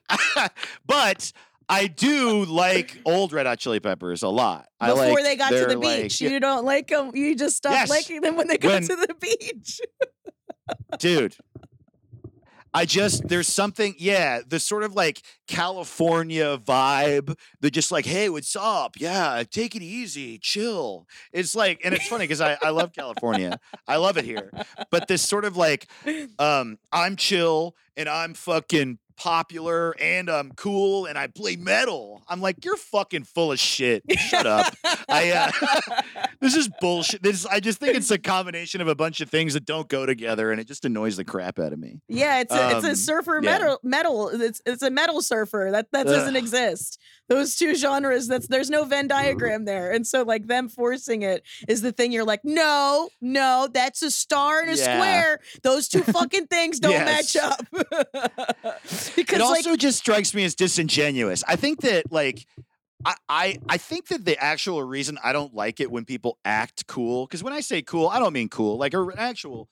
but 0.87 1.31
I 1.69 1.87
do 1.87 2.45
like 2.45 2.97
old 3.05 3.33
Red 3.33 3.45
Hot 3.45 3.59
Chili 3.59 3.79
Peppers 3.79 4.23
a 4.23 4.29
lot. 4.29 4.67
I 4.79 4.87
Before 4.89 5.05
like 5.15 5.23
they 5.23 5.35
got 5.35 5.49
to 5.49 5.65
the 5.65 5.77
beach, 5.77 6.21
yeah, 6.21 6.29
you 6.29 6.39
don't 6.39 6.65
like 6.65 6.87
them. 6.87 7.11
You 7.13 7.35
just 7.35 7.57
stop 7.57 7.73
Yes. 7.73 7.89
liking 7.89 8.21
them 8.21 8.35
when 8.37 8.47
they 8.47 8.57
go 8.57 8.79
to 8.79 8.85
the 8.87 9.15
beach. 9.19 9.81
dude. 10.99 11.35
I 12.73 12.85
just 12.85 13.27
there's 13.27 13.47
something, 13.47 13.95
yeah, 13.97 14.41
the 14.47 14.59
sort 14.59 14.83
of 14.83 14.93
like 14.93 15.21
California 15.47 16.57
vibe. 16.59 17.35
They're 17.59 17.71
just 17.71 17.91
like, 17.91 18.05
hey, 18.05 18.29
what's 18.29 18.55
up? 18.55 18.95
Yeah, 18.99 19.41
take 19.49 19.75
it 19.75 19.81
easy, 19.81 20.37
chill. 20.37 21.07
It's 21.33 21.55
like, 21.55 21.81
and 21.83 21.93
it's 21.95 22.07
funny 22.07 22.25
because 22.25 22.41
I, 22.41 22.57
I 22.61 22.69
love 22.69 22.93
California. 22.93 23.59
I 23.87 23.95
love 23.95 24.17
it 24.17 24.25
here. 24.25 24.51
But 24.91 25.07
this 25.07 25.21
sort 25.23 25.43
of 25.43 25.57
like, 25.57 25.87
um, 26.39 26.77
I'm 26.91 27.15
chill 27.15 27.75
and 27.95 28.07
I'm 28.07 28.33
fucking 28.35 28.99
popular 29.17 29.95
and 29.99 30.29
I'm 30.29 30.51
cool 30.53 31.05
and 31.05 31.17
I 31.17 31.27
play 31.27 31.55
metal. 31.55 32.21
I'm 32.27 32.39
like, 32.41 32.63
you're 32.63 32.77
fucking 32.77 33.23
full 33.23 33.51
of 33.51 33.59
shit. 33.59 34.03
Shut 34.17 34.45
up. 34.47 34.73
I 35.09 35.31
uh, 35.31 36.21
this 36.39 36.55
is 36.55 36.69
bullshit. 36.79 37.23
This 37.23 37.45
I 37.45 37.59
just 37.59 37.79
think 37.79 37.95
it's 37.95 38.11
a 38.11 38.17
combination 38.17 38.79
of 38.81 38.87
a 38.87 38.95
bunch 38.95 39.21
of 39.21 39.29
things 39.29 39.53
that 39.55 39.65
don't 39.65 39.87
go 39.87 40.05
together, 40.05 40.51
and 40.51 40.61
it 40.61 40.67
just 40.67 40.85
annoys 40.85 41.17
the 41.17 41.25
crap 41.25 41.59
out 41.59 41.73
of 41.73 41.79
me. 41.79 41.99
Yeah, 42.07 42.39
it's 42.41 42.53
a, 42.53 42.77
it's 42.77 42.85
Um, 42.85 42.91
a 42.91 42.95
surfer 42.95 43.39
yeah. 43.41 43.51
metal 43.51 43.79
metal. 43.83 44.29
It's 44.29 44.61
it's 44.65 44.83
a 44.83 44.89
metal 44.91 45.21
surfer. 45.21 45.69
That 45.71 45.87
that 45.91 46.05
doesn't 46.05 46.35
Ugh. 46.35 46.41
exist. 46.41 46.99
Those 47.29 47.55
two 47.55 47.75
genres. 47.75 48.27
That's 48.27 48.47
there's 48.47 48.69
no 48.69 48.85
Venn 48.85 49.07
mm-hmm. 49.07 49.17
diagram 49.17 49.65
there, 49.65 49.91
and 49.91 50.05
so 50.07 50.23
like 50.23 50.47
them 50.47 50.69
forcing 50.69 51.23
it 51.23 51.43
is 51.67 51.81
the 51.81 51.91
thing. 51.91 52.11
You're 52.11 52.23
like, 52.23 52.41
no, 52.43 53.09
no, 53.21 53.67
that's 53.71 54.01
a 54.01 54.11
star 54.11 54.61
and 54.61 54.69
a 54.69 54.75
Yeah. 54.75 54.83
square. 54.97 55.39
Those 55.63 55.87
two 55.87 56.03
fucking 56.13 56.47
things 56.47 56.79
don't 56.79 56.91
Yes. 56.91 57.35
match 57.35 57.43
up. 57.43 57.67
because 59.15 59.39
it 59.39 59.43
like 59.43 59.65
also 59.65 59.75
just 59.75 59.97
strikes 59.97 60.33
me 60.33 60.43
as 60.45 60.55
disingenuous. 60.55 61.43
I 61.47 61.55
think 61.55 61.81
that 61.81 62.11
like. 62.11 62.45
I, 63.05 63.13
I 63.29 63.57
I 63.69 63.77
think 63.77 64.07
that 64.07 64.25
the 64.25 64.43
actual 64.43 64.81
reason 64.81 65.19
I 65.23 65.31
don't 65.31 65.53
like 65.53 65.79
it 65.79 65.91
when 65.91 66.03
people 66.03 66.39
act 66.43 66.87
cool, 66.87 67.27
because 67.27 67.43
when 67.43 67.53
I 67.53 67.59
say 67.59 67.83
cool, 67.83 68.07
I 68.07 68.17
don't 68.17 68.33
mean 68.33 68.49
cool. 68.49 68.75
Like 68.77 68.95
an 68.95 69.11
actual, 69.15 69.69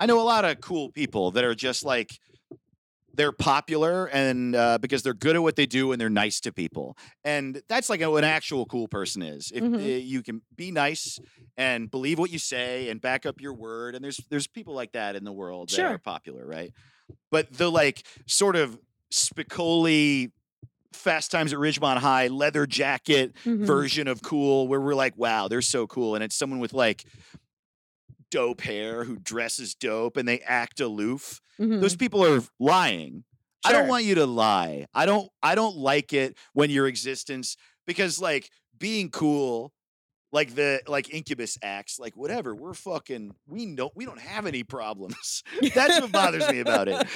I 0.00 0.06
know 0.06 0.20
a 0.20 0.24
lot 0.24 0.44
of 0.44 0.60
cool 0.60 0.90
people 0.90 1.30
that 1.30 1.44
are 1.44 1.54
just 1.54 1.84
like 1.84 2.18
they're 3.14 3.32
popular 3.32 4.06
and 4.06 4.54
uh, 4.54 4.78
because 4.78 5.02
they're 5.02 5.14
good 5.14 5.36
at 5.36 5.42
what 5.42 5.56
they 5.56 5.66
do 5.66 5.92
and 5.92 6.00
they're 6.00 6.08
nice 6.10 6.40
to 6.40 6.52
people, 6.52 6.96
and 7.24 7.60
that's 7.68 7.88
like 7.90 8.00
what 8.00 8.24
an 8.24 8.30
actual 8.30 8.66
cool 8.66 8.88
person 8.88 9.22
is. 9.22 9.50
If 9.54 9.64
Mhm. 9.64 9.74
uh, 9.76 9.98
you 9.98 10.22
can 10.22 10.42
be 10.56 10.70
nice 10.70 11.18
and 11.56 11.90
believe 11.90 12.18
what 12.18 12.30
you 12.30 12.38
say 12.38 12.88
and 12.88 13.00
back 13.00 13.26
up 13.26 13.40
your 13.40 13.52
word, 13.54 13.94
and 13.94 14.04
there's 14.04 14.20
there's 14.30 14.46
people 14.46 14.74
like 14.74 14.92
that 14.92 15.16
in 15.16 15.24
the 15.24 15.32
world 15.32 15.70
that 15.70 15.80
are 15.80 15.98
popular, 15.98 16.46
right? 16.46 16.72
But 17.30 17.52
the 17.52 17.70
like 17.70 18.04
sort 18.26 18.56
of 18.56 18.78
Spicoli 19.12 20.30
Fast 20.92 21.30
Times 21.30 21.52
at 21.52 21.58
Ridgemont 21.58 21.98
High 21.98 22.26
leather 22.28 22.66
jacket 22.66 23.32
Mhm. 23.44 23.64
version 23.64 24.08
of 24.08 24.22
cool 24.22 24.66
where 24.68 24.80
we're 24.80 24.94
like, 24.94 25.16
wow, 25.16 25.46
they're 25.48 25.62
so 25.62 25.86
cool. 25.86 26.14
And 26.14 26.24
it's 26.24 26.34
someone 26.36 26.58
with 26.58 26.72
like 26.72 27.04
dope 28.30 28.60
hair 28.60 29.04
who 29.04 29.16
dresses 29.18 29.74
dope 29.74 30.16
and 30.16 30.26
they 30.28 30.40
act 30.40 30.80
aloof. 30.80 31.40
Mhm. 31.58 31.80
Those 31.80 31.96
people 31.96 32.24
are 32.24 32.42
lying. 32.58 33.24
I 33.64 33.72
don't 33.72 33.88
want 33.88 34.04
you 34.04 34.14
to 34.16 34.26
lie. 34.26 34.86
I 34.94 35.04
don't 35.06 35.28
I 35.42 35.54
don't 35.54 35.76
like 35.76 36.12
it 36.12 36.36
when 36.54 36.70
your 36.70 36.86
existence 36.86 37.56
because 37.86 38.18
like 38.20 38.50
being 38.78 39.10
cool 39.10 39.72
like 40.32 40.54
the 40.54 40.80
like 40.86 41.12
incubus 41.12 41.58
acts 41.62 41.98
like 41.98 42.16
whatever 42.16 42.54
we're 42.54 42.74
fucking 42.74 43.34
we 43.46 43.66
know 43.66 43.90
we 43.94 44.04
don't 44.04 44.20
have 44.20 44.46
any 44.46 44.62
problems 44.62 45.42
that's 45.74 46.00
what 46.00 46.12
bothers 46.12 46.48
me 46.50 46.60
about 46.60 46.88
it 46.88 47.06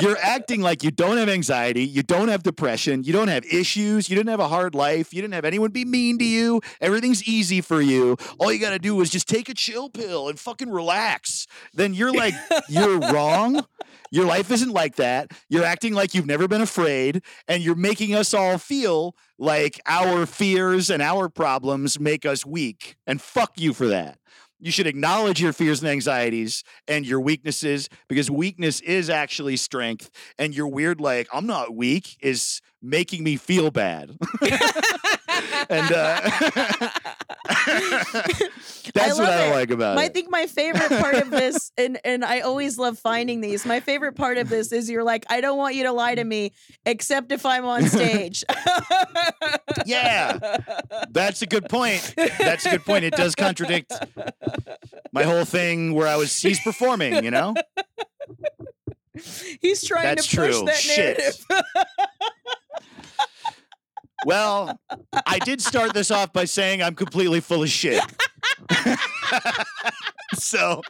you're 0.00 0.18
acting 0.18 0.60
like 0.70 0.82
you 0.82 0.90
don't 0.90 1.16
have 1.16 1.28
anxiety, 1.28 1.84
you 1.84 2.02
don't 2.02 2.28
have 2.28 2.42
depression, 2.42 3.02
you 3.02 3.12
don't 3.12 3.28
have 3.28 3.44
issues, 3.46 4.08
you 4.08 4.16
didn't 4.16 4.30
have 4.30 4.40
a 4.40 4.48
hard 4.48 4.74
life, 4.74 5.12
you 5.12 5.22
didn't 5.22 5.34
have 5.34 5.44
anyone 5.44 5.70
be 5.70 5.84
mean 5.84 6.18
to 6.18 6.24
mm-hmm. 6.24 6.32
you, 6.32 6.60
everything's 6.80 7.24
easy 7.24 7.60
for 7.60 7.80
you. 7.80 8.16
All 8.38 8.52
you 8.52 8.58
got 8.58 8.70
to 8.70 8.78
do 8.78 9.00
is 9.00 9.10
just 9.10 9.28
take 9.28 9.48
a 9.48 9.54
chill 9.54 9.88
pill 9.88 10.28
and 10.28 10.38
fucking 10.38 10.70
relax. 10.70 11.46
Then 11.74 11.94
you're 11.94 12.12
like, 12.12 12.34
you're 12.68 12.98
wrong. 12.98 13.64
Your 14.12 14.26
life 14.26 14.50
isn't 14.50 14.72
like 14.72 14.96
that. 14.96 15.30
You're 15.48 15.64
acting 15.64 15.94
like 15.94 16.14
you've 16.14 16.26
never 16.26 16.48
been 16.48 16.60
afraid, 16.60 17.22
and 17.46 17.62
you're 17.62 17.76
making 17.76 18.14
us 18.14 18.34
all 18.34 18.58
feel 18.58 19.14
like 19.40 19.80
our 19.86 20.26
fears 20.26 20.90
and 20.90 21.02
our 21.02 21.28
problems 21.30 21.98
make 21.98 22.26
us 22.26 22.44
weak. 22.44 22.96
And 23.06 23.20
fuck 23.20 23.58
you 23.58 23.72
for 23.72 23.88
that. 23.88 24.18
You 24.60 24.70
should 24.70 24.86
acknowledge 24.86 25.40
your 25.40 25.54
fears 25.54 25.80
and 25.80 25.88
anxieties 25.90 26.62
and 26.86 27.06
your 27.06 27.18
weaknesses 27.18 27.88
because 28.08 28.30
weakness 28.30 28.80
is 28.82 29.08
actually 29.08 29.56
strength. 29.56 30.10
And 30.38 30.54
your 30.54 30.68
weird, 30.68 31.00
like, 31.00 31.26
I'm 31.32 31.46
not 31.46 31.74
weak, 31.74 32.18
is 32.20 32.60
making 32.82 33.24
me 33.24 33.36
feel 33.36 33.70
bad. 33.70 34.18
and 35.68 35.92
uh, 35.92 36.20
that's 38.94 39.18
what 39.18 39.18
love 39.18 39.40
I 39.40 39.46
it. 39.46 39.50
like 39.52 39.70
about 39.70 39.98
I 39.98 40.02
it. 40.02 40.04
I 40.06 40.08
think 40.08 40.30
my 40.30 40.46
favorite 40.46 40.88
part 40.88 41.16
of 41.16 41.30
this, 41.30 41.72
and 41.76 41.98
and 42.04 42.24
I 42.24 42.40
always 42.40 42.78
love 42.78 42.98
finding 42.98 43.40
these. 43.40 43.64
My 43.66 43.80
favorite 43.80 44.14
part 44.16 44.38
of 44.38 44.48
this 44.48 44.72
is 44.72 44.90
you're 44.90 45.04
like, 45.04 45.24
I 45.30 45.40
don't 45.40 45.58
want 45.58 45.74
you 45.74 45.84
to 45.84 45.92
lie 45.92 46.14
to 46.14 46.24
me, 46.24 46.52
except 46.86 47.32
if 47.32 47.44
I'm 47.46 47.64
on 47.64 47.86
stage. 47.86 48.44
Yeah. 49.86 50.58
That's 51.10 51.42
a 51.42 51.46
good 51.46 51.68
point. 51.68 52.14
That's 52.16 52.66
a 52.66 52.70
good 52.70 52.84
point. 52.84 53.04
It 53.04 53.14
does 53.14 53.34
contradict 53.34 53.92
my 55.12 55.22
whole 55.22 55.44
thing 55.44 55.94
where 55.94 56.06
I 56.06 56.16
was 56.16 56.36
he's 56.40 56.60
performing, 56.60 57.24
you 57.24 57.30
know? 57.30 57.54
He's 59.60 59.84
trying 59.86 60.04
That's 60.04 60.26
to 60.28 60.36
push 60.36 60.56
true. 60.56 60.64
that 60.66 60.76
Shit. 60.76 61.40
Well, 64.26 64.78
I 65.26 65.38
did 65.38 65.60
start 65.60 65.94
this 65.94 66.10
off 66.10 66.32
by 66.32 66.44
saying 66.44 66.82
I'm 66.82 66.94
completely 66.94 67.40
full 67.40 67.62
of 67.62 67.68
shit. 67.68 68.02
so 70.34 70.82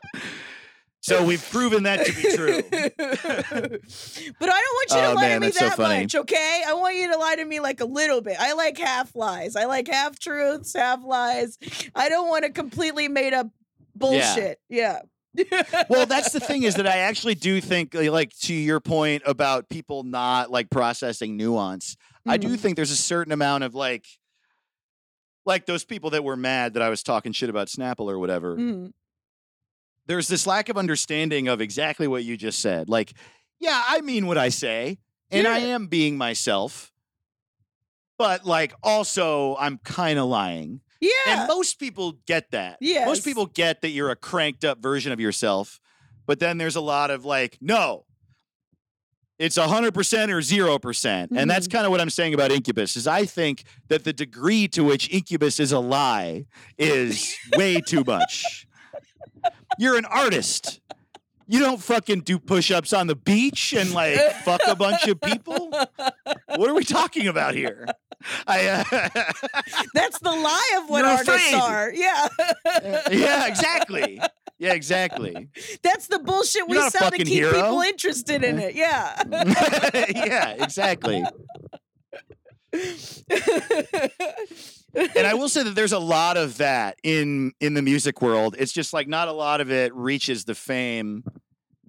so 1.03 1.25
we've 1.25 1.45
proven 1.51 1.85
that 1.85 2.05
to 2.05 2.13
be 2.13 2.37
true. 2.37 2.63
but 2.71 4.49
I 4.49 4.61
don't 4.61 4.75
want 4.75 4.91
you 4.91 4.97
to 4.97 5.07
Oh, 5.07 5.15
lie 5.15 5.23
man, 5.23 5.41
to 5.41 5.47
me 5.47 5.53
that's 5.53 5.59
so 5.59 5.69
that 5.83 6.03
much, 6.03 6.15
okay? 6.15 6.63
I 6.67 6.75
want 6.75 6.95
you 6.97 7.11
to 7.13 7.19
lie 7.19 7.37
to 7.37 7.45
me 7.45 7.59
like 7.61 7.81
a 7.81 7.87
little 7.87 8.21
bit. 8.21 8.37
I 8.39 8.53
like 8.53 8.77
half 8.77 9.17
lies. 9.17 9.57
I 9.57 9.65
like 9.65 9.89
half 9.89 10.19
truths, 10.19 10.75
half 10.75 11.03
lies. 11.03 11.59
I 11.95 12.11
don't 12.11 12.29
want 12.29 12.45
to 12.45 12.51
completely 12.51 13.09
made 13.09 13.33
up 13.33 13.49
bullshit. 13.95 14.61
Yeah. 14.69 15.01
well, 15.89 16.07
that's 16.07 16.33
the 16.33 16.41
thing 16.47 16.65
is 16.65 16.75
that 16.75 16.87
I 16.87 16.99
actually 16.99 17.35
do 17.35 17.61
think 17.61 17.95
like 17.95 18.37
to 18.41 18.55
your 18.55 18.81
point 18.81 19.23
about 19.25 19.69
people 19.69 20.03
not 20.03 20.51
like 20.51 20.71
processing 20.71 21.37
nuance. 21.37 21.97
I 22.27 22.37
do 22.37 22.49
Mhm. 22.49 22.59
think 22.61 22.77
there's 22.77 22.91
a 22.91 22.97
certain 22.97 23.33
amount 23.33 23.65
of 23.65 23.75
like 23.75 24.07
like 25.47 25.65
those 25.67 25.85
people 25.85 26.11
that 26.11 26.23
were 26.23 26.37
mad 26.37 26.75
that 26.75 26.83
I 26.83 26.91
was 26.91 27.03
talking 27.03 27.33
shit 27.33 27.49
about 27.49 27.69
Snapple 27.69 28.11
or 28.11 28.19
whatever. 28.19 28.57
Mhm. 28.57 28.93
there's 30.07 30.27
this 30.29 30.45
lack 30.47 30.69
of 30.69 30.77
understanding 30.77 31.47
of 31.47 31.61
exactly 31.61 32.09
what 32.09 32.25
you 32.25 32.37
just 32.37 32.59
said. 32.59 32.89
Like, 32.89 33.13
yeah, 33.61 33.81
I 33.87 34.01
mean 34.01 34.27
what 34.27 34.39
I 34.39 34.49
say, 34.49 34.99
and 35.31 35.47
I 35.47 35.59
am 35.59 35.87
being 35.87 36.19
myself, 36.19 36.93
but 38.19 38.45
like 38.45 38.75
also 38.83 39.57
I'm 39.57 39.79
kind 39.79 40.19
of 40.19 40.27
lying. 40.27 40.81
Yeah. 41.01 41.11
And 41.29 41.49
most 41.49 41.79
people 41.79 42.13
get 42.27 42.51
that. 42.51 42.79
Yeah. 42.81 43.05
Most 43.07 43.25
people 43.25 43.47
get 43.47 43.83
that 43.83 43.91
you're 43.91 44.11
a 44.11 44.17
cranked 44.17 44.65
up 44.65 44.81
version 44.83 45.13
of 45.13 45.21
yourself, 45.21 45.81
but 46.27 46.41
then 46.41 46.59
there's 46.59 46.77
a 46.77 46.81
lot 46.81 47.11
of 47.11 47.25
like, 47.25 47.57
no. 47.61 48.05
It's 49.41 49.57
100% 49.57 49.89
or 50.29 50.41
0%. 50.41 51.29
And 51.35 51.51
that's 51.51 51.67
Mm-hmm. 51.67 51.73
kind 51.77 51.87
of 51.87 51.91
what 51.91 52.01
I'm 52.01 52.11
saying 52.11 52.35
about 52.35 52.53
Incubus 52.53 52.95
is 52.95 53.07
I 53.07 53.25
think 53.25 53.65
that 53.89 54.05
the 54.05 54.13
degree 54.13 54.69
to 54.69 54.85
which 54.85 55.09
Incubus 55.11 55.59
is 55.59 55.73
a 55.73 55.79
lie 55.81 56.45
is 56.79 57.35
way 57.57 57.81
too 57.81 58.05
much. 58.07 58.67
You're 59.79 59.97
an 59.97 60.05
artist. 60.05 60.81
You 61.47 61.59
don't 61.59 61.83
fucking 61.83 62.21
do 62.21 62.39
push-ups 62.39 62.93
on 62.93 63.07
the 63.07 63.17
beach 63.17 63.73
and 63.73 63.93
like 63.93 64.17
fuck 64.45 64.61
a 64.69 64.77
bunch 64.77 65.09
of 65.09 65.21
people. 65.23 65.71
What 65.71 66.69
are 66.69 66.75
we 66.75 66.85
talking 66.85 67.27
about 67.27 67.55
here? 67.55 67.87
I 68.47 68.67
uh, 68.67 68.85
That's 69.95 70.19
the 70.21 70.31
lie 70.31 70.79
of 70.83 70.91
what 70.91 70.99
You're 70.99 71.07
artists 71.07 71.31
afraid. 71.31 71.55
are. 71.55 71.93
Yeah. 71.95 72.29
yeah, 73.11 73.47
exactly. 73.49 74.21
Yeah, 74.61 74.75
exactly. 74.75 75.49
That's 75.83 76.07
the 76.07 76.19
bullshit 76.19 76.69
we 76.69 76.75
You're 76.75 76.85
not 76.85 76.95
a 76.95 76.99
sell 76.99 77.11
to 77.11 77.17
keep 77.17 77.29
hero. 77.29 77.53
people 77.53 77.81
interested 77.81 78.45
in 78.45 78.59
it. 78.59 78.75
Yeah. 78.75 79.21
yeah, 80.15 80.63
exactly. 80.63 81.25
And 84.95 85.27
I 85.27 85.35
will 85.35 85.49
say 85.49 85.63
that 85.63 85.75
there's 85.75 85.93
a 85.93 85.99
lot 85.99 86.37
of 86.37 86.59
that 86.59 86.99
in 87.03 87.53
in 87.59 87.73
the 87.75 87.81
music 87.81 88.21
world. 88.21 88.55
It's 88.59 88.73
just 88.73 88.93
like 88.93 89.09
not 89.09 89.29
a 89.29 89.33
lot 89.33 89.61
of 89.63 89.71
it 89.71 89.95
reaches 89.95 90.45
the 90.45 90.55
fame 90.55 91.25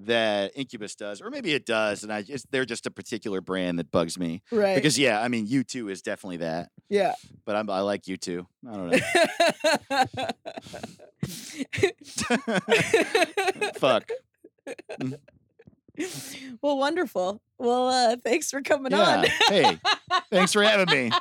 that 0.06 0.52
Incubus 0.56 0.96
does, 0.96 1.22
or 1.22 1.30
maybe 1.30 1.54
it 1.54 1.66
does, 1.66 2.04
and 2.04 2.12
I 2.12 2.22
just 2.22 2.52
they're 2.52 2.66
just 2.66 2.86
a 2.86 2.92
particular 2.92 3.42
brand 3.42 3.80
that 3.80 3.92
bugs 3.92 4.18
me. 4.20 4.42
right. 4.52 4.76
Because 4.76 4.98
yeah, 5.00 5.22
I 5.22 5.28
mean, 5.28 5.46
U 5.48 5.64
two 5.64 5.90
is 5.90 6.02
definitely 6.02 6.38
that, 6.38 6.70
yeah. 6.90 7.14
but 7.46 7.56
I'm, 7.56 7.70
I 7.70 7.82
like 7.82 8.08
U 8.08 8.18
two. 8.18 8.48
I 8.70 8.74
don't 8.76 8.92
know. 8.92 9.00
Fuck. 13.78 14.10
well, 16.62 16.78
wonderful. 16.78 17.42
Well, 17.58 17.88
uh, 17.90 18.16
thanks 18.24 18.50
for 18.52 18.62
coming 18.62 18.92
Yeah. 18.92 19.18
on. 19.20 19.26
hey, 19.48 19.78
thanks 20.32 20.54
for 20.54 20.64
having 20.64 20.90
me. 20.90 21.12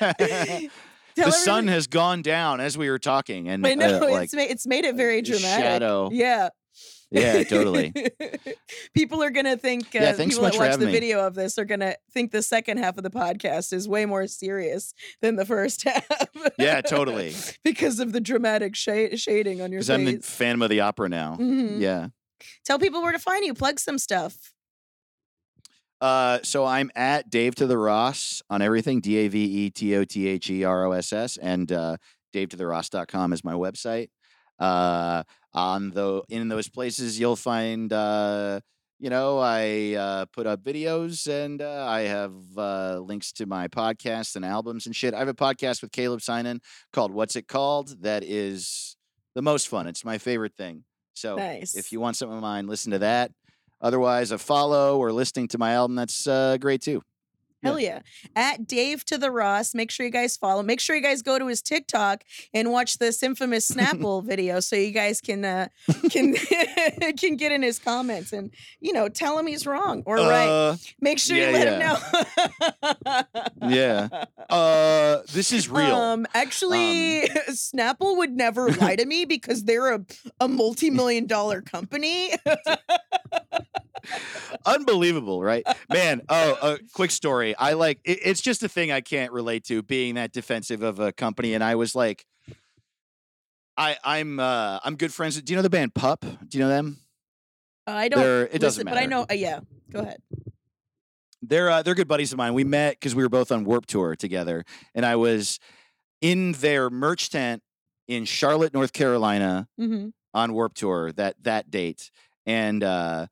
Tell 1.16 1.26
the 1.26 1.32
sun 1.32 1.66
has 1.68 1.86
gone 1.88 2.22
down 2.22 2.60
as 2.60 2.78
we 2.78 2.88
were 2.88 2.98
talking, 2.98 3.48
and 3.48 3.66
I 3.66 3.74
know 3.74 3.96
uh, 3.98 4.10
like 4.10 4.24
it's 4.24 4.34
made 4.34 4.50
it's 4.50 4.66
made 4.66 4.84
it 4.84 4.94
very 4.94 5.22
dramatic. 5.22 5.64
shadow. 5.64 6.08
Yeah. 6.12 6.50
Yeah, 7.10 7.42
totally. 7.44 7.92
people 8.94 9.22
are 9.22 9.30
gonna 9.30 9.56
think. 9.56 9.86
Uh, 9.94 9.98
Yeah, 10.00 10.12
thanks 10.12 10.36
people 10.36 10.50
so 10.50 10.58
much 10.58 10.58
that 10.58 10.70
watch 10.70 10.78
the 10.80 10.86
me. 10.86 10.92
video 10.92 11.26
of 11.26 11.34
this 11.34 11.58
are 11.58 11.64
gonna 11.64 11.96
think 12.12 12.30
the 12.32 12.42
second 12.42 12.78
half 12.78 12.96
of 12.98 13.02
the 13.04 13.10
podcast 13.10 13.72
is 13.72 13.88
way 13.88 14.06
more 14.06 14.26
serious 14.26 14.94
than 15.20 15.36
the 15.36 15.44
first 15.44 15.84
half. 15.88 16.06
Yeah, 16.58 16.80
totally. 16.80 17.34
because 17.64 18.00
of 18.00 18.12
the 18.12 18.20
dramatic 18.20 18.76
shade 18.76 19.18
shading 19.18 19.60
on 19.60 19.72
your 19.72 19.80
Because 19.80 19.90
I'm 19.90 20.04
the. 20.04 20.18
Phantom 20.18 20.62
of 20.62 20.70
the 20.70 20.80
Opera 20.80 21.08
now. 21.08 21.36
Mhm. 21.40 21.80
Yeah. 21.80 22.08
Tell 22.64 22.78
people 22.78 23.02
where 23.02 23.12
to 23.12 23.18
find 23.18 23.44
you. 23.44 23.54
Plug 23.54 23.78
some 23.80 23.98
stuff. 23.98 24.52
Uh, 26.00 26.38
so 26.42 26.64
I'm 26.64 26.90
at 26.94 27.28
Dave 27.28 27.54
to 27.56 27.66
the 27.66 27.76
Ross 27.76 28.42
on 28.48 28.62
everything. 28.62 29.00
D 29.00 29.16
A 29.18 29.28
V 29.28 29.38
E 29.44 29.70
T 29.70 29.94
O 29.96 30.04
T 30.04 30.26
H 30.28 30.48
E 30.48 30.64
R 30.64 30.86
O 30.86 30.92
S 30.92 31.12
S, 31.12 31.36
and 31.36 31.70
uh, 31.70 31.98
DaveToTheRoss.com 32.34 33.32
is 33.34 33.44
my 33.44 33.52
website. 33.52 34.08
Uh, 34.58 35.24
on 35.52 35.90
the 35.90 36.22
in 36.28 36.48
those 36.48 36.68
places, 36.68 37.18
you'll 37.18 37.36
find. 37.36 37.92
Uh, 37.92 38.60
you 39.02 39.08
know, 39.08 39.38
I 39.38 39.94
uh, 39.94 40.26
put 40.26 40.46
up 40.46 40.62
videos 40.62 41.26
and 41.26 41.62
uh, 41.62 41.86
I 41.88 42.02
have 42.02 42.34
uh, 42.54 42.98
links 42.98 43.32
to 43.32 43.46
my 43.46 43.66
podcasts 43.66 44.36
and 44.36 44.44
albums 44.44 44.84
and 44.84 44.94
shit. 44.94 45.14
I 45.14 45.20
have 45.20 45.28
a 45.28 45.32
podcast 45.32 45.80
with 45.80 45.90
Caleb 45.90 46.20
Synan 46.20 46.60
called 46.92 47.10
What's 47.10 47.34
It 47.34 47.48
Called? 47.48 48.02
That 48.02 48.22
is 48.22 48.98
the 49.34 49.40
most 49.40 49.68
fun. 49.68 49.86
It's 49.86 50.04
my 50.04 50.18
favorite 50.18 50.52
thing. 50.54 50.84
So 51.14 51.36
Nice. 51.36 51.74
if 51.74 51.92
you 51.92 51.98
want 51.98 52.16
something 52.16 52.36
of 52.36 52.42
mine, 52.42 52.66
listen 52.66 52.92
to 52.92 52.98
that. 52.98 53.32
Otherwise, 53.80 54.32
a 54.32 54.38
follow 54.38 54.98
or 54.98 55.12
listening 55.12 55.48
to 55.48 55.58
my 55.58 55.72
album, 55.72 55.94
that's 55.96 56.26
uh, 56.26 56.58
great 56.58 56.82
too. 56.82 57.00
Hell 57.62 57.78
yeah. 57.78 58.00
At 58.34 58.66
Dave 58.66 59.04
to 59.06 59.18
the 59.18 59.30
Ross. 59.30 59.74
Make 59.74 59.90
sure 59.90 60.06
you 60.06 60.12
guys 60.12 60.36
follow. 60.36 60.62
Make 60.62 60.80
sure 60.80 60.96
you 60.96 61.02
guys 61.02 61.22
go 61.22 61.38
to 61.38 61.46
his 61.46 61.60
TikTok 61.62 62.24
and 62.54 62.72
watch 62.72 62.98
this 62.98 63.22
infamous 63.22 63.70
Snapple 63.70 64.24
video 64.24 64.60
so 64.60 64.76
you 64.76 64.92
guys 64.92 65.20
can 65.20 65.44
uh 65.44 65.68
can 66.10 66.34
can 67.18 67.36
get 67.36 67.52
in 67.52 67.62
his 67.62 67.78
comments 67.78 68.32
and 68.32 68.50
you 68.80 68.92
know 68.92 69.08
tell 69.08 69.38
him 69.38 69.46
he's 69.46 69.66
wrong 69.66 70.02
or 70.06 70.16
right. 70.16 70.48
Uh, 70.48 70.76
Make 71.00 71.18
sure 71.18 71.36
yeah, 71.36 71.50
you 71.50 71.52
let 71.52 71.68
him 71.68 71.78
know. 73.60 73.68
yeah. 73.68 74.08
Uh, 74.48 75.18
this 75.32 75.52
is 75.52 75.68
real. 75.68 75.94
Um, 75.94 76.26
actually, 76.34 77.28
Snapple 77.50 78.16
would 78.16 78.32
never 78.32 78.70
lie 78.70 78.96
to 78.96 79.04
me 79.04 79.24
because 79.24 79.64
they're 79.64 79.94
a, 79.94 80.04
a 80.40 80.48
multi-million 80.48 81.26
dollar 81.26 81.60
company. 81.60 82.32
Unbelievable, 84.66 85.42
right? 85.42 85.64
Man, 85.88 86.22
oh, 86.28 86.58
a 86.62 86.78
quick 86.92 87.10
story. 87.10 87.49
I 87.58 87.72
like 87.74 88.00
it, 88.04 88.18
it's 88.24 88.40
just 88.40 88.62
a 88.62 88.68
thing 88.68 88.90
I 88.92 89.00
can't 89.00 89.32
relate 89.32 89.64
to 89.64 89.82
being 89.82 90.14
that 90.16 90.32
defensive 90.32 90.82
of 90.82 90.98
a 91.00 91.12
company. 91.12 91.54
And 91.54 91.62
I 91.64 91.74
was 91.74 91.94
like, 91.94 92.24
I, 93.76 93.96
I'm 94.04 94.38
uh 94.40 94.78
I'm 94.84 94.96
good 94.96 95.12
friends. 95.12 95.36
with- 95.36 95.44
Do 95.44 95.52
you 95.52 95.56
know 95.56 95.62
the 95.62 95.70
band 95.70 95.94
Pup? 95.94 96.20
Do 96.20 96.58
you 96.58 96.64
know 96.64 96.68
them? 96.68 96.98
I 97.86 98.08
don't. 98.08 98.20
They're- 98.20 98.48
it 98.52 98.58
doesn't 98.58 98.84
listen, 98.86 98.94
but 98.94 98.98
I 99.02 99.06
know. 99.06 99.26
Uh, 99.30 99.34
yeah, 99.34 99.60
go 99.90 100.00
ahead. 100.00 100.20
They're 101.42 101.70
uh, 101.70 101.82
they're 101.82 101.94
good 101.94 102.08
buddies 102.08 102.32
of 102.32 102.38
mine. 102.38 102.52
We 102.54 102.64
met 102.64 102.94
because 103.00 103.14
we 103.14 103.22
were 103.22 103.30
both 103.30 103.50
on 103.50 103.64
Warped 103.64 103.88
Tour 103.88 104.14
together, 104.16 104.64
and 104.94 105.06
I 105.06 105.16
was 105.16 105.58
in 106.20 106.52
their 106.52 106.90
merch 106.90 107.30
tent 107.30 107.62
in 108.08 108.26
Charlotte, 108.26 108.74
North 108.74 108.92
Carolina, 108.92 109.66
hmm 109.78 110.08
on 110.34 110.52
Warped 110.52 110.76
Tour 110.76 111.10
that 111.12 111.36
that 111.42 111.70
date, 111.70 112.10
and 112.44 112.84
uh, 112.84 113.26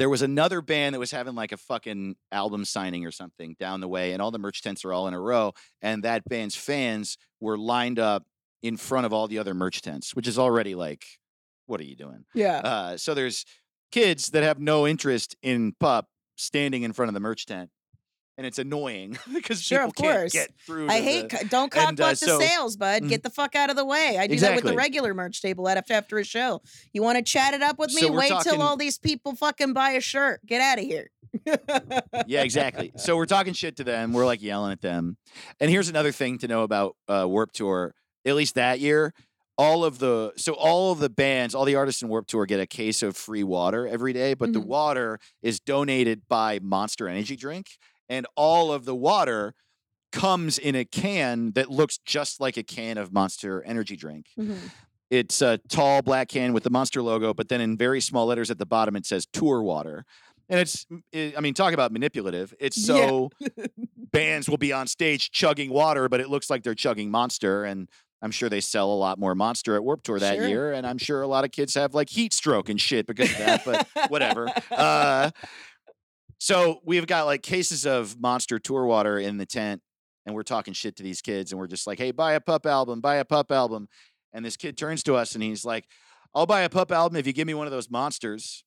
there 0.00 0.08
was 0.08 0.22
another 0.22 0.62
band 0.62 0.94
that 0.94 0.98
was 0.98 1.10
having 1.10 1.34
like 1.34 1.52
a 1.52 1.58
fucking 1.58 2.16
album 2.32 2.64
signing 2.64 3.04
or 3.04 3.10
something 3.10 3.54
down 3.60 3.82
the 3.82 3.88
way, 3.88 4.12
and 4.12 4.22
all 4.22 4.30
the 4.30 4.38
merch 4.38 4.62
tents 4.62 4.82
are 4.82 4.94
all 4.94 5.06
in 5.06 5.12
a 5.12 5.20
row, 5.20 5.52
and 5.82 6.02
that 6.04 6.24
band's 6.26 6.56
fans 6.56 7.18
were 7.38 7.58
lined 7.58 7.98
up 7.98 8.24
in 8.62 8.78
front 8.78 9.04
of 9.04 9.12
all 9.12 9.28
the 9.28 9.38
other 9.38 9.52
merch 9.52 9.82
tents, 9.82 10.16
which 10.16 10.26
is 10.26 10.38
already 10.38 10.74
like, 10.74 11.04
what 11.66 11.80
are 11.82 11.84
you 11.84 11.96
doing? 11.96 12.24
Yeah. 12.34 12.58
Uh, 12.58 12.96
so 12.96 13.12
there's 13.12 13.44
kids 13.92 14.28
that 14.28 14.42
have 14.42 14.58
no 14.58 14.86
interest 14.86 15.36
in 15.42 15.74
pup 15.78 16.08
standing 16.34 16.82
in 16.82 16.94
front 16.94 17.10
of 17.10 17.14
the 17.14 17.20
merch 17.20 17.44
tent. 17.44 17.68
And 18.40 18.46
it's 18.46 18.58
annoying 18.58 19.18
because 19.34 19.60
Sure, 19.60 19.86
people 19.88 20.08
of 20.08 20.14
can't 20.14 20.32
get 20.32 20.50
through. 20.64 20.88
I 20.88 21.02
hate 21.02 21.28
the- 21.28 21.44
don't 21.50 21.70
cop 21.70 21.90
and, 21.90 22.00
uh, 22.00 22.08
the 22.08 22.16
so- 22.16 22.40
sales, 22.40 22.74
bud. 22.78 23.02
Mhm. 23.02 23.08
Get 23.10 23.22
the 23.22 23.28
fuck 23.28 23.54
out 23.54 23.68
of 23.68 23.76
the 23.76 23.84
way. 23.84 24.16
I 24.18 24.26
do 24.26 24.36
that 24.36 24.54
with 24.54 24.64
the 24.64 24.72
regular 24.74 25.12
merch 25.12 25.42
table 25.42 25.68
after 25.68 25.92
after 25.92 26.18
a 26.18 26.24
show. 26.24 26.62
You 26.94 27.02
want 27.02 27.18
to 27.18 27.22
chat 27.22 27.52
it 27.52 27.60
up 27.60 27.78
with 27.78 27.92
me? 27.92 28.00
So 28.00 28.12
Wait 28.12 28.32
till 28.42 28.62
all 28.62 28.78
these 28.78 28.96
people 28.96 29.34
fucking 29.34 29.74
buy 29.74 29.90
a 29.90 30.00
shirt. 30.00 30.40
Get 30.46 30.62
out 30.62 30.78
of 30.78 30.84
here. 30.86 31.10
yeah, 32.26 32.42
exactly. 32.42 32.92
So 32.96 33.14
we're 33.16 33.26
talking 33.26 33.52
shit 33.52 33.76
to 33.76 33.84
them. 33.84 34.14
We're 34.14 34.24
like 34.24 34.40
yelling 34.40 34.72
at 34.72 34.80
them. 34.80 35.18
And 35.60 35.70
here's 35.70 35.90
another 35.90 36.10
thing 36.12 36.38
to 36.38 36.48
know 36.48 36.62
about 36.62 36.96
uh, 37.08 37.26
Warped 37.28 37.56
Tour. 37.56 37.94
At 38.24 38.36
least 38.36 38.54
that 38.54 38.80
year, 38.80 39.12
all 39.58 39.84
of 39.84 39.98
the 39.98 40.32
so 40.36 40.54
all 40.54 40.92
of 40.92 40.98
the 40.98 41.10
bands, 41.10 41.54
all 41.54 41.66
the 41.66 41.74
artists 41.76 42.00
in 42.00 42.08
Warped 42.08 42.30
Tour 42.30 42.46
get 42.46 42.58
a 42.60 42.66
case 42.66 43.02
of 43.02 43.16
free 43.18 43.44
water 43.44 43.86
every 43.86 44.14
day, 44.14 44.32
but 44.32 44.54
the 44.54 44.60
Mhm. 44.60 44.66
water 44.66 45.18
is 45.42 45.60
donated 45.60 46.22
by 46.28 46.58
Monster 46.62 47.06
Energy 47.08 47.36
Drink, 47.36 47.66
and 48.10 48.26
all 48.36 48.70
of 48.72 48.84
the 48.84 48.94
water 48.94 49.54
comes 50.12 50.58
in 50.58 50.74
a 50.74 50.84
can 50.84 51.52
that 51.52 51.70
looks 51.70 51.96
just 52.04 52.40
like 52.40 52.56
a 52.58 52.62
can 52.62 52.98
of 52.98 53.12
Monster 53.12 53.62
Energy 53.62 53.96
Drink. 53.96 54.26
It's 55.08 55.40
a 55.40 55.58
tall 55.68 56.02
black 56.02 56.28
can 56.28 56.52
with 56.52 56.62
the 56.64 56.70
Monster 56.70 57.00
logo, 57.02 57.32
but 57.32 57.48
then 57.48 57.60
in 57.60 57.76
very 57.76 58.00
small 58.00 58.26
letters 58.26 58.50
at 58.50 58.58
the 58.58 58.66
bottom 58.66 58.94
it 58.96 59.06
says 59.06 59.26
Tour 59.32 59.62
Water. 59.62 60.04
And 60.48 60.58
it's, 60.58 60.84
i 61.14 61.32
I 61.36 61.40
mean, 61.40 61.54
talk 61.54 61.72
about 61.72 61.92
manipulative. 61.92 62.52
It's 62.60 62.76
Yeah. 62.76 62.96
so 62.96 63.30
bands 64.12 64.48
will 64.50 64.56
be 64.58 64.72
on 64.72 64.88
stage 64.88 65.30
chugging 65.30 65.70
water, 65.70 66.08
but 66.08 66.20
it 66.20 66.28
looks 66.28 66.50
like 66.50 66.64
they're 66.64 66.74
chugging 66.74 67.08
Monster. 67.10 67.64
And 67.64 67.88
I'm 68.22 68.32
sure 68.32 68.48
they 68.48 68.60
sell 68.60 68.92
a 68.92 68.94
lot 68.98 69.18
more 69.18 69.34
Monster 69.36 69.76
at 69.76 69.84
Warped 69.84 70.04
Tour 70.06 70.18
that 70.18 70.36
Sure. 70.38 70.46
year. 70.48 70.72
And 70.72 70.86
I'm 70.86 70.98
sure 70.98 71.22
a 71.22 71.28
lot 71.28 71.44
of 71.44 71.52
kids 71.52 71.74
have 71.74 71.94
like 71.94 72.10
heat 72.10 72.32
stroke 72.34 72.68
and 72.68 72.80
shit 72.80 73.06
because 73.06 73.30
of 73.30 73.38
that, 73.38 73.64
but 73.64 74.10
whatever. 74.10 74.48
Uh, 74.72 75.30
so 76.40 76.80
we've 76.84 77.06
got 77.06 77.26
like 77.26 77.42
cases 77.42 77.84
of 77.84 78.18
Monster 78.18 78.58
Tour 78.58 78.86
Water 78.86 79.18
in 79.18 79.36
the 79.36 79.44
tent, 79.44 79.82
and 80.24 80.34
we're 80.34 80.42
talking 80.42 80.72
shit 80.72 80.96
to 80.96 81.02
these 81.02 81.20
kids, 81.20 81.52
and 81.52 81.58
we're 81.58 81.66
just 81.66 81.86
like, 81.86 81.98
"Hey, 81.98 82.12
buy 82.12 82.32
a 82.32 82.40
pup 82.40 82.64
album, 82.64 83.02
buy 83.02 83.16
a 83.16 83.26
pup 83.26 83.52
album." 83.52 83.88
And 84.32 84.42
this 84.42 84.56
kid 84.56 84.78
turns 84.78 85.02
to 85.02 85.16
us 85.16 85.34
and 85.34 85.44
he's 85.44 85.66
like, 85.66 85.86
"I'll 86.34 86.46
buy 86.46 86.62
a 86.62 86.70
pup 86.70 86.92
album 86.92 87.16
if 87.16 87.26
you 87.26 87.34
give 87.34 87.46
me 87.46 87.52
one 87.52 87.66
of 87.66 87.72
those 87.72 87.90
monsters." 87.90 88.64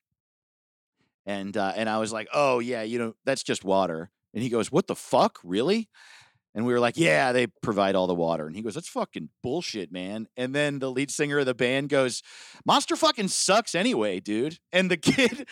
And 1.25 1.57
uh, 1.57 1.73
and 1.75 1.89
I 1.89 1.97
was 1.97 2.13
like, 2.13 2.27
"Oh 2.31 2.59
yeah, 2.59 2.83
you 2.83 2.99
know 2.99 3.15
that's 3.25 3.43
just 3.43 3.63
water." 3.65 4.11
And 4.35 4.43
he 4.43 4.49
goes, 4.49 4.71
"What 4.71 4.85
the 4.85 4.95
fuck, 4.95 5.39
really?" 5.43 5.89
And 6.55 6.65
we 6.65 6.73
were 6.73 6.79
like, 6.79 6.97
"Yeah, 6.97 7.31
they 7.31 7.47
provide 7.47 7.95
all 7.95 8.07
the 8.07 8.13
water." 8.13 8.45
And 8.45 8.55
he 8.55 8.61
goes, 8.61 8.75
"That's 8.75 8.89
fucking 8.89 9.29
bullshit, 9.41 9.91
man." 9.91 10.27
And 10.37 10.53
then 10.53 10.79
the 10.79 10.91
lead 10.91 11.11
singer 11.11 11.39
of 11.39 11.45
the 11.45 11.55
band 11.55 11.89
goes, 11.89 12.21
"Monster 12.65 12.95
fucking 12.95 13.29
sucks 13.29 13.73
anyway, 13.73 14.19
dude." 14.19 14.59
And 14.71 14.91
the 14.91 14.97
kid, 15.11 15.47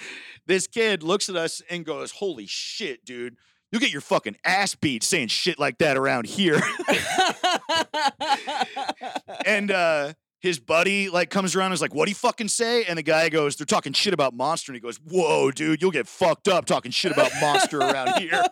this 0.46 0.68
kid 0.68 1.04
looks 1.04 1.30
at 1.30 1.36
us 1.36 1.62
and 1.70 1.86
goes, 1.86 2.12
"Holy 2.12 2.46
shit, 2.48 3.06
dude." 3.06 3.38
You 3.72 3.80
get 3.80 3.92
your 3.92 4.02
fucking 4.02 4.36
ass 4.44 4.76
beat 4.76 5.02
saying 5.02 5.30
shit 5.30 5.58
like 5.58 5.78
that 5.78 5.96
around 5.96 6.26
here. 6.26 6.60
and 9.46 9.72
uh 9.72 10.12
his 10.42 10.60
buddy 10.60 11.10
like 11.10 11.30
comes 11.30 11.56
around 11.56 11.68
and 11.68 11.74
is 11.76 11.82
like, 11.82 11.94
"What 11.94 12.06
do 12.06 12.12
you 12.12 12.16
fucking 12.16 12.48
say?" 12.50 12.84
And 12.86 12.98
the 12.98 13.04
guy 13.04 13.30
goes, 13.30 13.56
"They're 13.56 13.66
talking 13.66 13.94
shit 13.94 14.14
about 14.14 14.34
Monster." 14.34 14.72
And 14.72 14.76
he 14.76 14.80
goes, 14.82 14.98
"Whoa, 14.98 15.52
dude, 15.52 15.82
you'll 15.82 15.92
get 15.92 16.08
fucked 16.08 16.48
up 16.48 16.66
talking 16.66 16.92
shit 16.92 17.12
about 17.12 17.32
Monster 17.40 17.80
around 17.80 18.14
here." 18.20 18.44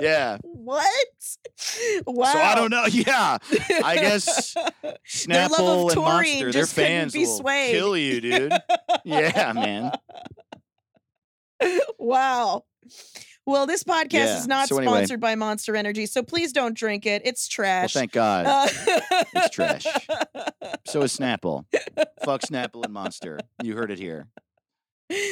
Yeah. 0.00 0.38
What? 0.42 0.96
Wow. 2.06 2.32
So 2.32 2.38
I 2.38 2.54
don't 2.54 2.70
know. 2.70 2.86
Yeah, 2.86 3.38
I 3.84 3.96
guess 3.96 4.54
Their 4.82 4.96
Snapple 5.06 5.58
love 5.58 5.84
of 5.86 5.92
and 5.92 6.02
Monster, 6.02 6.52
their 6.52 6.66
fans 6.66 7.16
will 7.16 7.38
swayed. 7.38 7.70
kill 7.72 7.96
you, 7.96 8.20
dude. 8.20 8.52
yeah, 9.04 9.52
man. 9.54 9.92
wow. 11.98 12.64
Well, 13.48 13.66
this 13.66 13.82
podcast 13.82 14.12
Yeah, 14.12 14.38
is 14.38 14.46
not 14.46 14.68
so 14.68 14.76
anyway. 14.76 14.92
sponsored 14.98 15.20
by 15.20 15.34
Monster 15.34 15.74
Energy, 15.74 16.04
so 16.04 16.22
please 16.22 16.52
don't 16.52 16.76
drink 16.76 17.06
it. 17.06 17.22
It's 17.24 17.48
trash. 17.48 17.94
Well, 17.94 18.00
thank 18.02 18.12
God. 18.12 18.44
Uh, 18.46 18.68
It's 19.34 19.48
trash. 19.54 19.84
so 20.86 21.00
is 21.00 21.16
Snapple. 21.16 21.64
Fuck 22.24 22.42
Snapple 22.42 22.84
and 22.84 22.92
Monster. 22.92 23.40
You 23.62 23.74
heard 23.74 23.90
it 23.90 23.98
here. 23.98 24.26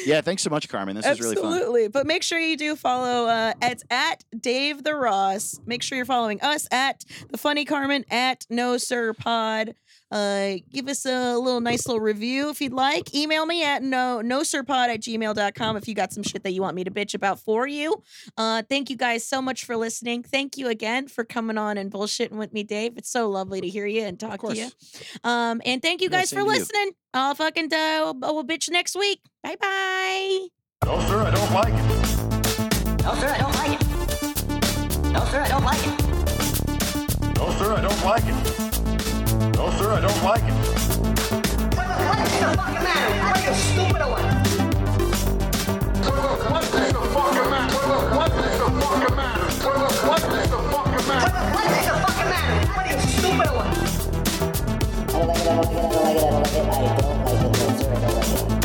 Yeah, 0.07 0.21
thanks 0.21 0.41
so 0.41 0.49
much, 0.49 0.67
Carmen. 0.67 0.95
This 0.95 1.05
is 1.05 1.19
really 1.21 1.35
fun. 1.35 1.53
Absolutely. 1.53 1.87
But 1.89 2.07
make 2.07 2.23
sure 2.23 2.39
you 2.39 2.57
do 2.57 2.75
follow 2.75 3.27
uh 3.27 3.53
it's 3.61 3.83
at 3.91 4.23
Dave 4.39 4.83
the 4.83 4.95
Ross. 4.95 5.59
Make 5.67 5.83
sure 5.83 5.95
you're 5.95 6.05
following 6.05 6.41
us 6.41 6.67
at 6.71 7.03
the 7.29 7.37
funny 7.37 7.63
Carmen 7.65 8.03
at 8.09 8.47
no 8.49 8.77
sir 8.77 9.13
pod. 9.13 9.75
Uh 10.11 10.55
give 10.71 10.87
us 10.87 11.05
a 11.05 11.37
little 11.37 11.59
nice 11.59 11.85
little 11.87 11.99
review 11.99 12.49
if 12.49 12.61
you'd 12.61 12.71
like. 12.73 13.13
Email 13.13 13.45
me 13.45 13.63
at 13.63 13.83
no 13.83 14.21
no 14.21 14.43
sir 14.43 14.63
pod 14.63 14.89
at 14.89 15.01
gmail.com 15.01 15.75
if 15.77 15.87
you 15.87 15.93
got 15.95 16.13
some 16.13 16.23
shit 16.23 16.43
that 16.43 16.51
you 16.51 16.61
want 16.61 16.75
me 16.75 16.83
to 16.83 16.91
bitch 16.91 17.13
about 17.13 17.39
for 17.39 17.67
you. 17.67 18.01
Uh 18.37 18.61
thank 18.69 18.89
you 18.89 18.95
guys 18.95 19.23
so 19.25 19.41
much 19.41 19.65
for 19.65 19.75
listening. 19.75 20.23
Thank 20.23 20.57
you 20.57 20.67
again 20.69 21.07
for 21.07 21.23
coming 21.25 21.57
on 21.57 21.77
and 21.77 21.91
bullshitting 21.91 22.31
with 22.37 22.53
me, 22.53 22.63
Dave. 22.63 22.97
It's 22.97 23.09
so 23.11 23.29
lovely 23.29 23.59
to 23.61 23.67
hear 23.67 23.85
you 23.85 24.03
and 24.03 24.17
talk 24.19 24.41
to 24.41 24.55
you. 24.55 24.69
Um 25.23 25.61
and 25.65 25.81
thank 25.81 26.01
you 26.01 26.09
Yeah, 26.09 26.19
guys 26.19 26.29
for 26.29 26.37
same 26.37 26.45
to 26.47 26.53
you. 26.53 26.59
listening. 26.59 26.91
I'll 27.13 27.35
fucking 27.35 27.73
uh, 27.73 28.13
we'll 28.15 28.43
bitch 28.45 28.69
next 28.69 28.95
week. 28.95 29.19
Bye 29.43 29.55
bye. 29.59 30.47
No, 30.85 30.99
sir, 31.07 31.19
I 31.21 31.31
don't 31.31 31.51
like 31.53 31.73
it. 31.73 33.03
No, 33.03 33.15
sir, 33.15 33.27
I 33.27 33.37
don't 33.39 33.55
like 33.55 33.81
it. 33.81 33.87
No, 35.11 35.25
sir, 35.25 35.41
I 35.41 35.47
don't 35.49 35.63
like 35.63 35.87
it. 35.87 37.37
No, 37.37 37.51
sir, 37.57 37.73
I 37.73 37.81
don't 37.81 38.03
like 38.05 38.23
it. 38.25 38.96
No, 39.67 39.73
sir, 39.73 39.91
I 39.91 39.99
don't 39.99 40.23
like 40.23 40.43
it. 40.43 40.53
What, 41.75 41.87
what 42.07 42.19
is 42.23 42.31
the 42.39 42.47
fucking 42.55 42.83
matter? 42.87 43.11
What 43.19 43.35
are 43.35 43.43
you 43.43 43.53
stupid 43.53 44.01
or 44.01 44.09
what? 44.15 44.23
What 46.47 46.63
is 46.63 46.71
the 46.71 47.01
fucking 47.11 47.49
matter? 47.51 47.75
What 48.15 48.31
is 48.31 48.55
the 48.55 48.69
fucking 48.79 49.15
matter? 49.17 49.43
What 49.43 50.23
is 50.23 50.47
the 50.47 50.59
fucking 50.71 50.93
What, 50.95 51.07
matter? 51.09 51.35
what 51.51 51.67
is 51.67 51.83
the 51.83 51.95
fucking 51.99 52.29
matter? 52.31 52.55
What 52.71 52.79
are 52.79 52.93
you 52.93 52.99
stupid 53.11 53.47
or 53.47 53.55
what? 53.57 53.67
No, 55.11 55.35
sir, 55.35 55.51
I 58.39 58.56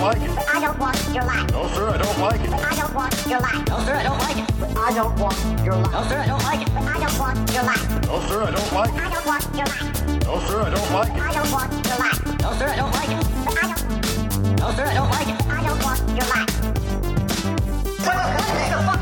don't 0.00 0.18
like 0.18 0.22
it. 0.22 0.48
I 0.48 0.60
don't 0.60 0.78
want 0.78 0.96
your 1.12 1.24
life. 1.24 1.50
No, 1.52 1.68
sir, 1.68 1.88
I 1.90 1.98
don't 1.98 2.18
like 2.18 2.40
it. 2.40 2.50
I 2.52 2.74
don't 2.74 2.94
want 2.94 3.26
your 3.26 3.40
life. 3.40 3.68
No, 3.68 3.78
sir, 3.84 3.94
I 3.94 4.02
don't 4.02 4.18
like 4.18 4.38
it. 4.38 4.48
I 4.76 4.92
don't 4.94 5.18
want 5.18 5.36
your 5.64 5.74
life. 5.74 5.92
No, 5.92 6.02
sir, 6.08 6.18
I 6.18 6.26
don't 6.26 6.42
like 6.42 6.60
it. 6.62 6.70
I 6.72 6.98
don't 7.00 7.18
want 7.20 7.36
your 7.52 7.64
life. 7.64 8.06
No, 8.08 8.20
sir, 8.28 8.40
I 8.40 8.50
don't 8.50 8.72
like 8.72 8.90
I 8.90 8.96
it. 8.96 9.12
don't 9.12 9.26
want 9.26 9.44
your 9.52 9.66
life. 9.68 10.24
No, 10.24 10.40
sir, 10.48 10.60
I 10.60 10.70
don't 10.70 10.92
like 10.92 11.12
it. 11.12 11.20
I 11.20 11.32
don't 11.36 11.52
want 11.52 11.72
your 11.86 11.98
life. 12.00 12.18
No, 12.40 12.52
sir, 12.56 12.68
I 12.68 12.76
don't 12.76 12.92
like 12.96 13.10
it. 13.10 13.24
I 13.50 13.66
don't. 13.68 13.82
No, 14.56 14.70
sir, 14.72 14.84
I 14.84 14.94
don't 14.94 15.10
like 15.10 15.28
it. 15.28 15.36
I 15.46 15.60
don't 15.68 15.82
want 15.84 16.00
your 16.16 16.28
life. 16.32 16.48
What, 18.00 18.16
what 18.16 18.56
is 18.56 18.70
the 18.72 18.80
fucking 18.88 18.99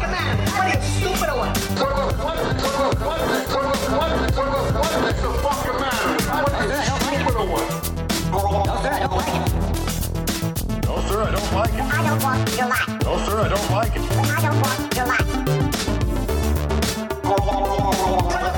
don't 11.51 11.61
like 11.61 11.73
it. 11.75 11.81
I 11.81 12.03
don't 12.05 12.23
want 12.23 12.57
your 12.57 12.69
life. 12.69 12.89
No, 13.05 13.16
sir, 13.25 13.41
I 13.41 13.49
don't 13.49 13.70
like 13.70 13.97
it. 13.97 14.03
I 14.03 14.41
don't 14.41 14.61
want 14.61 14.95
your 14.95 15.07
life. 15.07 15.27
What, 17.25 17.41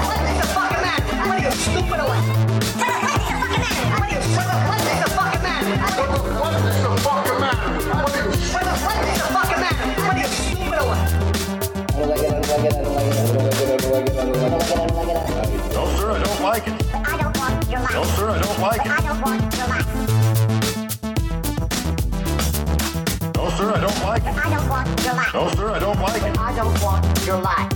what 0.00 0.20
is 0.26 0.36
the 0.40 0.46
fucking 0.54 0.82
matter? 0.82 1.14
What 1.16 1.38
are 1.38 1.44
you 1.44 1.50
stupid 1.52 2.00
or 2.00 2.08
what? 2.10 2.22
What 2.80 2.90
is 2.90 3.06
the 3.06 3.38
fucking 3.38 3.62
matter? 3.62 3.86
What 3.90 4.02
are 4.02 4.10
you 4.10 4.20
what 4.30 4.82
is 4.82 4.98
the 5.00 5.08
fucking 5.14 5.42
matter? 5.42 5.70
What, 6.00 6.18
What 6.40 6.54
is 6.54 6.62
the 6.82 6.90
fucking 7.06 7.40
matter? 7.40 7.68
What 8.00 8.10
is 8.10 8.26
what, 8.54 8.66
what 8.66 8.98
is 9.06 9.18
the 9.20 9.26
fucking 9.34 9.60
matter? 9.60 9.86
What 10.00 10.10
are 10.10 10.20
you 10.20 10.26
stupid 10.26 10.78
or 10.80 10.86
what? 10.90 11.06
No, 15.74 15.82
sir, 15.96 16.08
I 16.10 16.18
don't 16.18 16.42
like 16.42 16.66
it. 16.66 16.74
I 16.94 17.16
don't 17.16 17.36
want 17.38 17.70
your 17.70 19.68
life. 19.68 19.89
sir, 23.60 23.72
I 23.74 23.80
don't 23.80 24.02
like 24.02 24.22
it. 24.22 24.28
I 24.28 24.50
don't 24.50 24.68
want 24.68 25.04
your 25.04 25.14
life. 25.14 25.34
No, 25.34 25.48
sir, 25.50 25.70
I 25.70 25.78
don't 25.78 26.00
like 26.00 26.22
it. 26.22 26.38
I 26.38 26.56
don't 26.56 26.82
want 26.82 27.26
your 27.26 27.38
life. 27.38 27.72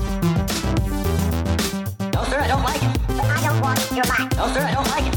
No, 2.15 2.25
sir, 2.25 2.41
I 2.41 2.49
don't 2.49 2.63
like 2.63 2.83
it. 2.83 3.01
I 3.21 3.41
don't 3.45 3.61
want 3.61 3.93
your 3.93 4.05
life. 4.05 4.37
No, 4.37 4.47
sir, 4.49 4.63
I 4.63 4.75
don't 4.75 4.89
like 4.89 5.07
it. 5.07 5.14